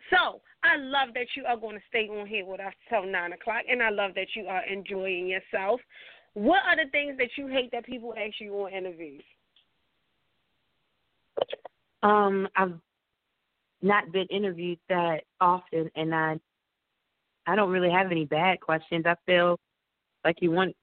So 0.10 0.42
I 0.64 0.78
love 0.78 1.10
that 1.14 1.28
you 1.36 1.46
are 1.46 1.58
going 1.58 1.76
to 1.76 1.82
stay 1.90 2.08
on 2.10 2.28
here 2.28 2.46
with 2.46 2.60
us 2.60 2.74
till 2.90 3.06
nine 3.06 3.34
o'clock, 3.34 3.64
and 3.70 3.82
I 3.82 3.90
love 3.90 4.12
that 4.16 4.28
you 4.36 4.48
are 4.48 4.66
enjoying 4.66 5.28
yourself. 5.28 5.80
What 6.34 6.62
are 6.68 6.76
the 6.76 6.90
things 6.92 7.18
that 7.18 7.30
you 7.38 7.48
hate 7.48 7.72
that 7.72 7.86
people 7.86 8.14
ask 8.18 8.36
you 8.40 8.54
on 8.54 8.74
interviews? 8.74 9.24
Um, 12.04 12.48
I've 12.56 12.80
not 13.82 14.12
been 14.12 14.28
interviewed 14.28 14.80
that 14.90 15.22
often, 15.40 15.90
and 15.96 16.14
I 16.14 16.40
I 17.46 17.56
don't 17.56 17.72
really 17.72 17.92
have 17.92 18.12
any 18.12 18.26
bad 18.26 18.60
questions. 18.60 19.06
I 19.06 19.16
feel 19.26 19.60
like 20.26 20.38
you 20.42 20.52
want 20.52 20.76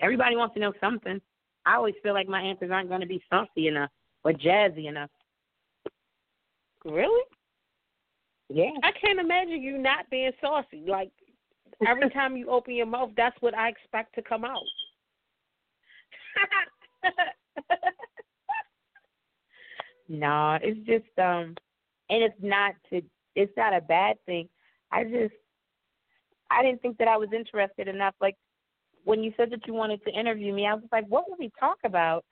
everybody 0.00 0.36
wants 0.36 0.54
to 0.54 0.60
know 0.60 0.72
something. 0.80 1.20
I 1.66 1.76
always 1.76 1.94
feel 2.02 2.14
like 2.14 2.28
my 2.28 2.40
answers 2.40 2.70
aren't 2.70 2.88
going 2.88 3.00
to 3.00 3.06
be 3.06 3.22
saucy 3.30 3.68
enough 3.68 3.90
or 4.24 4.32
jazzy 4.32 4.86
enough. 4.86 5.10
Really? 6.84 7.22
Yeah. 8.52 8.70
I 8.82 8.90
can't 8.92 9.20
imagine 9.20 9.62
you 9.62 9.78
not 9.78 10.10
being 10.10 10.32
saucy. 10.40 10.82
Like 10.86 11.12
every 11.86 12.10
time 12.14 12.36
you 12.36 12.50
open 12.50 12.74
your 12.74 12.86
mouth, 12.86 13.10
that's 13.16 13.36
what 13.40 13.56
I 13.56 13.68
expect 13.68 14.14
to 14.16 14.22
come 14.22 14.44
out. 14.44 14.64
no, 20.08 20.58
it's 20.62 20.80
just 20.86 21.18
um 21.18 21.54
and 22.08 22.22
it's 22.24 22.34
not 22.42 22.74
to 22.90 23.00
it's 23.36 23.52
not 23.56 23.72
a 23.72 23.80
bad 23.80 24.16
thing. 24.26 24.48
I 24.90 25.04
just 25.04 25.34
I 26.50 26.62
didn't 26.62 26.82
think 26.82 26.98
that 26.98 27.08
I 27.08 27.16
was 27.16 27.28
interested 27.32 27.86
enough. 27.86 28.14
Like 28.20 28.36
when 29.04 29.22
you 29.22 29.32
said 29.36 29.50
that 29.52 29.64
you 29.66 29.74
wanted 29.74 30.02
to 30.04 30.10
interview 30.10 30.52
me, 30.52 30.66
I 30.66 30.74
was 30.74 30.84
like, 30.90 31.06
what 31.06 31.30
would 31.30 31.38
we 31.38 31.52
talk 31.58 31.78
about? 31.84 32.24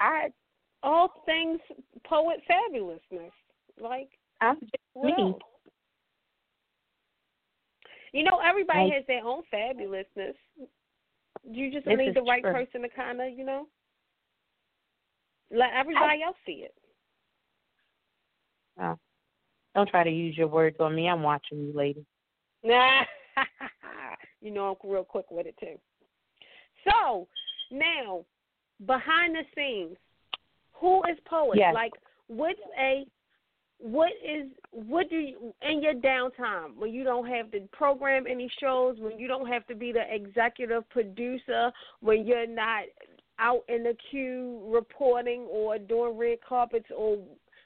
I 0.00 0.28
all 0.82 1.22
things 1.26 1.60
poet 2.06 2.40
fabulousness. 2.50 3.30
Like 3.78 4.08
I'm 4.42 4.58
just 4.60 4.74
me. 4.96 5.34
You 8.12 8.24
know, 8.24 8.40
everybody 8.46 8.90
has 8.90 9.04
their 9.06 9.24
own 9.24 9.42
fabulousness. 9.52 10.34
You 11.48 11.72
just 11.72 11.86
need 11.86 12.14
the 12.14 12.22
right 12.22 12.42
true. 12.42 12.52
person 12.52 12.82
to 12.82 12.88
kind 12.88 13.20
of, 13.20 13.30
you 13.30 13.44
know, 13.44 13.66
let 15.50 15.70
everybody 15.74 16.20
I, 16.22 16.26
else 16.26 16.36
see 16.44 16.64
it. 16.64 16.74
Oh, 18.80 18.98
don't 19.74 19.88
try 19.88 20.04
to 20.04 20.10
use 20.10 20.36
your 20.36 20.48
words 20.48 20.76
on 20.80 20.94
me. 20.94 21.08
I'm 21.08 21.22
watching 21.22 21.58
you, 21.58 21.72
lady. 21.74 22.04
Nah, 22.62 23.02
you 24.40 24.50
know 24.50 24.76
I'm 24.84 24.90
real 24.90 25.04
quick 25.04 25.30
with 25.30 25.46
it 25.46 25.54
too. 25.58 25.78
So 26.84 27.28
now, 27.70 28.24
behind 28.86 29.34
the 29.34 29.42
scenes, 29.54 29.96
who 30.72 31.02
is 31.04 31.18
poet? 31.26 31.58
Yes. 31.58 31.74
Like, 31.74 31.92
what's 32.26 32.60
a 32.78 33.04
what 33.82 34.12
is 34.24 34.46
what 34.70 35.10
do 35.10 35.16
you 35.16 35.52
in 35.68 35.82
your 35.82 35.94
downtime 35.94 36.76
when 36.76 36.92
you 36.92 37.02
don't 37.02 37.26
have 37.26 37.50
to 37.50 37.60
program 37.72 38.26
any 38.30 38.48
shows 38.60 38.96
when 39.00 39.18
you 39.18 39.26
don't 39.26 39.48
have 39.48 39.66
to 39.66 39.74
be 39.74 39.90
the 39.90 40.02
executive 40.08 40.88
producer 40.88 41.72
when 42.00 42.24
you're 42.24 42.46
not 42.46 42.84
out 43.40 43.64
in 43.68 43.82
the 43.82 43.96
queue 44.08 44.62
reporting 44.72 45.46
or 45.50 45.78
doing 45.78 46.16
red 46.16 46.38
carpets 46.48 46.86
or 46.96 47.18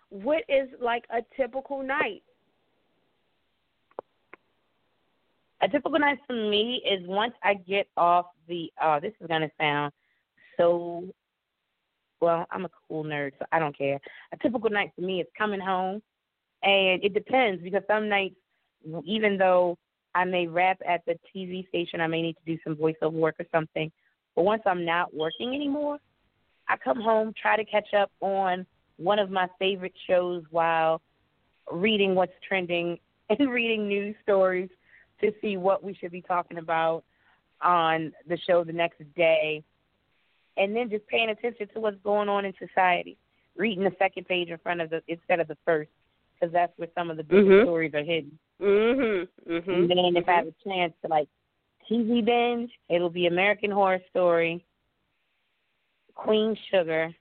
what 0.08 0.42
is 0.48 0.68
like 0.80 1.04
a 1.10 1.20
typical 1.36 1.82
night? 1.82 2.22
A 5.60 5.68
typical 5.68 5.98
night 5.98 6.18
for 6.26 6.32
me 6.34 6.82
is 6.90 7.06
once 7.06 7.34
I 7.42 7.54
get 7.54 7.88
off 7.96 8.26
the 8.48 8.72
uh 8.82 9.00
this 9.00 9.12
is 9.20 9.26
gonna 9.26 9.50
sound 9.60 9.92
so 10.56 11.04
well, 12.26 12.46
I'm 12.50 12.64
a 12.64 12.70
cool 12.88 13.04
nerd, 13.04 13.32
so 13.38 13.46
I 13.52 13.60
don't 13.60 13.76
care. 13.76 14.00
A 14.32 14.36
typical 14.38 14.68
night 14.68 14.90
for 14.96 15.02
me 15.02 15.20
is 15.20 15.28
coming 15.38 15.60
home 15.60 16.02
and 16.62 17.04
it 17.04 17.14
depends 17.14 17.62
because 17.62 17.82
some 17.86 18.08
nights 18.08 18.34
even 19.04 19.38
though 19.38 19.78
I 20.14 20.24
may 20.24 20.48
wrap 20.48 20.78
at 20.88 21.02
the 21.06 21.14
TV 21.34 21.68
station, 21.68 22.00
I 22.00 22.08
may 22.08 22.22
need 22.22 22.34
to 22.34 22.54
do 22.54 22.58
some 22.64 22.74
voiceover 22.74 23.12
work 23.12 23.36
or 23.38 23.46
something. 23.52 23.92
But 24.34 24.44
once 24.44 24.62
I'm 24.66 24.84
not 24.84 25.14
working 25.14 25.54
anymore, 25.54 25.98
I 26.68 26.76
come 26.76 27.00
home, 27.00 27.32
try 27.40 27.56
to 27.56 27.64
catch 27.64 27.94
up 27.94 28.10
on 28.20 28.66
one 28.96 29.20
of 29.20 29.30
my 29.30 29.46
favorite 29.58 29.94
shows 30.08 30.42
while 30.50 31.00
reading 31.70 32.14
what's 32.14 32.32
trending 32.46 32.98
and 33.30 33.50
reading 33.50 33.86
news 33.86 34.16
stories 34.22 34.70
to 35.20 35.32
see 35.40 35.56
what 35.56 35.84
we 35.84 35.94
should 35.94 36.12
be 36.12 36.22
talking 36.22 36.58
about 36.58 37.04
on 37.62 38.12
the 38.28 38.38
show 38.48 38.64
the 38.64 38.72
next 38.72 39.02
day. 39.14 39.62
And 40.56 40.74
then 40.74 40.88
just 40.88 41.06
paying 41.06 41.30
attention 41.30 41.68
to 41.74 41.80
what's 41.80 41.98
going 42.02 42.28
on 42.28 42.44
in 42.44 42.54
society, 42.58 43.16
reading 43.56 43.84
the 43.84 43.92
second 43.98 44.26
page 44.26 44.48
in 44.48 44.58
front 44.58 44.80
of 44.80 44.90
the 44.90 45.02
instead 45.08 45.40
of 45.40 45.48
the 45.48 45.56
first, 45.64 45.90
because 46.34 46.52
that's 46.52 46.72
where 46.78 46.88
some 46.94 47.10
of 47.10 47.16
the 47.16 47.24
big 47.24 47.44
Mhm. 47.44 47.62
stories 47.62 47.94
are 47.94 48.02
hidden. 48.02 48.38
Mhm. 48.60 49.28
Mhm. 49.46 49.68
And 49.68 49.90
then 49.90 50.16
if 50.16 50.28
I 50.28 50.32
have 50.32 50.46
a 50.46 50.54
chance 50.64 50.94
to 51.02 51.08
like 51.08 51.28
TV 51.88 52.22
binge, 52.22 52.72
it'll 52.88 53.10
be 53.10 53.26
American 53.26 53.70
Horror 53.70 54.00
Story, 54.10 54.64
Queen 56.14 56.56
Sugar. 56.70 57.14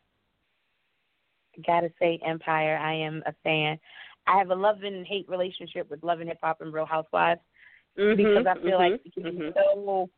Gotta 1.66 1.92
say 2.00 2.20
Empire. 2.26 2.78
I 2.78 2.94
am 2.94 3.24
a 3.26 3.34
fan. 3.44 3.80
I 4.28 4.38
have 4.38 4.50
a 4.50 4.56
love 4.56 4.84
and 4.84 5.06
hate 5.06 5.28
relationship 5.30 5.90
with 5.90 6.04
Love 6.04 6.20
and 6.20 6.30
Hip 6.30 6.40
Hop 6.42 6.62
and 6.62 6.74
Real 6.74 6.86
Housewives 6.86 7.42
Mhm, 7.98 8.18
because 8.18 8.46
I 8.48 8.56
feel 8.60 8.78
like 8.78 8.94
mhm, 8.94 9.06
it 9.06 9.14
can 9.14 9.24
be 9.24 9.30
mhm. 9.32 9.54
so 9.54 10.10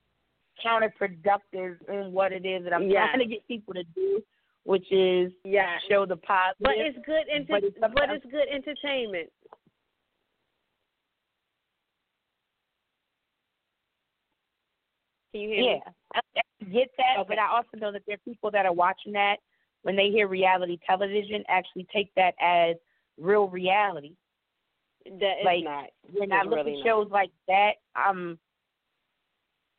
counterproductive 0.65 1.77
in 1.89 2.11
what 2.11 2.31
it 2.31 2.45
is 2.45 2.63
that 2.63 2.73
I'm 2.73 2.89
Yes. 2.89 3.09
trying 3.09 3.19
to 3.19 3.25
get 3.25 3.47
people 3.47 3.73
to 3.73 3.83
do, 3.83 4.23
which 4.63 4.91
is 4.91 5.31
yeah. 5.43 5.77
show 5.89 6.05
the 6.05 6.17
positive. 6.17 6.55
But 6.59 6.77
it's 6.77 6.97
good 7.05 7.27
enter- 7.29 7.45
but 7.53 7.63
it's 7.63 7.77
but 7.79 8.09
it's 8.09 8.25
good 8.25 8.47
entertainment. 8.49 9.31
Can 15.31 15.41
you 15.41 15.49
hear 15.49 15.63
Yeah, 15.63 15.73
me? 15.75 15.81
I, 16.15 16.19
I 16.37 16.65
get 16.71 16.89
that, 16.97 17.19
Okay. 17.19 17.27
but 17.27 17.39
I 17.39 17.47
also 17.47 17.69
know 17.75 17.91
that 17.91 18.01
there 18.07 18.15
are 18.15 18.25
people 18.25 18.49
that 18.51 18.65
are 18.65 18.73
watching 18.73 19.11
that 19.13 19.37
when 19.83 19.95
they 19.95 20.09
hear 20.09 20.27
reality 20.27 20.77
television 20.85 21.43
actually 21.47 21.85
take 21.93 22.13
that 22.15 22.33
as 22.41 22.75
real 23.17 23.47
reality. 23.47 24.15
That 25.05 25.39
is 25.39 25.45
Like, 25.45 25.63
not. 25.63 25.89
When 26.11 26.31
I 26.31 26.43
look 26.43 26.55
really 26.65 26.79
at 26.79 26.85
shows 26.85 27.07
like 27.11 27.31
that, 27.47 27.73
I'm 27.95 28.39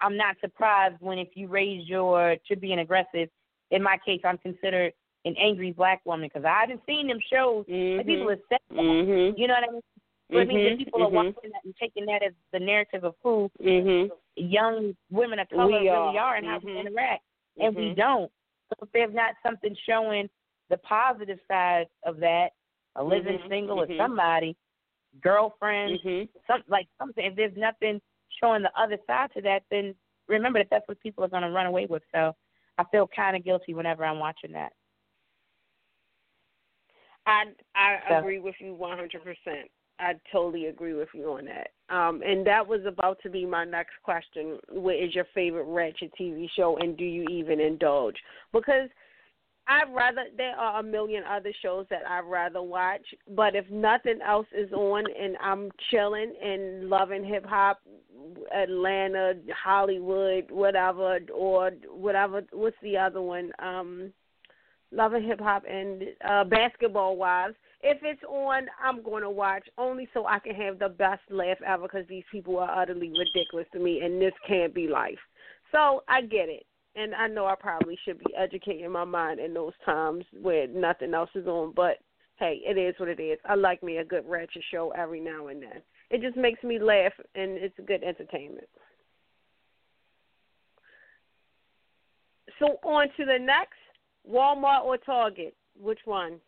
I'm 0.01 0.17
not 0.17 0.37
surprised 0.41 0.97
when 1.01 1.19
if 1.19 1.29
you 1.35 1.49
raise 1.49 1.89
your 1.89 2.37
to 2.49 2.57
being 2.57 2.79
aggressive. 2.79 3.29
In 3.71 3.83
my 3.83 3.99
case, 4.05 4.21
I'm 4.25 4.39
considered 4.39 4.93
an 5.25 5.35
angry 5.39 5.73
black 5.73 6.01
woman 6.05 6.31
because 6.33 6.45
I 6.45 6.61
haven't 6.61 6.81
seen 6.87 7.09
them 7.09 7.19
shows. 7.31 7.67
Mhm. 7.67 7.99
And 7.99 8.07
people 8.07 8.29
have 8.29 8.41
said 8.49 8.61
that. 8.71 8.77
Mhm. 8.77 9.39
You 9.39 9.47
know 9.47 9.55
what 9.55 9.69
I 9.69 9.73
mean? 9.73 9.83
It 10.31 10.49
means 10.49 10.65
that 10.65 10.73
Mhm, 10.75 10.79
people 10.79 11.03
are 11.03 11.09
mhm. 11.09 11.13
watching 11.13 11.51
that 11.51 11.65
and 11.65 11.77
taking 11.77 12.07
that 12.07 12.23
as 12.23 12.33
the 12.53 12.61
narrative 12.61 13.05
of 13.05 13.15
who 13.23 13.51
Mhm. 13.61 14.11
young 14.37 14.97
women 15.11 15.39
of 15.39 15.49
color 15.49 15.67
We 15.67 15.75
really 15.75 15.89
are. 15.89 16.19
are 16.19 16.35
and 16.37 16.47
how 16.47 16.59
we 16.59 16.73
Mhm. 16.73 16.81
interact. 16.81 17.25
And 17.59 17.75
we 17.75 17.91
don't. 17.95 18.31
So 18.69 18.85
if 18.85 18.93
there's 18.93 19.15
not 19.15 19.35
something 19.43 19.75
showing 19.75 20.31
the 20.69 20.77
positive 20.79 21.41
side 21.49 21.89
of 22.05 22.19
that, 22.19 22.53
a 22.97 23.03
living 23.03 23.41
single 23.49 23.81
or 23.81 23.89
somebody, 23.97 24.57
girlfriend, 25.21 25.99
some 26.47 26.63
like 26.69 26.87
something. 26.99 27.25
If 27.25 27.37
there's 27.37 27.57
nothing 27.57 28.01
showing 28.41 28.63
the 28.63 28.71
other 28.81 28.99
side 29.07 29.31
to 29.35 29.43
that, 29.43 29.63
then 29.71 29.95
remember 30.29 30.59
that 30.61 30.69
that's 30.71 30.89
what 30.89 31.01
people 31.01 31.25
are 31.25 31.29
going 31.29 31.43
to 31.43 31.51
run 31.51 31.67
away 31.67 31.87
with. 31.89 32.03
So 32.15 32.35
I 32.79 32.85
feel 32.93 33.09
kind 33.15 33.37
of 33.37 33.45
guilty 33.45 33.75
whenever 33.75 34.05
I'm 34.05 34.19
watching 34.19 34.53
that. 34.53 34.73
I 37.27 37.45
I 37.75 37.99
So- 38.09 38.19
agree 38.19 38.39
with 38.39 38.55
you 38.61 38.75
one 38.75 38.97
hundred 38.97 39.23
percent. 39.23 39.71
I 40.01 40.15
totally 40.31 40.67
agree 40.67 40.93
with 40.95 41.09
you 41.13 41.33
on 41.33 41.45
that. 41.47 41.73
Um, 41.89 42.23
and 42.23 42.47
that 42.47 42.65
was 42.65 42.85
about 42.87 43.19
to 43.25 43.31
be 43.31 43.45
my 43.45 43.65
next 43.65 43.95
question. 44.05 44.61
What 44.69 44.95
is 44.95 45.13
your 45.13 45.25
favorite 45.35 45.65
ratchet 45.65 46.13
TV 46.19 46.49
show, 46.55 46.77
and 46.77 46.97
do 46.97 47.05
you 47.05 47.25
even 47.25 47.59
indulge? 47.59 48.15
Because 48.53 48.89
I'd 49.69 49.95
rather 49.95 50.25
there 50.37 50.57
are 50.57 50.81
a 50.81 50.83
million 50.83 51.23
other 51.31 51.53
shows 51.61 51.87
that 51.91 52.01
I'd 52.09 52.25
rather 52.25 52.63
watch, 52.63 53.05
but 53.37 53.55
if 53.55 53.69
nothing 53.71 54.19
else 54.27 54.47
is 54.57 54.73
on 54.73 55.05
and 55.21 55.37
I'm 55.43 55.71
chilling 55.91 56.33
and 56.43 56.89
Love 56.89 57.11
and 57.11 57.27
Hip 57.27 57.45
Hop, 57.47 57.81
Atlanta, 58.55 59.35
Hollywood, 59.63 60.51
whatever, 60.51 61.19
or 61.35 61.71
whatever. 61.89 62.43
What's 62.53 62.77
the 62.83 62.97
other 62.97 63.21
one? 63.21 63.53
Um, 63.59 64.13
Love 64.91 65.13
and 65.13 65.25
Hip 65.27 65.41
Hop 65.41 65.65
and 65.69 66.03
uh, 66.29 66.45
basketball 66.45 67.17
wives. 67.17 67.55
If 67.83 67.99
it's 68.03 68.23
on, 68.29 68.67
I'm 68.83 69.03
going 69.03 69.23
to 69.23 69.31
watch 69.31 69.69
only 69.77 70.09
so 70.13 70.27
I 70.27 70.39
can 70.39 70.55
have 70.55 70.79
the 70.79 70.89
best 70.89 71.21
laugh 71.31 71.59
ever 71.65 71.83
because 71.83 72.09
these 72.09 72.25
people 72.33 72.59
are 72.59 72.83
utterly 72.83 73.11
ridiculous 73.11 73.67
to 73.73 73.79
me, 73.79 74.01
and 74.01 74.21
this 74.21 74.33
can't 74.47 74.75
be 74.75 74.89
life. 74.89 75.19
So 75.71 76.03
I 76.09 76.23
get 76.23 76.49
it, 76.49 76.65
and 76.99 77.15
I 77.15 77.29
know 77.29 77.47
I 77.47 77.55
probably 77.55 77.99
should 78.05 78.19
be 78.19 78.35
educating 78.37 78.91
my 78.91 79.05
mind 79.05 79.41
in 79.41 79.55
those 79.55 79.73
times 79.85 80.25
where 80.41 80.67
nothing 80.67 81.15
else 81.15 81.31
is 81.35 81.47
on. 81.47 81.73
But 81.75 81.99
hey, 82.37 82.61
it 82.65 82.77
is 82.77 82.95
what 82.99 83.09
it 83.09 83.21
is. 83.21 83.39
I 83.45 83.55
like 83.55 83.83
me 83.83 83.99
a 83.99 84.05
good 84.05 84.25
ratchet 84.29 84.63
show 84.71 84.93
every 84.97 85.21
now 85.21 85.49
and 85.49 85.63
then. 85.63 85.83
It 86.11 86.23
just 86.23 86.37
makes 86.37 86.63
me 86.63 86.79
laugh, 86.79 87.13
and 87.35 87.53
it's 87.53 87.75
good 87.87 88.03
entertainment. 88.03 88.69
So 92.59 92.79
on 92.83 93.09
to 93.17 93.25
the 93.25 93.39
next, 93.39 93.79
Walmart 94.29 94.85
or 94.85 94.97
Target. 94.97 95.55
Which 95.81 96.01
one? 96.05 96.41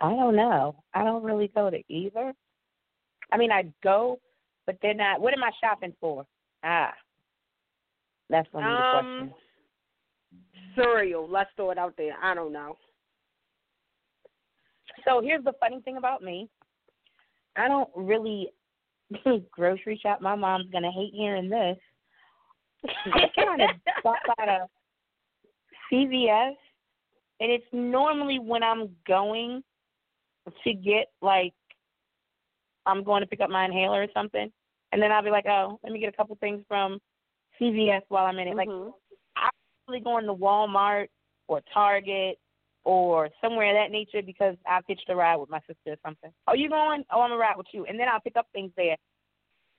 I 0.00 0.08
don't 0.10 0.36
know. 0.36 0.76
I 0.94 1.04
don't 1.04 1.22
really 1.22 1.48
go 1.54 1.68
to 1.68 1.82
either. 1.88 2.32
I 3.32 3.36
mean, 3.36 3.52
I 3.52 3.64
go, 3.82 4.18
but 4.64 4.78
they're 4.80 4.94
not. 4.94 5.20
What 5.20 5.34
am 5.34 5.42
I 5.42 5.50
shopping 5.60 5.94
for? 6.00 6.24
Ah, 6.64 6.92
that's 8.30 8.50
one 8.52 8.64
of 8.64 8.70
the 8.70 8.84
Um, 8.84 8.90
questions. 8.90 9.49
Cereal. 10.80 11.28
Let's 11.28 11.50
throw 11.56 11.70
it 11.70 11.78
out 11.78 11.94
there. 11.96 12.14
I 12.22 12.34
don't 12.34 12.52
know. 12.52 12.76
So 15.06 15.20
here's 15.20 15.44
the 15.44 15.52
funny 15.60 15.80
thing 15.80 15.96
about 15.96 16.22
me. 16.22 16.48
I 17.56 17.68
don't 17.68 17.90
really 17.96 18.48
grocery 19.50 19.98
shop. 20.02 20.20
My 20.20 20.34
mom's 20.34 20.70
gonna 20.72 20.90
hate 20.90 21.12
hearing 21.14 21.48
this. 21.48 21.76
I 22.84 23.26
kind 23.36 23.62
of 23.62 23.70
stop 24.00 24.16
at 24.38 24.48
a 24.48 24.66
CVS, 25.92 26.54
and 27.40 27.50
it's 27.50 27.66
normally 27.72 28.38
when 28.38 28.62
I'm 28.62 28.88
going 29.06 29.62
to 30.64 30.72
get 30.72 31.06
like 31.20 31.52
I'm 32.86 33.04
going 33.04 33.20
to 33.20 33.26
pick 33.26 33.40
up 33.40 33.50
my 33.50 33.64
inhaler 33.64 34.02
or 34.02 34.08
something, 34.14 34.50
and 34.92 35.02
then 35.02 35.12
I'll 35.12 35.24
be 35.24 35.30
like, 35.30 35.46
oh, 35.46 35.78
let 35.82 35.92
me 35.92 36.00
get 36.00 36.12
a 36.12 36.16
couple 36.16 36.36
things 36.40 36.62
from 36.66 36.98
CVS 37.60 38.02
while 38.08 38.26
I'm 38.26 38.38
in 38.38 38.48
it. 38.48 38.56
Like 38.56 38.68
mm-hmm. 38.68 38.90
Mhm. 39.98 40.04
going 40.04 40.26
to 40.26 40.34
Walmart 40.34 41.08
or 41.48 41.60
Target 41.72 42.38
or 42.84 43.28
somewhere 43.40 43.70
of 43.70 43.74
that 43.74 43.92
nature 43.92 44.22
because 44.22 44.56
I've 44.66 44.86
hitched 44.86 45.08
a 45.08 45.16
ride 45.16 45.36
with 45.36 45.50
my 45.50 45.60
sister 45.60 45.92
or 45.92 45.96
something. 46.04 46.32
Oh, 46.46 46.54
you 46.54 46.68
going? 46.68 47.04
Oh, 47.10 47.20
I'm 47.20 47.30
gonna 47.30 47.40
ride 47.40 47.56
with 47.56 47.66
you, 47.72 47.84
and 47.86 47.98
then 47.98 48.08
I'll 48.08 48.20
pick 48.20 48.36
up 48.36 48.48
things 48.52 48.72
there. 48.76 48.96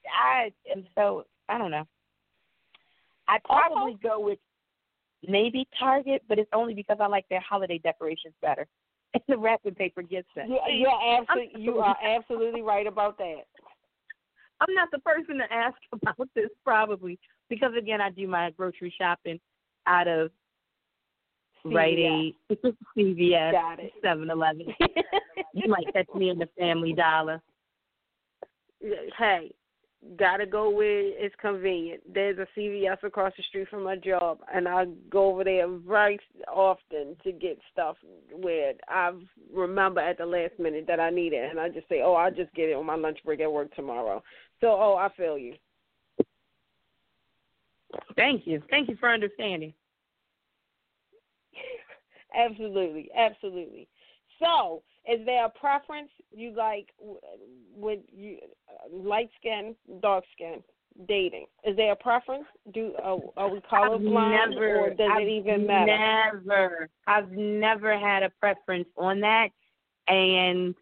I 0.07 0.51
am 0.71 0.85
so 0.95 1.25
I 1.49 1.57
don't 1.57 1.71
know. 1.71 1.88
I 3.27 3.39
probably 3.45 3.97
go 4.01 4.19
with 4.19 4.39
maybe 5.27 5.67
Target, 5.77 6.23
but 6.27 6.39
it's 6.39 6.49
only 6.53 6.73
because 6.73 6.97
I 6.99 7.07
like 7.07 7.27
their 7.29 7.41
holiday 7.41 7.77
decorations 7.77 8.35
better. 8.41 8.67
And 9.13 9.23
the 9.27 9.38
wrapping 9.38 9.75
paper 9.75 10.01
gets 10.01 10.29
it. 10.38 10.47
You, 10.47 10.57
you're 10.73 11.19
absolutely, 11.19 11.61
you 11.61 11.79
are 11.79 11.97
absolutely 12.01 12.61
right 12.61 12.88
about 12.88 13.17
that. 13.17 13.41
I'm 14.61 14.73
not 14.73 14.89
the 14.89 14.99
person 14.99 15.38
to 15.39 15.53
ask 15.53 15.75
about 15.91 16.29
this 16.33 16.49
probably 16.63 17.19
because 17.49 17.73
again 17.77 17.99
I 17.99 18.09
do 18.09 18.25
my 18.25 18.51
grocery 18.51 18.93
shopping 18.97 19.38
out 19.88 20.08
of 20.08 20.32
Rite 21.64 21.99
Aid, 21.99 22.36
CVS. 22.98 23.52
Seven 24.02 24.30
Eleven. 24.30 24.68
you 25.53 25.70
might 25.70 25.91
catch 25.94 26.08
me 26.16 26.30
in 26.30 26.40
the 26.40 26.49
Family 26.58 26.94
Dollar. 26.94 27.41
hey, 29.18 29.52
gotta 30.18 30.45
go 30.45 30.70
where 30.70 31.02
it's 31.02 31.36
convenient. 31.40 32.02
There's 32.12 32.40
a 32.40 32.48
CVS 32.58 33.03
across 33.03 33.34
the 33.38 33.44
street 33.44 33.68
from 33.70 33.84
my 33.84 33.95
job, 33.95 34.40
and 34.53 34.68
I 34.68 34.86
go 35.10 35.32
over 35.32 35.44
there 35.44 35.68
very 35.68 36.20
often 36.52 37.16
to 37.24 37.32
get 37.32 37.60
stuff 37.72 37.98
where 38.34 38.74
I 38.88 39.12
remember 39.53 40.02
at 40.02 40.18
the 40.18 40.26
last 40.26 40.53
minute 40.58 40.86
that 40.88 40.99
I 40.99 41.10
need 41.12 41.34
it, 41.34 41.49
and 41.49 41.60
I 41.60 41.70
just 41.70 41.88
say, 41.88 42.02
"Oh, 42.02 42.14
I'll 42.14 42.34
just 42.34 42.53
get 42.53 42.70
it 42.70 42.74
on 42.76 42.86
my 42.86 42.95
lunch 42.95 43.20
break 43.24 43.40
at 43.40 43.52
work 43.52 43.74
tomorrow." 43.76 44.24
So, 44.62 44.68
oh, 44.70 44.95
I 44.95 45.10
feel 45.16 45.38
you. 45.38 45.56
Thank 48.15 48.47
you. 48.47 48.61
Thank 48.69 48.89
you 48.89 48.95
for 48.97 49.09
understanding. 49.09 49.73
Absolutely, 52.34 53.09
absolutely. 53.15 53.89
So, 54.39 54.81
is 55.11 55.26
there 55.26 55.45
a 55.45 55.49
preference 55.49 56.09
you 56.31 56.53
like 56.55 56.88
w- 56.97 57.19
with 57.76 57.99
you 58.11 58.38
uh, 58.69 58.95
light 58.95 59.30
skin, 59.38 59.76
dark 60.01 60.23
skin 60.34 60.63
dating? 61.07 61.45
Is 61.65 61.76
there 61.76 61.91
a 61.91 61.95
preference? 61.95 62.45
Do 62.73 62.93
uh, 63.03 63.18
are 63.38 63.49
we 63.49 63.59
colorblind, 63.59 64.41
I've 64.41 64.49
never, 64.49 64.77
or 64.77 64.89
does 64.91 65.09
I've 65.11 65.22
it 65.23 65.30
even 65.30 65.68
matter? 65.68 66.41
Never. 66.45 66.89
I've 67.05 67.31
never 67.31 67.99
had 67.99 68.23
a 68.23 68.31
preference 68.39 68.88
on 68.97 69.19
that, 69.19 69.49
and 70.07 70.73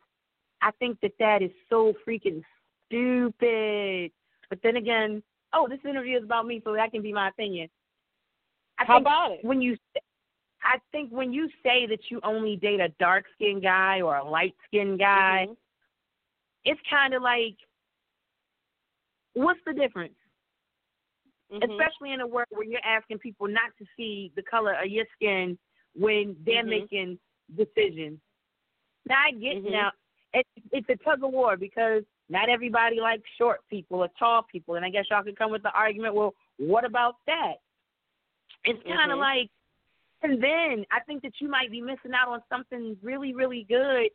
I 0.62 0.72
think 0.72 1.00
that 1.02 1.14
that 1.20 1.42
is 1.42 1.52
so 1.70 1.94
freaking 2.08 2.44
stupid. 2.86 4.12
But 4.50 4.60
then 4.64 4.78
again, 4.78 5.24
oh, 5.54 5.68
this 5.68 5.80
interview 5.88 6.18
is 6.18 6.24
about 6.24 6.46
me, 6.46 6.62
so 6.64 6.74
that 6.74 6.92
can 6.92 7.02
be 7.02 7.14
my 7.14 7.30
opinion. 7.30 7.70
I 8.78 8.86
How 8.86 8.96
think 8.96 9.04
about 9.04 9.32
it? 9.32 9.40
when 9.44 9.62
you 9.62 9.78
I 10.64 10.78
think 10.92 11.12
when 11.12 11.32
you 11.32 11.50
say 11.64 11.86
that 11.88 12.00
you 12.10 12.20
only 12.24 12.56
date 12.56 12.80
a 12.80 12.90
dark 13.00 13.26
skinned 13.36 13.64
guy 13.64 14.02
or 14.02 14.18
a 14.18 14.24
light 14.24 14.56
skinned 14.68 15.00
guy, 15.00 15.48
Mhm. 15.48 15.58
it's 16.66 16.82
kind 16.90 17.14
of 17.14 17.22
like, 17.22 17.56
what's 19.34 19.64
the 19.66 19.74
difference? 19.74 20.18
Mhm. 21.52 21.64
Especially 21.64 22.14
in 22.14 22.22
a 22.22 22.28
world 22.28 22.48
where 22.52 22.66
you're 22.66 22.84
asking 22.84 23.20
people 23.20 23.48
not 23.48 23.76
to 23.78 23.86
see 23.96 24.32
the 24.36 24.44
color 24.44 24.74
of 24.74 24.88
your 24.88 25.06
skin 25.16 25.58
when 25.96 26.36
they're 26.46 26.64
Mhm. 26.64 26.70
making 26.70 27.20
decisions. 27.56 28.20
Now 29.06 29.24
I 29.26 29.32
get 29.32 29.56
Mhm. 29.56 29.72
now 29.72 29.92
it, 30.34 30.46
it's 30.72 30.90
a 30.90 30.98
tug 30.98 31.24
of 31.24 31.32
war 31.32 31.58
because 31.58 32.04
not 32.30 32.50
everybody 32.50 33.00
likes 33.00 33.24
short 33.38 33.62
people 33.70 34.00
or 34.00 34.10
tall 34.20 34.44
people, 34.44 34.76
and 34.76 34.86
I 34.86 34.90
guess 34.90 35.06
y'all 35.10 35.24
could 35.24 35.38
come 35.38 35.52
with 35.52 35.64
the 35.64 35.72
argument, 35.72 36.14
well, 36.14 36.34
what 36.58 36.86
about 36.86 37.16
that? 37.26 37.56
It's 38.64 38.82
kind 38.84 39.12
of 39.12 39.18
Mhm. 39.18 39.22
like, 39.22 39.50
and 40.22 40.44
then 40.44 40.86
I 40.92 41.00
think 41.02 41.24
that 41.24 41.40
you 41.40 41.48
might 41.48 41.72
be 41.72 41.82
missing 41.82 42.14
out 42.14 42.28
on 42.28 42.44
something 42.50 42.98
really, 43.02 43.34
really 43.34 43.64
good 43.64 44.12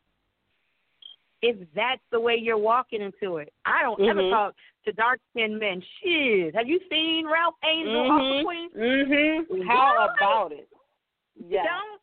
if 1.42 1.56
that's 1.74 2.02
the 2.10 2.20
way 2.20 2.36
you're 2.36 2.56
walking 2.56 3.02
into 3.02 3.38
it. 3.38 3.52
I 3.64 3.82
don't 3.82 4.00
ever 4.02 4.22
Mhm. 4.22 4.30
talk 4.30 4.56
to 4.84 4.92
dark 4.92 5.20
skinned 5.30 5.58
men. 5.58 5.82
Shit, 6.00 6.54
have 6.54 6.68
you 6.68 6.80
seen 6.88 7.26
Ralph 7.26 7.56
Angel 7.64 8.10
off 8.10 8.20
Mhm. 8.20 8.38
the 8.38 8.44
Queen? 8.44 8.70
Mhm. 8.70 9.66
How 9.66 10.08
about 10.08 10.52
it? 10.52 10.68
Yeah. 11.36 11.64
Don't 11.64 12.00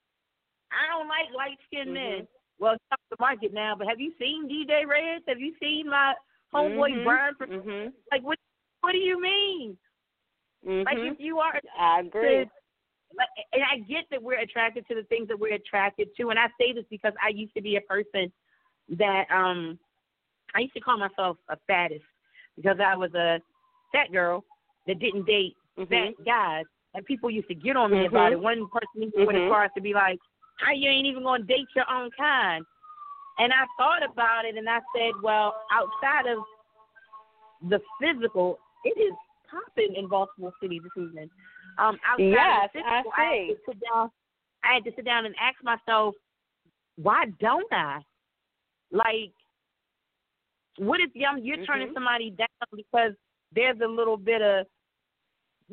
I 0.74 0.88
don't 0.88 1.08
like 1.10 1.30
light 1.32 1.60
skinned 1.66 1.94
men. 1.94 2.28
Well, 2.62 2.74
it's 2.74 2.84
off 2.92 3.00
the 3.10 3.18
market 3.20 3.54
now, 3.54 3.76
but 3.76 3.88
have 3.88 4.00
you 4.00 4.14
seen 4.20 4.48
DJ 4.48 4.88
Reds? 4.88 5.26
Have 5.28 5.40
you 5.40 5.54
seen 5.60 5.90
my 5.90 6.14
homeboy 6.54 6.92
Mhm. 6.92 7.04
Brian? 7.04 7.36
From, 7.36 7.50
Mhm. 7.50 7.94
Like 8.12 8.22
what? 8.22 8.38
What 8.82 8.92
do 8.92 9.00
you 9.00 9.20
mean? 9.20 9.78
Like 10.64 10.98
Mhm. 10.98 11.14
if 11.14 11.20
you 11.20 11.40
are 11.40 11.60
I 11.76 12.02
agree. 12.02 12.48
Like, 13.14 13.28
and 13.52 13.64
I 13.64 13.80
get 13.80 14.08
that 14.12 14.22
we're 14.22 14.40
attracted 14.40 14.88
to 14.88 14.96
the 14.96 15.04
things 15.06 15.28
that 15.28 15.38
we're 15.38 15.56
attracted 15.56 16.16
to, 16.16 16.30
and 16.30 16.40
I 16.40 16.48
say 16.60 16.72
this 16.72 16.86
because 16.90 17.14
I 17.22 17.30
used 17.30 17.54
to 17.56 17.62
be 17.62 17.76
a 17.78 17.82
person 17.82 18.32
that 18.90 19.30
um 19.32 19.80
I 20.54 20.60
used 20.60 20.74
to 20.76 20.82
call 20.82 20.98
myself 20.98 21.38
a 21.50 21.58
fattest 21.66 22.06
because 22.56 22.80
I 22.80 22.96
was 22.96 23.14
a 23.16 23.42
fat 23.92 24.12
girl 24.12 24.46
that 24.86 25.00
didn't 25.00 25.26
date 25.26 25.58
Mhm. 25.78 25.90
fat 25.90 26.26
guys, 26.26 26.66
and 26.94 27.04
people 27.06 27.32
used 27.32 27.48
to 27.48 27.56
get 27.56 27.76
on 27.76 27.92
me 27.92 28.06
Mhm. 28.06 28.08
about 28.08 28.32
it. 28.34 28.40
One 28.40 28.68
person 28.70 29.04
even 29.04 29.26
went 29.26 29.40
as 29.40 29.50
far 29.50 29.64
as 29.64 29.74
to 29.74 29.82
be 29.82 29.96
like, 29.96 30.20
"How 30.62 30.72
you 30.72 30.90
ain't 30.90 31.08
even 31.08 31.24
gonna 31.24 31.44
date 31.44 31.68
your 31.76 31.90
own 31.90 32.12
kind?" 32.12 32.66
And 33.40 33.52
I 33.52 33.66
thought 33.78 34.04
about 34.04 34.46
it, 34.46 34.56
and 34.56 34.70
I 34.70 34.80
said, 34.96 35.14
"Well, 35.22 35.56
outside 35.72 36.28
of 36.28 36.40
the 37.70 37.82
physical, 38.00 38.60
it 38.84 39.00
is 39.00 39.14
popping 39.50 39.96
in 39.96 40.08
Baltimore 40.08 40.54
City 40.62 40.80
this 40.80 40.92
evening. 40.98 41.30
Um, 41.78 42.00
outside 42.06 42.24
Yes, 42.24 42.66
of 42.66 42.72
the 42.74 42.88
I 42.88 43.02
physical, 43.02 43.12
had 43.12 43.48
to 43.48 43.58
sit 43.66 43.80
down. 43.92 44.12
I 44.64 44.74
had 44.76 44.84
to 44.86 44.92
sit 44.96 45.06
down 45.06 45.26
and 45.26 45.36
ask 45.40 45.64
myself, 45.64 46.16
why 46.96 47.26
don't 47.40 47.72
I? 47.72 48.00
Like, 48.92 49.34
what 50.78 51.00
if 51.00 51.12
you're, 51.14 51.38
you're 51.38 51.66
turning 51.66 51.92
somebody 51.94 52.32
down 52.32 52.48
because 52.76 53.14
there's 53.54 53.80
a 53.82 53.88
little 53.88 54.18
bit 54.18 54.42
of 54.42 54.68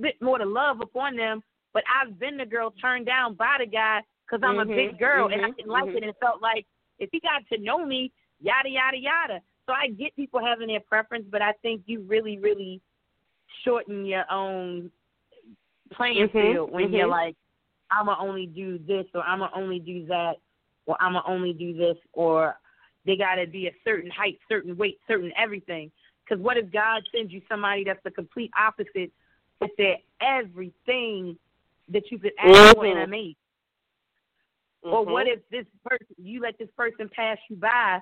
bit 0.00 0.20
more 0.22 0.38
to 0.38 0.44
love 0.46 0.80
upon 0.80 1.16
them, 1.16 1.42
but 1.72 1.82
I've 1.92 2.18
been 2.18 2.36
the 2.36 2.46
girl 2.46 2.70
turned 2.80 3.06
down 3.06 3.34
by 3.34 3.56
the 3.58 3.66
guy 3.66 4.00
because 4.28 4.42
I'm 4.44 4.58
a 4.60 4.64
Mhm, 4.64 4.74
big 4.74 4.98
girl 4.98 5.28
and 5.28 5.42
I 5.44 5.48
mhm, 5.48 5.56
didn't 5.56 5.70
like 5.70 5.88
it 5.88 6.02
and 6.02 6.10
it 6.10 6.16
felt 6.20 6.42
like 6.42 6.66
if 6.98 7.10
he 7.12 7.20
got 7.20 7.46
to 7.48 7.58
know 7.58 7.84
me, 7.84 8.12
yada 8.40 8.68
yada 8.68 8.96
yada. 8.96 9.42
So 9.66 9.72
I 9.72 9.88
get 9.88 10.14
people 10.16 10.40
having 10.40 10.68
their 10.68 10.80
preference, 10.80 11.26
but 11.30 11.42
I 11.42 11.52
think 11.62 11.82
you 11.86 12.00
really, 12.02 12.38
really 12.38 12.80
shorten 13.64 14.04
your 14.04 14.30
own 14.30 14.90
playing 15.92 16.28
Mhm, 16.28 16.32
field 16.32 16.72
when 16.72 16.92
you're 16.92 17.06
like, 17.06 17.36
I'ma 17.90 18.16
only 18.20 18.46
do 18.46 18.78
this 18.78 19.06
or 19.14 19.22
I'ma 19.22 19.50
only 19.54 19.78
do 19.78 20.04
that 20.06 20.36
or 20.86 20.96
I'ma 21.00 21.22
only 21.26 21.52
do 21.52 21.74
this 21.74 21.96
or 22.12 22.58
they 23.06 23.16
gotta 23.16 23.46
be 23.46 23.68
a 23.68 23.74
certain 23.84 24.10
height, 24.10 24.38
certain 24.48 24.76
weight, 24.76 24.98
certain 25.08 25.32
everything. 25.36 25.90
Because 26.24 26.42
what 26.42 26.58
if 26.58 26.70
God 26.70 27.02
sends 27.14 27.32
you 27.32 27.40
somebody 27.48 27.84
that's 27.84 28.02
the 28.04 28.10
complete 28.10 28.50
opposite, 28.58 29.10
but 29.60 29.70
they're 29.78 29.98
everything 30.20 31.38
that 31.88 32.10
you 32.10 32.18
could 32.18 32.32
ask 32.38 32.74
for 32.74 32.84
in 32.86 32.98
a. 32.98 33.36
mate? 34.84 34.90
Or 34.90 35.04
what 35.04 35.26
Mhm. 35.26 35.34
if 35.34 35.48
this 35.50 35.66
person 35.84 36.06
you 36.18 36.40
let 36.40 36.58
this 36.58 36.70
person 36.76 37.08
pass 37.08 37.38
you 37.48 37.56
by 37.56 38.00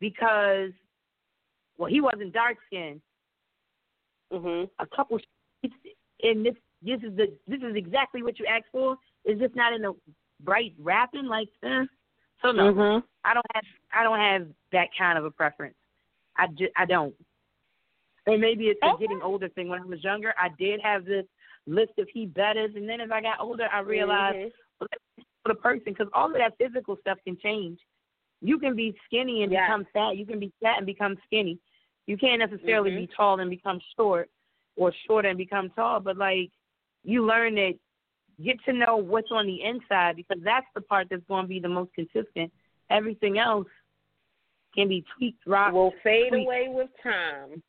because 0.00 0.72
well 1.76 1.90
he 1.90 2.00
wasn't 2.00 2.32
dark 2.32 2.58
skinned. 2.66 3.00
Mhm. 4.32 4.70
A 4.78 4.86
couple 4.86 5.18
and 6.22 6.46
this 6.46 6.56
this 6.82 7.02
is 7.02 7.16
the 7.16 7.36
this 7.46 7.62
is 7.62 7.74
exactly 7.76 8.22
what 8.22 8.38
you 8.38 8.46
asked 8.46 8.70
for. 8.70 8.96
Is 9.24 9.38
this 9.38 9.54
not 9.54 9.72
in 9.72 9.82
the 9.82 9.94
bright 10.40 10.74
wrapping? 10.78 11.26
Like 11.26 11.48
eh. 11.62 11.84
so 12.42 12.52
no. 12.52 12.72
Mhm. 12.72 13.04
I 13.24 13.34
don't 13.34 13.46
have 13.54 13.64
I 13.92 14.02
don't 14.02 14.18
have 14.18 14.54
that 14.72 14.88
kind 14.96 15.18
of 15.18 15.24
a 15.24 15.30
preference. 15.30 15.76
I 16.36 16.48
just 16.48 16.72
I 16.76 16.84
don't. 16.84 17.14
And 18.26 18.40
maybe 18.40 18.68
it's 18.68 18.80
a 18.82 18.96
getting 18.98 19.20
older 19.22 19.48
thing. 19.50 19.68
When 19.68 19.80
I 19.80 19.84
was 19.84 20.02
younger, 20.02 20.34
I 20.38 20.48
did 20.48 20.80
have 20.80 21.04
this 21.04 21.26
list 21.66 21.92
of 21.98 22.08
he 22.08 22.26
betters, 22.26 22.74
and 22.74 22.88
then 22.88 23.00
as 23.00 23.10
I 23.10 23.20
got 23.20 23.40
older, 23.40 23.68
I 23.70 23.80
realized 23.80 24.36
Mhm. 24.36 24.52
For 25.44 25.52
the 25.52 25.60
person 25.60 25.82
because 25.86 26.08
all 26.14 26.26
of 26.26 26.34
that 26.38 26.54
physical 26.58 26.96
stuff 27.00 27.18
can 27.24 27.36
change. 27.38 27.78
You 28.40 28.58
can 28.58 28.74
be 28.74 28.96
skinny 29.06 29.42
and 29.42 29.52
Yes. 29.52 29.66
become 29.68 29.84
fat. 29.92 30.16
You 30.16 30.26
can 30.26 30.38
be 30.38 30.52
fat 30.60 30.78
and 30.78 30.86
become 30.86 31.16
skinny. 31.26 31.58
You 32.06 32.16
can't 32.16 32.38
necessarily 32.38 32.90
Mhm. 32.90 32.96
be 32.96 33.06
tall 33.08 33.40
and 33.40 33.50
become 33.50 33.80
short, 33.96 34.30
or 34.76 34.92
short 34.92 35.24
and 35.24 35.38
become 35.38 35.70
tall. 35.70 36.00
But 36.00 36.16
like, 36.16 36.50
you 37.04 37.24
learn 37.24 37.54
that 37.56 37.78
get 38.42 38.62
to 38.64 38.72
know 38.72 38.96
what's 38.96 39.30
on 39.30 39.46
the 39.46 39.62
inside 39.62 40.16
because 40.16 40.42
that's 40.42 40.66
the 40.74 40.80
part 40.80 41.08
that's 41.08 41.24
going 41.24 41.44
to 41.44 41.48
be 41.48 41.60
the 41.60 41.68
most 41.68 41.92
consistent. 41.94 42.52
Everything 42.90 43.38
else 43.38 43.68
can 44.74 44.88
be 44.88 45.02
tweaked, 45.16 45.46
rocked. 45.46 45.74
will 45.74 45.92
fade 46.02 46.30
tweaked. 46.30 46.46
away 46.46 46.68
with 46.68 46.90
time. 47.02 47.62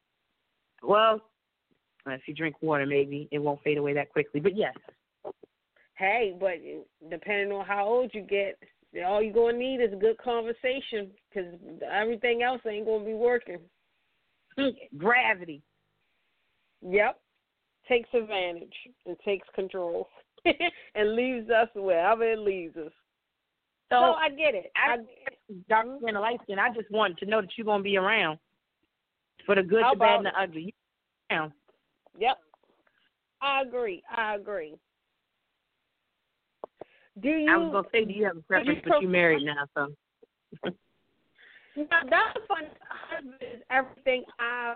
Well, 0.82 1.22
if 2.08 2.28
you 2.28 2.34
drink 2.34 2.56
water, 2.62 2.86
maybe 2.86 3.28
it 3.32 3.40
won't 3.40 3.62
fade 3.62 3.78
away 3.78 3.94
that 3.94 4.10
quickly. 4.10 4.40
But 4.40 4.56
yes, 4.56 4.76
Hey, 5.98 6.36
but 6.40 6.56
depending 7.10 7.52
on 7.52 7.66
how 7.66 7.86
old 7.86 8.12
you 8.14 8.22
get, 8.22 8.58
all 9.06 9.22
you're 9.22 9.34
gonna 9.34 9.58
need 9.58 9.82
is 9.82 9.94
a 9.94 9.98
good 9.98 10.18
conversation 10.18 11.12
because 11.30 11.54
everything 11.92 12.44
else 12.44 12.62
ain't 12.68 12.86
gonna 12.86 13.06
be 13.06 13.14
working. 13.14 13.60
gravity. 14.98 15.62
Yep, 16.82 17.20
takes 17.88 18.10
advantage 18.14 18.74
and 19.06 19.18
takes 19.24 19.48
control 19.56 20.08
and 20.96 21.16
leaves 21.16 21.50
us 21.50 21.70
wherever 21.76 22.24
it 22.24 22.40
leaves 22.40 22.76
us. 22.78 22.92
So, 23.90 24.00
So 24.00 24.12
I 24.14 24.30
get 24.30 24.56
it. 24.56 24.72
I, 24.76 24.94
I, 24.94 25.54
dark 25.70 25.88
skin 26.02 26.16
or 26.16 26.22
light 26.22 26.40
skin, 26.44 26.60
I 26.60 26.74
just 26.74 26.92
want 26.92 27.18
to 27.20 27.26
know 27.26 27.42
that 27.42 27.52
you're 27.58 27.66
gonna 27.66 27.84
be 27.84 27.98
around 27.98 28.40
for 29.46 29.56
the 29.56 29.64
good, 29.64 29.86
the 29.92 29.98
bad, 29.98 30.18
and 30.18 30.26
the 30.28 30.40
ugly. 30.40 30.74
Yep. 31.30 32.38
I 33.42 33.62
agree. 33.62 34.04
I 34.16 34.36
agree. 34.36 34.76
Do 37.22 37.30
you? 37.30 37.50
I 37.50 37.58
was 37.58 37.72
gonna 37.72 37.88
say, 37.92 38.06
do 38.06 38.14
you 38.14 38.26
have 38.26 38.38
a 38.38 38.42
preference, 38.42 38.80
but 38.84 39.02
you 39.02 39.08
prefer- 39.08 39.12
married 39.12 39.46
now, 39.46 39.66
so. 39.74 39.96
Now, 41.78 42.02
that's 42.10 42.46
fun. 42.48 42.64
Husband 42.90 43.36
is 43.42 43.62
everything 43.70 44.24
I 44.40 44.76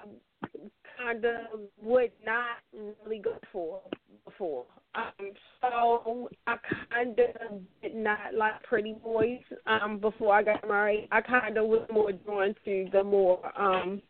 kind 0.98 1.24
of 1.24 1.60
would 1.82 2.12
not 2.26 2.58
really 3.06 3.20
go 3.20 3.38
for 3.52 3.82
before. 4.26 4.66
Um, 4.96 5.32
so 5.62 6.30
I 6.48 6.56
kind 6.92 7.20
of 7.20 7.62
did 7.82 7.96
not 7.96 8.34
like 8.36 8.62
pretty 8.64 8.96
boys 9.02 9.40
um, 9.66 10.00
before 10.00 10.36
I 10.36 10.44
got 10.44 10.68
married. 10.68 11.08
I 11.12 11.22
kind 11.22 11.58
of 11.58 11.68
was 11.68 11.88
more 11.92 12.12
drawn 12.12 12.54
to 12.66 12.90
the 12.92 13.04
more. 13.04 13.40
Um, 13.60 14.02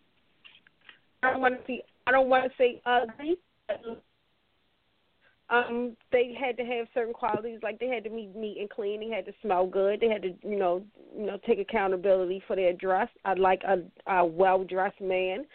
I 1.21 1.31
don't 1.31 1.41
want 1.41 1.59
to 1.59 1.67
see. 1.67 1.81
I 2.07 2.11
don't 2.11 2.29
want 2.29 2.45
to 2.45 2.51
say 2.57 2.81
ugly. 2.85 3.37
but, 3.67 4.01
Um, 5.51 5.97
they 6.11 6.35
had 6.39 6.57
to 6.57 6.63
have 6.63 6.87
certain 6.93 7.13
qualities, 7.13 7.59
like 7.63 7.79
they 7.79 7.87
had 7.87 8.03
to 8.03 8.09
be 8.09 8.29
neat 8.35 8.57
and 8.59 8.69
clean. 8.69 8.99
They 8.99 9.15
had 9.15 9.25
to 9.25 9.33
smell 9.41 9.65
good. 9.65 9.99
They 9.99 10.07
had 10.07 10.21
to, 10.21 10.33
you 10.43 10.59
know, 10.59 10.83
you 11.17 11.25
know, 11.25 11.39
take 11.47 11.57
accountability 11.59 12.43
for 12.47 12.55
their 12.55 12.73
dress. 12.73 13.09
I 13.25 13.33
like 13.33 13.63
a, 13.63 13.79
a 14.11 14.23
well 14.23 14.63
dressed 14.63 15.01
man. 15.01 15.45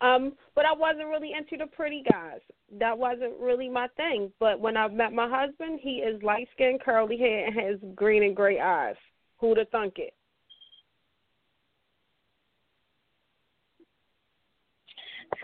Um, 0.00 0.32
but 0.56 0.64
I 0.66 0.72
wasn't 0.72 1.06
really 1.06 1.32
into 1.38 1.56
the 1.56 1.70
pretty 1.70 2.02
guys. 2.10 2.40
That 2.80 2.98
wasn't 2.98 3.38
really 3.40 3.68
my 3.68 3.86
thing. 3.96 4.32
But 4.40 4.58
when 4.58 4.76
I 4.76 4.88
met 4.88 5.12
my 5.12 5.28
husband, 5.30 5.78
he 5.80 5.98
is 5.98 6.20
light 6.22 6.48
skinned, 6.54 6.80
curly 6.82 7.16
hair, 7.16 7.46
and 7.46 7.54
has 7.58 7.76
green 7.94 8.24
and 8.24 8.34
gray 8.34 8.58
eyes. 8.58 8.96
Who'd 9.38 9.58
have 9.58 9.68
thunk 9.68 9.94
it? 9.98 10.14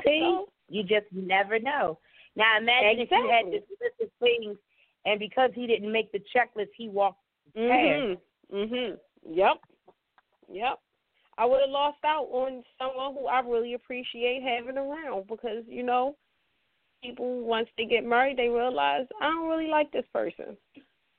See, 0.05 0.21
So- 0.21 0.49
you 0.69 0.83
just 0.83 1.07
never 1.13 1.59
know. 1.59 1.99
Now 2.41 2.57
imagine 2.57 3.01
if 3.01 3.11
you 3.11 3.29
had 3.29 3.53
Exactly. 3.53 3.59
this 3.59 3.79
list 3.81 4.01
of 4.01 4.09
things, 4.19 4.57
and 5.05 5.21
because 5.21 5.51
he 5.55 5.67
didn't 5.67 5.93
make 5.93 6.11
the 6.11 6.23
checklist, 6.35 6.71
he 6.75 6.89
walked. 6.89 7.23
Mhm. 7.55 8.19
Mhm. 8.51 8.99
Yep. 9.29 9.63
Yep. 10.49 10.81
I 11.37 11.45
would 11.45 11.61
have 11.61 11.71
lost 11.71 12.03
out 12.05 12.29
on 12.31 12.65
someone 12.79 13.15
who 13.15 13.27
I 13.27 13.41
really 13.41 13.75
appreciate 13.75 14.43
having 14.43 14.79
around 14.79 15.27
because 15.27 15.67
you 15.69 15.83
know, 15.83 16.17
people 17.03 17.43
once 17.43 17.69
they 17.77 17.85
get 17.85 18.05
married, 18.05 18.39
they 18.39 18.49
realize 18.49 19.07
I 19.21 19.29
don't 19.29 19.49
really 19.49 19.69
like 19.69 19.93
this 19.93 20.07
person. 20.13 20.57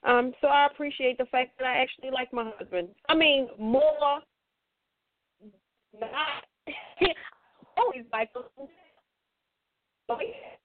Um, 0.04 0.34
so 0.42 0.48
I 0.48 0.66
appreciate 0.66 1.20
the 1.20 1.26
fact 1.26 1.58
that 1.60 1.68
I 1.68 1.78
actually 1.78 2.10
like 2.10 2.34
my 2.34 2.50
husband. 2.58 2.90
I 3.08 3.14
mean, 3.14 3.48
more. 3.60 4.24
Not 6.00 6.46
always 7.78 8.06
like 8.12 8.34
him. 8.34 8.68
But 10.08 10.20
yeah. 10.22 10.61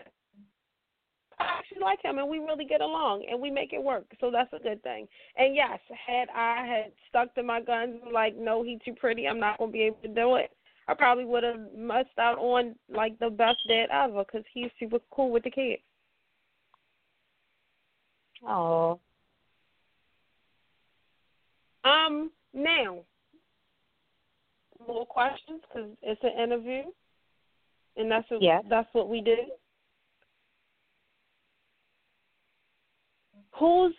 I 1.39 1.45
actually 1.59 1.81
like 1.83 2.03
him, 2.03 2.19
and 2.19 2.29
we 2.29 2.39
really 2.39 2.65
get 2.65 2.81
along, 2.81 3.27
and 3.31 3.41
we 3.41 3.51
make 3.51 3.73
it 3.73 3.83
work. 3.83 4.07
So 4.21 4.31
that's 4.31 4.53
a 4.53 4.59
good 4.59 4.83
thing. 4.83 5.07
And 5.37 5.55
yes, 5.55 5.79
had 6.07 6.29
I 6.35 6.67
had 6.67 6.93
stuck 7.09 7.35
to 7.35 7.43
my 7.43 7.61
guns, 7.61 7.97
like, 8.13 8.37
no, 8.37 8.63
he's 8.63 8.81
too 8.85 8.95
pretty, 8.95 9.29
I'm 9.29 9.41
not 9.41 9.59
gonna 9.59 9.71
be 9.73 9.83
able 9.83 9.99
to 10.03 10.09
do 10.09 10.37
it. 10.37 10.51
I 10.89 10.95
probably 10.95 11.25
would 11.25 11.43
have 11.43 11.61
missed 11.77 12.19
out 12.19 12.39
on 12.39 12.75
like 12.89 13.19
the 13.19 13.29
best 13.29 13.59
dad 13.69 13.89
ever 13.91 14.25
because 14.25 14.45
he's 14.55 14.71
super 14.79 14.99
cool 15.11 15.31
with 15.31 15.45
the 15.45 15.51
kids. 15.51 15.83
Oh, 18.47 19.01
Um, 21.85 22.31
now, 22.53 22.99
more 24.87 25.07
questions 25.07 25.63
because 25.69 25.91
it's 26.03 26.21
an 26.25 26.33
interview, 26.43 26.83
and 27.97 28.11
that's 28.11 28.29
what 28.31 28.43
Yes. 28.43 28.65
that's 28.69 28.93
what 28.93 29.09
we 29.09 29.21
do. 29.21 29.37
Who's 33.59 33.95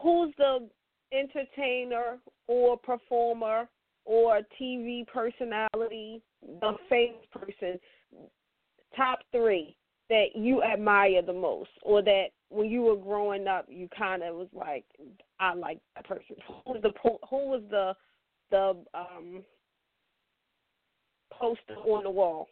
who's 0.00 0.32
the 0.38 0.68
entertainer 1.12 2.18
or 2.46 2.76
performer 2.76 3.68
or 4.04 4.40
TV 4.60 5.06
personality, 5.06 6.22
the 6.60 6.72
famous 6.88 7.24
person, 7.32 7.78
top 8.96 9.20
three 9.32 9.76
that 10.08 10.26
you 10.34 10.62
admire 10.62 11.22
the 11.22 11.32
most, 11.32 11.70
or 11.82 12.02
that 12.02 12.26
when 12.48 12.68
you 12.68 12.82
were 12.82 12.96
growing 12.96 13.46
up 13.46 13.66
you 13.68 13.88
kind 13.96 14.22
of 14.22 14.34
was 14.34 14.48
like, 14.52 14.84
I 15.38 15.54
like 15.54 15.78
that 15.94 16.06
person. 16.06 16.36
Who 16.46 16.72
was 16.72 16.82
the 16.82 16.92
who 17.28 17.48
was 17.48 17.62
the 17.70 17.94
the 18.50 18.76
um 18.94 19.44
poster 21.32 21.74
on 21.74 22.04
the 22.04 22.10
wall? 22.10 22.48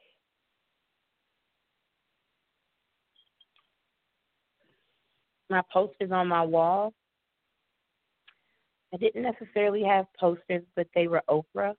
My 5.50 5.62
posters 5.72 6.10
on 6.12 6.28
my 6.28 6.42
wall. 6.42 6.92
I 8.92 8.96
didn't 8.96 9.22
necessarily 9.22 9.82
have 9.84 10.06
posters, 10.18 10.62
but 10.74 10.86
they 10.94 11.08
were 11.08 11.22
Oprah 11.28 11.74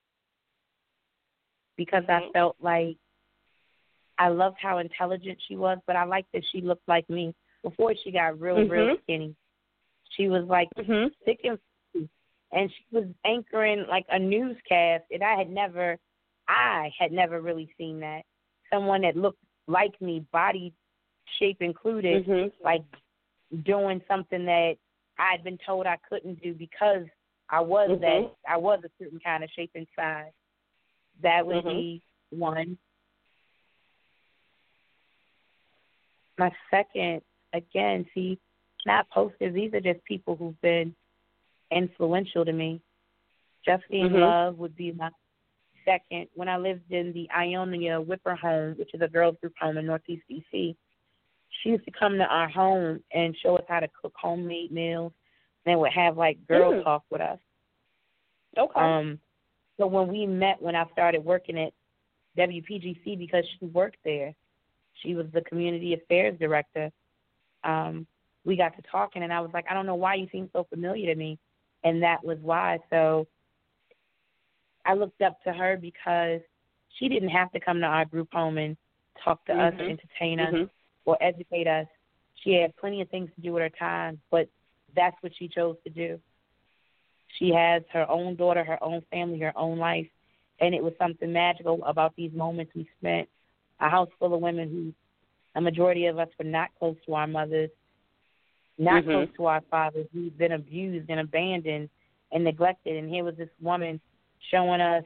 because 1.75 2.03
I 2.07 2.21
Mhm. 2.21 2.33
felt 2.33 2.55
like 2.61 2.97
I 4.17 4.27
loved 4.27 4.57
how 4.59 4.79
intelligent 4.79 5.41
she 5.47 5.55
was, 5.55 5.79
but 5.87 5.95
I 5.95 6.03
liked 6.03 6.31
that 6.33 6.45
she 6.51 6.61
looked 6.61 6.87
like 6.87 7.09
me 7.09 7.33
before 7.63 7.95
she 7.95 8.11
got 8.11 8.39
real, 8.39 8.67
real 8.67 8.87
Mhm. 8.87 9.01
skinny. 9.03 9.35
She 10.09 10.27
was 10.27 10.43
like 10.45 10.69
Mhm. 10.75 11.15
thick 11.25 11.43
and 11.45 11.59
and 12.51 12.71
she 12.73 12.83
was 12.91 13.05
anchoring 13.25 13.85
like 13.87 14.05
a 14.09 14.17
newscast, 14.17 15.05
and 15.11 15.23
I 15.23 15.35
had 15.35 15.51
never, 15.51 15.99
I 16.47 16.91
had 16.97 17.11
never 17.11 17.41
really 17.41 17.71
seen 17.77 17.99
that. 17.99 18.25
Someone 18.71 19.01
that 19.01 19.15
looked 19.15 19.43
like 19.67 19.99
me, 20.01 20.21
body 20.31 20.73
shape 21.37 21.61
included, 21.61 22.25
Mhm. 22.25 22.51
like 22.63 22.83
doing 23.63 24.01
something 24.07 24.45
that 24.45 24.75
I'd 25.17 25.43
been 25.43 25.57
told 25.65 25.85
I 25.85 25.97
couldn't 26.07 26.41
do 26.41 26.53
because 26.53 27.05
I 27.49 27.59
was 27.59 27.89
Mhm. 27.89 28.01
that 28.01 28.35
I 28.47 28.57
was 28.57 28.83
a 28.83 28.89
certain 28.97 29.19
kind 29.19 29.43
of 29.43 29.49
shape 29.51 29.71
and 29.75 29.87
size. 29.95 30.31
That 31.21 31.45
would 31.45 31.63
Mhm. 31.63 31.75
be 31.75 32.01
one. 32.29 32.77
My 36.37 36.55
second, 36.69 37.21
again, 37.53 38.09
see, 38.13 38.39
not 38.85 39.09
posters. 39.09 39.53
These 39.53 39.73
are 39.73 39.81
just 39.81 40.03
people 40.05 40.35
who've 40.35 40.59
been 40.61 40.95
influential 41.71 42.45
to 42.45 42.53
me. 42.53 42.81
Justine 43.65 44.09
Mhm. 44.09 44.21
Love 44.21 44.57
would 44.57 44.75
be 44.75 44.93
my 44.93 45.11
second. 45.83 46.29
When 46.35 46.47
I 46.47 46.57
lived 46.57 46.91
in 46.91 47.11
the 47.13 47.29
Ionia 47.31 47.99
Whipper 47.99 48.35
home, 48.35 48.77
which 48.77 48.93
is 48.93 49.01
a 49.01 49.07
girls 49.07 49.37
group 49.41 49.57
home 49.57 49.77
in 49.77 49.85
Northeast 49.85 50.23
DC, 50.29 50.75
she 51.61 51.69
used 51.69 51.85
to 51.85 51.91
come 51.91 52.17
to 52.17 52.25
our 52.25 52.49
home 52.49 53.01
and 53.13 53.35
show 53.41 53.55
us 53.55 53.65
how 53.67 53.79
to 53.79 53.87
cook 54.01 54.13
homemade 54.19 54.71
meals 54.71 55.11
and 55.65 55.79
would 55.79 55.91
have 55.91 56.17
like 56.17 56.45
girl 56.47 56.73
Mm. 56.73 56.83
talk 56.83 57.03
with 57.09 57.21
us. 57.21 57.39
Okay. 58.57 58.79
Um 58.79 59.19
so 59.77 59.87
when 59.87 60.07
we 60.07 60.25
met 60.25 60.61
when 60.61 60.75
I 60.75 60.85
started 60.91 61.23
working 61.23 61.57
at 61.57 61.73
WPGC 62.37 63.17
because 63.17 63.45
she 63.59 63.65
worked 63.65 63.99
there, 64.03 64.33
she 65.01 65.15
was 65.15 65.27
the 65.33 65.41
community 65.41 65.93
affairs 65.93 66.37
director. 66.39 66.91
Um, 67.63 68.07
we 68.45 68.55
got 68.55 68.75
to 68.75 68.81
talking 68.89 69.23
and 69.23 69.33
I 69.33 69.41
was 69.41 69.51
like, 69.53 69.65
I 69.69 69.73
don't 69.73 69.85
know 69.85 69.95
why 69.95 70.15
you 70.15 70.27
seem 70.31 70.49
so 70.53 70.65
familiar 70.69 71.13
to 71.13 71.15
me 71.15 71.37
and 71.83 72.01
that 72.03 72.23
was 72.23 72.37
why. 72.41 72.79
So 72.89 73.27
I 74.85 74.93
looked 74.93 75.21
up 75.21 75.41
to 75.43 75.53
her 75.53 75.77
because 75.77 76.41
she 76.97 77.07
didn't 77.07 77.29
have 77.29 77.51
to 77.51 77.59
come 77.59 77.79
to 77.79 77.85
our 77.85 78.05
group 78.05 78.29
home 78.33 78.57
and 78.57 78.75
talk 79.23 79.45
to 79.45 79.53
mm-hmm. 79.53 79.75
us, 79.75 79.81
entertain 79.81 80.39
us, 80.39 80.53
mm-hmm. 80.53 80.63
Or 81.09 81.17
educate 81.21 81.67
us. 81.67 81.87
She 82.43 82.53
had 82.53 82.75
plenty 82.77 83.01
of 83.01 83.09
things 83.09 83.29
to 83.35 83.41
do 83.41 83.53
with 83.53 83.63
her 83.63 83.69
time, 83.69 84.21
but 84.29 84.47
that's 84.95 85.15
what 85.21 85.31
she 85.37 85.47
chose 85.47 85.75
to 85.83 85.89
do. 85.89 86.19
She 87.37 87.49
has 87.49 87.81
her 87.91 88.09
own 88.09 88.35
daughter, 88.35 88.63
her 88.63 88.81
own 88.83 89.01
family, 89.11 89.39
her 89.39 89.57
own 89.57 89.79
life, 89.79 90.07
and 90.59 90.75
it 90.75 90.83
was 90.83 90.93
something 90.99 91.31
magical 91.33 91.83
about 91.83 92.15
these 92.15 92.31
moments 92.33 92.73
we 92.75 92.87
spent. 92.99 93.27
A 93.79 93.89
house 93.89 94.09
full 94.19 94.33
of 94.33 94.41
women 94.41 94.69
who, 94.69 94.93
a 95.55 95.61
majority 95.61 96.05
of 96.05 96.19
us 96.19 96.29
were 96.37 96.45
not 96.45 96.69
close 96.77 96.97
to 97.07 97.15
our 97.15 97.27
mothers, 97.27 97.71
not 98.77 99.03
mm-hmm. 99.03 99.11
close 99.11 99.27
to 99.37 99.45
our 99.45 99.61
fathers, 99.71 100.07
who've 100.13 100.37
been 100.37 100.51
abused 100.51 101.09
and 101.09 101.19
abandoned 101.19 101.89
and 102.31 102.43
neglected. 102.43 102.97
And 102.97 103.09
here 103.09 103.23
was 103.23 103.35
this 103.35 103.49
woman 103.61 103.99
showing 104.51 104.81
us 104.81 105.03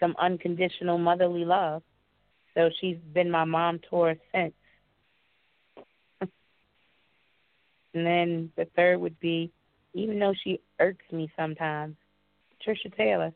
some 0.00 0.14
unconditional 0.18 0.98
motherly 0.98 1.44
love. 1.44 1.82
So 2.54 2.70
she's 2.80 2.96
been 3.14 3.30
my 3.30 3.44
mom 3.44 3.80
tour 3.88 4.16
since. 4.34 4.54
And 7.94 8.06
then 8.06 8.50
the 8.56 8.66
third 8.76 8.98
would 9.00 9.18
be, 9.20 9.50
even 9.94 10.18
though 10.18 10.34
she 10.44 10.60
irks 10.80 11.04
me 11.12 11.30
sometimes, 11.36 11.96
Trisha 12.66 12.94
Taylor. 12.96 13.32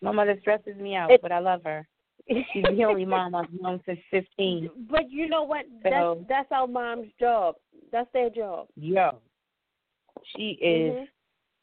My 0.00 0.12
mother 0.12 0.36
stresses 0.40 0.76
me 0.76 0.94
out, 0.96 1.10
but 1.22 1.32
I 1.32 1.38
love 1.38 1.62
her. 1.64 1.86
She's 2.28 2.64
the 2.64 2.84
only 2.84 3.04
mom 3.04 3.34
I've 3.34 3.52
known 3.52 3.80
since 3.86 3.98
fifteen. 4.10 4.70
But 4.90 5.10
you 5.10 5.28
know 5.28 5.42
what? 5.44 5.64
So, 5.82 5.90
that's 5.90 6.28
that's 6.28 6.52
our 6.52 6.66
mom's 6.66 7.08
job. 7.20 7.56
That's 7.92 8.08
their 8.12 8.30
job. 8.30 8.68
Yo, 8.76 9.18
she 10.34 10.58
is 10.60 11.08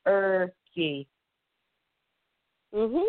mm-hmm. 0.07 0.11
irky. 0.11 1.07
Mhm. 2.73 3.05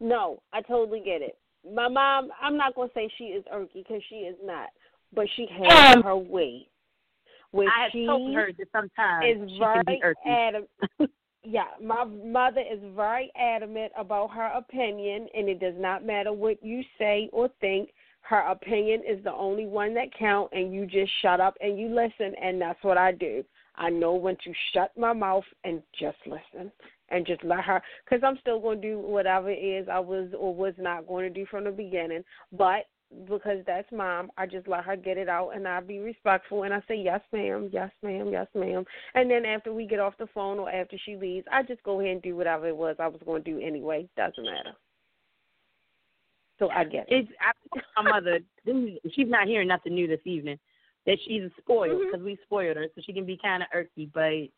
No, 0.00 0.42
I 0.52 0.62
totally 0.62 1.00
get 1.00 1.22
it. 1.22 1.38
My 1.68 1.88
mom, 1.88 2.30
I'm 2.40 2.56
not 2.56 2.74
gonna 2.74 2.90
say 2.94 3.08
she 3.18 3.24
is 3.24 3.44
irky 3.52 3.84
because 3.86 4.02
she 4.08 4.16
is 4.16 4.36
not, 4.42 4.70
but 5.12 5.26
she 5.36 5.46
has 5.46 5.96
Um, 5.96 6.02
her 6.02 6.16
way. 6.16 6.68
Where 7.50 7.68
I 7.68 7.82
have 7.84 7.92
she 7.92 8.06
told 8.06 8.34
her 8.34 8.52
that 8.52 8.68
sometimes 8.72 9.26
is 9.26 9.50
she 9.50 9.58
very 9.58 9.84
can 9.84 9.84
be 9.84 10.00
irky. 10.02 10.26
adamant. 10.26 10.70
yeah, 11.44 11.68
my 11.80 12.04
mother 12.04 12.62
is 12.62 12.80
very 12.94 13.30
adamant 13.36 13.92
about 13.96 14.30
her 14.32 14.46
opinion, 14.46 15.28
and 15.34 15.48
it 15.48 15.60
does 15.60 15.76
not 15.76 16.04
matter 16.04 16.32
what 16.32 16.62
you 16.62 16.82
say 16.98 17.28
or 17.32 17.48
think. 17.60 17.92
Her 18.22 18.40
opinion 18.40 19.02
is 19.04 19.22
the 19.24 19.32
only 19.32 19.66
one 19.66 19.94
that 19.94 20.14
count, 20.14 20.50
and 20.52 20.72
you 20.72 20.86
just 20.86 21.12
shut 21.20 21.40
up 21.40 21.56
and 21.60 21.78
you 21.78 21.88
listen, 21.88 22.34
and 22.40 22.60
that's 22.60 22.82
what 22.82 22.96
I 22.96 23.12
do. 23.12 23.44
I 23.74 23.90
know 23.90 24.14
when 24.14 24.36
to 24.36 24.52
shut 24.72 24.96
my 24.96 25.12
mouth 25.12 25.44
and 25.64 25.82
just 25.98 26.18
listen 26.26 26.70
and 27.12 27.26
just 27.26 27.44
let 27.44 27.60
her, 27.64 27.82
because 28.04 28.24
I'm 28.26 28.38
still 28.40 28.58
going 28.60 28.80
to 28.80 28.88
do 28.88 28.98
whatever 28.98 29.50
it 29.50 29.58
is 29.58 29.88
I 29.90 30.00
was 30.00 30.28
or 30.36 30.54
was 30.54 30.74
not 30.78 31.06
going 31.06 31.32
to 31.32 31.40
do 31.40 31.46
from 31.46 31.64
the 31.64 31.70
beginning. 31.70 32.24
But 32.52 32.86
because 33.28 33.58
that's 33.66 33.90
mom, 33.92 34.30
I 34.36 34.46
just 34.46 34.66
let 34.66 34.84
her 34.84 34.96
get 34.96 35.18
it 35.18 35.28
out 35.28 35.50
and 35.50 35.68
I 35.68 35.80
be 35.80 35.98
respectful 35.98 36.62
and 36.62 36.72
I 36.72 36.80
say 36.88 36.96
yes 36.96 37.20
ma'am, 37.32 37.68
yes 37.72 37.90
ma'am, 38.02 38.28
yes 38.32 38.46
ma'am. 38.54 38.84
And 39.14 39.30
then 39.30 39.44
after 39.44 39.72
we 39.72 39.86
get 39.86 40.00
off 40.00 40.14
the 40.18 40.28
phone 40.34 40.58
or 40.58 40.70
after 40.70 40.96
she 41.04 41.16
leaves, 41.16 41.46
I 41.52 41.62
just 41.62 41.82
go 41.82 42.00
ahead 42.00 42.12
and 42.12 42.22
do 42.22 42.36
whatever 42.36 42.68
it 42.68 42.76
was 42.76 42.96
I 42.98 43.08
was 43.08 43.20
going 43.24 43.44
to 43.44 43.50
do 43.50 43.60
anyway. 43.60 44.08
Doesn't 44.16 44.44
matter. 44.44 44.72
So 46.58 46.70
I 46.70 46.84
get 46.84 47.06
it. 47.08 47.28
It's 47.28 47.28
I, 47.40 48.02
my 48.02 48.10
mother. 48.10 48.38
She's 49.14 49.28
not 49.28 49.46
hearing 49.46 49.68
nothing 49.68 49.94
new 49.94 50.06
this 50.06 50.20
evening. 50.24 50.58
That 51.04 51.18
she's 51.26 51.50
spoiled 51.58 51.98
because 51.98 52.20
Mhm. 52.20 52.26
we 52.26 52.38
spoiled 52.44 52.76
her, 52.76 52.86
so 52.94 53.00
she 53.04 53.12
can 53.12 53.26
be 53.26 53.36
kind 53.36 53.64
of 53.64 53.68
irky. 53.74 54.08
But 54.12 54.48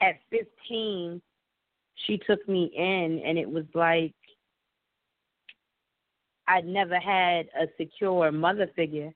at 0.00 0.16
15, 0.30 1.20
she 2.06 2.18
took 2.18 2.46
me 2.48 2.70
in, 2.76 3.22
and 3.24 3.38
it 3.38 3.48
was 3.48 3.64
like 3.74 4.14
I'd 6.48 6.66
never 6.66 6.98
had 6.98 7.48
a 7.60 7.66
secure 7.76 8.30
mother 8.30 8.68
figure. 8.76 9.12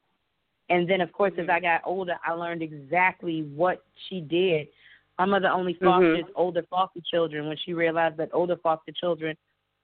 And 0.68 0.88
then, 0.88 1.00
of 1.00 1.12
course, 1.12 1.32
as 1.38 1.48
I 1.48 1.54
mm-hmm. 1.54 1.64
got 1.64 1.80
older, 1.84 2.14
I 2.24 2.32
learned 2.32 2.62
exactly 2.62 3.42
what 3.54 3.84
she 4.08 4.20
did. 4.20 4.68
My 5.18 5.24
mother 5.26 5.48
only 5.48 5.74
fosters 5.74 6.24
mm-hmm. 6.24 6.32
older 6.34 6.62
foster 6.70 7.00
children 7.10 7.46
when 7.46 7.56
she 7.64 7.74
realized 7.74 8.16
that 8.18 8.30
older 8.32 8.56
foster 8.62 8.92
children 8.98 9.36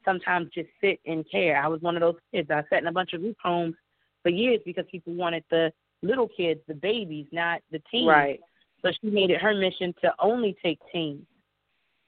sometimes 0.04 0.48
just 0.54 0.68
sit 0.80 1.00
and 1.04 1.28
care. 1.30 1.62
I 1.62 1.68
was 1.68 1.82
one 1.82 1.96
of 1.96 2.00
those 2.00 2.16
kids. 2.32 2.50
I 2.50 2.62
sat 2.70 2.80
in 2.80 2.86
a 2.86 2.92
bunch 2.92 3.12
of 3.12 3.20
group 3.20 3.36
homes 3.42 3.74
for 4.22 4.30
years 4.30 4.60
because 4.64 4.84
people 4.90 5.12
wanted 5.14 5.44
the 5.50 5.72
little 6.02 6.28
kids, 6.34 6.60
the 6.68 6.74
babies, 6.74 7.26
not 7.32 7.60
the 7.70 7.82
teens. 7.90 8.08
Right. 8.08 8.40
So 8.82 8.90
she 9.00 9.10
made 9.10 9.30
it 9.30 9.40
her 9.40 9.54
mission 9.54 9.94
to 10.02 10.14
only 10.20 10.56
take 10.62 10.78
teens, 10.92 11.26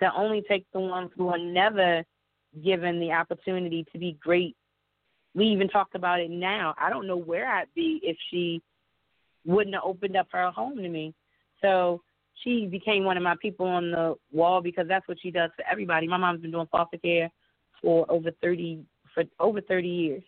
to 0.01 0.13
only 0.15 0.43
take 0.43 0.67
the 0.73 0.81
ones 0.81 1.11
who 1.17 1.29
are 1.29 1.39
never 1.39 2.05
given 2.65 3.01
the 3.01 3.13
opportunity 3.13 3.85
to 3.93 3.99
be 3.99 4.17
great. 4.21 4.57
We 5.35 5.47
even 5.47 5.69
talked 5.69 5.95
about 5.95 6.21
it 6.21 6.31
now. 6.31 6.75
I 6.79 6.91
don't 6.91 7.07
know 7.07 7.17
where 7.17 7.49
I'd 7.49 7.73
be 7.75 8.01
if 8.03 8.17
she 8.31 8.63
wouldn't 9.45 9.75
have 9.75 9.85
opened 9.85 10.17
up 10.17 10.29
her 10.33 10.51
home 10.51 10.77
to 10.77 10.89
me. 10.89 11.15
So 11.61 12.03
she 12.43 12.67
became 12.67 13.05
one 13.05 13.17
of 13.17 13.23
my 13.23 13.37
people 13.41 13.67
on 13.67 13.91
the 13.91 14.15
wall 14.33 14.61
because 14.61 14.87
that's 14.89 15.07
what 15.09 15.19
she 15.21 15.31
does 15.31 15.51
for 15.57 15.65
everybody. 15.71 16.07
My 16.07 16.17
mom's 16.17 16.41
been 16.41 16.51
doing 16.51 16.69
foster 16.71 16.99
care 16.99 17.31
for 17.81 18.11
over 18.11 18.31
thirty 18.43 18.81
for 19.15 19.25
over 19.41 19.61
thirty 19.61 19.89
years. 19.89 20.23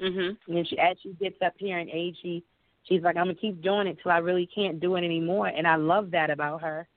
Mhm. 0.00 0.36
And 0.48 0.68
she 0.68 0.78
as 0.78 0.96
she 1.02 1.12
gets 1.14 1.40
up 1.42 1.54
here 1.56 1.78
in 1.78 1.88
age, 1.90 2.16
she 2.22 2.42
she's 2.84 3.02
like, 3.02 3.16
I'm 3.16 3.26
gonna 3.26 3.34
keep 3.34 3.62
doing 3.62 3.86
it 3.86 3.98
till 4.02 4.12
I 4.12 4.18
really 4.18 4.46
can't 4.46 4.80
do 4.80 4.96
it 4.96 5.04
anymore. 5.04 5.48
And 5.48 5.66
I 5.66 5.76
love 5.76 6.10
that 6.12 6.30
about 6.30 6.62
her, 6.62 6.88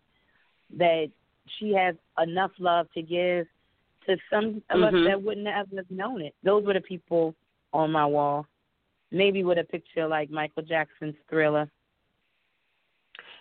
that 0.77 1.09
she 1.57 1.73
has 1.73 1.95
enough 2.21 2.51
love 2.59 2.87
to 2.93 3.01
give 3.01 3.47
to 4.05 4.17
some 4.29 4.63
of 4.69 4.81
us 4.81 4.93
Mhm. 4.93 5.05
that 5.05 5.21
wouldn't 5.21 5.47
have 5.47 5.69
known 5.91 6.21
it. 6.21 6.35
Those 6.43 6.65
were 6.65 6.73
the 6.73 6.81
people 6.81 7.35
on 7.73 7.91
my 7.91 8.05
wall. 8.05 8.47
Maybe 9.11 9.43
with 9.43 9.57
a 9.57 9.63
picture 9.63 10.07
like 10.07 10.29
Michael 10.29 10.63
Jackson's 10.63 11.15
Thriller. 11.29 11.69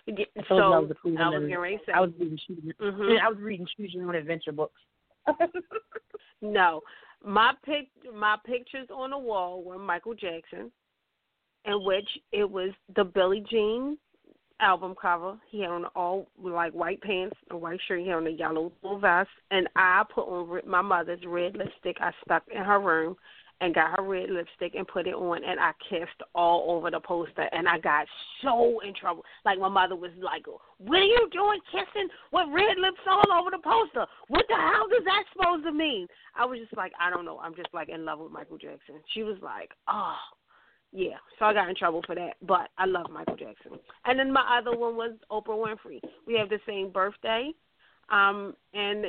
Yeah, 0.05 0.25
I 0.37 0.43
so 0.47 0.73
I 0.73 0.79
was 0.79 0.91
Cleveland 1.01 1.23
I 1.23 1.29
was 1.29 1.35
and 1.37 1.47
getting 1.47 1.61
ready 1.61 1.77
to 1.77 1.85
say. 1.85 1.91
I 1.93 1.99
was 2.01 2.11
reading 2.19 2.37
Mhm. 2.79 3.19
I 3.21 3.29
was 3.29 3.37
reading 3.37 3.65
Choose 3.77 3.93
Your 3.93 4.07
Own 4.07 4.15
Adventure 4.15 4.51
books. 4.51 4.81
No, 6.43 6.81
my 7.23 7.53
pic, 7.63 7.87
my 8.11 8.35
pictures 8.43 8.89
on 8.89 9.11
the 9.11 9.17
wall 9.17 9.63
were 9.63 9.77
Michael 9.77 10.15
Jackson, 10.15 10.71
in 11.65 11.83
which 11.83 12.09
it 12.31 12.49
was 12.49 12.71
the 12.95 13.03
Billie 13.03 13.41
Jean 13.41 13.95
album 14.61 14.95
cover. 14.99 15.37
He 15.49 15.61
had 15.61 15.71
on 15.71 15.85
all 15.95 16.27
like 16.41 16.73
white 16.73 17.01
pants, 17.01 17.35
a 17.49 17.57
white 17.57 17.79
shirt. 17.87 17.99
He 17.99 18.07
had 18.07 18.17
on 18.17 18.27
a 18.27 18.31
yellow 18.31 18.71
vest, 18.99 19.29
and 19.49 19.67
I 19.75 20.03
put 20.13 20.27
on 20.27 20.61
my 20.65 20.81
mother's 20.81 21.25
red 21.25 21.57
lipstick. 21.57 21.97
I 21.99 22.11
stuck 22.23 22.43
in 22.53 22.63
her 22.63 22.79
room 22.79 23.15
and 23.59 23.75
got 23.75 23.95
her 23.95 24.03
red 24.03 24.29
lipstick 24.29 24.73
and 24.75 24.87
put 24.87 25.07
it 25.07 25.13
on, 25.13 25.43
and 25.43 25.59
I 25.59 25.71
kissed 25.87 26.21
all 26.33 26.75
over 26.75 26.89
the 26.89 26.99
poster, 26.99 27.47
and 27.51 27.67
I 27.67 27.77
got 27.77 28.07
so 28.41 28.79
in 28.79 28.93
trouble. 28.93 29.23
Like 29.45 29.59
my 29.59 29.69
mother 29.69 29.95
was 29.95 30.11
like, 30.17 30.45
"What 30.79 30.99
are 30.99 31.03
you 31.03 31.29
doing, 31.31 31.59
kissing 31.71 32.09
with 32.31 32.47
red 32.51 32.77
lips 32.77 33.01
all 33.07 33.31
over 33.31 33.51
the 33.51 33.59
poster? 33.59 34.05
What 34.27 34.45
the 34.47 34.55
hell 34.55 34.87
does 34.89 35.05
that 35.05 35.23
supposed 35.33 35.63
to 35.65 35.71
mean?" 35.71 36.07
I 36.35 36.45
was 36.45 36.59
just 36.59 36.75
like, 36.75 36.93
"I 36.99 37.09
don't 37.09 37.25
know. 37.25 37.39
I'm 37.39 37.55
just 37.55 37.73
like 37.73 37.89
in 37.89 38.05
love 38.05 38.19
with 38.19 38.31
Michael 38.31 38.57
Jackson." 38.57 38.95
She 39.13 39.23
was 39.23 39.37
like, 39.41 39.71
"Oh." 39.87 40.17
Yeah, 40.93 41.17
so 41.39 41.45
I 41.45 41.53
got 41.53 41.69
in 41.69 41.75
trouble 41.75 42.01
for 42.05 42.15
that, 42.15 42.35
but 42.41 42.69
I 42.77 42.85
love 42.85 43.09
Michael 43.09 43.37
Jackson. 43.37 43.79
And 44.05 44.19
then 44.19 44.31
my 44.31 44.59
other 44.59 44.77
one 44.77 44.97
was 44.97 45.13
Oprah 45.31 45.55
Winfrey. 45.55 46.01
We 46.27 46.33
have 46.37 46.49
the 46.49 46.59
same 46.67 46.91
birthday, 46.91 47.53
um, 48.11 48.55
and 48.73 49.05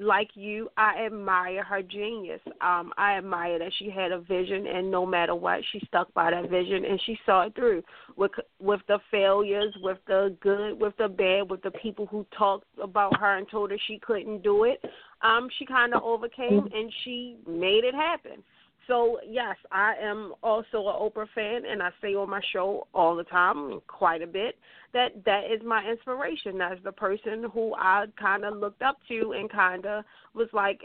like 0.00 0.30
you, 0.34 0.68
I 0.76 1.06
admire 1.06 1.62
her 1.62 1.82
genius. 1.82 2.40
Um, 2.60 2.92
I 2.98 3.16
admire 3.16 3.60
that 3.60 3.70
she 3.78 3.90
had 3.90 4.10
a 4.10 4.18
vision, 4.18 4.66
and 4.66 4.90
no 4.90 5.06
matter 5.06 5.36
what, 5.36 5.60
she 5.70 5.80
stuck 5.86 6.12
by 6.14 6.32
that 6.32 6.50
vision 6.50 6.84
and 6.84 7.00
she 7.06 7.16
saw 7.24 7.42
it 7.42 7.54
through 7.54 7.84
with 8.16 8.32
with 8.60 8.80
the 8.88 8.98
failures, 9.10 9.72
with 9.82 9.98
the 10.08 10.36
good, 10.40 10.80
with 10.80 10.94
the 10.98 11.08
bad, 11.08 11.48
with 11.48 11.62
the 11.62 11.70
people 11.70 12.06
who 12.06 12.26
talked 12.36 12.66
about 12.82 13.18
her 13.20 13.36
and 13.36 13.48
told 13.48 13.70
her 13.70 13.78
she 13.86 14.00
couldn't 14.00 14.42
do 14.42 14.64
it. 14.64 14.82
Um, 15.22 15.48
she 15.58 15.64
kind 15.64 15.94
of 15.94 16.02
overcame 16.02 16.68
and 16.74 16.92
she 17.04 17.36
made 17.46 17.84
it 17.84 17.94
happen. 17.94 18.42
So 18.86 19.18
yes, 19.26 19.56
I 19.70 19.94
am 20.02 20.34
also 20.42 20.78
an 20.88 20.96
Oprah 21.00 21.26
fan, 21.34 21.62
and 21.70 21.82
I 21.82 21.90
say 22.00 22.14
on 22.14 22.30
my 22.30 22.40
show 22.52 22.86
all 22.94 23.14
the 23.14 23.24
time, 23.24 23.80
quite 23.86 24.22
a 24.22 24.26
bit, 24.26 24.56
that 24.92 25.24
that 25.24 25.44
is 25.44 25.60
my 25.64 25.84
inspiration. 25.88 26.58
That's 26.58 26.82
the 26.82 26.92
person 26.92 27.46
who 27.52 27.74
I 27.74 28.06
kind 28.18 28.44
of 28.44 28.56
looked 28.56 28.82
up 28.82 28.98
to, 29.08 29.32
and 29.32 29.50
kind 29.50 29.86
of 29.86 30.04
was 30.34 30.48
like, 30.52 30.80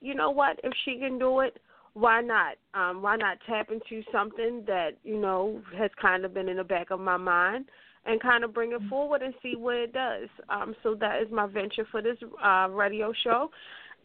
you 0.00 0.14
know 0.14 0.30
what? 0.30 0.60
If 0.62 0.72
she 0.84 0.98
can 0.98 1.18
do 1.18 1.40
it, 1.40 1.58
why 1.94 2.20
not? 2.20 2.56
Um, 2.74 3.02
why 3.02 3.16
not 3.16 3.38
tap 3.46 3.70
into 3.70 4.04
something 4.12 4.62
that 4.66 4.90
you 5.02 5.18
know 5.18 5.60
has 5.76 5.90
kind 6.00 6.24
of 6.24 6.34
been 6.34 6.48
in 6.48 6.58
the 6.58 6.64
back 6.64 6.90
of 6.90 7.00
my 7.00 7.16
mind, 7.16 7.64
and 8.06 8.20
kind 8.20 8.44
of 8.44 8.54
bring 8.54 8.72
it 8.72 8.80
forward 8.88 9.22
and 9.22 9.34
see 9.42 9.54
what 9.56 9.76
it 9.76 9.92
does. 9.92 10.28
Um, 10.48 10.74
so 10.82 10.94
that 10.96 11.22
is 11.22 11.28
my 11.32 11.46
venture 11.46 11.86
for 11.90 12.02
this 12.02 12.16
uh, 12.44 12.68
radio 12.70 13.12
show. 13.24 13.50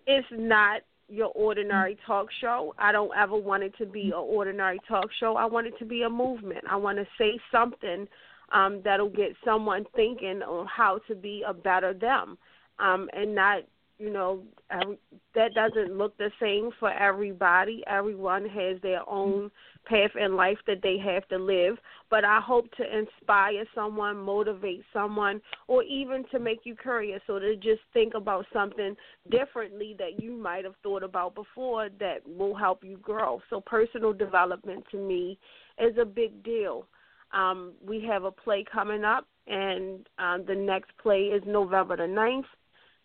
It's 0.07 0.27
not 0.31 0.81
your 1.13 1.31
ordinary 1.35 1.97
talk 2.05 2.27
show. 2.41 2.73
I 2.77 2.91
don't 2.91 3.11
ever 3.15 3.37
want 3.37 3.63
it 3.63 3.73
to 3.77 3.85
be 3.85 4.07
an 4.07 4.13
ordinary 4.13 4.79
talk 4.87 5.05
show. 5.19 5.35
I 5.35 5.45
want 5.45 5.67
it 5.67 5.77
to 5.79 5.85
be 5.85 6.01
a 6.03 6.09
movement. 6.09 6.63
I 6.69 6.75
want 6.75 6.97
to 6.97 7.05
say 7.17 7.39
something 7.51 8.07
um, 8.51 8.81
that'll 8.83 9.09
get 9.09 9.35
someone 9.45 9.85
thinking 9.95 10.41
on 10.41 10.67
how 10.67 10.99
to 11.07 11.15
be 11.15 11.43
a 11.47 11.53
better 11.53 11.93
them, 11.93 12.37
um, 12.79 13.09
and 13.13 13.35
not 13.35 13.63
you 13.99 14.11
know 14.11 14.41
every, 14.71 14.97
that 15.35 15.53
doesn't 15.53 15.97
look 15.97 16.17
the 16.17 16.31
same 16.39 16.71
for 16.79 16.91
everybody. 16.91 17.83
Everyone 17.87 18.47
has 18.49 18.81
their 18.81 19.07
own 19.07 19.51
path 19.85 20.11
in 20.19 20.35
life 20.35 20.57
that 20.67 20.81
they 20.81 20.97
have 20.97 21.27
to 21.29 21.37
live. 21.37 21.77
But 22.09 22.23
I 22.23 22.39
hope 22.39 22.69
to 22.75 22.83
inspire 22.97 23.63
someone, 23.73 24.17
motivate 24.17 24.83
someone, 24.91 25.41
or 25.67 25.83
even 25.83 26.25
to 26.31 26.39
make 26.39 26.61
you 26.63 26.75
curious 26.75 27.21
or 27.27 27.39
to 27.39 27.55
just 27.55 27.81
think 27.93 28.13
about 28.13 28.45
something 28.53 28.95
differently 29.29 29.95
that 29.99 30.21
you 30.21 30.31
might 30.31 30.63
have 30.63 30.75
thought 30.83 31.03
about 31.03 31.35
before 31.35 31.89
that 31.99 32.17
will 32.27 32.55
help 32.55 32.83
you 32.83 32.97
grow. 32.97 33.41
So 33.49 33.61
personal 33.61 34.13
development 34.13 34.85
to 34.91 34.97
me 34.97 35.37
is 35.79 35.97
a 35.99 36.05
big 36.05 36.43
deal. 36.43 36.85
Um, 37.33 37.73
we 37.85 38.05
have 38.07 38.25
a 38.25 38.31
play 38.31 38.63
coming 38.71 39.03
up, 39.03 39.27
and 39.47 40.07
um, 40.19 40.45
the 40.47 40.55
next 40.55 40.91
play 41.01 41.23
is 41.23 41.41
November 41.47 41.97
the 41.97 42.07
ninth. 42.07 42.45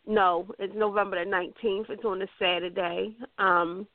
No, 0.07 0.47
it's 0.59 0.75
November 0.77 1.23
the 1.23 1.31
19th. 1.31 1.91
It's 1.91 2.05
on 2.05 2.23
a 2.23 2.27
Saturday. 2.39 3.15
Um, 3.39 3.87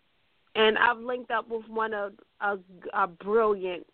and 0.55 0.77
I've 0.77 0.99
linked 0.99 1.31
up 1.31 1.49
with 1.49 1.67
one 1.67 1.93
of 1.93 2.13
a, 2.41 2.57
a 2.93 3.07
brilliant 3.07 3.85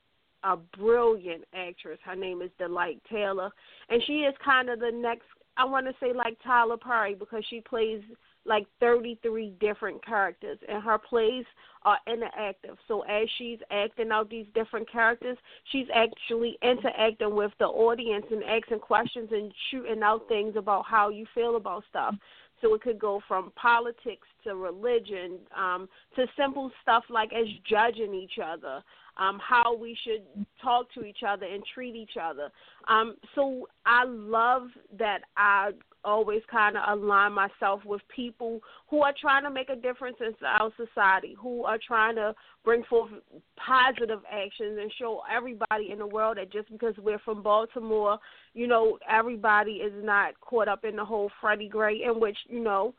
a 0.43 0.55
brilliant 0.55 1.43
actress. 1.53 1.99
Her 2.05 2.15
name 2.15 2.41
is 2.41 2.49
Delight 2.57 3.01
Taylor, 3.11 3.51
and 3.89 4.01
she 4.07 4.19
is 4.19 4.33
kind 4.43 4.69
of 4.69 4.79
the 4.79 4.91
next. 4.91 5.25
I 5.57 5.65
want 5.65 5.85
to 5.87 5.93
say 5.99 6.13
like 6.13 6.37
Tyler 6.43 6.77
Perry 6.77 7.15
because 7.15 7.43
she 7.49 7.59
plays 7.59 8.01
like 8.45 8.65
33 8.79 9.53
different 9.59 10.03
characters, 10.05 10.57
and 10.67 10.81
her 10.81 10.97
plays 10.97 11.45
are 11.83 11.97
interactive. 12.07 12.75
So 12.87 13.01
as 13.01 13.27
she's 13.37 13.59
acting 13.71 14.11
out 14.11 14.29
these 14.29 14.45
different 14.53 14.89
characters, 14.89 15.37
she's 15.71 15.87
actually 15.93 16.57
interacting 16.61 17.35
with 17.35 17.51
the 17.59 17.65
audience 17.65 18.25
and 18.31 18.43
asking 18.43 18.79
questions 18.79 19.29
and 19.31 19.51
shooting 19.69 20.01
out 20.03 20.27
things 20.27 20.55
about 20.57 20.85
how 20.85 21.09
you 21.09 21.25
feel 21.35 21.57
about 21.57 21.83
stuff. 21.89 22.15
So 22.61 22.73
it 22.73 22.81
could 22.81 22.99
go 22.99 23.21
from 23.27 23.51
politics 23.55 24.27
to 24.43 24.55
religion 24.55 25.37
um, 25.55 25.87
to 26.15 26.25
simple 26.37 26.71
stuff 26.81 27.03
like 27.09 27.31
as 27.33 27.47
judging 27.69 28.13
each 28.13 28.39
other, 28.43 28.83
um, 29.19 29.39
how 29.47 29.75
we 29.75 29.97
should 30.03 30.23
talk 30.61 30.91
to 30.93 31.03
each 31.03 31.19
other 31.27 31.45
and 31.45 31.63
treat 31.73 31.95
each 31.95 32.17
other. 32.21 32.49
Um, 32.87 33.15
so 33.35 33.67
I 33.85 34.05
love 34.05 34.67
that 34.97 35.19
I 35.35 35.71
always 36.05 36.41
kind 36.49 36.77
of 36.77 36.83
align 36.97 37.33
myself 37.33 37.83
with 37.85 38.01
people 38.15 38.61
who 38.89 39.01
are 39.01 39.13
trying 39.19 39.43
to 39.43 39.51
make 39.51 39.69
a 39.69 39.75
difference 39.75 40.15
in 40.21 40.33
our 40.45 40.71
society, 40.77 41.35
who 41.39 41.65
are 41.65 41.77
trying 41.85 42.15
to 42.15 42.33
bring 42.63 42.83
forth 42.83 43.11
positive 43.57 44.19
actions 44.31 44.79
and 44.81 44.91
show 44.97 45.21
everybody 45.29 45.91
in 45.91 45.99
the 45.99 46.07
world 46.07 46.37
that 46.37 46.51
just 46.51 46.71
because 46.71 46.95
we're 46.97 47.19
from 47.19 47.43
Baltimore, 47.43 48.17
you 48.53 48.67
know, 48.67 48.97
everybody 49.09 49.73
is 49.73 49.93
not 50.03 50.39
caught 50.39 50.69
up 50.69 50.85
in 50.85 50.95
the 50.95 51.05
whole 51.05 51.29
Freddie 51.41 51.67
Gray, 51.67 52.03
in 52.03 52.19
which, 52.19 52.37
you 52.47 52.63
know, 52.63 52.93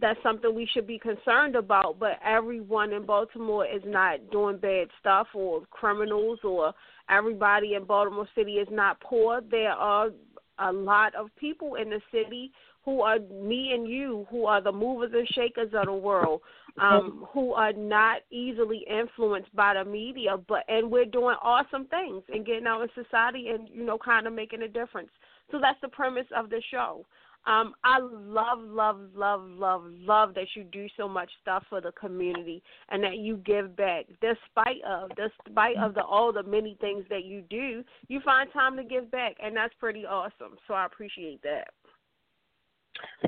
that's 0.00 0.18
something 0.22 0.54
we 0.54 0.68
should 0.72 0.86
be 0.86 0.98
concerned 0.98 1.54
about, 1.54 1.98
but 1.98 2.18
everyone 2.24 2.92
in 2.92 3.06
Baltimore 3.06 3.64
is 3.64 3.82
not 3.86 4.18
doing 4.32 4.58
bad 4.58 4.88
stuff 5.00 5.28
or 5.34 5.62
criminals 5.70 6.40
or 6.42 6.72
everybody 7.08 7.74
in 7.74 7.84
Baltimore 7.84 8.28
City 8.34 8.54
is 8.54 8.68
not 8.70 9.00
poor. 9.00 9.40
There 9.50 9.70
are 9.70 10.10
a 10.58 10.72
lot 10.72 11.14
of 11.14 11.28
people 11.36 11.76
in 11.76 11.90
the 11.90 12.00
city 12.12 12.50
who 12.84 13.00
are 13.00 13.18
me 13.18 13.72
and 13.72 13.88
you, 13.88 14.26
who 14.30 14.46
are 14.46 14.60
the 14.60 14.72
movers 14.72 15.10
and 15.14 15.26
shakers 15.28 15.70
of 15.74 15.86
the 15.86 15.92
world, 15.92 16.42
um, 16.78 17.24
who 17.32 17.52
are 17.52 17.72
not 17.72 18.20
easily 18.30 18.84
influenced 18.90 19.54
by 19.56 19.74
the 19.74 19.88
media, 19.88 20.36
but 20.48 20.64
and 20.68 20.90
we're 20.90 21.06
doing 21.06 21.36
awesome 21.40 21.86
things 21.86 22.22
and 22.28 22.44
getting 22.44 22.66
out 22.66 22.82
in 22.82 22.88
society 22.94 23.48
and 23.48 23.68
you 23.72 23.84
know 23.84 23.96
kind 23.96 24.26
of 24.26 24.32
making 24.32 24.62
a 24.62 24.68
difference. 24.68 25.08
So 25.50 25.58
that's 25.60 25.80
the 25.80 25.88
premise 25.88 26.26
of 26.36 26.50
the 26.50 26.60
show. 26.70 27.06
Um, 27.46 27.74
I 27.84 27.98
love, 28.00 28.58
love, 28.60 29.00
love, 29.14 29.42
love, 29.44 29.82
love 29.86 30.34
that 30.34 30.46
you 30.56 30.64
do 30.64 30.86
so 30.96 31.06
much 31.06 31.30
stuff 31.42 31.62
for 31.68 31.80
the 31.80 31.92
community 31.92 32.62
and 32.88 33.02
that 33.02 33.18
you 33.18 33.36
give 33.44 33.76
back. 33.76 34.06
Despite 34.22 34.82
of, 34.88 35.10
despite 35.10 35.76
of 35.76 35.94
the 35.94 36.02
all 36.02 36.32
the 36.32 36.42
many 36.42 36.78
things 36.80 37.04
that 37.10 37.24
you 37.24 37.42
do, 37.50 37.84
you 38.08 38.20
find 38.24 38.50
time 38.52 38.76
to 38.78 38.84
give 38.84 39.10
back, 39.10 39.36
and 39.42 39.54
that's 39.54 39.74
pretty 39.78 40.06
awesome. 40.06 40.56
So 40.66 40.74
I 40.74 40.86
appreciate 40.86 41.42
that. 41.42 41.68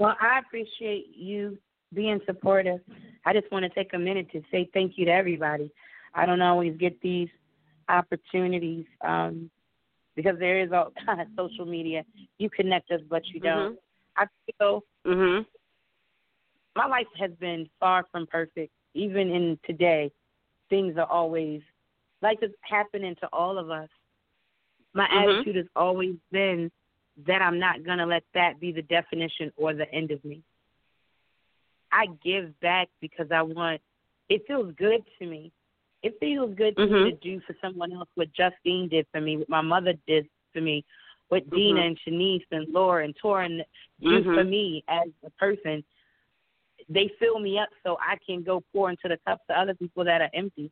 Well, 0.01 0.17
I 0.21 0.39
appreciate 0.39 1.09
you 1.15 1.59
being 1.93 2.21
supportive. 2.27 2.81
I 3.25 3.33
just 3.33 3.51
want 3.53 3.65
to 3.65 3.69
take 3.71 3.93
a 3.93 3.99
minute 3.99 4.31
to 4.33 4.43
say 4.51 4.69
thank 4.73 4.93
you 4.97 5.05
to 5.07 5.13
everybody. 5.13 5.71
I 6.15 6.25
don't 6.25 6.43
always 6.43 6.77
get 6.79 7.01
these 7.03 7.29
opportunities 7.89 8.87
um, 9.07 9.51
because 10.15 10.39
there 10.39 10.61
is 10.63 10.73
all 10.73 10.93
kind 11.07 11.21
of 11.21 11.27
social 11.37 11.67
media. 11.67 12.05
You 12.39 12.49
connect 12.49 12.91
us, 12.91 13.01
but 13.09 13.23
you 13.27 13.41
don't. 13.41 13.73
Mm-hmm. 13.73 13.75
I 14.17 14.27
feel 14.59 14.83
mhm. 15.07 15.47
My 16.75 16.87
life 16.87 17.07
has 17.19 17.31
been 17.41 17.69
far 17.81 18.05
from 18.13 18.27
perfect. 18.27 18.71
Even 18.95 19.31
in 19.31 19.59
today, 19.65 20.13
things 20.69 20.97
are 20.99 21.11
always 21.11 21.63
like 22.23 22.39
it's 22.43 22.55
happening 22.63 23.15
to 23.21 23.29
all 23.33 23.59
of 23.59 23.71
us. 23.71 23.89
My 24.95 25.07
mm-hmm. 25.07 25.31
attitude 25.31 25.57
has 25.57 25.67
always 25.75 26.17
been 26.33 26.71
that 27.27 27.41
I'm 27.41 27.59
not 27.59 27.85
going 27.85 27.99
to 27.99 28.07
let 28.07 28.25
that 28.35 28.61
be 28.61 28.73
the 28.73 28.83
definition 28.83 29.53
or 29.57 29.73
the 29.73 29.91
end 29.93 30.11
of 30.11 30.23
me. 30.25 30.43
I 31.93 32.07
give 32.23 32.59
back 32.61 32.89
because 33.01 33.29
I 33.31 33.43
want 33.43 33.81
it 34.29 34.43
feels 34.47 34.73
good 34.77 35.03
to 35.19 35.27
me. 35.27 35.53
It 36.03 36.17
feels 36.21 36.55
good 36.57 36.77
mm-hmm. 36.77 37.11
to 37.11 37.13
do 37.23 37.41
for 37.47 37.55
someone 37.63 37.93
else 37.93 38.09
what 38.15 38.29
Justine 38.33 38.89
did 38.89 39.07
for 39.13 39.21
me, 39.21 39.39
what 39.39 39.49
my 39.49 39.61
mother 39.61 39.95
did 40.07 40.27
for 40.53 40.61
me, 40.61 40.85
what 41.29 41.45
mm-hmm. 41.47 41.57
Dina 41.57 41.81
and 41.81 41.99
Shanice 42.07 42.47
and 42.51 42.73
Laura 42.73 43.05
and 43.05 43.15
Torin 43.23 43.61
do 44.01 44.09
mm-hmm. 44.09 44.35
for 44.35 44.45
me 44.45 44.85
as 44.89 45.09
a 45.25 45.31
person. 45.31 45.85
They 46.89 47.11
fill 47.19 47.41
me 47.41 47.59
up 47.59 47.69
so 47.85 47.97
I 48.01 48.17
can 48.25 48.43
go 48.43 48.63
pour 48.73 48.91
into 48.91 49.09
the 49.09 49.19
cups 49.27 49.43
of 49.49 49.57
other 49.57 49.75
people 49.75 50.05
that 50.05 50.21
are 50.21 50.31
empty. 50.35 50.71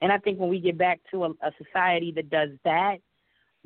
And 0.00 0.12
I 0.12 0.18
think 0.18 0.38
when 0.38 0.48
we 0.48 0.60
get 0.60 0.78
back 0.78 1.00
to 1.10 1.24
a, 1.24 1.30
a 1.30 1.52
society 1.62 2.12
that 2.12 2.30
does 2.30 2.50
that, 2.64 2.98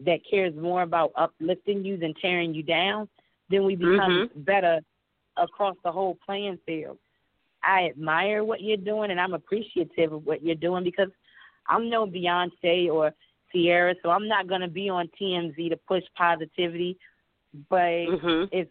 that 0.05 0.21
cares 0.29 0.55
more 0.57 0.83
about 0.83 1.13
uplifting 1.17 1.85
you 1.85 1.97
than 1.97 2.15
tearing 2.15 2.55
you 2.55 2.63
down, 2.63 3.09
then 3.51 3.65
we 3.65 3.77
become 3.77 4.29
mm-hmm. 4.29 4.41
better 4.41 4.81
across 5.37 5.77
the 5.85 5.93
whole 5.93 6.17
playing 6.25 6.59
field. 6.67 6.99
I 7.63 7.87
admire 7.87 8.45
what 8.45 8.61
you're 8.61 8.77
doing 8.77 9.11
and 9.11 9.21
I'm 9.21 9.35
appreciative 9.35 10.13
of 10.13 10.27
what 10.27 10.43
you're 10.43 10.55
doing 10.55 10.85
because 10.85 11.09
I'm 11.69 11.89
no 11.89 12.07
Beyonce 12.07 12.91
or 12.91 13.13
Ciara, 13.55 13.95
so 14.03 14.11
I'm 14.11 14.29
not 14.29 14.49
going 14.49 14.61
to 14.61 14.69
be 14.69 14.89
on 14.89 15.09
TMZ 15.21 15.71
to 15.71 15.77
push 15.89 16.03
positivity. 16.17 16.99
But 17.71 17.79
mm-hmm. 17.79 18.45
if 18.53 18.69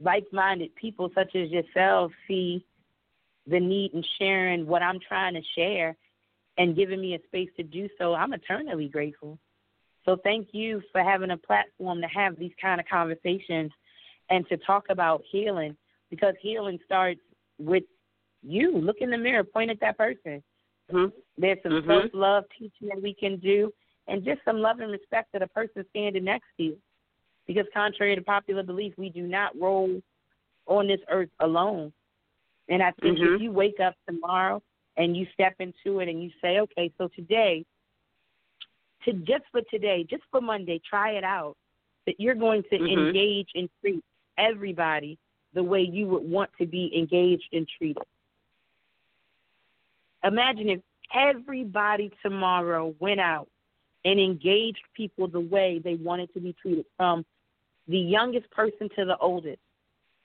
like-minded 0.00 0.74
people 0.74 1.10
such 1.14 1.34
as 1.34 1.50
yourself 1.50 2.12
see 2.28 2.64
the 3.46 3.58
need 3.58 3.92
in 3.94 4.04
sharing 4.18 4.66
what 4.66 4.82
I'm 4.82 4.98
trying 5.06 5.34
to 5.34 5.42
share 5.56 5.96
and 6.58 6.76
giving 6.76 7.00
me 7.00 7.14
a 7.14 7.18
space 7.26 7.48
to 7.56 7.62
do 7.62 7.88
so, 7.98 8.14
I'm 8.14 8.32
eternally 8.32 8.88
grateful. 8.88 9.38
So 10.04 10.16
thank 10.22 10.48
you 10.52 10.82
for 10.90 11.02
having 11.02 11.30
a 11.30 11.36
platform 11.36 12.00
to 12.00 12.08
have 12.08 12.38
these 12.38 12.52
kind 12.60 12.80
of 12.80 12.86
conversations 12.86 13.70
and 14.30 14.46
to 14.48 14.56
talk 14.58 14.86
about 14.90 15.22
healing 15.30 15.76
because 16.10 16.34
healing 16.40 16.78
starts 16.84 17.20
with 17.58 17.84
you. 18.42 18.76
Look 18.76 18.96
in 19.00 19.10
the 19.10 19.18
mirror, 19.18 19.44
point 19.44 19.70
at 19.70 19.80
that 19.80 19.96
person. 19.96 20.42
Mm-hmm. 20.92 21.16
There's 21.38 21.58
some 21.62 21.72
mm-hmm. 21.72 21.90
self 21.90 22.04
love 22.12 22.44
teaching 22.58 22.88
that 22.88 23.02
we 23.02 23.14
can 23.14 23.38
do, 23.38 23.72
and 24.08 24.24
just 24.24 24.40
some 24.44 24.58
love 24.58 24.80
and 24.80 24.90
respect 24.90 25.30
for 25.32 25.40
the 25.40 25.46
person 25.48 25.84
standing 25.90 26.24
next 26.24 26.46
to 26.56 26.62
you. 26.64 26.78
Because 27.46 27.66
contrary 27.74 28.14
to 28.14 28.22
popular 28.22 28.62
belief, 28.62 28.94
we 28.96 29.08
do 29.08 29.26
not 29.26 29.58
roll 29.58 30.00
on 30.66 30.86
this 30.86 31.00
earth 31.10 31.30
alone. 31.40 31.92
And 32.68 32.82
I 32.82 32.92
think 33.02 33.18
mm-hmm. 33.18 33.34
if 33.34 33.42
you 33.42 33.52
wake 33.52 33.80
up 33.80 33.94
tomorrow 34.08 34.62
and 34.96 35.16
you 35.16 35.26
step 35.34 35.54
into 35.58 36.00
it 36.00 36.08
and 36.08 36.22
you 36.22 36.30
say, 36.40 36.60
okay, 36.60 36.92
so 36.98 37.08
today, 37.16 37.64
to 39.04 39.12
just 39.12 39.44
for 39.50 39.62
today, 39.70 40.06
just 40.08 40.22
for 40.30 40.40
Monday, 40.40 40.80
try 40.88 41.12
it 41.12 41.24
out. 41.24 41.56
That 42.06 42.18
you're 42.18 42.34
going 42.34 42.62
to 42.64 42.78
mm-hmm. 42.78 43.06
engage 43.06 43.48
and 43.54 43.68
treat 43.80 44.04
everybody 44.38 45.18
the 45.54 45.62
way 45.62 45.82
you 45.82 46.08
would 46.08 46.28
want 46.28 46.50
to 46.58 46.66
be 46.66 46.90
engaged 46.96 47.48
and 47.52 47.66
treated. 47.78 48.02
Imagine 50.24 50.68
if 50.68 50.80
everybody 51.14 52.10
tomorrow 52.22 52.94
went 52.98 53.20
out 53.20 53.48
and 54.04 54.18
engaged 54.18 54.82
people 54.96 55.28
the 55.28 55.40
way 55.40 55.80
they 55.82 55.94
wanted 55.94 56.32
to 56.34 56.40
be 56.40 56.54
treated, 56.60 56.84
from 56.96 57.24
the 57.88 57.98
youngest 57.98 58.50
person 58.50 58.88
to 58.96 59.04
the 59.04 59.16
oldest. 59.18 59.60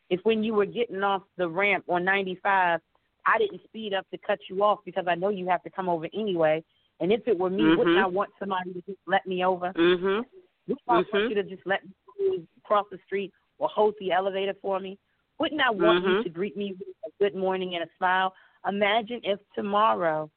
If 0.09 0.19
when 0.23 0.43
you 0.43 0.53
were 0.53 0.65
getting 0.65 1.03
off 1.03 1.23
the 1.37 1.47
ramp 1.47 1.85
on 1.89 2.03
95, 2.03 2.79
I 3.25 3.37
didn't 3.37 3.61
speed 3.65 3.93
up 3.93 4.09
to 4.11 4.17
cut 4.17 4.39
you 4.49 4.63
off 4.63 4.79
because 4.85 5.05
I 5.07 5.15
know 5.15 5.29
you 5.29 5.47
have 5.49 5.63
to 5.63 5.69
come 5.69 5.89
over 5.89 6.07
anyway. 6.13 6.63
And 6.99 7.11
if 7.11 7.27
it 7.27 7.37
were 7.37 7.49
me, 7.49 7.63
mm-hmm. 7.63 7.77
wouldn't 7.77 7.97
I 7.97 8.07
want 8.07 8.31
somebody 8.39 8.73
to 8.73 8.81
just 8.81 8.99
let 9.05 9.27
me 9.27 9.43
over? 9.43 9.73
Mhm. 9.73 10.23
Wouldn't 10.67 10.81
I 10.87 11.01
mm-hmm. 11.01 11.17
want 11.17 11.29
you 11.29 11.35
to 11.35 11.43
just 11.43 11.61
let 11.65 11.81
me 12.19 12.47
cross 12.63 12.85
the 12.89 12.99
street 13.05 13.33
or 13.59 13.67
hold 13.67 13.95
the 13.99 14.11
elevator 14.11 14.53
for 14.61 14.79
me? 14.79 14.97
Wouldn't 15.39 15.61
I 15.61 15.69
want 15.69 16.03
mm-hmm. 16.03 16.17
you 16.17 16.23
to 16.23 16.29
greet 16.29 16.57
me 16.57 16.73
with 16.79 16.87
a 17.05 17.23
good 17.23 17.35
morning 17.35 17.75
and 17.75 17.83
a 17.83 17.87
smile? 17.97 18.33
Imagine 18.67 19.21
if 19.23 19.39
tomorrow 19.55 20.29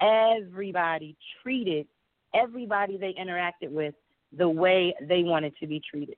everybody 0.00 1.16
treated 1.42 1.86
everybody 2.34 2.96
they 2.96 3.14
interacted 3.14 3.70
with 3.70 3.94
the 4.36 4.48
way 4.48 4.94
they 5.08 5.22
wanted 5.22 5.54
to 5.60 5.66
be 5.66 5.80
treated. 5.88 6.16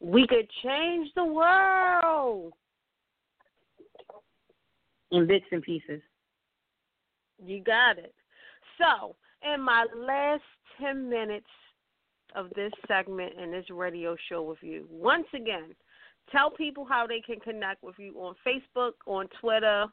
We 0.00 0.26
could 0.26 0.48
change 0.62 1.10
the 1.14 1.24
world 1.24 2.52
in 5.12 5.26
bits 5.26 5.44
and 5.52 5.62
pieces. 5.62 6.00
You 7.44 7.62
got 7.62 7.98
it. 7.98 8.14
So, 8.78 9.16
in 9.42 9.60
my 9.60 9.86
last 9.94 10.42
10 10.80 11.08
minutes 11.08 11.46
of 12.34 12.48
this 12.56 12.72
segment 12.86 13.34
and 13.38 13.52
this 13.52 13.66
radio 13.70 14.16
show 14.28 14.42
with 14.42 14.58
you, 14.62 14.86
once 14.90 15.26
again, 15.34 15.74
tell 16.30 16.50
people 16.50 16.84
how 16.84 17.06
they 17.06 17.20
can 17.20 17.40
connect 17.40 17.82
with 17.82 17.96
you 17.98 18.14
on 18.14 18.34
Facebook, 18.46 18.92
on 19.06 19.28
Twitter, 19.40 19.86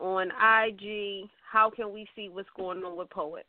on 0.00 0.28
IG. 0.28 1.28
How 1.50 1.70
can 1.70 1.92
we 1.92 2.06
see 2.14 2.28
what's 2.28 2.48
going 2.56 2.82
on 2.84 2.96
with 2.96 3.10
Poet? 3.10 3.46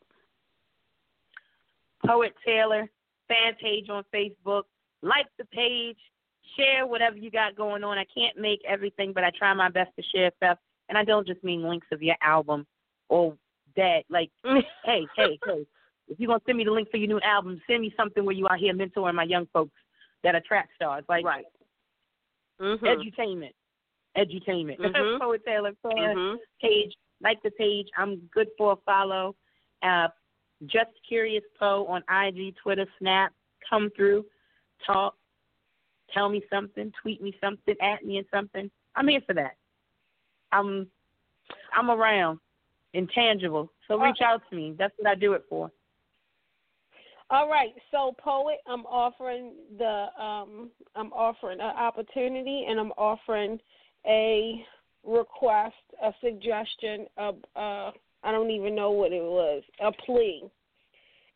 Poet 2.06 2.34
Taylor, 2.45 2.90
fan 3.28 3.53
page 3.61 3.90
on 3.90 4.03
Facebook. 4.14 4.64
Like 5.02 5.28
the 5.38 5.45
page, 5.45 5.98
share 6.57 6.86
whatever 6.86 7.18
you 7.18 7.32
got 7.32 7.56
going 7.56 7.84
on. 7.84 7.98
I 7.98 8.06
can't 8.14 8.38
make 8.38 8.60
everything, 8.68 9.14
but 9.14 9.24
I 9.24 9.32
try 9.38 9.53
my 9.53 9.70
best 9.70 9.91
to 9.98 10.03
share 10.14 10.32
stuff. 10.38 10.57
And 10.88 10.98
I 10.98 11.03
don't 11.03 11.28
just 11.28 11.44
mean 11.44 11.64
links 11.64 11.88
of 11.91 12.02
your 12.02 12.16
album 12.22 12.66
or 13.10 13.36
that. 13.76 14.03
Like, 14.10 14.32
hey, 14.44 15.07
hey, 15.16 15.40
hey, 15.45 15.66
if 16.07 16.20
you're 16.20 16.28
going 16.28 16.40
to 16.40 16.45
send 16.45 16.57
me 16.57 16.64
the 16.64 16.72
link 16.72 16.90
for 16.90 16.98
your 16.98 17.07
new 17.07 17.22
album, 17.22 17.61
send 17.68 17.82
me 17.82 17.94
something 17.95 18.26
where 18.26 18.36
you 18.36 18.48
out 18.49 18.57
here 18.57 18.74
mentoring 18.74 19.14
my 19.14 19.24
young 19.24 19.48
folks 19.53 19.76
that 20.24 20.36
are 20.36 20.41
track 20.41 20.70
stars. 20.76 21.03
Like, 21.07 21.24
right. 21.24 21.45
Mm-hmm. 22.61 22.86
edutainment. 22.86 23.53
Edutainment. 24.18 24.80
Mm-hmm. 24.80 25.22
Poet 25.22 25.41
Taylor 25.45 25.72
fan 25.84 25.91
Mm-hmm. 25.98 26.36
page. 26.61 26.94
Like 27.22 27.41
the 27.44 27.52
page. 27.52 27.88
I'm 27.98 28.22
good 28.34 28.48
for 28.57 28.73
a 28.73 28.76
follow. 28.86 29.36
Uh, 29.84 30.07
just 30.65 30.90
Curious 31.07 31.44
Poe 31.57 31.86
on 31.88 32.03
IG, 32.10 32.56
Twitter, 32.61 32.86
Snap. 32.99 33.34
Come 33.69 33.90
through, 33.95 34.26
talk, 34.88 35.14
tell 36.14 36.27
me 36.27 36.41
something, 36.52 36.91
tweet 37.02 37.22
me 37.22 37.36
something, 37.40 37.76
at 37.81 38.03
me 38.03 38.18
and 38.18 38.26
something. 38.34 38.72
I'm 38.95 39.07
here 39.07 39.22
for 39.27 39.34
that. 39.36 39.57
I'm 40.52 40.88
I'm 41.76 41.91
around, 41.91 42.40
intangible. 42.94 43.72
So 43.88 43.99
reach 43.99 44.22
out 44.23 44.41
to 44.49 44.56
me. 44.56 44.73
That's 44.77 44.94
what 44.98 45.10
I 45.11 45.15
do 45.15 45.34
it 45.34 45.44
for. 45.49 45.69
All 47.31 47.47
right, 47.47 47.73
so 47.91 48.15
poet, 48.18 48.57
I'm 48.68 48.85
offering 48.88 49.53
the 49.77 50.07
um 50.19 50.72
I'm 50.95 51.14
offering 51.14 51.60
an 51.60 51.76
opportunity 51.76 52.65
and 52.68 52.80
I'm 52.80 52.91
offering 52.91 53.60
a 54.07 54.65
request, 55.03 55.76
a 56.03 56.11
suggestion, 56.22 57.06
of 57.18 57.35
uh 57.56 57.91
I 58.23 58.31
don't 58.31 58.49
even 58.49 58.76
know 58.76 58.91
what 58.91 59.11
it 59.11 59.23
was, 59.23 59.64
a 59.80 59.91
plea. 60.06 60.43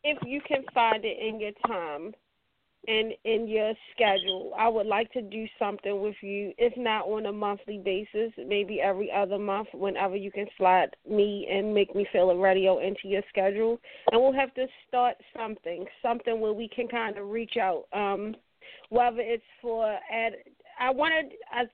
If 0.02 0.18
you 0.26 0.40
can 0.46 0.64
find 0.74 1.04
it 1.04 1.16
in 1.18 1.40
your 1.40 1.52
time 1.66 2.12
and 2.86 3.12
in 3.24 3.48
your 3.48 3.74
schedule, 3.92 4.52
I 4.58 4.68
would 4.68 4.86
like 4.86 5.10
to 5.12 5.22
do 5.22 5.46
something 5.58 6.00
with 6.00 6.16
you, 6.20 6.52
if 6.58 6.76
not 6.76 7.06
on 7.06 7.26
a 7.26 7.32
monthly 7.32 7.78
basis, 7.78 8.32
maybe 8.46 8.80
every 8.80 9.10
other 9.10 9.38
month, 9.38 9.68
whenever 9.72 10.16
you 10.16 10.30
can 10.30 10.46
slide 10.56 10.96
me 11.08 11.46
and 11.50 11.74
make 11.74 11.94
me 11.94 12.06
feel 12.12 12.30
a 12.30 12.38
radio 12.38 12.78
into 12.78 13.08
your 13.08 13.22
schedule. 13.28 13.78
And 14.12 14.20
we'll 14.20 14.32
have 14.32 14.54
to 14.54 14.66
start 14.88 15.16
something, 15.36 15.86
something 16.02 16.40
where 16.40 16.52
we 16.52 16.68
can 16.68 16.88
kind 16.88 17.16
of 17.18 17.28
reach 17.28 17.56
out. 17.60 17.84
Um, 17.92 18.34
whether 18.90 19.20
it's 19.20 19.42
for 19.62 19.98
ad, 20.12 20.34
I 20.78 20.90
wanted, 20.90 21.32
I, 21.50 21.64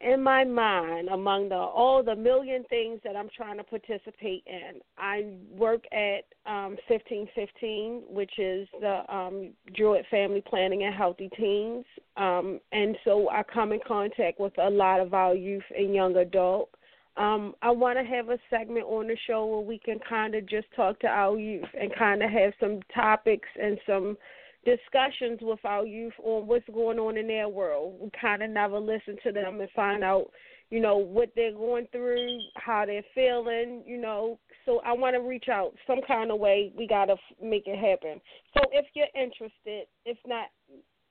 in 0.00 0.22
my 0.22 0.44
mind, 0.44 1.08
among 1.08 1.50
the 1.50 1.56
all 1.56 2.02
the 2.02 2.16
million 2.16 2.64
things 2.70 3.00
that 3.04 3.16
I'm 3.16 3.28
trying 3.36 3.58
to 3.58 3.64
participate 3.64 4.42
in, 4.46 4.80
I 4.96 5.26
work 5.50 5.84
at 5.92 6.24
um, 6.46 6.76
1515, 6.88 8.04
which 8.08 8.38
is 8.38 8.66
the 8.80 9.02
um, 9.14 9.50
Druid 9.74 10.06
Family 10.10 10.42
Planning 10.46 10.84
and 10.84 10.94
Healthy 10.94 11.30
Teens, 11.36 11.84
um, 12.16 12.60
and 12.72 12.96
so 13.04 13.28
I 13.30 13.42
come 13.42 13.72
in 13.72 13.80
contact 13.86 14.40
with 14.40 14.56
a 14.58 14.70
lot 14.70 15.00
of 15.00 15.12
our 15.12 15.34
youth 15.34 15.64
and 15.76 15.94
young 15.94 16.16
adult. 16.16 16.70
Um, 17.16 17.54
I 17.60 17.70
want 17.70 17.98
to 17.98 18.04
have 18.04 18.30
a 18.30 18.38
segment 18.48 18.86
on 18.86 19.08
the 19.08 19.16
show 19.26 19.44
where 19.44 19.60
we 19.60 19.78
can 19.78 19.98
kind 20.08 20.34
of 20.34 20.48
just 20.48 20.68
talk 20.74 20.98
to 21.00 21.08
our 21.08 21.38
youth 21.38 21.68
and 21.78 21.94
kind 21.94 22.22
of 22.22 22.30
have 22.30 22.54
some 22.58 22.80
topics 22.94 23.48
and 23.60 23.78
some 23.86 24.16
discussions 24.64 25.38
with 25.40 25.64
our 25.64 25.86
youth 25.86 26.12
on 26.22 26.46
what's 26.46 26.68
going 26.72 26.98
on 26.98 27.16
in 27.16 27.26
their 27.26 27.48
world. 27.48 27.96
We 28.00 28.10
kind 28.20 28.42
of 28.42 28.50
never 28.50 28.78
listen 28.78 29.16
to 29.24 29.32
them 29.32 29.60
and 29.60 29.70
find 29.74 30.04
out, 30.04 30.30
you 30.70 30.80
know, 30.80 30.96
what 30.96 31.30
they're 31.34 31.52
going 31.52 31.86
through, 31.92 32.38
how 32.56 32.84
they're 32.86 33.02
feeling, 33.14 33.82
you 33.86 33.98
know. 34.00 34.38
So 34.66 34.80
I 34.84 34.92
want 34.92 35.16
to 35.16 35.20
reach 35.20 35.48
out 35.50 35.74
some 35.86 36.00
kind 36.06 36.30
of 36.30 36.38
way. 36.38 36.72
We 36.76 36.86
got 36.86 37.06
to 37.06 37.16
make 37.42 37.64
it 37.66 37.78
happen. 37.78 38.20
So 38.54 38.62
if 38.72 38.86
you're 38.94 39.06
interested, 39.14 39.86
if 40.04 40.18
not 40.26 40.46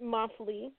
monthly, 0.02 0.72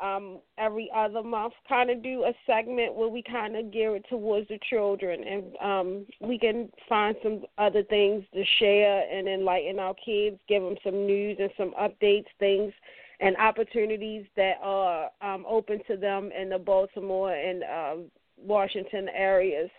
um, 0.00 0.38
every 0.58 0.90
other 0.94 1.22
month, 1.22 1.54
kind 1.68 1.90
of 1.90 2.02
do 2.02 2.24
a 2.24 2.32
segment 2.46 2.94
where 2.94 3.08
we 3.08 3.22
kind 3.22 3.56
of 3.56 3.72
gear 3.72 3.96
it 3.96 4.04
towards 4.08 4.48
the 4.48 4.58
children, 4.68 5.22
and 5.24 5.56
um, 5.58 6.06
we 6.20 6.38
can 6.38 6.70
find 6.88 7.16
some 7.22 7.42
other 7.58 7.82
things 7.84 8.24
to 8.34 8.44
share 8.58 9.04
and 9.12 9.28
enlighten 9.28 9.78
our 9.78 9.94
kids, 9.94 10.38
give 10.48 10.62
them 10.62 10.76
some 10.82 11.06
news 11.06 11.36
and 11.40 11.50
some 11.56 11.72
updates, 11.80 12.26
things 12.38 12.72
and 13.20 13.36
opportunities 13.36 14.24
that 14.36 14.54
are 14.62 15.10
um, 15.20 15.44
open 15.46 15.80
to 15.86 15.96
them 15.96 16.30
in 16.32 16.48
the 16.48 16.58
Baltimore 16.58 17.34
and 17.34 17.62
uh, 17.62 17.96
Washington 18.38 19.08
areas. 19.14 19.70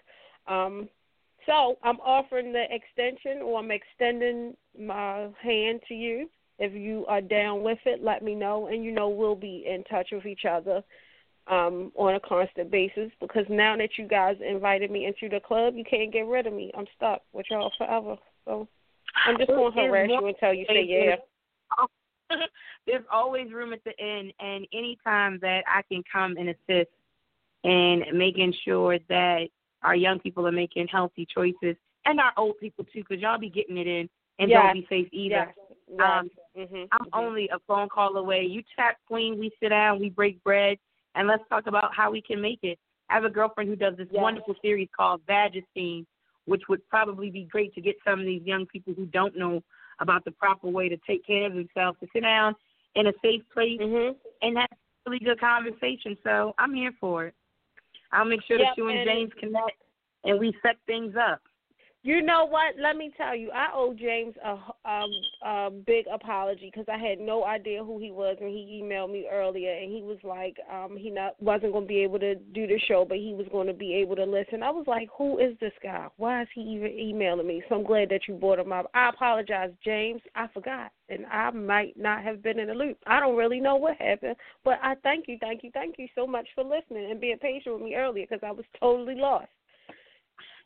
Um, 0.48 0.88
so 1.48 1.78
I'm 1.84 2.00
offering 2.02 2.54
the 2.54 2.66
extension, 2.70 3.42
or 3.42 3.60
I'm 3.60 3.72
extending 3.72 4.56
my 4.80 5.30
hand 5.42 5.82
to 5.88 5.96
you 5.96 6.30
if 6.62 6.74
you 6.74 7.06
are 7.08 7.22
down 7.22 7.64
with 7.64 7.80
it, 7.86 8.04
let 8.04 8.24
me 8.24 8.36
know, 8.36 8.68
and 8.68 8.86
you 8.86 8.92
know 8.92 9.10
we'll 9.10 9.36
be 9.36 9.66
in 9.68 9.84
touch 9.86 10.10
with 10.12 10.28
each 10.28 10.46
other 10.48 10.84
um, 11.48 11.92
on 11.96 12.14
a 12.14 12.20
constant 12.20 12.70
basis. 12.70 13.10
Because 13.20 13.46
now 13.50 13.76
that 13.78 13.90
you 13.98 14.08
guys 14.08 14.38
invited 14.48 14.92
me 14.92 15.08
into 15.08 15.28
the 15.28 15.42
club, 15.42 15.74
you 15.76 15.84
can't 15.84 16.14
get 16.14 16.28
rid 16.28 16.46
of 16.46 16.54
me. 16.54 16.72
I'm 16.78 16.86
stuck 16.96 17.24
with 17.34 17.48
y'all 17.50 17.72
forever. 17.80 18.16
So 18.46 18.68
I'm 19.26 19.40
just 19.40 19.50
going 19.50 19.74
to 19.74 19.82
harass 19.82 20.10
you 20.20 20.28
until 20.28 20.54
you 20.54 20.66
say 20.68 20.86
yeah. 20.88 21.16
There's 22.86 23.04
always 23.12 23.52
room 23.52 23.74
at 23.74 23.84
the 23.84 24.00
end, 24.00 24.32
and 24.40 24.68
anytime 24.72 25.40
that 25.42 25.64
I 25.68 25.82
can 25.92 26.04
come 26.12 26.38
and 26.38 26.50
assist 26.50 26.92
in 27.64 28.04
making 28.14 28.54
sure 28.64 29.00
that 29.10 29.48
our 29.82 29.96
young 29.96 30.20
people 30.20 30.48
are 30.48 30.52
making 30.52 30.88
healthy 30.88 31.28
choices, 31.34 31.76
and 32.06 32.20
our 32.20 32.34
old 32.38 32.60
people 32.60 32.86
too, 32.86 33.04
because 33.08 33.20
y'all 33.20 33.40
be 33.40 33.50
getting 33.50 33.78
it 33.78 33.88
in 33.88 34.08
and 34.40 34.50
Yes. 34.50 34.62
don't 34.62 34.74
be 34.74 34.88
safe 34.90 35.08
either. 35.12 35.54
Yes. 35.58 35.78
Right. 35.90 36.20
Um, 36.20 36.32
mhm. 36.58 36.88
I'm 36.92 37.06
mhm. 37.06 37.10
only 37.14 37.50
a 37.50 37.60
phone 37.68 37.90
call 37.90 38.18
away. 38.18 38.44
You 38.46 38.64
tap 38.76 38.98
Queen, 39.08 39.40
we 39.40 39.52
sit 39.62 39.70
down, 39.70 40.00
we 40.00 40.10
break 40.10 40.44
bread, 40.44 40.78
and 41.16 41.28
let's 41.28 41.44
talk 41.50 41.68
about 41.68 41.94
how 41.96 42.12
we 42.12 42.22
can 42.22 42.42
make 42.42 42.60
it. 42.64 42.80
I 43.10 43.16
have 43.16 43.26
a 43.26 43.30
girlfriend 43.30 43.70
who 43.70 43.76
does 43.76 43.98
this 43.98 44.08
Yes. 44.12 44.22
wonderful 44.22 44.56
series 44.62 44.90
called 44.96 45.22
Vagistine, 45.28 46.06
which 46.46 46.68
would 46.70 46.88
probably 46.90 47.30
be 47.30 47.44
great 47.44 47.74
to 47.76 47.82
get 47.82 47.96
some 48.04 48.20
of 48.20 48.26
these 48.26 48.44
young 48.44 48.66
people 48.68 48.94
who 48.94 49.06
don't 49.08 49.36
know 49.36 49.62
about 50.00 50.24
the 50.26 50.32
proper 50.32 50.68
way 50.68 50.90
to 50.90 50.98
take 51.06 51.26
care 51.26 51.46
of 51.46 51.54
themselves 51.54 52.00
to 52.00 52.08
sit 52.14 52.22
down 52.22 52.56
in 52.96 53.08
a 53.08 53.14
safe 53.22 53.48
place 53.54 53.80
Mhm. 53.80 54.16
and 54.42 54.58
have 54.58 54.70
really 55.06 55.20
good 55.20 55.40
conversation. 55.40 56.18
So 56.24 56.54
I'm 56.58 56.74
here 56.74 56.92
for 56.94 57.28
it. 57.28 57.36
I'll 58.12 58.26
make 58.26 58.42
sure 58.44 58.58
Yep, 58.58 58.68
that 58.70 58.78
you 58.78 58.88
and 58.88 59.00
and- 59.00 59.10
James 59.10 59.34
connect 59.36 59.82
and 60.24 60.40
we 60.40 60.54
set 60.62 60.78
things 60.86 61.16
up. 61.16 61.42
You 62.04 62.24
know 62.24 62.48
what? 62.48 62.74
Let 62.82 62.96
me 62.96 63.12
tell 63.16 63.36
you, 63.36 63.52
I 63.52 63.68
owe 63.76 63.94
James 63.94 64.34
a, 64.44 64.54
um, 64.90 65.12
a 65.46 65.70
big 65.70 66.06
apology 66.12 66.72
because 66.74 66.88
I 66.92 66.98
had 66.98 67.20
no 67.20 67.46
idea 67.46 67.84
who 67.84 68.00
he 68.00 68.10
was 68.10 68.38
when 68.40 68.50
he 68.50 68.82
emailed 68.82 69.12
me 69.12 69.28
earlier, 69.32 69.72
and 69.72 69.92
he 69.92 70.02
was 70.02 70.18
like, 70.24 70.58
um, 70.72 70.98
he 70.98 71.12
not 71.12 71.40
wasn't 71.40 71.74
going 71.74 71.84
to 71.84 71.88
be 71.88 72.00
able 72.00 72.18
to 72.18 72.34
do 72.34 72.66
the 72.66 72.80
show, 72.88 73.06
but 73.08 73.18
he 73.18 73.36
was 73.36 73.46
going 73.52 73.68
to 73.68 73.74
be 73.74 73.94
able 73.94 74.16
to 74.16 74.24
listen. 74.24 74.64
I 74.64 74.72
was 74.72 74.86
like, 74.88 75.10
who 75.16 75.38
is 75.38 75.56
this 75.60 75.74
guy? 75.84 76.08
Why 76.18 76.42
is 76.42 76.48
he 76.56 76.62
even 76.62 76.92
emailing 76.92 77.46
me? 77.46 77.62
So 77.70 77.76
I'm 77.76 77.84
glad 77.84 78.10
that 78.10 78.22
you 78.28 78.34
brought 78.34 78.58
him 78.58 78.72
up. 78.72 78.90
I 78.96 79.10
apologize, 79.10 79.70
James. 79.86 80.22
I 80.34 80.48
forgot, 80.56 80.92
and 81.08 81.28
I 81.28 81.52
might 81.52 81.96
not 81.98 82.24
have 82.24 82.42
been 82.42 82.58
in 82.58 82.70
the 82.70 82.74
loop. 82.74 82.98
I 83.06 83.20
don't 83.20 83.38
really 83.38 83.60
know 83.60 83.76
what 83.76 83.98
happened, 83.98 84.38
but 84.66 84.80
I 84.82 84.96
thank 85.04 85.28
you, 85.28 85.38
thank 85.40 85.64
you, 85.64 85.70
thank 85.72 86.00
you 86.00 86.08
so 86.16 86.26
much 86.26 86.48
for 86.56 86.64
listening 86.64 87.12
and 87.12 87.22
being 87.22 87.38
patient 87.38 87.76
with 87.76 87.84
me 87.84 87.94
earlier 87.94 88.26
because 88.28 88.44
I 88.44 88.52
was 88.54 88.66
totally 88.80 89.16
lost. 89.16 89.50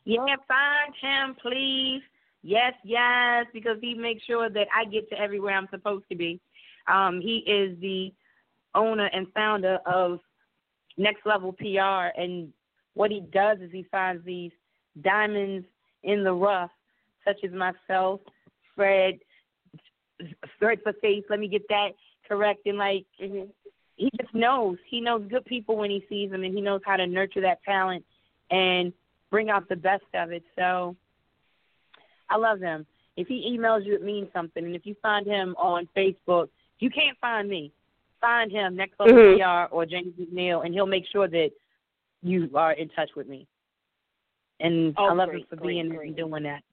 Yeah, 0.06 0.36
find 0.46 0.94
him, 1.00 1.36
please. 1.42 2.00
Yes, 2.42 2.74
yes, 2.84 3.46
because 3.52 3.76
he 3.80 3.94
makes 3.94 4.24
sure 4.24 4.48
that 4.48 4.68
I 4.74 4.84
get 4.84 5.10
to 5.10 5.18
everywhere 5.18 5.56
I'm 5.56 5.66
supposed 5.70 6.04
to 6.10 6.16
be. 6.16 6.40
Um, 6.86 7.20
he 7.20 7.38
is 7.38 7.76
the 7.80 8.12
owner 8.76 9.10
and 9.12 9.26
founder 9.34 9.78
of 9.84 10.20
Next 10.96 11.26
Level 11.26 11.52
PR, 11.52 12.16
and 12.16 12.52
what 12.94 13.10
he 13.10 13.20
does 13.32 13.58
is 13.60 13.72
he 13.72 13.84
finds 13.90 14.24
these 14.24 14.52
diamonds 15.02 15.66
in 16.04 16.22
the 16.22 16.32
rough, 16.32 16.70
such 17.24 17.42
as 17.42 17.50
myself, 17.50 18.20
Fred, 18.76 19.18
Fred 20.56 20.78
for 20.84 20.92
Faith. 21.02 21.24
Let 21.28 21.40
me 21.40 21.48
get 21.48 21.66
that 21.68 21.90
correct. 22.28 22.66
And 22.66 22.78
like, 22.78 23.06
Mhm. 23.20 23.50
he 23.96 24.08
just 24.20 24.32
knows. 24.32 24.78
He 24.86 25.00
knows 25.00 25.26
good 25.28 25.44
people 25.46 25.76
when 25.76 25.90
he 25.90 26.06
sees 26.08 26.30
them, 26.30 26.44
and 26.44 26.54
he 26.54 26.60
knows 26.60 26.82
how 26.84 26.96
to 26.96 27.08
nurture 27.08 27.40
that 27.40 27.62
talent 27.64 28.04
and 28.52 28.92
bring 29.30 29.50
out 29.50 29.68
the 29.68 29.76
best 29.76 30.04
of 30.14 30.32
it. 30.32 30.42
So 30.56 30.96
I 32.28 32.36
love 32.36 32.60
him. 32.60 32.86
If 33.16 33.28
he 33.28 33.56
emails 33.56 33.84
you, 33.84 33.94
it 33.94 34.02
means 34.02 34.28
something. 34.32 34.64
And 34.64 34.74
if 34.74 34.84
you 34.84 34.94
find 35.02 35.26
him 35.26 35.54
on 35.58 35.88
Facebook, 35.96 36.48
you 36.78 36.90
can't 36.90 37.18
find 37.18 37.48
me. 37.48 37.72
find 38.18 38.50
him 38.50 38.74
next 38.74 38.96
to 38.96 39.04
Mhm. 39.04 39.36
PR 39.36 39.72
or 39.72 39.84
James 39.84 40.14
McNeil, 40.18 40.64
and 40.64 40.72
he'll 40.72 40.86
make 40.86 41.06
sure 41.06 41.28
that 41.28 41.50
you 42.22 42.50
are 42.54 42.72
in 42.72 42.88
touch 42.88 43.14
with 43.14 43.28
me. 43.28 43.46
And 44.58 44.94
Oh, 44.96 45.08
I 45.08 45.12
love 45.12 45.28
great, 45.28 45.42
him 45.42 45.46
for 45.48 45.56
great, 45.56 45.68
being 45.74 45.90
great. 45.90 46.08
and 46.08 46.16
doing 46.16 46.42
that. 46.44 46.64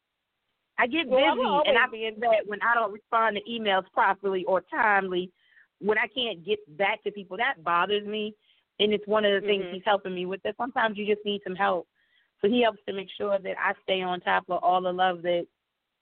I 0.78 0.88
get 0.88 1.08
Well, 1.08 1.36
busy, 1.36 1.70
and 1.70 1.78
I 1.78 1.86
being 1.88 2.18
that 2.22 2.48
when 2.48 2.62
I 2.62 2.74
don't 2.76 2.94
respond 2.94 3.36
to 3.36 3.44
emails 3.44 3.92
properly 3.92 4.46
or 4.46 4.62
timely, 4.62 5.32
when 5.80 5.98
I 5.98 6.08
can't 6.08 6.44
get 6.46 6.60
back 6.78 7.04
to 7.04 7.12
people, 7.12 7.36
that 7.38 7.62
bothers 7.62 8.06
me. 8.06 8.34
And 8.80 8.94
it's 8.94 9.06
one 9.06 9.26
of 9.26 9.40
the 9.40 9.46
things 9.46 9.66
Mhm. 9.66 9.74
he's 9.74 9.84
helping 9.84 10.16
me 10.16 10.26
with. 10.26 10.42
That 10.44 10.56
sometimes 10.56 10.98
you 10.98 11.06
just 11.06 11.26
need 11.26 11.44
some 11.44 11.56
help. 11.56 11.88
So 12.44 12.50
he 12.50 12.62
helps 12.62 12.80
to 12.88 12.94
make 12.94 13.08
sure 13.18 13.40
that 13.40 13.56
I 13.58 13.74
stay 13.84 14.02
on 14.02 14.20
top 14.20 14.44
of 14.50 14.62
all 14.62 14.82
the 14.82 14.92
love 14.92 15.22
that 15.22 15.46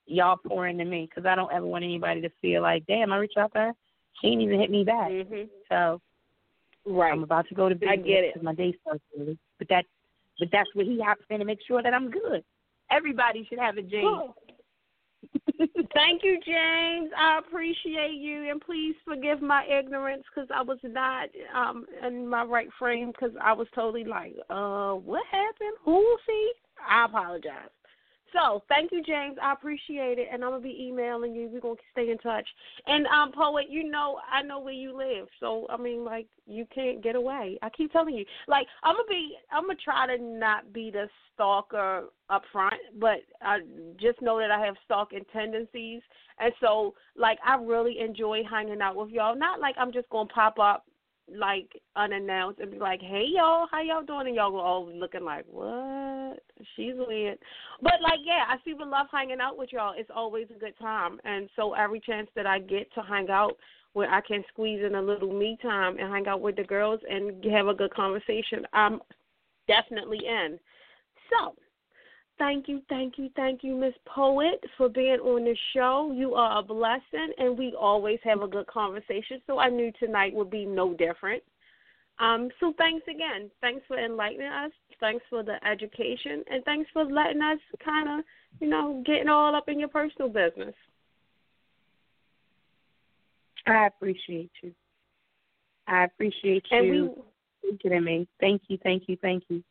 y'all 0.08 0.38
pour 0.48 0.68
into 0.68 0.86
me, 0.86 1.08
because 1.08 1.28
I 1.28 1.36
don't 1.36 1.54
ever 1.54 1.66
want 1.66 1.84
anybody 1.84 2.22
to 2.22 2.30
feel 2.42 2.64
like, 2.64 2.84
damn, 2.88 3.12
I 3.14 3.18
reached 3.18 3.38
out 3.38 3.54
to 3.54 3.60
her, 3.60 3.72
she 4.20 4.30
ain't 4.30 4.42
even 4.42 4.60
hit 4.60 4.72
me 4.72 4.84
back. 4.84 5.12
Mhm. 5.12 5.50
So 5.70 6.02
Right. 6.84 7.12
I'm 7.14 7.22
about 7.22 7.48
to 7.50 7.54
go 7.54 7.70
to 7.70 7.76
bed 7.76 7.90
I 7.90 7.96
get 7.96 8.24
it. 8.24 8.34
because 8.34 8.44
my 8.44 8.56
day 8.56 8.74
starts 8.82 9.04
early. 9.18 9.38
But 9.60 9.68
that, 9.70 9.86
but 10.40 10.50
that's 10.52 10.74
where 10.74 10.86
he 10.86 11.00
hops 11.00 11.24
in 11.30 11.38
to 11.38 11.46
make 11.46 11.62
sure 11.62 11.84
that 11.84 11.94
I'm 11.94 12.10
good. 12.10 12.44
Everybody 12.90 13.46
should 13.46 13.60
have 13.60 13.78
a 13.78 13.84
James. 13.84 14.04
Cool. 14.04 14.36
Thank 15.94 16.24
you, 16.24 16.40
James. 16.46 17.12
I 17.18 17.40
appreciate 17.40 18.14
you, 18.14 18.50
and 18.50 18.60
please 18.62 18.96
forgive 19.06 19.42
my 19.42 19.66
ignorance 19.66 20.24
because 20.34 20.50
I 20.56 20.62
was 20.64 20.80
not 20.84 21.30
um 21.56 21.86
in 22.06 22.28
my 22.28 22.44
right 22.44 22.70
frame 22.80 23.12
because 23.12 23.36
I 23.42 23.54
was 23.54 23.68
totally 23.76 24.04
like, 24.04 24.36
uh, 24.50 24.94
what 24.94 25.24
happened? 25.32 25.78
Who's 25.84 26.20
he? 26.28 26.52
I 26.90 27.06
apologize. 27.06 27.70
So, 28.34 28.64
thank 28.70 28.92
you, 28.92 29.04
James. 29.04 29.38
I 29.42 29.52
appreciate 29.52 30.18
it, 30.18 30.28
and 30.32 30.44
I'm 30.44 30.52
gonna 30.52 30.64
be 30.64 30.86
emailing 30.88 31.36
you. 31.36 31.50
We're 31.50 31.60
gonna 31.60 31.76
stay 31.92 32.12
in 32.12 32.18
touch. 32.20 32.48
And 32.88 33.06
um, 33.08 33.32
poet, 33.32 33.66
you 33.70 33.84
know, 33.84 34.20
I 34.32 34.42
know 34.42 34.60
where 34.60 34.74
you 34.74 34.96
live, 34.96 35.28
so 35.40 35.66
I 35.70 35.78
mean, 35.78 36.06
like, 36.06 36.28
you 36.48 36.66
can't 36.74 37.04
get 37.04 37.16
away. 37.16 37.58
I 37.62 37.70
keep 37.70 37.92
telling 37.92 38.16
you, 38.16 38.26
like, 38.48 38.68
I'm 38.84 38.96
gonna 38.96 39.08
be, 39.10 39.36
I'm 39.52 39.64
gonna 39.64 39.76
try 39.84 40.08
to 40.16 40.22
not 40.22 40.72
be 40.72 40.92
the 40.92 41.10
stalker 41.34 42.06
up 42.30 42.44
front, 42.54 42.76
but 43.00 43.18
I 43.42 43.60
just 44.00 44.22
know 44.22 44.40
that 44.40 44.52
I 44.52 44.66
have 44.66 44.76
stalking 44.86 45.26
tendencies, 45.34 46.02
and 46.40 46.54
so, 46.62 46.94
like, 47.18 47.40
I 47.46 47.56
really 47.56 48.00
enjoy 48.00 48.44
hanging 48.50 48.82
out 48.82 48.96
with 48.96 49.10
y'all. 49.10 49.36
Not 49.36 49.60
like 49.60 49.76
I'm 49.78 49.92
just 49.92 50.10
gonna 50.10 50.30
pop 50.30 50.58
up 50.58 50.86
like 51.36 51.72
unannounced 51.96 52.60
and 52.60 52.72
be 52.72 52.78
like, 52.78 53.02
"Hey 53.02 53.26
y'all, 53.28 53.68
how 53.72 53.82
y'all 53.82 54.04
doing?" 54.04 54.28
And 54.28 54.36
y'all 54.36 54.52
go 54.52 54.60
all 54.60 54.92
looking 54.92 55.24
like, 55.24 55.46
"What? 55.48 56.44
She's 56.76 56.94
weird." 56.96 57.38
But 57.82 58.02
like, 58.02 58.20
yeah, 58.24 58.46
I 58.48 58.58
super 58.64 58.86
love 58.86 59.08
hanging 59.12 59.40
out 59.40 59.58
with 59.58 59.72
y'all. 59.72 59.94
It's 59.96 60.10
always 60.14 60.48
a 60.56 60.60
good 60.60 60.78
time, 60.80 61.20
and 61.24 61.50
so 61.56 61.74
every 61.74 62.00
chance 62.00 62.30
that 62.36 62.46
I 62.46 62.60
get 62.60 62.94
to 62.94 63.02
hang 63.02 63.30
out 63.30 63.58
where 63.94 64.10
I 64.10 64.22
can 64.22 64.44
squeeze 64.50 64.84
in 64.86 64.96
a 64.96 65.02
little 65.02 65.34
me 65.34 65.58
time 65.62 65.98
and 65.98 66.12
hang 66.12 66.28
out 66.28 66.42
with 66.42 66.56
the 66.56 66.64
girls 66.64 67.02
and 67.10 67.44
have 67.46 67.68
a 67.68 67.74
good 67.74 67.94
conversation, 67.94 68.66
I'm 68.74 69.02
definitely 69.68 70.20
in. 70.26 70.58
So, 71.30 71.56
thank 72.42 72.68
you, 72.68 72.82
thank 72.90 73.20
you, 73.20 73.30
thank 73.36 73.64
you, 73.64 73.76
Miss 73.76 73.94
Poet, 74.08 74.64
for 74.76 74.90
being 74.90 75.20
on 75.20 75.44
the 75.44 75.56
show. 75.76 76.12
You 76.12 76.34
are 76.34 76.60
a 76.60 76.64
blessing, 76.64 77.32
and 77.38 77.56
we 77.56 77.76
always 77.80 78.18
have 78.24 78.42
a 78.42 78.48
good 78.48 78.66
conversation. 78.66 79.40
So 79.46 79.60
I 79.60 79.70
knew 79.70 79.92
tonight 80.00 80.34
would 80.34 80.50
be 80.50 80.66
no 80.66 80.96
different. 80.96 81.44
Um, 82.20 82.50
so 82.60 82.74
thanks 82.80 83.06
again. 83.08 83.52
Thanks 83.62 83.84
for 83.88 84.04
enlightening 84.04 84.48
us. 84.48 84.72
Thanks 85.00 85.24
for 85.30 85.44
the 85.44 85.64
education, 85.68 86.44
and 86.50 86.66
thanks 86.66 86.90
for 86.92 87.06
letting 87.06 87.44
us 87.44 87.60
kind 87.86 88.20
of, 88.20 88.26
you 88.60 88.68
know, 88.68 89.04
getting 89.06 89.30
all 89.30 89.56
up 89.56 89.70
in 89.70 89.80
your 89.80 89.90
personal 89.90 90.28
business. 90.28 90.74
I 93.68 93.86
appreciate 93.86 94.52
you. 94.64 94.74
I 95.88 96.06
appreciate 96.06 96.66
you. 96.72 96.78
And 96.78 96.90
we 97.62 97.70
thinking 97.70 97.98
of 97.98 98.04
me. 98.04 98.28
Thank 98.40 98.64
you, 98.68 98.80
thank 98.82 99.04
you, 99.08 99.16
thank 99.22 99.44
you. 99.48 99.64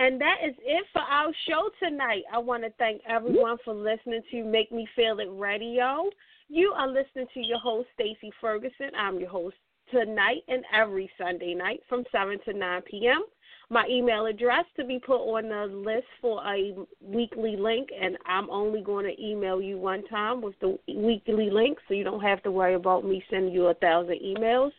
And 0.00 0.18
that 0.18 0.36
is 0.42 0.54
it 0.64 0.86
for 0.94 1.02
our 1.02 1.30
show 1.46 1.68
tonight. 1.78 2.22
I 2.32 2.38
want 2.38 2.62
to 2.62 2.70
thank 2.78 3.02
everyone 3.06 3.58
for 3.62 3.74
listening 3.74 4.22
to 4.30 4.44
Make 4.44 4.72
Me 4.72 4.88
Feel 4.96 5.18
It 5.20 5.28
Radio. 5.30 6.08
You 6.48 6.72
are 6.74 6.88
listening 6.88 7.26
to 7.34 7.40
your 7.40 7.58
host, 7.58 7.88
Stacy 7.96 8.32
Ferguson. 8.40 8.92
I'm 8.98 9.20
your 9.20 9.28
host 9.28 9.56
tonight 9.92 10.38
and 10.48 10.64
every 10.74 11.10
Sunday 11.18 11.52
night 11.52 11.80
from 11.86 12.04
7 12.10 12.38
to 12.46 12.54
9 12.54 12.82
p.m. 12.90 13.24
My 13.68 13.86
email 13.90 14.24
address 14.24 14.64
to 14.78 14.86
be 14.86 14.98
put 14.98 15.18
on 15.18 15.50
the 15.50 15.76
list 15.76 16.06
for 16.22 16.42
a 16.46 16.74
weekly 17.02 17.56
link, 17.58 17.90
and 18.00 18.16
I'm 18.24 18.48
only 18.48 18.80
going 18.80 19.04
to 19.04 19.22
email 19.22 19.60
you 19.60 19.76
one 19.76 20.02
time 20.06 20.40
with 20.40 20.58
the 20.60 20.78
weekly 20.88 21.50
link, 21.50 21.76
so 21.86 21.92
you 21.92 22.04
don't 22.04 22.22
have 22.22 22.42
to 22.44 22.50
worry 22.50 22.74
about 22.74 23.04
me 23.04 23.22
sending 23.28 23.52
you 23.52 23.66
a 23.66 23.74
thousand 23.74 24.16
emails. 24.24 24.72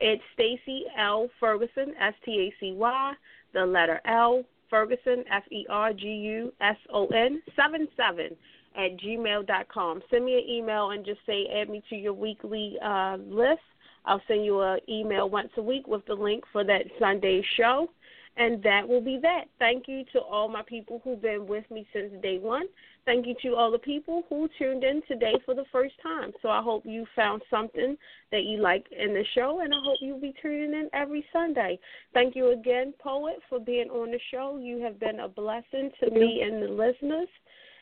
It's 0.00 0.22
Stacy 0.32 0.82
L. 0.98 1.28
Ferguson, 1.38 1.94
S 2.00 2.14
T 2.24 2.50
A 2.50 2.54
C 2.58 2.72
Y, 2.72 3.12
the 3.52 3.64
letter 3.64 4.00
L, 4.04 4.42
Ferguson, 4.74 5.22
F 5.30 5.44
E 5.52 5.64
R 5.70 5.92
G 5.92 6.04
U 6.04 6.52
S 6.60 6.76
O 6.92 7.06
N, 7.06 7.40
7 7.54 7.86
7 7.96 8.36
at 8.76 8.96
gmail 8.96 9.46
dot 9.46 9.68
com. 9.68 10.02
Send 10.10 10.24
me 10.24 10.34
an 10.34 10.50
email 10.50 10.90
and 10.90 11.06
just 11.06 11.20
say, 11.26 11.46
add 11.46 11.70
me 11.70 11.80
to 11.90 11.94
your 11.94 12.12
weekly 12.12 12.76
uh, 12.84 13.18
list. 13.24 13.62
I'll 14.04 14.20
send 14.26 14.44
you 14.44 14.62
an 14.62 14.80
email 14.88 15.30
once 15.30 15.50
a 15.58 15.62
week 15.62 15.86
with 15.86 16.04
the 16.06 16.14
link 16.14 16.42
for 16.52 16.64
that 16.64 16.86
Sunday 16.98 17.46
show. 17.56 17.88
And 18.36 18.60
that 18.64 18.86
will 18.88 19.00
be 19.00 19.16
that. 19.22 19.44
Thank 19.60 19.86
you 19.86 20.02
to 20.12 20.18
all 20.18 20.48
my 20.48 20.62
people 20.62 21.00
who've 21.04 21.22
been 21.22 21.46
with 21.46 21.70
me 21.70 21.86
since 21.92 22.10
day 22.20 22.38
one. 22.38 22.66
Thank 23.06 23.26
you 23.26 23.34
to 23.42 23.54
all 23.54 23.70
the 23.70 23.78
people 23.78 24.22
who 24.28 24.48
tuned 24.58 24.82
in 24.82 25.02
today 25.06 25.34
for 25.44 25.54
the 25.54 25.66
first 25.70 25.94
time. 26.02 26.32
So 26.40 26.48
I 26.48 26.62
hope 26.62 26.84
you 26.86 27.04
found 27.14 27.42
something 27.50 27.96
that 28.32 28.44
you 28.44 28.58
like 28.58 28.86
in 28.90 29.12
the 29.12 29.24
show, 29.34 29.60
and 29.62 29.74
I 29.74 29.76
hope 29.84 29.98
you'll 30.00 30.20
be 30.20 30.34
tuning 30.40 30.72
in 30.72 30.88
every 30.94 31.24
Sunday. 31.32 31.78
Thank 32.14 32.34
you 32.34 32.52
again, 32.52 32.94
Poet, 32.98 33.36
for 33.48 33.60
being 33.60 33.90
on 33.90 34.10
the 34.10 34.20
show. 34.30 34.58
You 34.58 34.80
have 34.82 34.98
been 34.98 35.20
a 35.20 35.28
blessing 35.28 35.90
to 36.00 36.10
me 36.10 36.42
and 36.42 36.62
the 36.62 36.68
listeners. 36.68 37.28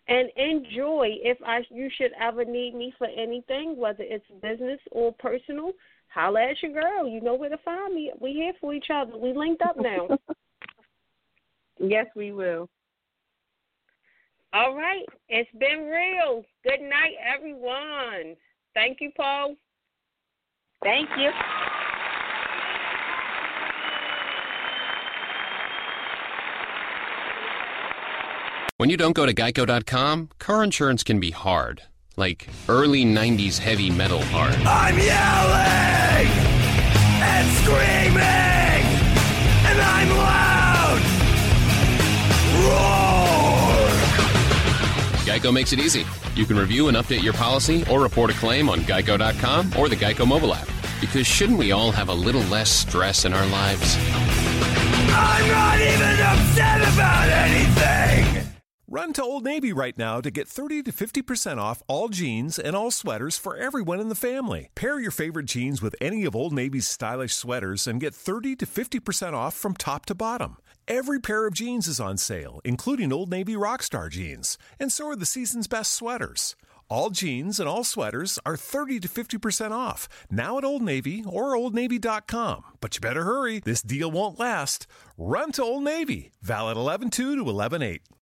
And 0.09 0.29
enjoy. 0.35 1.11
If 1.23 1.39
I 1.47 1.61
you 1.71 1.89
should 1.97 2.11
ever 2.21 2.45
need 2.45 2.75
me 2.75 2.93
for 2.99 3.07
anything, 3.07 3.77
whether 3.77 4.03
it's 4.03 4.25
business 4.43 4.81
or 4.91 5.13
personal, 5.13 5.71
holla 6.09 6.51
at 6.51 6.61
your 6.61 6.73
girl. 6.73 7.07
You 7.07 7.21
know 7.21 7.35
where 7.35 7.51
to 7.51 7.59
find 7.59 7.95
me. 7.95 8.11
We 8.21 8.33
here 8.33 8.53
for 8.61 8.75
each 8.75 8.87
other. 8.93 9.17
We 9.17 9.33
linked 9.33 9.63
up 9.63 9.77
now. 9.79 10.19
Yes, 11.79 12.07
we 12.15 12.31
will. 12.31 12.69
All 14.53 14.77
right. 14.77 15.07
It's 15.29 15.51
been 15.59 15.89
real. 15.89 16.45
Good 16.63 16.83
night, 16.83 17.15
everyone. 17.25 18.37
Thank 18.75 18.99
you, 19.01 19.11
Paul. 19.17 19.57
Thank 20.83 21.09
you. 21.17 21.31
When 28.77 28.91
you 28.91 28.97
don't 28.97 29.13
go 29.13 29.27
to 29.27 29.33
geico.com, 29.33 30.31
car 30.41 30.65
insurance 30.65 31.05
can 31.05 31.21
be 31.21 31.31
hard. 31.31 31.83
Like 32.17 32.49
early 32.69 33.05
90s 33.05 33.59
heavy 33.59 33.91
metal 33.91 34.21
hard. 34.25 34.57
I'm 34.67 34.99
yelling 34.99 36.29
and 37.23 37.49
screaming, 37.59 38.02
Geico 45.33 45.51
makes 45.51 45.73
it 45.73 45.79
easy. 45.79 46.05
You 46.35 46.45
can 46.45 46.59
review 46.59 46.89
and 46.89 46.97
update 46.99 47.23
your 47.23 47.33
policy 47.33 47.87
or 47.91 48.03
report 48.03 48.29
a 48.29 48.35
claim 48.35 48.69
on 48.69 48.81
geico.com 48.81 49.73
or 49.79 49.89
the 49.89 49.97
Geico 49.97 50.27
mobile 50.27 50.53
app. 50.53 50.69
Because 51.01 51.27
shouldn't 51.27 51.59
we 51.59 51.73
all 51.73 51.91
have 51.91 52.11
a 52.11 52.15
little 52.15 52.43
less 52.43 52.71
stress 52.71 53.25
in 53.25 53.33
our 53.33 53.47
lives? 53.47 53.97
I'm 55.09 55.49
not 55.49 55.81
even 55.81 56.21
upset 56.21 56.83
about 56.93 57.31
anything. 57.31 58.47
Run 58.87 59.15
to 59.15 59.23
Old 59.23 59.45
Navy 59.45 59.73
right 59.73 59.97
now 59.97 60.21
to 60.21 60.31
get 60.31 60.47
30 60.47 60.83
to 60.83 60.93
50% 60.93 61.57
off 61.57 61.83
all 61.89 62.11
jeans 62.11 62.59
and 62.59 62.77
all 62.77 62.91
sweaters 62.91 63.39
for 63.39 63.57
everyone 63.57 64.01
in 64.01 64.11
the 64.11 64.15
family. 64.15 64.69
Pair 64.75 65.01
your 65.01 65.11
favorite 65.11 65.47
jeans 65.47 65.81
with 65.81 65.97
any 65.99 66.27
of 66.27 66.37
Old 66.37 66.53
Navy's 66.53 66.87
stylish 66.87 67.35
sweaters 67.35 67.87
and 67.87 68.03
get 68.03 68.15
30 68.15 68.55
to 68.57 68.67
50% 68.67 69.33
off 69.33 69.55
from 69.55 69.73
top 69.73 70.05
to 70.07 70.15
bottom. 70.15 70.59
Every 70.89 71.21
pair 71.21 71.47
of 71.47 71.55
jeans 71.55 71.87
is 71.87 72.01
on 72.01 72.17
sale, 72.17 72.61
including 72.65 73.13
Old 73.13 73.31
Navy 73.31 73.55
Rockstar 73.55 74.11
jeans, 74.11 74.59
and 74.81 74.91
so 74.91 75.11
are 75.11 75.17
the 75.17 75.25
season's 75.25 75.69
best 75.69 75.93
sweaters. 75.93 76.57
All 76.89 77.11
jeans 77.11 77.61
and 77.61 77.69
all 77.69 77.85
sweaters 77.85 78.39
are 78.45 78.57
30 78.57 78.99
to 79.01 79.09
50% 79.09 79.71
off 79.71 80.09
now 80.31 80.59
at 80.59 80.65
Old 80.65 80.83
Navy 80.83 81.25
or 81.25 81.57
OldNavy.com. 81.57 82.65
But 82.81 82.97
you 82.97 83.01
better 83.01 83.23
hurry, 83.23 83.61
this 83.61 83.81
deal 83.81 84.11
won't 84.11 84.41
last. 84.41 84.87
Run 85.17 85.53
to 85.53 85.63
Old 85.63 85.85
Navy, 85.85 86.33
valid 86.43 86.77
11 86.77 87.11
2 87.11 87.37
to 87.37 87.49
11 87.49 87.81
8. 87.81 88.03